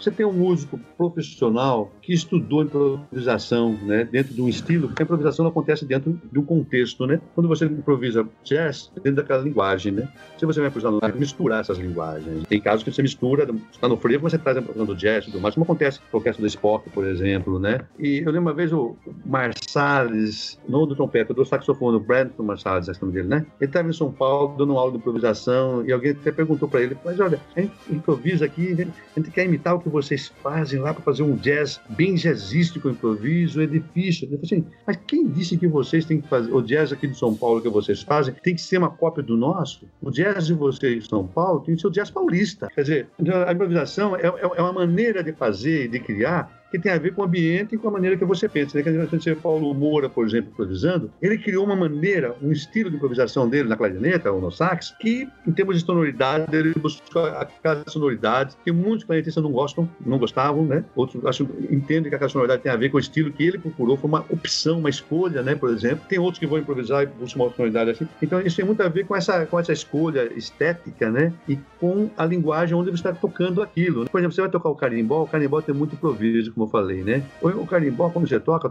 Você 0.00 0.10
tem 0.10 0.24
um 0.24 0.42
músico 0.50 0.80
profissional 0.96 1.92
que 2.02 2.12
estudou 2.12 2.62
improvisação, 2.62 3.78
né, 3.82 4.04
dentro 4.04 4.34
de 4.34 4.42
um 4.42 4.48
estilo, 4.48 4.92
a 4.98 5.02
improvisação 5.02 5.46
acontece 5.46 5.84
dentro 5.84 6.20
de 6.30 6.38
um 6.38 6.44
contexto, 6.44 7.06
né? 7.06 7.20
Quando 7.34 7.48
você 7.48 7.64
improvisa 7.64 8.26
jazz, 8.44 8.90
dentro 8.96 9.14
daquela 9.14 9.42
linguagem, 9.42 9.92
né? 9.92 10.08
Se 10.38 10.44
você 10.44 10.60
vai 10.60 10.68
improvisar, 10.68 11.14
misturar 11.16 11.60
essas 11.60 11.78
linguagens. 11.78 12.44
Tem 12.48 12.60
casos 12.60 12.82
que 12.82 12.90
você 12.90 13.02
mistura, 13.02 13.48
está 13.70 13.88
no 13.88 13.96
frevo, 13.96 14.28
você 14.28 14.38
traz 14.38 14.56
a 14.56 14.60
improvisação 14.60 14.94
do 14.94 14.98
jazz 14.98 15.24
tudo 15.26 15.40
mais, 15.40 15.54
como 15.54 15.64
acontece 15.64 16.00
com 16.10 16.16
a 16.16 16.18
orquestra 16.18 16.42
do 16.42 16.46
Spock, 16.48 16.90
por 16.90 17.06
exemplo, 17.06 17.58
né? 17.58 17.80
E 17.98 18.18
eu 18.18 18.32
lembro 18.32 18.50
uma 18.50 18.54
vez 18.54 18.72
o 18.72 18.96
Marsalis, 19.24 20.58
não 20.68 20.86
do 20.86 20.96
trompete, 20.96 21.32
do 21.32 21.44
saxofone, 21.44 21.96
o 21.96 22.00
Brandon 22.00 22.42
Marsalis, 22.42 22.88
é 22.88 22.92
o 22.92 22.94
nome 23.02 23.12
dele, 23.12 23.28
né? 23.28 23.46
Ele 23.60 23.68
estava 23.68 23.88
em 23.88 23.92
São 23.92 24.10
Paulo 24.10 24.56
dando 24.56 24.72
uma 24.72 24.80
aula 24.80 24.92
de 24.92 24.98
improvisação 24.98 25.84
e 25.86 25.92
alguém 25.92 26.12
até 26.12 26.32
perguntou 26.32 26.68
para 26.68 26.80
ele, 26.82 26.96
mas 27.04 27.20
olha, 27.20 27.40
a 27.56 27.60
gente 27.60 27.72
improvisa 27.90 28.44
aqui, 28.44 28.72
a 28.72 29.20
gente 29.20 29.30
quer 29.30 29.44
imitar 29.44 29.74
o 29.74 29.80
que 29.80 29.88
vocês 29.88 30.32
fazem 30.42 30.80
lá 30.80 30.92
para 30.92 31.02
fazer 31.02 31.22
um 31.22 31.36
jazz 31.36 31.80
bem 31.88 32.14
jazzístico, 32.14 32.88
improviso, 32.88 33.60
é 33.62 33.66
difícil. 33.66 34.28
Ele 34.28 34.36
falou 34.36 34.44
assim, 34.44 34.64
mas 34.86 34.96
quem 35.06 35.28
disse 35.28 35.56
que 35.56 35.66
vocês 35.66 36.04
têm 36.04 36.20
que 36.20 36.28
fazer, 36.28 36.52
o 36.52 36.62
jazz 36.62 36.92
aqui 36.92 37.06
de 37.06 37.16
São 37.16 37.34
Paulo 37.34 37.60
que 37.60 37.68
vocês 37.68 38.02
fazem, 38.02 38.34
tem 38.42 38.54
que 38.54 38.60
ser 38.60 38.78
uma 38.78 38.90
cópia 38.90 39.22
do 39.22 39.36
nosso? 39.36 39.86
O 40.02 40.10
jazz 40.10 40.46
de 40.46 40.54
vocês 40.54 41.04
em 41.04 41.08
São 41.08 41.26
Paulo 41.26 41.60
tem 41.60 41.74
que 41.74 41.80
ser 41.80 41.86
o 41.86 41.90
jazz 41.90 42.10
paulista. 42.10 42.68
Quer 42.74 42.82
dizer, 42.82 43.08
a 43.46 43.52
improvisação 43.52 44.16
é, 44.16 44.26
é, 44.26 44.50
é 44.56 44.62
uma 44.62 44.72
maneira 44.72 45.22
de 45.22 45.32
fazer, 45.32 45.88
de 45.88 46.00
criar, 46.00 46.59
que 46.70 46.78
tem 46.78 46.92
a 46.92 46.98
ver 46.98 47.14
com 47.14 47.22
o 47.22 47.24
ambiente 47.24 47.74
e 47.74 47.78
com 47.78 47.88
a 47.88 47.90
maneira 47.90 48.16
que 48.16 48.24
você 48.24 48.48
pensa. 48.48 48.78
Né? 48.78 48.84
Quando 48.84 49.22
você 49.22 49.34
Paulo 49.34 49.72
Moura, 49.74 50.08
por 50.08 50.26
exemplo, 50.26 50.50
improvisando, 50.52 51.10
ele 51.20 51.38
criou 51.38 51.64
uma 51.64 51.76
maneira, 51.76 52.34
um 52.42 52.52
estilo 52.52 52.90
de 52.90 52.96
improvisação 52.96 53.48
dele 53.48 53.68
na 53.68 53.76
clarineta 53.76 54.30
ou 54.30 54.40
no 54.40 54.50
sax, 54.50 54.94
que, 55.00 55.28
em 55.46 55.52
termos 55.52 55.78
de 55.78 55.84
sonoridade, 55.84 56.54
ele 56.54 56.74
buscou 56.74 57.24
aquela 57.26 57.82
sonoridade 57.88 58.56
que 58.64 58.72
muitos 58.72 59.04
clarinetistas 59.04 59.42
não 59.42 59.52
gostam, 59.52 59.88
não 60.04 60.18
gostavam, 60.18 60.64
né? 60.64 60.84
Outros 60.94 61.24
acham, 61.24 61.48
entendem 61.70 62.08
que 62.08 62.14
aquela 62.14 62.30
sonoridade 62.30 62.62
tem 62.62 62.72
a 62.72 62.76
ver 62.76 62.90
com 62.90 62.96
o 62.96 63.00
estilo 63.00 63.32
que 63.32 63.42
ele 63.42 63.58
procurou, 63.58 63.96
foi 63.96 64.08
uma 64.08 64.24
opção, 64.30 64.78
uma 64.78 64.90
escolha, 64.90 65.42
né? 65.42 65.54
Por 65.54 65.70
exemplo. 65.70 66.04
Tem 66.08 66.18
outros 66.18 66.38
que 66.38 66.46
vão 66.46 66.58
improvisar 66.58 67.02
e 67.02 67.06
buscam 67.06 67.42
uma 67.42 67.52
sonoridade 67.52 67.90
assim. 67.90 68.08
Então, 68.22 68.40
isso 68.40 68.56
tem 68.56 68.64
muito 68.64 68.82
a 68.82 68.88
ver 68.88 69.06
com 69.06 69.16
essa, 69.16 69.46
com 69.46 69.58
essa 69.58 69.72
escolha 69.72 70.30
estética, 70.36 71.10
né? 71.10 71.32
E 71.48 71.58
com 71.78 72.10
a 72.16 72.24
linguagem 72.24 72.74
onde 72.74 72.90
você 72.90 72.96
está 72.96 73.12
tocando 73.12 73.62
aquilo. 73.62 74.08
Por 74.08 74.18
exemplo, 74.18 74.34
você 74.34 74.40
vai 74.40 74.50
tocar 74.50 74.68
o 74.68 74.74
carimbó, 74.74 75.22
o 75.22 75.26
carimbó 75.26 75.60
tem 75.60 75.74
muito 75.74 75.94
improviso, 75.94 76.52
como 76.60 76.64
eu 76.64 76.68
falei, 76.68 77.02
né? 77.02 77.22
O 77.40 77.66
carimbó, 77.66 78.10
como 78.10 78.26
você 78.26 78.38
toca 78.38 78.70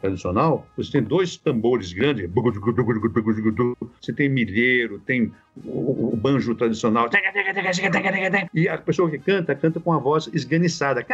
tradicional, 0.00 0.66
você 0.76 0.90
tem 0.90 1.02
dois 1.02 1.36
tambores 1.36 1.92
grandes, 1.92 2.28
você 4.00 4.12
tem 4.12 4.28
milheiro, 4.28 4.98
tem 4.98 5.32
o, 5.64 6.16
banjo 6.16 6.54
tradicional, 6.54 7.08
e 8.54 8.68
a 8.68 8.78
pessoa 8.78 9.10
que 9.10 9.18
canta, 9.18 9.54
canta 9.54 9.80
com 9.80 9.92
a 9.92 9.98
voz 9.98 10.28
esganiçada, 10.32 11.04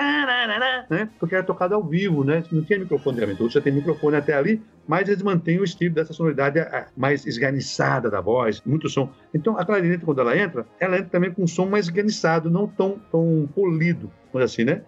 né? 0.90 1.08
Porque 1.18 1.34
era 1.34 1.44
tocado 1.44 1.74
ao 1.74 1.82
vivo, 1.82 2.24
né? 2.24 2.42
Não 2.50 2.62
tinha 2.62 2.78
microfone 2.78 3.24
de 3.24 3.34
você 3.34 3.60
tem 3.60 3.72
microfone 3.72 4.16
até 4.16 4.34
ali, 4.34 4.62
mas 4.86 5.08
eles 5.08 5.22
mantêm 5.22 5.58
o 5.58 5.64
estilo 5.64 5.94
dessa 5.94 6.12
sonoridade 6.12 6.58
mais 6.96 7.26
esganiçada 7.26 8.10
da 8.10 8.20
voz, 8.20 8.62
muito 8.64 8.88
som. 8.88 9.10
Então, 9.34 9.58
a 9.58 9.64
clarinete, 9.64 10.04
quando 10.04 10.20
ela 10.20 10.36
entra, 10.36 10.66
ela 10.78 10.96
entra 10.96 11.10
também 11.10 11.32
com 11.32 11.42
um 11.42 11.46
som 11.46 11.66
mais 11.66 11.86
esganiçado, 11.86 12.50
não 12.50 12.66
tão, 12.66 12.98
tão 13.10 13.48
polido 13.54 14.10
assim, 14.42 14.64
né? 14.64 14.82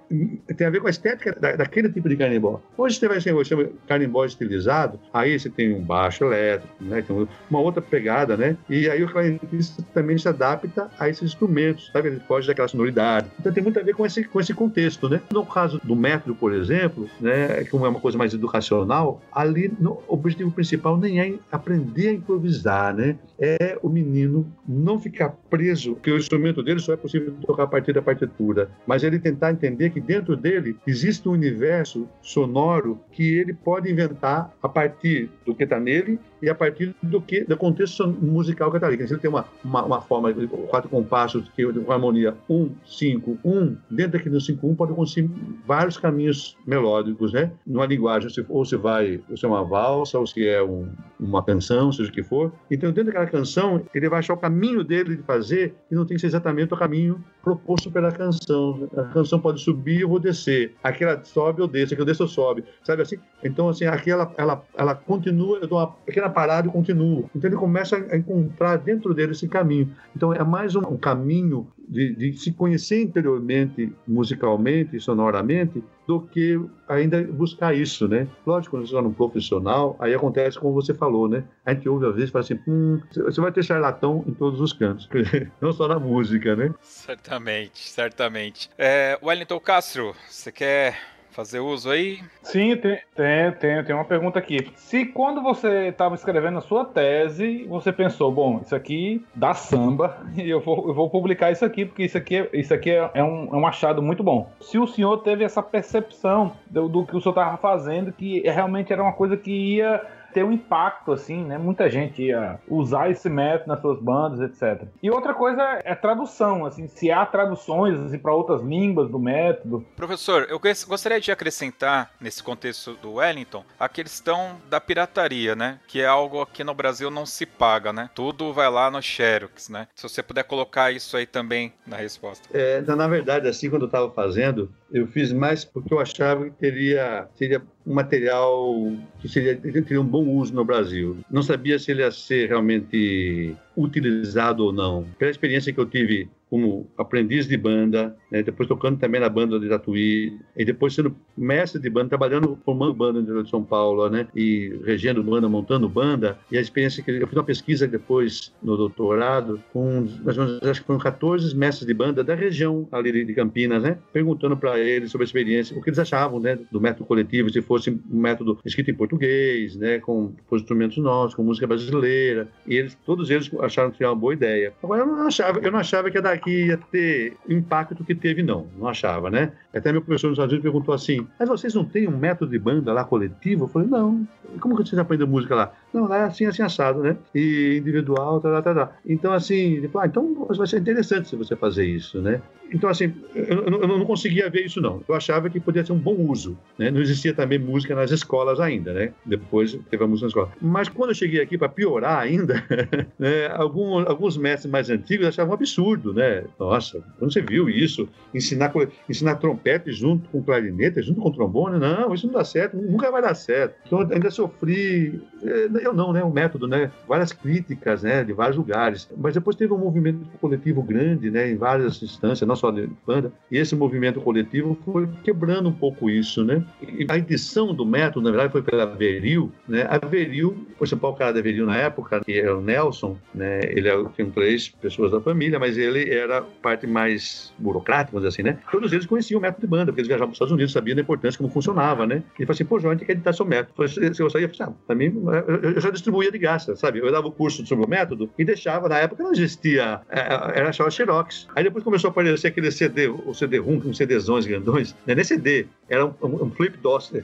Tem 0.57 0.67
a 0.67 0.71
ver 0.71 0.81
com 0.81 0.87
a 0.87 0.91
estética 0.91 1.33
da, 1.39 1.57
daquele 1.57 1.91
tipo 1.91 2.09
de 2.09 2.17
carimbó. 2.17 2.61
Hoje 2.77 2.99
você 2.99 3.09
vai 3.09 3.21
você 3.21 3.73
carimbó 3.87 4.25
estilizado, 4.25 5.01
aí 5.13 5.39
você 5.39 5.49
tem 5.49 5.75
um 5.75 5.83
baixo 5.83 6.25
elétrico, 6.25 6.75
né? 6.81 7.03
Tem 7.03 7.29
uma 7.51 7.61
outra 7.61 7.81
pegada, 7.81 8.37
né? 8.37 8.57
E 8.69 8.89
aí 8.89 9.03
o 9.03 9.09
clarinetista 9.49 9.83
também 9.95 10.19
se 10.19 10.29
adapta 10.29 10.89
a 10.99 11.09
esses 11.09 11.23
instrumentos, 11.23 11.91
sabe? 11.93 12.09
Ele 12.09 12.21
foge 12.21 12.47
daquela 12.47 12.69
sonoridade. 12.69 13.29
Então 13.41 13.53
tem 13.53 13.63
muito 13.63 13.79
a 13.79 13.83
ver 13.83 13.95
com 13.95 14.05
esse, 14.05 14.25
com 14.25 14.41
esse 14.41 14.55
contexto, 14.55 15.09
né? 15.09 15.21
No 15.33 15.45
caso 15.45 15.81
do 15.83 15.97
método, 15.97 16.35
por 16.35 16.53
exemplo, 16.53 17.09
né? 17.21 17.65
Como 17.65 17.87
é 17.87 17.89
uma 17.89 18.01
coisa 18.01 18.17
mais 18.17 18.35
educacional, 18.35 19.21
ali 19.33 19.73
no, 19.79 20.03
o 20.07 20.15
objetivo 20.15 20.51
principal 20.51 20.97
nem 20.97 21.21
é 21.21 21.35
aprender 21.51 22.09
a 22.09 22.13
improvisar, 22.13 22.95
né? 22.95 23.17
É 23.39 23.79
o 23.83 23.89
menino 23.89 24.47
não 24.67 24.99
ficar 25.01 25.31
preso, 25.49 25.97
que 25.97 26.11
o 26.11 26.19
instrumento 26.19 26.63
dele 26.63 26.81
só 26.81 26.93
é 26.93 26.97
possível 26.97 27.33
tocar 27.47 27.65
a 27.65 27.67
partir 27.67 27.93
da 27.93 28.03
partitura, 28.03 28.71
mas 28.87 29.03
ele 29.03 29.19
tentar 29.19 29.53
entender 29.53 29.91
que 29.91 30.01
dentro 30.01 30.37
dele 30.37 30.77
existe 30.87 31.29
um 31.29 31.33
universo 31.33 32.09
sonoro 32.21 33.01
que 33.13 33.39
ele 33.39 33.55
pode 33.55 33.91
inventar 33.91 34.53
a 34.63 34.69
partir 34.69 35.31
do 35.47 35.55
que 35.55 35.65
está 35.65 35.79
nele 35.79 36.19
e 36.43 36.49
a 36.49 36.55
partir 36.55 36.95
do 37.03 37.21
que 37.21 37.45
do 37.45 37.57
contexto 37.57 38.07
musical 38.07 38.73
ali. 38.83 39.07
Se 39.07 39.15
ele 39.15 39.21
tem 39.21 39.31
uma, 39.31 39.47
uma, 39.65 39.85
uma, 39.85 40.01
forma 40.01 40.33
de 40.33 40.47
quatro 40.47 40.89
compassos 40.89 41.49
que 41.51 41.65
com 41.73 41.93
harmonia 41.93 42.35
1, 42.49 42.71
5, 42.87 43.39
1, 43.45 43.77
dentro 43.91 44.13
daquele 44.13 44.41
5, 44.41 44.67
1 44.67 44.75
pode 44.75 44.93
conseguir 44.93 45.31
vários 45.67 45.97
caminhos 45.97 46.57
melódicos, 46.67 47.33
né? 47.33 47.51
Numa 47.67 47.87
linguagem, 47.87 48.31
ou 48.49 48.65
se 48.65 48.77
vai, 48.77 49.21
ou 49.29 49.37
se 49.37 49.45
é 49.45 49.49
uma 49.49 49.65
valsa, 49.65 50.19
ou 50.19 50.27
se 50.27 50.47
é 50.47 50.63
um, 50.63 50.89
uma 51.19 51.43
canção, 51.43 51.91
seja 51.93 52.11
o 52.11 52.13
que 52.13 52.23
for. 52.23 52.53
Então, 52.71 52.91
dentro 52.91 53.07
daquela 53.07 53.27
canção, 53.27 53.83
ele 53.95 54.09
vai 54.09 54.21
achar 54.21 54.35
o 54.35 54.39
caminho 54.39 54.85
dele 54.85 55.17
de 55.17 55.23
fazer 55.23 55.75
e 55.91 55.95
não 55.95 56.05
tem 56.05 56.17
que 56.17 56.21
ser 56.21 56.29
exatamente 56.29 56.73
o 56.73 56.77
caminho 56.77 57.23
proposto 57.43 57.91
pela 57.91 58.13
canção. 58.13 58.89
A 58.97 59.05
canção 59.05 59.41
pode 59.41 59.61
subir, 59.61 60.01
eu 60.01 60.09
vou 60.09 60.19
descer. 60.19 60.75
Aquela 60.83 61.23
sobe, 61.25 61.63
eu 61.63 61.69
desço. 61.69 61.95
Aquela 61.95 62.07
desço, 62.07 62.23
eu 62.23 62.29
sobe. 62.29 62.65
Sabe 62.83 63.03
assim? 63.03 63.17
Então, 63.43 63.69
assim, 63.69 63.87
aquela, 63.87 64.33
ela, 64.37 64.63
ela 64.77 64.95
continua, 64.95 65.59
eu 65.59 65.67
dou 65.67 65.79
uma 65.79 65.87
pequena 65.87 66.28
parada 66.29 66.69
e 66.69 66.71
continuo. 66.71 67.29
Então, 67.35 67.49
ele 67.49 67.57
começa 67.57 67.97
a 67.97 68.17
encontrar 68.17 68.77
dentro 68.77 69.15
dele 69.15 69.33
esse 69.33 69.49
caminho. 69.49 69.91
Então, 70.15 70.33
é 70.33 70.45
mais 70.45 70.75
um, 70.75 70.81
um 70.81 70.97
caminho 70.97 71.67
de, 71.89 72.15
de, 72.15 72.33
se 72.35 72.53
conhecer 72.53 73.03
interiormente, 73.03 73.93
musicalmente, 74.07 75.01
sonoramente, 75.01 75.83
do 76.07 76.21
que 76.21 76.61
ainda 76.87 77.23
buscar 77.23 77.75
isso, 77.75 78.07
né? 78.07 78.29
Lógico, 78.47 78.77
quando 78.77 78.87
você 78.87 78.95
está 78.95 79.03
num 79.03 79.13
profissional, 79.13 79.97
aí 79.99 80.15
acontece 80.15 80.59
como 80.59 80.75
você 80.75 80.93
falou, 80.93 81.29
né? 81.29 81.45
A 81.65 81.73
gente 81.73 81.89
ouve 81.89 82.07
às 82.07 82.15
vezes 82.15 82.29
e 82.29 82.33
fala 82.33 82.45
assim, 82.45 82.59
hum, 82.69 83.01
você 83.15 83.41
vai 83.41 83.53
ter 83.53 83.63
charlatão 83.63 84.23
em 84.27 84.35
todos 84.35 84.61
os 84.61 84.73
cantos, 84.73 85.09
não 85.61 85.73
só 85.73 85.89
na 85.89 85.99
música, 85.99 86.55
né? 86.55 86.75
Certamente, 86.81 87.89
certamente. 87.89 88.71
É, 88.77 89.19
Wellington 89.23 89.61
Castro, 89.61 90.15
você 90.29 90.53
quer 90.53 91.18
fazer 91.39 91.61
uso 91.61 91.89
aí? 91.89 92.19
Sim, 92.43 92.77
tem, 92.77 92.99
tem, 93.15 93.53
tem, 93.53 93.85
tem 93.85 93.95
uma 93.95 94.05
pergunta 94.05 94.41
aqui. 94.41 94.73
Se 94.75 95.07
quando 95.07 95.41
você 95.41 95.87
estava 95.87 96.17
escrevendo 96.17 96.59
a 96.59 96.61
sua 96.61 96.85
tese, 96.85 97.65
você 97.69 97.93
pensou, 97.93 98.33
bom, 98.33 98.61
isso 98.61 98.75
aqui 98.75 99.25
dá 99.37 99.55
samba 99.55 100.19
e 100.37 100.51
eu 100.51 100.61
vou, 100.61 100.89
eu 100.89 100.95
vou 100.95 101.09
publicar 101.09 101.53
isso 101.53 101.65
aqui, 101.65 101.85
porque 101.85 102.03
isso 102.03 102.19
aqui, 102.19 102.49
isso 102.53 102.75
aqui 102.75 102.91
é, 102.91 103.09
é, 103.15 103.23
um, 103.23 103.55
é 103.55 103.57
um 103.57 103.65
achado 103.69 104.03
muito 104.03 104.25
bom. 104.25 104.51
Se 104.61 104.81
o 104.81 104.87
senhor 104.89 105.19
teve 105.19 105.45
essa 105.45 105.63
percepção 105.63 106.55
do, 106.69 106.89
do 106.89 107.07
que 107.07 107.17
o 107.17 107.21
senhor 107.21 107.31
estava 107.31 107.57
fazendo, 107.57 108.11
que 108.11 108.41
realmente 108.41 108.93
era 108.93 109.01
uma 109.01 109.13
coisa 109.13 109.37
que 109.37 109.77
ia 109.77 110.05
ter 110.33 110.45
um 110.45 110.53
impacto, 110.53 111.13
assim, 111.13 111.45
né? 111.45 111.59
Muita 111.59 111.89
gente 111.89 112.23
ia 112.23 112.59
usar 112.69 113.11
esse 113.11 113.29
método 113.29 113.69
nas 113.69 113.81
suas 113.81 114.01
bandas, 114.01 114.41
etc. 114.41 114.87
E 115.03 115.11
outra 115.11 115.35
coisa 115.35 115.81
é 115.85 115.95
tradução, 115.95 116.65
assim, 116.65 116.87
se 116.89 117.11
há 117.11 117.25
traduções 117.27 117.99
assim, 117.99 118.19
para 118.19 118.35
outras 118.35 118.63
línguas 118.63 119.11
do 119.11 119.19
método. 119.19 119.85
Professor, 119.97 120.47
eu 120.49 120.61
gostaria 120.87 121.21
de 121.21 121.31
acrescentar 121.31 122.11
nesse 122.21 122.43
contexto 122.43 122.95
do 122.95 123.15
Wellington 123.15 123.65
a 123.79 123.89
questão 123.89 124.57
da 124.69 124.81
pirataria, 124.81 125.55
né? 125.55 125.81
Que 125.87 126.01
é 126.01 126.07
algo 126.07 126.41
aqui 126.41 126.63
no 126.65 126.75
Brasil 126.75 127.11
não 127.11 127.27
se 127.27 127.47
paga, 127.47 127.93
né? 127.93 128.11
Tudo 128.15 128.53
vai 128.53 128.71
lá 128.71 128.91
no 128.91 129.03
Xerox, 129.03 129.69
né? 129.69 129.89
Se 129.95 130.03
você 130.03 130.23
puder 130.23 130.45
colocar 130.45 130.91
isso 130.91 131.17
aí 131.17 131.27
também 131.27 131.73
na 131.87 131.97
resposta. 131.97 132.49
É, 132.53 132.81
na 132.81 133.09
verdade, 133.09 133.49
assim, 133.49 133.71
quando 133.71 133.83
eu 133.83 133.87
estava 133.87 134.11
fazendo, 134.11 134.71
eu 134.93 135.07
fiz 135.07 135.33
mais 135.33 135.65
porque 135.65 135.93
eu 135.93 136.01
achava 136.01 136.45
que 136.45 136.57
teria, 136.57 137.29
teria 137.37 137.63
um 137.87 137.95
material 137.95 138.93
que 139.21 139.29
seria, 139.29 139.57
teria 139.57 140.01
um 140.01 140.07
bom 140.07 140.27
uso 140.27 140.55
no 140.55 140.65
Brasil. 140.65 141.19
Não 141.31 141.43
sabia 141.43 141.79
se 141.79 141.91
ele 141.91 142.03
ia 142.03 142.11
ser 142.11 142.49
realmente 142.49 143.55
utilizado 143.77 144.65
ou 144.65 144.73
não. 144.73 145.07
Pela 145.19 145.31
experiência 145.31 145.73
que 145.73 145.81
eu 145.81 145.87
tive 145.87 146.29
como 146.51 146.91
aprendiz 146.97 147.47
de 147.47 147.57
banda, 147.57 148.17
né, 148.31 148.43
depois 148.43 148.69
tocando 148.69 148.99
também 148.99 149.21
na 149.21 149.29
banda 149.29 149.59
de 149.61 149.69
Tatuí, 149.69 150.39
e 150.57 150.65
depois 150.65 150.95
sendo 150.95 151.15
mestre 151.37 151.81
de 151.81 151.91
banda, 151.91 152.09
trabalhando, 152.09 152.59
formando 152.65 152.95
banda 152.95 153.21
no 153.21 153.43
de 153.43 153.51
São 153.51 153.63
Paulo, 153.63 154.09
né, 154.09 154.27
e 154.35 154.79
regendo 154.85 155.23
banda, 155.23 155.49
montando 155.49 155.89
banda, 155.89 156.39
e 156.51 156.59
a 156.59 156.61
experiência 156.61 157.03
que 157.03 157.11
eu 157.11 157.27
fiz 157.27 157.37
uma 157.37 157.45
pesquisa 157.45 157.87
depois 157.87 158.53
no 158.63 158.77
doutorado 158.77 159.63
com, 159.73 160.07
mais 160.25 160.39
ou 160.39 160.47
menos, 160.47 160.63
acho 160.63 160.81
que 160.81 160.87
foram 160.87 161.01
14 161.01 161.57
mestres 161.57 161.87
de 161.87 161.95
banda 161.95 162.25
da 162.25 162.35
região 162.35 162.89
ali 162.91 163.25
de 163.25 163.35
Campinas, 163.35 163.83
né, 163.83 163.99
perguntando 164.13 164.57
para 164.57 164.79
eles 164.79 165.11
sobre 165.11 165.25
a 165.25 165.27
experiência, 165.27 165.77
o 165.77 165.83
que 165.83 165.91
eles 165.91 165.99
achavam, 165.99 166.41
né, 166.41 166.59
do 166.71 166.81
método 166.81 167.05
coletivo, 167.05 167.51
se 167.51 167.61
fosse 167.61 167.91
um 167.91 168.21
método 168.21 168.59
escrito 168.65 168.91
em 168.91 168.95
português, 168.95 169.77
né, 169.77 169.99
com, 169.99 170.33
com 170.47 170.57
instrumentos 170.57 170.99
nossos, 170.99 171.35
com 171.35 171.43
música 171.43 171.67
brasileira, 171.67 172.49
e 172.67 172.77
eles, 172.77 172.97
todos 173.05 173.31
eles 173.31 173.51
acharam 173.61 173.91
que 173.91 174.03
era 174.03 174.13
uma 174.13 174.19
boa 174.19 174.33
ideia. 174.33 174.73
Agora, 174.83 175.03
eu 175.03 175.07
não 175.07 175.27
achava, 175.27 175.59
eu 175.59 175.71
não 175.71 175.79
achava 175.79 176.11
que, 176.11 176.19
que 176.39 176.67
ia 176.67 176.77
ter 176.77 177.37
impacto 177.49 178.05
que 178.05 178.15
teve, 178.15 178.43
não. 178.43 178.67
Não 178.77 178.89
achava, 178.89 179.31
né? 179.31 179.53
Até 179.75 179.93
meu 179.93 180.03
professor 180.03 180.29
nos 180.29 180.37
Estados 180.37 180.53
Unidos 180.53 180.71
perguntou 180.71 180.95
assim, 180.95 181.27
mas 181.39 181.49
vocês 181.49 181.75
não 181.75 181.85
têm 181.85 182.09
um 182.09 182.17
método 182.17 182.51
de 182.51 182.59
banda 182.59 182.93
lá 182.93 183.05
coletivo? 183.05 183.65
Eu 183.65 183.69
falei, 183.69 183.89
não. 183.89 184.27
Como 184.61 184.77
que 184.77 184.89
vocês 184.89 184.99
aprendem 184.99 185.27
música 185.27 185.55
lá? 185.55 185.73
Não, 185.93 186.07
lá 186.07 186.19
é 186.19 186.25
assim, 186.25 186.47
assim, 186.47 186.63
assado, 186.63 187.03
né? 187.03 187.17
E 187.35 187.77
individual, 187.79 188.41
tá, 188.41 188.63
tá, 188.63 188.75
tá. 188.75 188.93
Então, 189.05 189.33
assim, 189.33 189.75
ele 189.75 189.89
falou, 189.89 190.05
ah, 190.05 190.07
então 190.07 190.47
vai 190.49 190.67
ser 190.67 190.81
interessante 190.81 191.29
se 191.29 191.37
você 191.37 191.55
fazer 191.55 191.85
isso, 191.85 192.21
né? 192.21 192.41
Então, 192.73 192.91
assim, 192.91 193.15
eu, 193.35 193.65
eu, 193.65 193.89
não 193.89 194.05
conseguia 194.05 194.49
ver 194.51 194.65
isso, 194.65 194.81
não. 194.81 195.03
Eu 195.09 195.15
achava 195.15 195.49
que 195.49 195.59
podia 195.59 195.85
ser 195.85 195.93
um 195.93 195.99
bom 195.99 196.15
uso. 196.15 196.57
Né? 196.79 196.91
Não 196.91 197.01
existia 197.01 197.33
também 197.33 197.59
música 197.59 197.95
nas 197.95 198.11
escolas 198.11 198.61
ainda, 198.61 198.93
né? 198.93 199.13
Depois 199.25 199.79
teve 199.91 200.05
a 200.05 200.07
música 200.07 200.27
na 200.27 200.29
escola. 200.29 200.53
Mas 200.61 200.89
quando 200.89 201.11
eu 201.11 201.15
cheguei 201.15 201.41
aqui, 201.41 201.57
para 201.57 201.69
piorar 201.69 202.19
ainda, 202.19 202.63
né, 203.19 203.47
alguns, 203.53 204.07
alguns 204.07 204.37
mestres 204.37 204.71
mais 204.71 204.91
antigos 204.91 205.27
achavam 205.27 205.53
um 205.53 205.55
absurdo, 205.55 206.13
né? 206.13 206.45
Nossa, 206.59 207.03
quando 207.19 207.33
você 207.33 207.41
viu 207.41 207.69
isso? 207.69 208.09
Ensinar, 208.35 208.73
ensinar 209.09 209.37
trompete 209.37 209.91
junto 209.93 210.29
com 210.29 210.43
clarinete, 210.43 211.03
junto 211.03 211.21
com 211.21 211.31
trombone? 211.31 211.79
Não, 211.79 212.13
isso 212.13 212.27
não 212.27 212.35
dá 212.35 212.45
certo, 212.45 212.77
nunca 212.77 213.11
vai 213.11 213.23
dar 213.23 213.35
certo. 213.35 213.77
Então, 213.87 214.01
ainda 214.01 214.31
sofri, 214.31 215.21
eh, 215.43 215.69
eu 215.83 215.95
não, 215.95 216.13
né? 216.13 216.23
O 216.23 216.31
método, 216.31 216.67
né? 216.67 216.91
Várias 217.07 217.33
críticas, 217.33 218.03
né? 218.03 218.23
De 218.25 218.33
vários 218.33 218.57
lugares. 218.57 219.09
Mas 219.17 219.35
depois 219.35 219.57
teve 219.57 219.73
um 219.73 219.79
movimento 219.79 220.27
coletivo 220.41 220.83
grande, 220.83 221.31
né? 221.31 221.51
Em 221.51 221.57
várias 221.57 222.03
instâncias, 222.03 222.47
não 222.47 222.58
só 222.59 222.71
de 222.71 222.89
banda. 223.07 223.33
E 223.51 223.57
esse 223.57 223.75
movimento 223.75 224.21
coletivo 224.21 224.79
foi 224.85 225.09
quebrando 225.25 225.69
um 225.69 225.73
pouco 225.73 226.11
isso, 226.11 226.45
né? 226.45 226.63
E 226.83 227.07
a 227.09 227.17
edição 227.17 227.75
do 227.75 227.87
método, 227.87 228.25
na 228.25 228.31
verdade, 228.31 228.53
foi 228.53 228.63
pela 228.63 228.85
Veril, 228.85 229.51
né? 229.67 229.87
A 229.89 230.05
Veril, 230.05 230.67
o 230.73 230.79
principal 230.79 231.15
cara 231.15 231.33
da 231.33 231.41
Veril 231.41 231.67
na 231.67 231.77
época, 231.77 232.21
que 232.21 232.39
era 232.39 232.57
o 232.57 232.61
Nelson, 232.61 233.17
né? 233.35 233.61
Ele 233.65 233.89
é 233.89 234.05
tinha 234.15 234.29
três 234.31 234.69
pessoas 234.69 235.13
da 235.13 235.21
família, 235.21 235.59
mas 235.59 235.79
ele 235.79 236.11
era 236.11 236.43
parte 236.43 236.87
mais 236.87 237.53
burocrática, 237.59 238.13
vamos 238.13 238.29
dizer 238.29 238.43
assim, 238.43 238.51
né? 238.51 238.63
Todos 238.71 238.93
eles 238.93 239.07
conheciam 239.07 239.39
o 239.39 239.43
método 239.43 239.61
de 239.61 239.67
banda, 239.67 239.87
porque 239.87 240.01
eles 240.01 240.09
viajavam 240.09 240.29
para 240.29 240.33
os 240.33 240.37
Estados 240.37 240.53
Unidos, 240.53 240.73
sabiam 240.73 240.97
da 240.97 241.03
importância 241.03 241.39
como 241.39 241.51
funcionava, 241.51 242.07
né? 242.07 242.23
Ele 242.39 242.47
falou 242.47 242.53
assim, 242.53 242.65
pô, 242.65 242.79
João, 242.79 242.93
a 242.93 242.95
gente 242.95 243.07
quer 243.07 243.13
editar 243.13 243.33
seu 243.33 243.47
método. 243.47 243.75
Falei, 243.77 244.15
se 244.15 244.23
eu 244.23 244.31
saía, 244.31 244.47
eu 244.47 244.55
falei, 244.55 244.73
ah, 244.73 244.77
também, 244.87 245.15
eu 245.63 245.81
já 245.81 245.91
distribuía 245.91 246.31
de 246.31 246.39
graça, 246.39 246.75
sabe? 246.77 246.99
Eu 246.99 247.11
dava 247.11 247.29
o 247.29 247.33
curso 247.33 247.65
sobre 247.67 247.85
o 247.85 247.89
método 247.89 248.31
e 248.39 248.45
deixava, 248.45 248.89
na 248.89 248.99
época 248.99 249.23
não 249.23 249.33
existia, 249.33 250.01
é, 250.09 250.21
era 250.59 250.73
só 250.73 250.89
Xerox. 250.91 251.49
Aí 251.55 251.65
depois 251.65 251.85
começou 251.85 252.09
a 252.09 252.11
aparecer 252.11 252.48
aquele 252.49 252.71
CD, 252.71 253.09
o 253.09 253.35
CD-ROM, 253.35 253.81
com 253.81 253.93
CDzões 253.93 254.47
grandões, 254.47 254.95
né? 255.07 255.15
Nesse 255.15 255.35
CD, 255.35 255.67
era 255.89 256.07
um, 256.07 256.13
um, 256.23 256.51
flip 256.51 256.77
DOS, 256.79 257.13
né? 257.13 257.23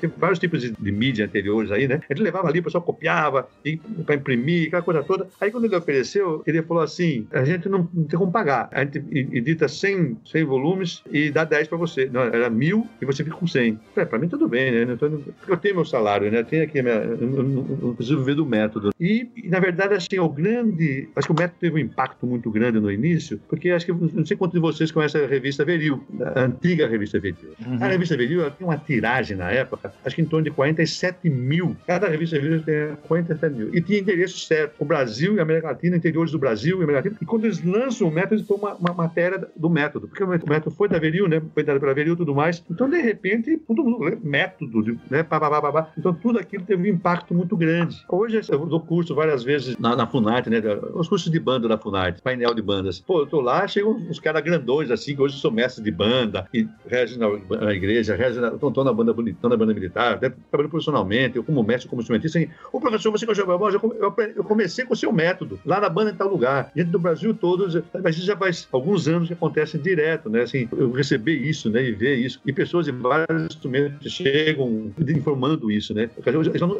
tem 0.00 0.10
vários 0.16 0.38
tipos 0.38 0.60
de, 0.60 0.70
de, 0.70 0.92
mídia 0.92 1.26
anteriores 1.26 1.70
aí, 1.70 1.86
né? 1.86 2.00
Gente 2.08 2.22
levava 2.22 2.48
ali, 2.48 2.60
o 2.60 2.62
pessoal 2.62 2.82
copiava 2.82 3.48
para 4.06 4.14
imprimir, 4.14 4.68
aquela 4.68 4.82
coisa 4.82 5.02
toda. 5.02 5.28
Aí 5.40 5.50
quando 5.50 5.64
ele 5.64 5.76
ofereceu, 5.76 6.42
ele 6.46 6.62
falou 6.62 6.82
assim, 6.82 7.26
a 7.32 7.44
gente 7.44 7.68
não, 7.68 7.88
não 7.92 8.04
tem 8.04 8.18
como 8.18 8.32
pagar. 8.32 8.68
A 8.72 8.84
gente 8.84 8.98
edita 9.32 9.68
100, 9.68 10.18
100 10.24 10.44
volumes 10.44 11.02
e 11.10 11.30
dá 11.30 11.44
10 11.44 11.68
para 11.68 11.78
você. 11.78 12.08
Não, 12.12 12.22
era 12.22 12.48
mil 12.48 12.86
e 13.00 13.04
você 13.04 13.22
fica 13.22 13.36
com 13.36 13.46
100. 13.46 13.78
Para 13.94 14.18
mim 14.18 14.28
tudo 14.28 14.48
bem, 14.48 14.70
né? 14.70 14.92
Então, 14.92 15.20
eu 15.48 15.56
tenho 15.56 15.74
meu 15.76 15.84
salário, 15.84 16.30
né? 16.30 16.40
Eu 16.40 16.44
tenho 16.44 16.64
aqui 16.64 16.80
a 16.80 16.82
minha... 16.82 16.94
Eu 16.94 17.42
não 17.42 17.94
preciso 17.94 18.18
viver 18.18 18.34
do 18.34 18.46
método. 18.46 18.90
E, 18.98 19.28
e, 19.36 19.48
na 19.48 19.60
verdade, 19.60 19.94
assim, 19.94 20.18
o 20.18 20.28
grande... 20.28 21.08
Acho 21.14 21.26
que 21.26 21.32
o 21.32 21.36
método 21.36 21.58
teve 21.60 21.76
um 21.76 21.78
impacto 21.78 22.26
muito 22.26 22.50
grande 22.50 22.80
no 22.80 22.90
início, 22.90 23.40
porque 23.48 23.70
acho 23.70 23.86
que 23.86 23.92
não 23.92 24.24
sei 24.24 24.36
quantos 24.36 24.54
de 24.54 24.60
vocês 24.60 24.90
conhecem 24.90 25.22
a 25.22 25.26
revista 25.26 25.64
Veril, 25.64 26.02
a 26.34 26.42
antiga 26.42 26.86
revista 26.86 27.18
Veril. 27.18 27.54
Uhum. 27.66 27.81
A 27.82 27.88
revista 27.88 28.16
Veril 28.16 28.50
tinha 28.52 28.66
uma 28.68 28.78
tiragem 28.78 29.36
na 29.36 29.50
época, 29.50 29.92
acho 30.04 30.14
que 30.14 30.22
em 30.22 30.24
torno 30.24 30.44
de 30.44 30.50
47 30.50 31.28
mil. 31.28 31.76
Cada 31.86 32.08
revista 32.08 32.38
Veril 32.38 32.62
tem 32.62 32.96
47 33.08 33.54
mil. 33.54 33.74
E 33.74 33.80
tinha 33.80 33.98
endereço 33.98 34.38
certo. 34.38 34.74
O 34.78 34.84
Brasil 34.84 35.34
e 35.34 35.40
a 35.40 35.42
América 35.42 35.68
Latina, 35.68 35.96
interiores 35.96 36.32
do 36.32 36.38
Brasil 36.38 36.80
e 36.80 36.84
América 36.84 37.08
Latina. 37.08 37.16
E 37.20 37.26
quando 37.26 37.44
eles 37.44 37.62
lançam 37.64 38.08
o 38.08 38.10
método, 38.10 38.34
eles 38.36 38.46
põem 38.46 38.58
uma, 38.58 38.74
uma 38.74 38.94
matéria 38.94 39.48
do 39.56 39.68
método. 39.68 40.08
Porque 40.08 40.22
o 40.22 40.28
método 40.28 40.70
foi 40.74 40.88
da 40.88 40.98
Veril, 40.98 41.28
né? 41.28 41.42
Foi 41.52 41.62
dado 41.62 41.80
pela 41.80 41.94
Veril 41.94 42.14
e 42.14 42.16
tudo 42.16 42.34
mais. 42.34 42.62
Então, 42.70 42.88
de 42.88 43.00
repente, 43.00 43.56
todo 43.66 43.82
mundo 43.82 44.04
lê 44.04 44.16
método, 44.22 44.98
né? 45.10 45.22
Pá, 45.22 45.40
pá, 45.40 45.72
pá, 45.72 45.92
Então, 45.96 46.14
tudo 46.14 46.38
aquilo 46.38 46.64
teve 46.64 46.90
um 46.90 46.94
impacto 46.94 47.34
muito 47.34 47.56
grande. 47.56 48.02
Hoje, 48.08 48.40
eu 48.48 48.66
dou 48.66 48.80
curso 48.80 49.14
várias 49.14 49.42
vezes 49.42 49.76
na, 49.78 49.96
na 49.96 50.06
Funarte, 50.06 50.48
né? 50.48 50.60
Os 50.94 51.08
cursos 51.08 51.30
de 51.30 51.40
banda 51.40 51.68
da 51.68 51.78
Funarte, 51.78 52.22
painel 52.22 52.54
de 52.54 52.62
bandas. 52.62 53.00
Pô, 53.00 53.20
eu 53.20 53.26
tô 53.26 53.40
lá, 53.40 53.66
chegam 53.66 53.92
uns 53.92 54.20
caras 54.20 54.42
grandões, 54.42 54.90
assim, 54.90 55.14
que 55.14 55.22
hoje 55.22 55.36
sou 55.38 55.50
mestre 55.50 55.82
de 55.82 55.90
banda, 55.90 56.46
e 56.52 56.68
regem 56.86 57.18
na, 57.18 57.28
na 57.72 57.76
igreja, 57.76 58.14
regem 58.14 58.40
na, 58.40 58.50
banda 58.50 59.12
bonitão, 59.12 59.48
na 59.48 59.56
banda 59.56 59.74
militar, 59.74 60.18
trabalho 60.18 60.68
profissionalmente, 60.68 61.36
eu 61.36 61.44
como 61.44 61.62
mestre, 61.62 61.88
como 61.88 62.02
instrumentista. 62.02 62.38
Assim, 62.38 62.48
o 62.72 62.80
professor, 62.80 63.10
você 63.10 63.26
que 63.26 63.32
eu, 63.32 63.96
eu, 63.98 64.14
eu 64.36 64.44
comecei 64.44 64.84
com 64.84 64.92
o 64.92 64.96
seu 64.96 65.12
método, 65.12 65.58
lá 65.64 65.80
na 65.80 65.88
banda 65.88 66.10
em 66.10 66.14
tal 66.14 66.28
lugar, 66.28 66.70
dentro 66.74 66.92
do 66.92 66.98
Brasil 66.98 67.34
todo, 67.34 67.82
mas 68.02 68.16
isso 68.16 68.26
já 68.26 68.36
faz 68.36 68.68
alguns 68.70 69.08
anos 69.08 69.28
que 69.28 69.34
acontece 69.34 69.78
direto, 69.78 70.28
né? 70.28 70.42
Assim, 70.42 70.68
eu 70.76 70.90
receber 70.92 71.34
isso, 71.34 71.70
né, 71.70 71.82
e 71.82 71.92
ver 71.92 72.16
isso, 72.16 72.40
e 72.44 72.52
pessoas 72.52 72.86
de 72.86 72.92
vários 72.92 73.42
instrumentos 73.44 74.12
chegam 74.12 74.92
informando 75.08 75.70
isso, 75.70 75.94
né? 75.94 76.10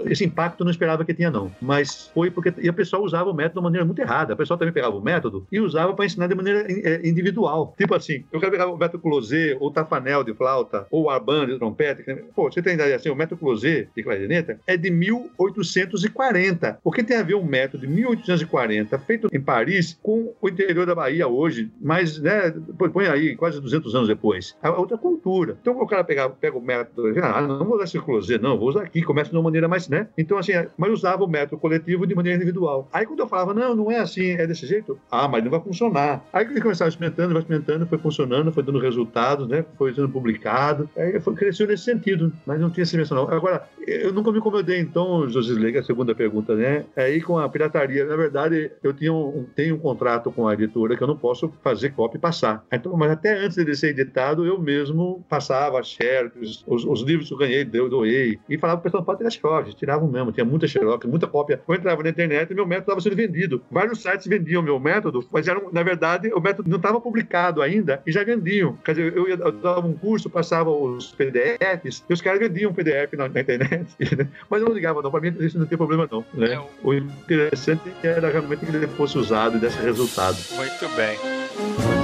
Esse 0.06 0.24
impacto 0.24 0.60
eu 0.60 0.64
não 0.64 0.70
esperava 0.70 1.04
que 1.04 1.14
tinha, 1.14 1.30
não. 1.30 1.50
Mas 1.60 2.10
foi 2.12 2.30
porque 2.30 2.52
e 2.58 2.68
a 2.68 2.72
pessoa 2.72 3.02
usava 3.02 3.30
o 3.30 3.34
método 3.34 3.60
de 3.60 3.64
maneira 3.64 3.84
muito 3.84 4.00
errada. 4.00 4.34
A 4.34 4.36
pessoa 4.36 4.58
também 4.58 4.72
pegava 4.72 4.96
o 4.96 5.00
método 5.00 5.46
e 5.50 5.60
usava 5.60 5.94
para 5.94 6.04
ensinar 6.04 6.26
de 6.26 6.34
maneira 6.34 6.66
é, 6.68 7.08
individual. 7.08 7.74
Tipo 7.78 7.94
assim, 7.94 8.24
eu 8.32 8.38
quero 8.38 8.52
pegar 8.52 8.66
o 8.66 8.76
método 8.76 9.02
closé, 9.02 9.56
ou 9.58 9.70
tafanel 9.70 10.22
de 10.22 10.34
flauta, 10.34 10.81
ou 10.90 11.10
arban 11.10 11.46
de 11.46 11.58
trompete. 11.58 12.04
Pô, 12.34 12.50
você 12.50 12.62
tem 12.62 12.74
ideia 12.74 12.96
assim, 12.96 13.10
o 13.10 13.16
método 13.16 13.40
closé 13.40 13.88
de 13.94 14.02
clarineta 14.02 14.58
é 14.66 14.76
de 14.76 14.90
1840. 14.90 16.78
O 16.84 16.90
que 16.90 17.02
tem 17.02 17.16
a 17.16 17.22
ver 17.22 17.34
um 17.34 17.44
método 17.44 17.86
de 17.86 17.92
1840 17.92 18.98
feito 19.00 19.28
em 19.32 19.40
Paris 19.40 19.98
com 20.02 20.32
o 20.40 20.48
interior 20.48 20.86
da 20.86 20.94
Bahia 20.94 21.26
hoje, 21.26 21.70
mas, 21.80 22.18
né, 22.18 22.54
põe 22.92 23.06
aí 23.06 23.36
quase 23.36 23.60
200 23.60 23.94
anos 23.94 24.08
depois. 24.08 24.56
É 24.62 24.68
outra 24.70 24.96
cultura. 24.96 25.56
Então 25.60 25.78
o 25.80 25.86
cara 25.86 26.04
pega, 26.04 26.28
pega 26.30 26.56
o 26.56 26.60
método, 26.60 27.12
ah, 27.22 27.40
não 27.40 27.64
vou 27.64 27.74
usar 27.74 27.84
esse 27.84 27.98
closé, 27.98 28.38
não, 28.38 28.58
vou 28.58 28.68
usar 28.68 28.82
aqui, 28.82 29.02
começa 29.02 29.30
de 29.30 29.36
uma 29.36 29.42
maneira 29.42 29.68
mais, 29.68 29.88
né? 29.88 30.08
Então, 30.16 30.38
assim, 30.38 30.52
mas 30.76 30.92
usava 30.92 31.24
o 31.24 31.28
método 31.28 31.60
coletivo 31.60 32.06
de 32.06 32.14
maneira 32.14 32.36
individual. 32.36 32.88
Aí 32.92 33.06
quando 33.06 33.20
eu 33.20 33.28
falava, 33.28 33.54
não, 33.54 33.74
não 33.74 33.90
é 33.90 33.98
assim, 33.98 34.30
é 34.30 34.46
desse 34.46 34.66
jeito, 34.66 34.98
ah, 35.10 35.28
mas 35.28 35.42
não 35.42 35.50
vai 35.50 35.60
funcionar. 35.60 36.24
Aí 36.32 36.44
ele 36.44 36.60
começava 36.60 36.88
experimentando, 36.88 37.32
vai 37.32 37.42
experimentando, 37.42 37.86
foi 37.86 37.98
funcionando, 37.98 38.52
foi 38.52 38.62
dando 38.62 38.78
resultados, 38.78 39.48
né? 39.48 39.64
Foi 39.76 39.94
sendo 39.94 40.08
publicado. 40.08 40.71
Aí 40.96 41.20
foi, 41.20 41.34
cresceu 41.34 41.66
nesse 41.66 41.84
sentido, 41.84 42.32
mas 42.46 42.60
não 42.60 42.70
tinha 42.70 42.82
essa 42.82 42.96
menção, 42.96 43.16
não. 43.16 43.32
Agora, 43.32 43.68
eu 43.86 44.12
nunca 44.12 44.32
me 44.32 44.38
incomodei, 44.38 44.78
então, 44.78 45.28
Josisley, 45.28 45.76
a 45.76 45.82
segunda 45.82 46.14
pergunta, 46.14 46.54
né? 46.54 46.84
Aí 46.96 47.20
com 47.20 47.38
a 47.38 47.48
pirataria, 47.48 48.04
na 48.04 48.16
verdade, 48.16 48.70
eu 48.82 48.92
tinha 48.92 49.12
um, 49.12 49.46
tenho 49.54 49.76
um 49.76 49.78
contrato 49.78 50.30
com 50.30 50.46
a 50.46 50.54
editora 50.54 50.96
que 50.96 51.02
eu 51.02 51.06
não 51.06 51.16
posso 51.16 51.52
fazer 51.62 51.90
cópia 51.90 52.18
e 52.18 52.20
passar. 52.20 52.64
Então, 52.72 52.96
mas 52.96 53.10
até 53.10 53.38
antes 53.38 53.56
de 53.56 53.74
ser 53.74 53.88
editado, 53.88 54.44
eu 54.44 54.60
mesmo 54.60 55.24
passava 55.28 55.82
share, 55.82 56.30
os, 56.40 56.64
os 56.66 57.02
livros 57.02 57.28
que 57.28 57.34
eu 57.34 57.38
ganhei, 57.38 57.68
eu 57.72 57.88
doei, 57.88 58.38
e 58.48 58.58
falava 58.58 58.80
para 58.80 58.88
o 58.88 58.90
pessoal, 58.90 59.04
pode 59.04 59.18
tirar 59.18 59.30
xerox, 59.30 59.74
tiravam 59.74 60.08
mesmo, 60.08 60.32
tinha 60.32 60.44
muita 60.44 60.66
xerox, 60.66 61.06
muita 61.06 61.26
cópia. 61.26 61.60
Eu 61.66 61.74
entrava 61.74 62.02
na 62.02 62.10
internet 62.10 62.50
e 62.50 62.54
meu 62.54 62.66
método 62.66 62.92
estava 62.92 63.00
sendo 63.00 63.16
vendido. 63.16 63.62
Vários 63.70 64.02
sites 64.02 64.26
vendiam 64.26 64.62
meu 64.62 64.78
método, 64.78 65.24
mas 65.30 65.48
eram, 65.48 65.70
na 65.72 65.82
verdade, 65.82 66.32
o 66.32 66.40
método 66.40 66.68
não 66.68 66.76
estava 66.76 67.00
publicado 67.00 67.62
ainda 67.62 68.02
e 68.06 68.12
já 68.12 68.24
vendiam. 68.24 68.76
Quer 68.84 68.92
dizer, 68.92 69.16
eu, 69.16 69.28
ia, 69.28 69.34
eu 69.34 69.52
dava 69.52 69.86
um 69.86 69.94
curso, 69.94 70.30
passava 70.30 70.61
os 70.70 71.12
PDFs 71.12 72.04
e 72.08 72.12
os 72.12 72.20
caras 72.20 72.40
vendiam 72.40 72.72
PDF 72.72 73.12
na, 73.14 73.28
na 73.28 73.40
internet. 73.40 73.86
mas 74.48 74.60
eu 74.62 74.68
não 74.68 74.74
ligava, 74.74 75.02
não. 75.02 75.10
Para 75.10 75.20
mim, 75.20 75.34
isso 75.40 75.58
não 75.58 75.66
tem 75.66 75.78
problema, 75.78 76.08
não. 76.10 76.24
Né? 76.34 76.54
É 76.54 76.62
o 76.82 76.94
interessante 76.94 77.92
era 78.02 78.30
realmente 78.30 78.64
que 78.64 78.74
ele 78.74 78.86
fosse 78.88 79.18
usado 79.18 79.56
e 79.56 79.60
desse 79.60 79.80
resultado. 79.80 80.36
Muito 80.56 80.88
bem. 80.96 82.01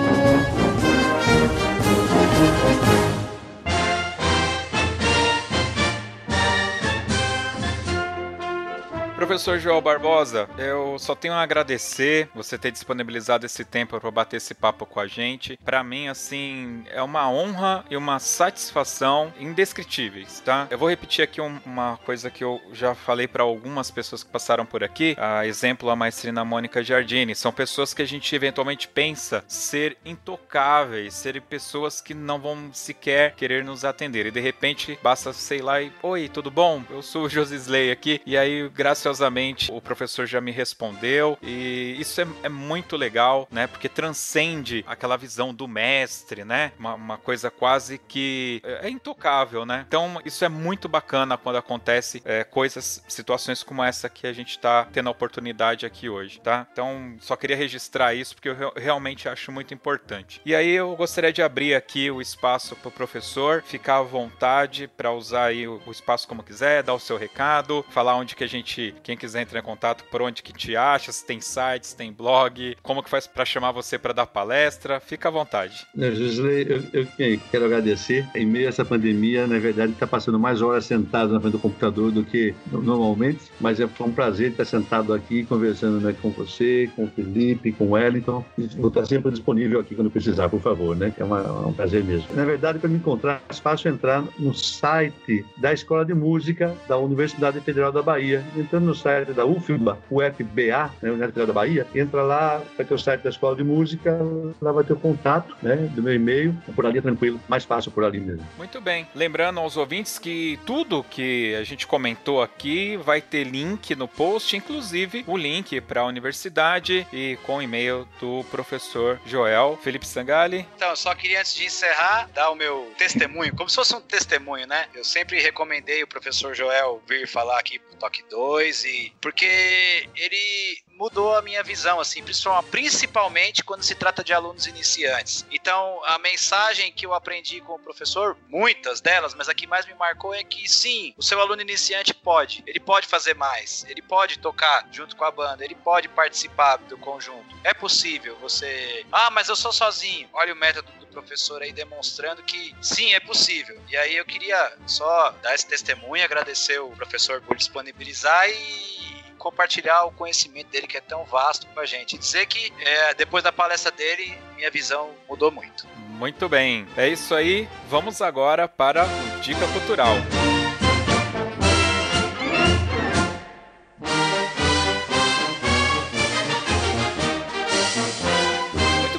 Professor 9.19 9.59
João 9.59 9.83
Barbosa, 9.83 10.49
eu 10.57 10.97
só 10.97 11.13
tenho 11.13 11.35
a 11.35 11.43
agradecer 11.43 12.29
você 12.33 12.57
ter 12.57 12.71
disponibilizado 12.71 13.45
esse 13.45 13.65
tempo 13.65 13.99
para 13.99 14.11
bater 14.13 14.37
esse 14.37 14.55
papo 14.55 14.87
com 14.87 15.01
a 15.01 15.09
gente. 15.09 15.59
Para 15.65 15.83
mim, 15.83 16.07
assim, 16.07 16.85
é 16.89 17.03
uma 17.03 17.29
honra 17.29 17.85
e 17.91 17.97
uma 17.97 18.21
satisfação 18.21 19.33
indescritíveis, 19.41 20.39
tá? 20.39 20.69
Eu 20.71 20.79
vou 20.79 20.89
repetir 20.89 21.25
aqui 21.25 21.41
um, 21.41 21.59
uma 21.67 21.99
coisa 22.07 22.31
que 22.31 22.45
eu 22.45 22.61
já 22.73 22.95
falei 22.95 23.27
para 23.27 23.43
algumas 23.43 23.91
pessoas 23.91 24.23
que 24.23 24.31
passaram 24.31 24.65
por 24.65 24.85
aqui. 24.85 25.17
A 25.19 25.45
exemplo, 25.45 25.91
a 25.91 25.97
maestrina 25.97 26.45
Mônica 26.45 26.81
Giardini. 26.81 27.35
São 27.35 27.51
pessoas 27.51 27.93
que 27.93 28.03
a 28.03 28.07
gente 28.07 28.33
eventualmente 28.37 28.87
pensa 28.87 29.43
ser 29.49 29.99
intocáveis, 30.05 31.13
serem 31.13 31.43
pessoas 31.43 32.01
que 32.01 32.15
não 32.15 32.39
vão 32.39 32.71
sequer 32.73 33.35
querer 33.35 33.65
nos 33.65 33.85
atender. 33.85 34.27
E 34.27 34.31
de 34.31 34.41
repente, 34.41 34.97
basta, 35.03 35.33
sei 35.33 35.61
lá, 35.61 35.83
e, 35.83 35.93
oi, 36.05 36.29
tudo 36.29 36.53
bom? 36.53 36.85
Eu 36.89 37.03
sou 37.03 37.25
o 37.25 37.29
Josisley 37.29 37.91
aqui. 37.91 38.23
E 38.25 38.39
aí, 38.39 38.69
graças 38.69 39.08
graciosamente 39.09 39.73
o 39.73 39.81
professor 39.81 40.27
já 40.27 40.41
me 40.41 40.51
respondeu 40.51 41.39
e 41.43 41.97
isso 41.99 42.21
é, 42.21 42.27
é 42.43 42.49
muito 42.49 42.97
legal, 42.97 43.49
né? 43.51 43.67
Porque 43.67 43.89
transcende 43.89 44.85
aquela 44.87 45.17
visão 45.17 45.55
do 45.55 45.67
mestre, 45.67 46.45
né? 46.45 46.73
Uma, 46.79 46.95
uma, 46.95 47.19
coisa 47.19 47.51
quase 47.51 47.99
que 47.99 48.61
é, 48.65 48.87
é 48.87 48.91
intocável, 48.91 49.65
né? 49.65 49.85
Então 49.89 50.21
isso 50.25 50.45
é 50.45 50.49
muito 50.49 50.89
bacana 50.89 51.37
quando 51.37 51.57
acontece 51.57 52.23
é, 52.25 52.45
coisas, 52.45 53.03
situações 53.09 53.63
como 53.63 53.83
essa 53.83 54.09
que 54.09 54.27
a 54.27 54.33
gente 54.33 54.51
está 54.51 54.85
tendo 54.93 55.09
a 55.09 55.13
oportunidade 55.13 55.87
aqui 55.87 56.09
hoje, 56.09 56.41
tá? 56.41 56.67
Então 56.73 57.17
só 57.21 57.35
queria 57.37 57.57
registrar 57.57 58.15
isso 58.15 58.35
porque 58.35 58.51
eu 58.51 58.73
realmente 58.77 59.29
acho 59.29 59.51
muito 59.51 59.73
importante. 59.73 60.41
E 60.45 60.55
aí 60.55 60.71
eu 60.71 60.95
gostaria 60.97 61.33
de 61.33 61.43
abrir 61.43 61.75
aqui 61.75 62.11
o 62.11 62.21
espaço 62.21 62.77
para 62.77 62.89
o 62.89 62.93
professor 62.93 63.63
ficar 63.63 63.99
à 63.99 64.03
vontade 64.03 64.89
para 64.89 65.13
usar 65.13 65.47
aí 65.47 65.67
o 65.67 65.81
espaço 65.91 66.29
como 66.29 66.43
quiser, 66.43 66.83
dar 66.83 66.95
o 66.95 67.01
seu 67.01 67.17
recado, 67.17 67.85
falar 67.91 68.15
onde 68.17 68.37
que 68.37 68.45
a 68.45 68.49
gente 68.49 68.95
Quem 69.03 69.17
quiser 69.17 69.43
entrar 69.43 69.61
em 69.61 69.63
contato, 69.63 70.05
por 70.11 70.23
onde 70.23 70.43
que 70.43 70.53
te 70.53 70.77
acha, 70.77 71.13
se 71.13 71.25
tem 71.25 71.41
sites, 71.41 71.93
tem 71.93 72.13
blog, 72.13 72.77
como 72.83 73.03
que 73.03 73.11
faz 73.11 73.27
para 73.27 73.45
chamar 73.45 73.73
você 73.73 73.99
para 73.99 74.13
dar 74.13 74.27
palestra, 74.27 75.01
fica 75.01 75.29
à 75.29 75.33
vontade. 75.33 75.87
Josley, 75.97 76.67
eu, 76.93 77.07
eu, 77.19 77.41
quero 77.51 77.65
agradecer. 77.65 78.27
Em 78.35 78.47
meio 78.47 78.67
a 78.67 78.69
essa 78.69 78.85
pandemia, 78.85 79.47
na 79.47 79.59
verdade, 79.59 79.93
está 79.93 80.07
passando 80.07 80.39
mais 80.39 80.63
horas 80.63 80.85
sentado 80.85 81.33
na 81.33 81.41
frente 81.41 81.53
do 81.53 81.59
computador 81.59 82.11
do 82.11 82.25
que 82.25 82.55
normalmente, 82.71 83.41
mas 83.61 83.81
é 83.81 83.89
um 84.01 84.13
prazer 84.13 84.51
estar 84.53 84.65
sentado 84.65 85.13
aqui 85.13 85.45
conversando 85.45 86.01
né, 86.01 86.15
com 86.21 86.31
você, 86.31 86.91
com 86.95 87.05
o 87.05 87.09
Felipe, 87.09 87.73
com 87.73 87.85
o 87.85 87.91
Wellington. 87.91 88.45
Vou 88.77 88.89
estar 88.89 89.07
sempre 89.07 89.31
disponível 89.31 89.81
aqui 89.81 89.95
quando 89.95 90.11
precisar, 90.11 90.49
por 90.49 90.61
favor, 90.61 90.97
né? 90.97 91.13
É, 91.19 91.25
uma, 91.25 91.67
um 91.67 91.73
prazer 91.73 92.05
mesmo. 92.05 92.29
Na 92.35 92.45
verdade, 92.45 92.79
para 92.79 92.89
me 92.89 92.97
encontrar, 92.97 93.43
é 93.49 93.55
fácil 93.55 93.91
entrar 93.91 94.25
no 94.39 94.55
site 94.55 95.45
da 95.57 95.73
Escola 95.73 96.05
de 96.05 96.15
Música 96.15 96.75
da 96.89 96.97
Universidade 96.97 97.61
Federal 97.61 97.93
da 97.93 98.03
Bahia. 98.03 98.45
Entrando 98.57 98.88
no 98.89 98.95
site 98.95 99.33
da 99.33 99.45
UFBA, 99.45 99.99
UFBA, 100.11 100.95
né, 101.01 101.11
Universidade 101.11 101.33
Federal 101.33 101.47
da 101.47 101.53
Bahia, 101.53 101.87
entra 101.95 102.23
lá, 102.23 102.63
vai 102.77 102.87
ter 102.87 102.95
o 102.95 102.99
site 102.99 103.23
da 103.23 103.31
Escola 103.31 103.55
de 103.55 103.63
Música, 103.63 104.19
lá 104.61 104.73
vai 104.73 104.85
ter 104.85 104.95
o 104.95 104.97
contato, 104.97 105.55
né, 105.63 105.77
do 105.95 106.03
meu 106.03 106.15
e-mail. 106.15 106.57
Por 106.75 106.87
ali 106.87 106.99
é 106.99 107.03
tranquilo, 107.03 107.41
mais 107.49 107.65
fácil 107.65 107.91
por 107.91 108.05
ali 108.05 108.21
mesmo. 108.21 108.47
Muito 108.57 108.81
bem. 108.81 109.07
Lembrando 109.15 109.61
aos 109.61 109.77
ouvintes 109.77 110.19
que 110.19 110.59
tudo 110.65 111.05
que 111.05 111.55
a 111.55 111.65
gente 111.65 111.87
comentou 111.87 112.43
aqui 112.43 112.97
vai 112.97 113.21
ter 113.21 113.45
link 113.45 113.95
no 113.95 114.09
post, 114.09 114.57
inclusive 114.57 115.25
o 115.27 115.37
link 115.37 115.81
para 115.83 116.01
a 116.01 116.07
universidade 116.07 117.07
e 117.13 117.39
com 117.45 117.57
o 117.57 117.63
e-mail 117.63 118.09
do 118.21 118.45
professor 118.51 119.21
Joel 119.27 119.79
Felipe 119.83 120.07
Sangali. 120.07 120.67
Então, 120.77 120.91
eu 120.91 120.97
só 120.97 121.15
queria 121.15 121.41
antes 121.41 121.55
de 121.55 121.67
encerrar 121.67 122.29
dar 122.35 122.51
o 122.51 122.55
meu 122.55 122.91
testemunho, 122.97 123.55
como 123.55 123.69
se 123.69 123.77
fosse 123.77 123.95
um 123.95 124.01
testemunho, 124.01 124.67
né? 124.67 124.87
Eu 124.95 125.05
sempre 125.05 125.41
recomendei 125.41 126.03
o 126.03 126.07
professor 126.07 126.55
Joel 126.55 127.03
vir 127.07 127.27
falar 127.27 127.59
aqui 127.59 127.79
pro 127.79 127.97
Toque 127.97 128.25
2 128.31 128.78
e 128.85 129.13
porque 129.21 130.09
ele 130.17 130.83
mudou 130.99 131.37
a 131.37 131.43
minha 131.43 131.63
visão, 131.63 132.01
assim, 132.01 132.23
principalmente 132.71 133.63
quando 133.63 133.85
se 133.85 133.95
trata 133.95 134.25
de 134.25 134.33
alunos 134.33 134.67
iniciantes. 134.67 135.47
Então, 135.51 136.03
a 136.05 136.19
mensagem 136.19 136.93
que 136.93 137.07
eu 137.07 137.15
aprendi 137.15 137.61
com 137.61 137.75
o 137.75 137.79
professor, 137.79 138.37
muitas 138.49 139.01
delas, 139.01 139.33
mas 139.33 139.49
a 139.49 139.55
que 139.55 139.67
mais 139.67 139.87
me 139.87 139.95
marcou 139.95 140.35
é 140.35 140.43
que 140.43 140.69
sim, 140.69 141.15
o 141.17 141.23
seu 141.23 141.41
aluno 141.41 141.63
iniciante 141.63 142.13
pode, 142.13 142.65
ele 142.67 142.81
pode 142.81 143.07
fazer 143.07 143.35
mais, 143.35 143.85
ele 143.89 144.03
pode 144.03 144.41
tocar 144.41 144.89
junto 144.91 145.15
com 145.15 145.25
a 145.25 145.31
banda, 145.31 145.65
ele 145.65 145.77
pode 145.77 146.09
participar 146.09 146.77
do 146.79 146.99
conjunto. 146.99 147.57
É 147.63 147.73
possível 147.73 148.37
você. 148.41 149.07
Ah, 149.13 149.31
mas 149.31 149.49
eu 149.49 149.55
sou 149.55 149.73
sozinho. 149.73 150.29
Olha 150.33 150.53
o 150.53 150.57
método 150.57 150.91
do 150.98 150.98
professor 151.09 151.63
aí 151.63 151.73
demonstrando 151.73 152.43
que 152.43 152.75
sim, 152.81 153.13
é 153.15 153.21
possível. 153.21 153.81
E 153.89 153.97
aí 153.97 154.17
eu 154.17 154.25
queria 154.25 154.73
só 154.87 155.31
dar 155.43 155.55
esse 155.55 155.67
testemunho, 155.67 156.25
agradecer 156.25 156.79
o 156.79 156.91
professor 156.91 157.41
por 157.41 157.57
disponibilizar 157.57 158.49
e 158.49 159.09
compartilhar 159.39 160.05
o 160.05 160.11
conhecimento 160.11 160.69
dele 160.69 160.87
que 160.87 160.97
é 160.97 161.01
tão 161.01 161.25
vasto 161.25 161.67
com 161.69 161.81
a 161.81 161.87
gente. 161.87 162.19
Dizer 162.19 162.47
que 162.47 162.73
é, 162.81 163.15
depois 163.15 163.43
da 163.43 163.53
palestra 163.53 163.91
dele, 163.91 164.37
minha 164.57 164.71
visão 164.71 165.15
mudou 165.29 165.51
muito. 165.51 165.87
Muito 166.09 166.49
bem. 166.49 166.87
É 166.97 167.09
isso 167.09 167.35
aí. 167.35 167.69
Vamos 167.89 168.21
agora 168.21 168.67
para 168.69 169.05
o 169.05 169.41
Dica 169.41 169.67
Cultural. 169.69 170.17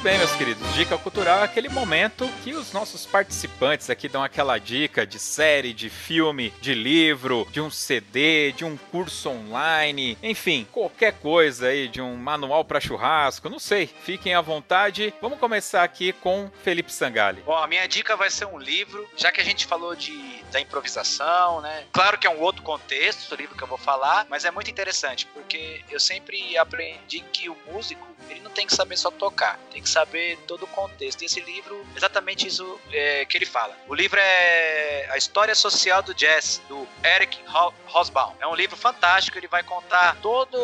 bem, 0.02 0.18
meus 0.18 0.32
queridos. 0.32 0.59
Dica 0.80 0.96
cultural 0.96 1.40
é 1.40 1.42
aquele 1.42 1.68
momento 1.68 2.26
que 2.42 2.54
os 2.54 2.72
nossos 2.72 3.04
participantes 3.04 3.90
aqui 3.90 4.08
dão 4.08 4.24
aquela 4.24 4.56
dica 4.56 5.06
de 5.06 5.18
série, 5.18 5.74
de 5.74 5.90
filme, 5.90 6.54
de 6.58 6.72
livro, 6.72 7.46
de 7.50 7.60
um 7.60 7.70
CD, 7.70 8.50
de 8.52 8.64
um 8.64 8.78
curso 8.78 9.28
online, 9.28 10.16
enfim, 10.22 10.66
qualquer 10.72 11.12
coisa 11.12 11.66
aí, 11.66 11.86
de 11.86 12.00
um 12.00 12.16
manual 12.16 12.64
para 12.64 12.80
churrasco, 12.80 13.50
não 13.50 13.58
sei. 13.58 13.88
Fiquem 13.88 14.32
à 14.32 14.40
vontade. 14.40 15.12
Vamos 15.20 15.38
começar 15.38 15.82
aqui 15.82 16.14
com 16.14 16.50
Felipe 16.64 16.90
Sangali. 16.90 17.42
Bom, 17.42 17.58
a 17.58 17.66
minha 17.66 17.86
dica 17.86 18.16
vai 18.16 18.30
ser 18.30 18.46
um 18.46 18.58
livro, 18.58 19.06
já 19.18 19.30
que 19.30 19.42
a 19.42 19.44
gente 19.44 19.66
falou 19.66 19.94
de 19.94 20.40
da 20.50 20.60
improvisação, 20.60 21.60
né? 21.60 21.86
Claro 21.92 22.18
que 22.18 22.26
é 22.26 22.30
um 22.30 22.40
outro 22.40 22.62
contexto, 22.62 23.32
o 23.32 23.36
livro 23.36 23.56
que 23.56 23.62
eu 23.62 23.68
vou 23.68 23.78
falar, 23.78 24.26
mas 24.28 24.44
é 24.44 24.50
muito 24.50 24.70
interessante, 24.70 25.26
porque 25.26 25.82
eu 25.88 26.00
sempre 26.00 26.56
aprendi 26.58 27.20
que 27.32 27.48
o 27.48 27.56
músico, 27.70 28.06
ele 28.28 28.40
não 28.40 28.50
tem 28.50 28.66
que 28.66 28.74
saber 28.74 28.96
só 28.96 29.10
tocar, 29.10 29.58
tem 29.70 29.82
que 29.82 29.88
saber 29.88 30.38
todo 30.46 30.64
o 30.64 30.66
contexto. 30.70 31.22
E 31.22 31.26
esse 31.26 31.40
livro, 31.40 31.84
exatamente 31.96 32.46
isso 32.46 32.80
é, 32.92 33.24
que 33.24 33.36
ele 33.36 33.46
fala. 33.46 33.76
O 33.88 33.94
livro 33.94 34.18
é 34.20 35.08
A 35.10 35.16
História 35.16 35.54
Social 35.54 36.02
do 36.02 36.14
Jazz, 36.14 36.62
do 36.68 36.86
Eric 37.04 37.38
Hobsbawm. 37.86 38.34
É 38.40 38.46
um 38.46 38.54
livro 38.54 38.76
fantástico, 38.76 39.38
ele 39.38 39.48
vai 39.48 39.62
contar 39.62 40.16
todo 40.22 40.56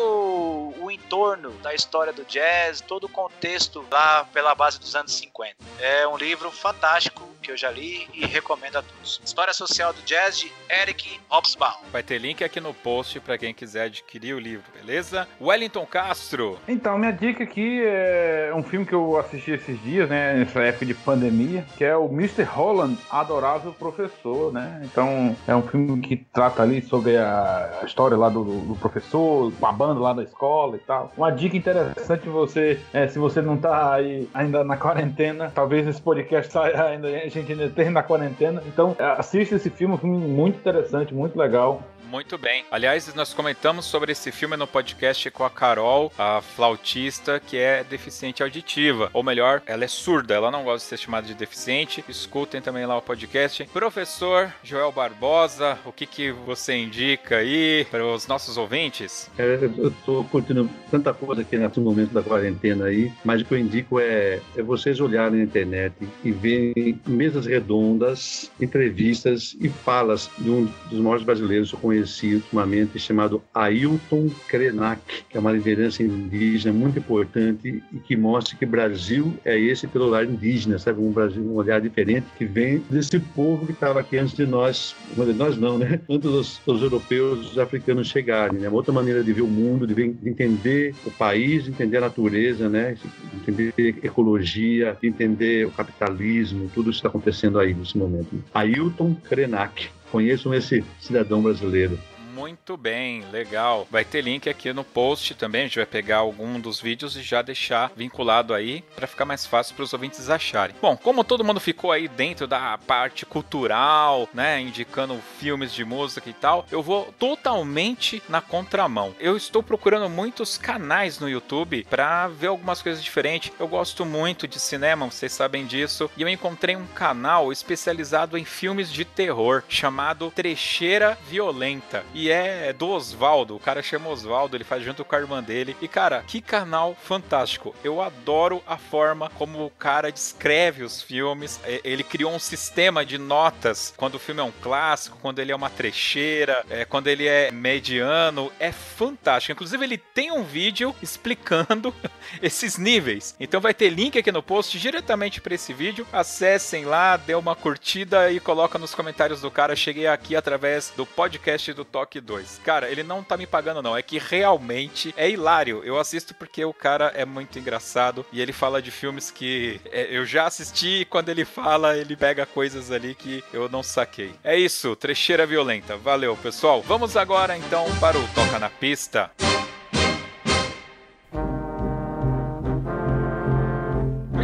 o 0.79 0.89
entorno 0.91 1.51
da 1.59 1.73
história 1.73 2.13
do 2.13 2.23
jazz, 2.25 2.81
todo 2.81 3.05
o 3.05 3.09
contexto 3.09 3.85
lá 3.91 4.25
pela 4.33 4.55
base 4.55 4.79
dos 4.79 4.95
anos 4.95 5.13
50. 5.15 5.55
É 5.79 6.07
um 6.07 6.17
livro 6.17 6.51
fantástico 6.51 7.27
que 7.47 7.51
eu 7.51 7.57
já 7.57 7.71
li 7.71 8.07
e 8.13 8.25
recomendo 8.25 8.77
a 8.77 8.81
todos. 8.81 9.21
História 9.23 9.53
Social 9.53 9.93
do 9.93 10.01
Jazz 10.01 10.37
de 10.37 10.51
Eric 10.69 11.19
Hobsbawm. 11.29 11.77
Vai 11.91 12.03
ter 12.03 12.17
link 12.17 12.43
aqui 12.43 12.59
no 12.59 12.73
post 12.73 13.21
para 13.21 13.37
quem 13.37 13.53
quiser 13.53 13.85
adquirir 13.85 14.33
o 14.33 14.39
livro, 14.39 14.65
beleza? 14.73 15.25
Wellington 15.39 15.85
Castro. 15.85 16.59
Então, 16.67 16.97
minha 16.97 17.13
dica 17.13 17.45
aqui 17.45 17.81
é 17.85 18.51
um 18.53 18.61
filme 18.61 18.85
que 18.85 18.93
eu 18.93 19.17
assisti 19.17 19.51
esses 19.51 19.81
dias, 19.81 19.96
né, 20.05 20.35
nessa 20.35 20.61
época 20.61 20.85
de 20.85 20.93
pandemia, 20.93 21.65
que 21.77 21.83
é 21.83 21.95
o 21.95 22.05
Mr. 22.05 22.43
Holland, 22.43 22.97
Adorável 23.09 23.73
Professor, 23.73 24.53
né? 24.53 24.81
Então, 24.83 25.35
é 25.47 25.55
um 25.55 25.61
filme 25.61 25.99
que 26.01 26.17
trata 26.17 26.61
ali 26.61 26.81
sobre 26.81 27.17
a, 27.17 27.81
história 27.85 28.17
lá 28.17 28.29
do, 28.29 28.43
do 28.43 28.75
professor, 28.75 29.51
banda 29.77 29.99
lá 29.99 30.13
da 30.13 30.23
escola 30.23 30.75
e 30.75 30.79
tal. 30.79 31.11
Uma 31.15 31.31
dica 31.31 31.55
interessante 31.55 32.27
você, 32.27 32.79
é, 32.93 33.07
se 33.07 33.19
você 33.19 33.41
não 33.41 33.57
tá 33.57 33.93
aí 33.93 34.27
ainda 34.33 34.63
na 34.63 34.75
quarentena, 34.75 35.51
talvez 35.53 35.87
esse 35.87 36.01
podcast 36.01 36.51
saia 36.51 36.83
ainda, 36.83 37.07
a 37.07 37.29
gente 37.29 37.51
ainda 37.51 37.65
esteja 37.65 37.91
na 37.91 38.03
quarentena. 38.03 38.61
Então, 38.65 38.95
assista 38.99 39.55
esse 39.55 39.69
filme, 39.69 39.95
um 39.95 39.97
filme 39.97 40.17
muito 40.17 40.57
interessante, 40.57 41.13
muito 41.13 41.37
legal. 41.37 41.81
Muito 42.09 42.37
bem. 42.37 42.63
Aliás, 42.71 43.13
nós 43.15 43.33
comentamos 43.33 43.85
sobre 43.85 44.13
esse 44.13 44.31
filme 44.31 44.55
no 44.55 44.65
podcast 44.65 45.29
com 45.29 45.43
a 45.43 45.49
Carol, 45.49 46.11
a 46.17 46.41
flautista 46.41 47.37
que 47.39 47.57
é 47.57 47.83
deficiente 47.83 48.41
auditiva. 48.41 49.09
Ou 49.11 49.21
melhor, 49.21 49.61
ela 49.65 49.76
é 49.85 49.87
surda, 49.87 50.33
ela 50.33 50.49
não 50.49 50.63
gosta 50.63 50.85
de 50.85 50.89
ser 50.89 50.97
chamada 50.97 51.27
de 51.27 51.33
deficiente. 51.33 52.03
Escutem 52.09 52.61
também 52.61 52.85
lá 52.85 52.97
o 52.97 53.01
podcast. 53.01 53.65
Professor 53.71 54.51
Joel 54.63 54.91
Barbosa, 54.91 55.77
o 55.85 55.91
que, 55.91 56.05
que 56.05 56.31
você 56.31 56.75
indica 56.75 57.37
aí 57.37 57.85
para 57.91 58.05
os 58.05 58.27
nossos 58.27 58.57
ouvintes? 58.57 59.29
É, 59.37 59.59
eu 59.77 59.89
estou 59.89 60.23
curtindo 60.25 60.69
tanta 60.89 61.13
coisa 61.13 61.41
aqui 61.41 61.57
nesse 61.57 61.79
momento 61.79 62.13
da 62.13 62.23
quarentena 62.23 62.85
aí, 62.85 63.11
mas 63.23 63.41
o 63.41 63.45
que 63.45 63.53
eu 63.53 63.57
indico 63.57 63.99
é, 63.99 64.39
é 64.55 64.61
vocês 64.61 64.99
olharem 64.99 65.39
na 65.39 65.43
internet 65.43 65.93
e 66.23 66.31
verem 66.31 66.99
mesas 67.05 67.45
redondas, 67.45 68.51
entrevistas 68.59 69.55
e 69.59 69.69
falas 69.69 70.29
de 70.37 70.49
um 70.49 70.69
dos 70.89 70.99
maiores 70.99 71.23
brasileiros, 71.23 71.71
eu 71.71 71.79
conheço 71.79 72.07
conheci 72.07 72.35
ultimamente, 72.35 72.99
chamado 72.99 73.41
Ailton 73.53 74.29
Krenak, 74.47 75.01
que 75.29 75.37
é 75.37 75.39
uma 75.39 75.51
liderança 75.51 76.01
indígena 76.01 76.73
muito 76.73 76.99
importante 76.99 77.83
e 77.91 77.99
que 77.99 78.15
mostra 78.15 78.55
que 78.55 78.65
Brasil 78.65 79.33
é 79.43 79.57
esse 79.69 79.87
pelo 79.87 80.09
lado 80.09 80.31
indígena, 80.31 80.77
sabe? 80.79 81.01
Um 81.01 81.11
Brasil, 81.11 81.41
um 81.41 81.55
olhar 81.55 81.81
diferente 81.81 82.25
que 82.37 82.45
vem 82.45 82.81
desse 82.89 83.19
povo 83.19 83.65
que 83.65 83.71
estava 83.71 83.99
aqui 83.99 84.17
antes 84.17 84.35
de 84.35 84.45
nós, 84.45 84.95
nós 85.15 85.57
não, 85.57 85.77
né? 85.77 85.99
Antes 86.09 86.31
dos, 86.31 86.61
dos 86.65 86.81
europeus, 86.81 87.51
os 87.51 87.59
africanos 87.59 88.07
chegarem, 88.07 88.59
né? 88.59 88.67
Uma 88.67 88.77
outra 88.77 88.93
maneira 88.93 89.23
de 89.23 89.33
ver 89.33 89.41
o 89.41 89.47
mundo, 89.47 89.85
de, 89.85 89.93
ver, 89.93 90.13
de 90.13 90.29
entender 90.29 90.95
o 91.05 91.11
país, 91.11 91.65
de 91.65 91.71
entender 91.71 91.97
a 91.97 92.01
natureza, 92.01 92.69
né? 92.69 92.95
De 92.95 93.37
entender 93.37 93.99
ecologia, 94.03 94.97
de 95.01 95.07
entender 95.07 95.65
o 95.65 95.71
capitalismo, 95.71 96.69
tudo 96.73 96.89
isso 96.89 96.99
está 96.99 97.09
acontecendo 97.09 97.59
aí 97.59 97.73
nesse 97.73 97.97
momento. 97.97 98.43
Ailton 98.53 99.15
Krenak. 99.15 99.89
Conheçam 100.11 100.53
esse 100.53 100.83
cidadão 100.99 101.41
brasileiro. 101.41 101.99
Muito 102.37 102.77
bem, 102.77 103.23
legal. 103.31 103.87
Vai 103.89 104.05
ter 104.05 104.21
link 104.21 104.47
aqui 104.47 104.71
no 104.71 104.83
post 104.83 105.33
também. 105.33 105.61
A 105.61 105.65
gente 105.65 105.77
vai 105.77 105.87
pegar 105.87 106.17
algum 106.17 106.59
dos 106.59 106.79
vídeos 106.79 107.17
e 107.17 107.23
já 107.23 107.41
deixar 107.41 107.91
vinculado 107.95 108.53
aí 108.53 108.83
para 108.95 109.07
ficar 109.07 109.25
mais 109.25 109.43
fácil 109.43 109.73
para 109.73 109.83
os 109.83 109.91
ouvintes 109.91 110.29
acharem. 110.29 110.75
Bom, 110.79 110.95
como 110.95 111.23
todo 111.23 111.43
mundo 111.43 111.59
ficou 111.59 111.91
aí 111.91 112.07
dentro 112.07 112.45
da 112.45 112.77
parte 112.77 113.25
cultural, 113.25 114.29
né, 114.35 114.61
indicando 114.61 115.19
filmes 115.39 115.73
de 115.73 115.83
música 115.83 116.29
e 116.29 116.33
tal, 116.33 116.63
eu 116.69 116.83
vou 116.83 117.11
totalmente 117.17 118.21
na 118.29 118.39
contramão. 118.39 119.15
Eu 119.19 119.35
estou 119.35 119.63
procurando 119.63 120.07
muitos 120.07 120.59
canais 120.59 121.19
no 121.19 121.27
YouTube 121.27 121.87
para 121.89 122.27
ver 122.27 122.47
algumas 122.47 122.83
coisas 122.83 123.03
diferentes. 123.03 123.51
Eu 123.59 123.67
gosto 123.67 124.05
muito 124.05 124.47
de 124.47 124.59
cinema, 124.59 125.09
vocês 125.09 125.31
sabem 125.31 125.65
disso, 125.65 126.07
e 126.15 126.21
eu 126.21 126.29
encontrei 126.29 126.75
um 126.75 126.85
canal 126.85 127.51
especializado 127.51 128.37
em 128.37 128.45
filmes 128.45 128.93
de 128.93 129.03
terror 129.03 129.63
chamado 129.67 130.29
Trecheira 130.29 131.17
Violenta. 131.27 132.05
E 132.13 132.26
é 132.29 132.73
do 132.73 132.89
Oswaldo. 132.89 133.55
O 133.55 133.59
cara 133.59 133.81
chama 133.81 134.09
Oswaldo, 134.09 134.55
ele 134.55 134.63
faz 134.63 134.83
junto 134.83 135.03
com 135.03 135.15
a 135.15 135.19
irmã 135.19 135.41
dele. 135.41 135.75
E, 135.81 135.87
cara, 135.87 136.23
que 136.27 136.41
canal 136.41 136.95
fantástico. 136.95 137.75
Eu 137.83 138.01
adoro 138.01 138.61
a 138.67 138.77
forma 138.77 139.29
como 139.31 139.65
o 139.65 139.69
cara 139.69 140.11
descreve 140.11 140.83
os 140.83 141.01
filmes. 141.01 141.59
Ele 141.83 142.03
criou 142.03 142.33
um 142.33 142.39
sistema 142.39 143.05
de 143.05 143.17
notas 143.17 143.93
quando 143.97 144.15
o 144.15 144.19
filme 144.19 144.41
é 144.41 144.43
um 144.43 144.51
clássico, 144.51 145.17
quando 145.21 145.39
ele 145.39 145.51
é 145.51 145.55
uma 145.55 145.69
trecheira, 145.69 146.63
é, 146.69 146.85
quando 146.85 147.07
ele 147.07 147.27
é 147.27 147.51
mediano. 147.51 148.51
É 148.59 148.71
fantástico. 148.71 149.51
Inclusive, 149.51 149.83
ele 149.83 149.97
tem 149.97 150.31
um 150.31 150.43
vídeo 150.43 150.95
explicando 151.01 151.93
esses 152.41 152.77
níveis. 152.77 153.35
Então 153.39 153.61
vai 153.61 153.73
ter 153.73 153.89
link 153.89 154.17
aqui 154.17 154.31
no 154.31 154.43
post 154.43 154.77
diretamente 154.79 155.41
para 155.41 155.55
esse 155.55 155.73
vídeo. 155.73 156.07
Acessem 156.11 156.85
lá, 156.85 157.17
dê 157.17 157.35
uma 157.35 157.55
curtida 157.55 158.31
e 158.31 158.39
coloca 158.39 158.77
nos 158.77 158.93
comentários 158.93 159.41
do 159.41 159.51
cara. 159.51 159.75
Cheguei 159.75 160.07
aqui 160.07 160.35
através 160.35 160.93
do 160.95 161.05
podcast 161.05 161.73
do 161.73 161.85
Toque 161.85 162.16
2. 162.21 162.61
Cara, 162.63 162.89
ele 162.89 163.03
não 163.03 163.23
tá 163.23 163.37
me 163.37 163.47
pagando 163.47 163.81
não, 163.81 163.95
é 163.95 164.01
que 164.01 164.17
realmente 164.17 165.13
é 165.17 165.29
hilário. 165.29 165.81
Eu 165.83 165.99
assisto 165.99 166.33
porque 166.33 166.63
o 166.63 166.73
cara 166.73 167.11
é 167.15 167.25
muito 167.25 167.59
engraçado 167.59 168.25
e 168.31 168.41
ele 168.41 168.53
fala 168.53 168.81
de 168.81 168.91
filmes 168.91 169.31
que 169.31 169.79
é, 169.91 170.07
eu 170.15 170.25
já 170.25 170.45
assisti 170.45 171.01
e 171.01 171.05
quando 171.05 171.29
ele 171.29 171.45
fala, 171.45 171.97
ele 171.97 172.15
pega 172.15 172.45
coisas 172.45 172.91
ali 172.91 173.15
que 173.15 173.43
eu 173.53 173.69
não 173.69 173.83
saquei. 173.83 174.33
É 174.43 174.57
isso, 174.57 174.95
trecheira 174.95 175.45
violenta. 175.45 175.97
Valeu, 175.97 176.35
pessoal. 176.37 176.81
Vamos 176.81 177.15
agora 177.17 177.57
então 177.57 177.85
para 177.99 178.17
o 178.17 178.27
Toca 178.29 178.59
na 178.59 178.69
Pista. 178.69 179.31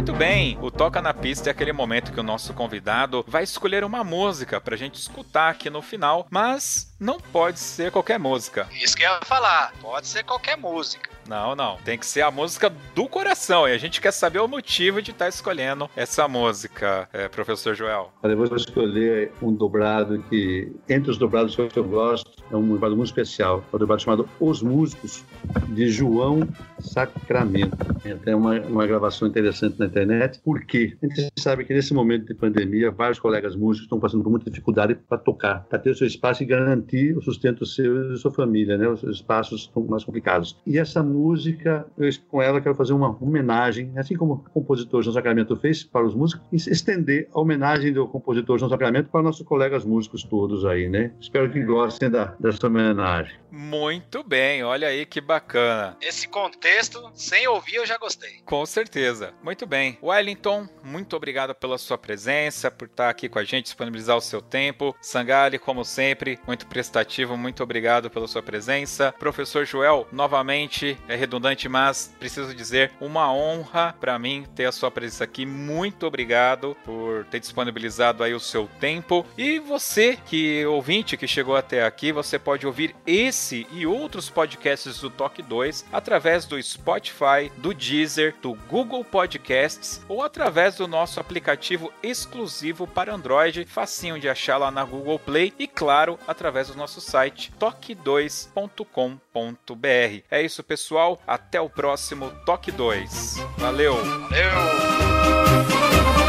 Muito 0.04 0.18
bem, 0.18 0.58
o 0.60 0.70
Toca 0.70 1.00
na 1.00 1.14
Pista 1.14 1.48
é 1.48 1.50
aquele 1.50 1.72
momento 1.72 2.12
que 2.12 2.20
o 2.20 2.22
nosso 2.22 2.52
convidado 2.52 3.24
vai 3.26 3.42
escolher 3.42 3.82
uma 3.84 4.04
música 4.04 4.60
pra 4.60 4.76
gente 4.76 4.96
escutar 4.96 5.48
aqui 5.48 5.70
no 5.70 5.80
final, 5.80 6.26
mas 6.28 6.94
não 7.00 7.18
pode 7.18 7.58
ser 7.58 7.90
qualquer 7.90 8.18
música. 8.18 8.68
Isso 8.70 8.94
que 8.94 9.02
eu 9.02 9.10
ia 9.10 9.20
falar, 9.22 9.72
pode 9.80 10.06
ser 10.06 10.22
qualquer 10.22 10.58
música. 10.58 11.08
Não, 11.28 11.54
não. 11.54 11.76
Tem 11.84 11.98
que 11.98 12.06
ser 12.06 12.22
a 12.22 12.30
música 12.30 12.72
do 12.94 13.08
coração. 13.08 13.68
E 13.68 13.72
a 13.72 13.78
gente 13.78 14.00
quer 14.00 14.12
saber 14.12 14.38
o 14.38 14.48
motivo 14.48 15.00
de 15.00 15.10
estar 15.10 15.26
tá 15.26 15.28
escolhendo 15.28 15.88
essa 15.96 16.28
música, 16.28 17.08
é, 17.12 17.28
professor 17.28 17.74
Joel. 17.74 18.12
Eu 18.22 18.36
vou 18.36 18.56
escolher 18.56 19.32
um 19.42 19.52
dobrado 19.52 20.22
que, 20.28 20.72
entre 20.88 21.10
os 21.10 21.18
dobrados 21.18 21.56
que 21.56 21.78
eu 21.78 21.84
gosto, 21.84 22.30
é 22.50 22.56
um 22.56 22.68
dobrado 22.68 22.96
muito 22.96 23.08
especial. 23.08 23.64
É 23.72 23.76
um 23.76 23.78
dobrado 23.78 24.02
chamado 24.02 24.28
Os 24.38 24.62
Músicos, 24.62 25.24
de 25.68 25.88
João 25.88 26.48
Sacramento. 26.78 27.76
Tem 28.24 28.34
uma, 28.34 28.60
uma 28.60 28.86
gravação 28.86 29.26
interessante 29.28 29.78
na 29.78 29.86
internet. 29.86 30.40
Por 30.40 30.64
quê? 30.64 30.96
A 31.02 31.06
gente 31.06 31.32
sabe 31.38 31.64
que 31.64 31.72
nesse 31.72 31.94
momento 31.94 32.26
de 32.26 32.34
pandemia, 32.34 32.90
vários 32.90 33.18
colegas 33.18 33.56
músicos 33.56 33.86
estão 33.86 33.98
passando 33.98 34.22
por 34.22 34.30
muita 34.30 34.50
dificuldade 34.50 34.94
para 34.94 35.18
tocar, 35.18 35.64
para 35.64 35.78
ter 35.78 35.90
o 35.90 35.94
seu 35.94 36.06
espaço 36.06 36.42
e 36.42 36.46
garantir 36.46 37.16
o 37.16 37.22
sustento 37.22 37.64
seu 37.64 38.06
e 38.06 38.08
da 38.10 38.16
sua 38.16 38.30
família, 38.30 38.76
né? 38.76 38.88
Os 38.88 39.02
espaços 39.02 39.62
estão 39.62 39.84
mais 39.84 40.04
complicados. 40.04 40.56
E 40.66 40.78
essa 40.78 41.02
música, 41.14 41.86
eu, 41.96 42.10
com 42.28 42.42
ela 42.42 42.60
quero 42.60 42.74
fazer 42.74 42.92
uma 42.92 43.16
homenagem, 43.22 43.92
assim 43.96 44.16
como 44.16 44.34
o 44.34 44.50
compositor 44.50 45.02
João 45.02 45.14
Sacramento 45.14 45.56
fez 45.56 45.84
para 45.84 46.04
os 46.04 46.14
músicos, 46.14 46.44
e 46.52 46.56
estender 46.70 47.28
a 47.32 47.40
homenagem 47.40 47.92
do 47.92 48.06
compositor 48.08 48.58
João 48.58 48.70
Sacramento 48.70 49.08
para 49.10 49.22
nossos 49.22 49.46
colegas 49.46 49.84
músicos 49.84 50.24
todos 50.24 50.64
aí, 50.64 50.88
né? 50.88 51.12
Espero 51.20 51.50
que 51.50 51.62
gostem 51.62 52.10
da, 52.10 52.34
dessa 52.38 52.66
homenagem. 52.66 53.36
Muito 53.50 54.24
bem, 54.24 54.64
olha 54.64 54.88
aí 54.88 55.06
que 55.06 55.20
bacana. 55.20 55.96
Esse 56.00 56.26
contexto, 56.26 57.10
sem 57.14 57.46
ouvir, 57.46 57.76
eu 57.76 57.86
já 57.86 57.96
gostei. 57.96 58.40
Com 58.44 58.66
certeza. 58.66 59.32
Muito 59.42 59.66
bem. 59.66 59.96
Wellington, 60.02 60.66
muito 60.82 61.16
obrigado 61.16 61.54
pela 61.54 61.78
sua 61.78 61.96
presença, 61.96 62.70
por 62.70 62.86
estar 62.86 63.08
aqui 63.08 63.28
com 63.28 63.38
a 63.38 63.44
gente, 63.44 63.66
disponibilizar 63.66 64.16
o 64.16 64.20
seu 64.20 64.42
tempo. 64.42 64.94
Sangali, 65.00 65.58
como 65.58 65.84
sempre, 65.84 66.38
muito 66.46 66.66
prestativo, 66.66 67.36
muito 67.36 67.62
obrigado 67.62 68.10
pela 68.10 68.26
sua 68.26 68.42
presença. 68.42 69.14
Professor 69.18 69.64
Joel, 69.64 70.08
novamente, 70.12 70.98
é 71.08 71.16
redundante, 71.16 71.68
mas 71.68 72.14
preciso 72.18 72.54
dizer, 72.54 72.92
uma 73.00 73.32
honra 73.32 73.94
para 74.00 74.18
mim 74.18 74.46
ter 74.54 74.66
a 74.66 74.72
sua 74.72 74.90
presença 74.90 75.24
aqui. 75.24 75.44
Muito 75.44 76.06
obrigado 76.06 76.76
por 76.84 77.24
ter 77.26 77.40
disponibilizado 77.40 78.22
aí 78.22 78.34
o 78.34 78.40
seu 78.40 78.68
tempo. 78.80 79.26
E 79.36 79.58
você 79.58 80.18
que 80.24 80.64
ouvinte 80.66 81.16
que 81.16 81.26
chegou 81.26 81.56
até 81.56 81.84
aqui, 81.84 82.12
você 82.12 82.38
pode 82.38 82.66
ouvir 82.66 82.94
esse 83.06 83.66
e 83.72 83.86
outros 83.86 84.30
podcasts 84.30 85.00
do 85.00 85.10
Toque 85.10 85.42
2 85.42 85.86
através 85.92 86.46
do 86.46 86.62
Spotify, 86.62 87.50
do 87.58 87.74
Deezer, 87.74 88.34
do 88.40 88.54
Google 88.68 89.04
Podcasts 89.04 90.02
ou 90.08 90.22
através 90.22 90.76
do 90.76 90.88
nosso 90.88 91.20
aplicativo 91.20 91.92
exclusivo 92.02 92.86
para 92.86 93.14
Android, 93.14 93.64
facinho 93.66 94.18
de 94.18 94.28
achar 94.28 94.56
lá 94.56 94.70
na 94.70 94.84
Google 94.84 95.18
Play 95.18 95.52
e 95.58 95.66
claro, 95.66 96.18
através 96.26 96.68
do 96.68 96.76
nosso 96.76 97.00
site 97.00 97.52
toque2.com.br. 97.58 100.24
É 100.30 100.42
isso, 100.42 100.62
pessoal 100.62 100.93
pessoal. 100.94 101.20
Até 101.26 101.60
o 101.60 101.68
próximo 101.68 102.30
Toque 102.46 102.70
2. 102.70 103.36
Valeu! 103.58 103.96
Valeu! 103.96 106.23